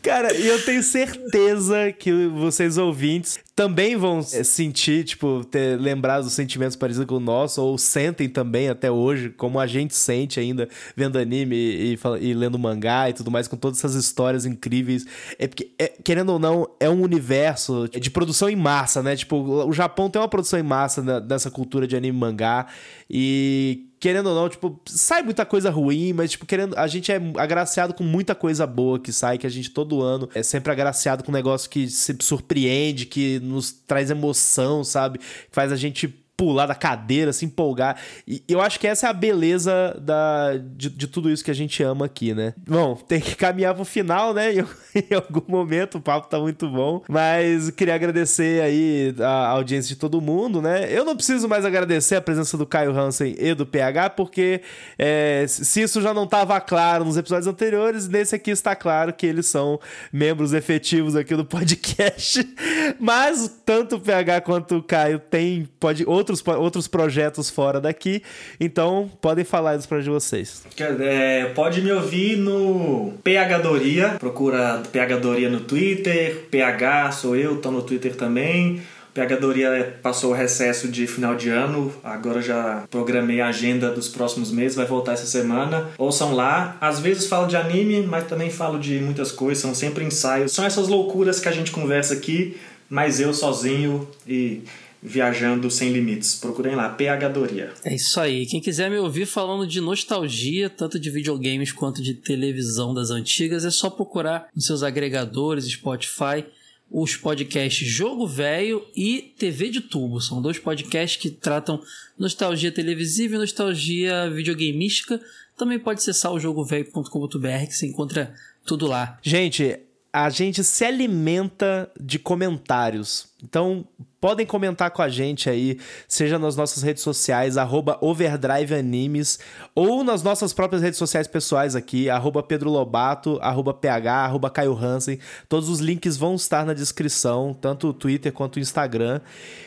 Cara, 0.00 0.32
e 0.32 0.46
eu 0.46 0.64
tenho 0.64 0.82
certeza 0.82 1.92
que 1.92 2.28
vocês 2.28 2.78
ouvintes 2.78 3.40
também 3.56 3.96
vão 3.96 4.22
sentir, 4.22 5.04
tipo, 5.04 5.44
ter 5.44 5.78
lembrado 5.78 6.24
dos 6.24 6.32
sentimentos 6.32 6.76
parecidos 6.76 7.08
com 7.08 7.16
o 7.16 7.20
nosso, 7.20 7.60
ou 7.60 7.76
sentem 7.76 8.28
também 8.28 8.68
até 8.68 8.90
hoje, 8.90 9.30
como 9.30 9.58
a 9.58 9.66
gente 9.66 9.94
sente 9.94 10.38
ainda 10.38 10.68
vendo 10.96 11.18
anime 11.18 11.56
e, 11.56 11.94
e, 11.94 11.98
e 12.20 12.34
lendo 12.34 12.58
mangá 12.58 13.10
e 13.10 13.12
tudo 13.12 13.30
mais, 13.30 13.48
com 13.48 13.56
todas 13.56 13.78
essas 13.78 13.94
histórias 13.94 14.46
incríveis. 14.46 15.04
É 15.38 15.48
porque, 15.48 15.72
é, 15.78 15.88
querendo 15.88 16.30
ou 16.30 16.38
não, 16.38 16.68
é 16.78 16.88
um 16.88 17.02
universo 17.02 17.88
de 17.88 18.10
produção 18.10 18.48
em 18.48 18.56
massa, 18.56 19.02
né? 19.02 19.16
Tipo, 19.16 19.36
o 19.36 19.72
Japão 19.72 20.08
tem 20.08 20.22
uma 20.22 20.28
produção 20.28 20.58
em 20.58 20.64
massa 20.64 21.02
nessa 21.20 21.50
cultura 21.50 21.86
de 21.86 21.96
anime 21.96 22.16
e 22.16 22.20
mangá, 22.20 22.66
e 23.10 23.88
querendo 24.04 24.26
ou 24.26 24.34
não, 24.34 24.50
tipo, 24.50 24.78
sai 24.84 25.22
muita 25.22 25.46
coisa 25.46 25.70
ruim, 25.70 26.12
mas, 26.12 26.32
tipo, 26.32 26.44
querendo. 26.44 26.76
A 26.76 26.86
gente 26.86 27.10
é 27.10 27.18
agraciado 27.38 27.94
com 27.94 28.04
muita 28.04 28.34
coisa 28.34 28.66
boa 28.66 28.98
que 28.98 29.10
sai, 29.10 29.38
que 29.38 29.46
a 29.46 29.50
gente 29.50 29.70
todo 29.70 30.02
ano 30.02 30.28
é 30.34 30.42
sempre 30.42 30.70
agraciado 30.70 31.24
com 31.24 31.32
um 31.32 31.34
negócio 31.34 31.70
que 31.70 31.88
se 31.88 32.14
surpreende, 32.20 33.06
que 33.06 33.40
nos 33.40 33.72
traz 33.72 34.10
emoção, 34.10 34.84
sabe? 34.84 35.20
Que 35.20 35.48
faz 35.50 35.72
a 35.72 35.76
gente 35.76 36.22
pular 36.36 36.66
da 36.66 36.74
cadeira, 36.74 37.32
se 37.32 37.44
empolgar. 37.44 37.96
E 38.26 38.42
eu 38.48 38.60
acho 38.60 38.78
que 38.80 38.86
essa 38.86 39.06
é 39.06 39.10
a 39.10 39.12
beleza 39.12 39.96
da, 40.00 40.56
de, 40.56 40.90
de 40.90 41.06
tudo 41.06 41.30
isso 41.30 41.44
que 41.44 41.50
a 41.50 41.54
gente 41.54 41.82
ama 41.82 42.06
aqui, 42.06 42.34
né? 42.34 42.54
Bom, 42.66 42.96
tem 42.96 43.20
que 43.20 43.36
caminhar 43.36 43.74
pro 43.74 43.84
final, 43.84 44.34
né? 44.34 44.52
Em, 44.94 45.04
em 45.10 45.14
algum 45.14 45.42
momento, 45.48 45.98
o 45.98 46.00
papo 46.00 46.28
tá 46.28 46.38
muito 46.38 46.68
bom. 46.68 47.02
Mas 47.08 47.68
queria 47.70 47.96
agradecer 47.96 48.62
aí 48.62 49.14
a 49.20 49.48
audiência 49.48 49.88
de 49.88 49.96
todo 49.96 50.20
mundo, 50.20 50.62
né? 50.62 50.86
Eu 50.88 51.04
não 51.04 51.16
preciso 51.16 51.48
mais 51.48 51.64
agradecer 51.64 52.14
a 52.14 52.20
presença 52.20 52.56
do 52.56 52.64
Caio 52.64 52.96
Hansen 52.96 53.34
e 53.36 53.54
do 53.54 53.66
PH, 53.66 54.10
porque 54.10 54.60
é, 54.96 55.46
se 55.48 55.82
isso 55.82 56.00
já 56.00 56.14
não 56.14 56.24
estava 56.24 56.60
claro 56.60 57.04
nos 57.04 57.16
episódios 57.16 57.48
anteriores, 57.48 58.06
nesse 58.06 58.36
aqui 58.36 58.52
está 58.52 58.76
claro 58.76 59.12
que 59.12 59.26
eles 59.26 59.46
são 59.46 59.80
membros 60.12 60.52
efetivos 60.52 61.16
aqui 61.16 61.34
do 61.34 61.44
podcast. 61.44 62.46
Mas 62.98 63.50
tanto 63.64 63.96
o 63.96 64.00
PH 64.00 64.40
quanto 64.42 64.76
o 64.76 64.82
Caio 64.82 65.18
têm 65.18 65.68
pode, 65.80 66.04
outros, 66.24 66.42
outros 66.58 66.88
projetos 66.88 67.50
fora 67.50 67.80
daqui. 67.80 68.22
Então, 68.58 69.10
podem 69.20 69.44
falar 69.44 69.76
dos 69.76 69.86
projetos 69.86 70.04
de 70.04 70.10
vocês. 70.10 70.62
É, 71.00 71.46
pode 71.54 71.82
me 71.82 71.92
ouvir 71.92 72.36
no 72.36 73.12
PH 73.22 73.58
Doria. 73.58 74.08
Procura 74.18 74.82
PH 74.90 75.18
Doria 75.18 75.50
no 75.50 75.60
Twitter. 75.60 76.46
PH 76.50 77.12
sou 77.12 77.36
eu, 77.36 77.58
tô 77.58 77.70
no 77.70 77.82
Twitter 77.82 78.16
também. 78.16 78.82
PH 79.14 79.36
Doria 79.36 79.96
passou 80.02 80.32
o 80.32 80.34
recesso 80.34 80.88
de 80.88 81.06
final 81.06 81.36
de 81.36 81.48
ano, 81.48 81.94
agora 82.02 82.42
já 82.42 82.82
programei 82.90 83.40
a 83.40 83.46
agenda 83.46 83.92
dos 83.92 84.08
próximos 84.08 84.50
meses, 84.50 84.76
vai 84.76 84.86
voltar 84.86 85.12
essa 85.12 85.24
semana. 85.24 85.90
Ouçam 85.96 86.34
lá. 86.34 86.76
Às 86.80 86.98
vezes 86.98 87.28
falo 87.28 87.46
de 87.46 87.56
anime, 87.56 88.02
mas 88.02 88.26
também 88.26 88.50
falo 88.50 88.76
de 88.76 88.98
muitas 88.98 89.30
coisas, 89.30 89.62
são 89.62 89.72
sempre 89.72 90.04
ensaios. 90.04 90.50
São 90.50 90.64
essas 90.64 90.88
loucuras 90.88 91.38
que 91.38 91.48
a 91.48 91.52
gente 91.52 91.70
conversa 91.70 92.14
aqui, 92.14 92.56
mas 92.90 93.20
eu 93.20 93.32
sozinho 93.32 94.08
e 94.26 94.64
Viajando 95.06 95.70
Sem 95.70 95.92
Limites. 95.92 96.36
Procurem 96.36 96.74
lá, 96.74 96.88
PH 96.88 97.28
Doria. 97.28 97.70
É 97.84 97.94
isso 97.94 98.18
aí. 98.18 98.46
Quem 98.46 98.58
quiser 98.58 98.90
me 98.90 98.96
ouvir 98.96 99.26
falando 99.26 99.66
de 99.66 99.78
nostalgia, 99.78 100.70
tanto 100.70 100.98
de 100.98 101.10
videogames 101.10 101.72
quanto 101.72 102.02
de 102.02 102.14
televisão 102.14 102.94
das 102.94 103.10
antigas, 103.10 103.66
é 103.66 103.70
só 103.70 103.90
procurar 103.90 104.48
nos 104.56 104.64
seus 104.64 104.82
agregadores, 104.82 105.66
Spotify, 105.66 106.46
os 106.90 107.16
podcasts 107.16 107.86
Jogo 107.86 108.26
Velho 108.26 108.82
e 108.96 109.34
TV 109.36 109.68
de 109.68 109.82
Tubo. 109.82 110.22
São 110.22 110.40
dois 110.40 110.58
podcasts 110.58 111.20
que 111.20 111.28
tratam 111.28 111.82
nostalgia 112.18 112.72
televisiva 112.72 113.34
e 113.34 113.38
nostalgia 113.38 114.30
videogameística. 114.30 115.20
Também 115.54 115.78
pode 115.78 116.00
acessar 116.00 116.32
o 116.32 116.40
jogovelho.com.br 116.40 117.66
que 117.66 117.74
você 117.74 117.86
encontra 117.86 118.34
tudo 118.64 118.86
lá. 118.86 119.18
Gente, 119.22 119.78
a 120.14 120.30
gente 120.30 120.62
se 120.62 120.84
alimenta 120.84 121.90
de 122.00 122.20
comentários. 122.20 123.26
Então, 123.42 123.84
podem 124.24 124.46
comentar 124.46 124.90
com 124.90 125.02
a 125.02 125.08
gente 125.10 125.50
aí, 125.50 125.78
seja 126.08 126.38
nas 126.38 126.56
nossas 126.56 126.82
redes 126.82 127.02
sociais, 127.02 127.58
arroba 127.58 127.98
overdriveanimes, 128.00 129.38
ou 129.74 130.02
nas 130.02 130.22
nossas 130.22 130.50
próprias 130.50 130.80
redes 130.80 130.98
sociais 130.98 131.26
pessoais 131.26 131.76
aqui, 131.76 132.08
arroba 132.08 132.42
Pedro 132.42 132.70
Lobato, 132.70 133.38
arroba 133.42 133.74
PH, 133.74 134.14
arroba 134.14 134.48
Caio 134.48 134.74
Hansen. 134.74 135.18
Todos 135.46 135.68
os 135.68 135.78
links 135.78 136.16
vão 136.16 136.36
estar 136.36 136.64
na 136.64 136.72
descrição, 136.72 137.54
tanto 137.60 137.88
o 137.88 137.92
Twitter 137.92 138.32
quanto 138.32 138.56
o 138.56 138.60
Instagram. 138.60 139.20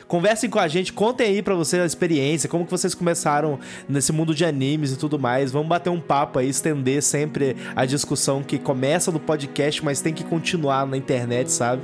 Conversem 0.08 0.50
com 0.50 0.58
a 0.58 0.68
gente, 0.68 0.92
contem 0.92 1.28
aí 1.28 1.44
pra 1.44 1.54
vocês 1.54 1.80
a 1.80 1.86
experiência, 1.86 2.50
como 2.50 2.66
que 2.66 2.72
vocês 2.72 2.96
começaram 2.96 3.60
nesse 3.88 4.12
mundo 4.12 4.34
de 4.34 4.44
animes 4.44 4.92
e 4.92 4.98
tudo 4.98 5.20
mais. 5.20 5.52
Vamos 5.52 5.68
bater 5.68 5.92
um 5.92 6.02
papo 6.02 6.40
aí, 6.40 6.50
estender 6.50 7.04
sempre 7.04 7.56
a 7.76 7.86
discussão 7.86 8.42
que 8.42 8.58
começa 8.58 9.12
no 9.12 9.20
podcast, 9.20 9.86
mas 9.86 10.02
tem 10.02 10.16
que 10.16 10.24
continuar 10.24 10.88
na 10.88 10.98
internet, 10.98 11.52
sabe? 11.52 11.84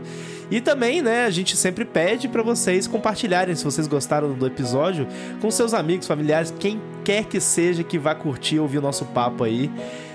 E 0.54 0.62
também, 0.62 1.02
né, 1.02 1.26
a 1.26 1.32
gente 1.32 1.58
sempre 1.58 1.84
pede 1.84 2.28
para 2.28 2.44
vocês 2.44 2.86
compartilharem, 2.86 3.56
se 3.56 3.64
vocês 3.64 3.88
gostaram 3.88 4.34
do 4.34 4.46
episódio, 4.46 5.08
com 5.42 5.50
seus 5.50 5.74
amigos, 5.74 6.06
familiares, 6.06 6.54
quem 6.60 6.80
quer 7.04 7.26
que 7.26 7.40
seja 7.40 7.84
que 7.84 7.98
vá 7.98 8.14
curtir 8.14 8.60
ouvir 8.60 8.78
o 8.78 8.82
nosso 8.82 9.04
papo 9.04 9.46
aí. 9.46 9.72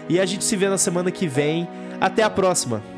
E 0.08 0.20
a 0.20 0.24
gente 0.24 0.44
se 0.44 0.54
vê 0.54 0.68
na 0.68 0.78
semana 0.78 1.10
que 1.10 1.26
vem. 1.26 1.66
Até 2.00 2.22
a 2.22 2.30
próxima! 2.30 2.97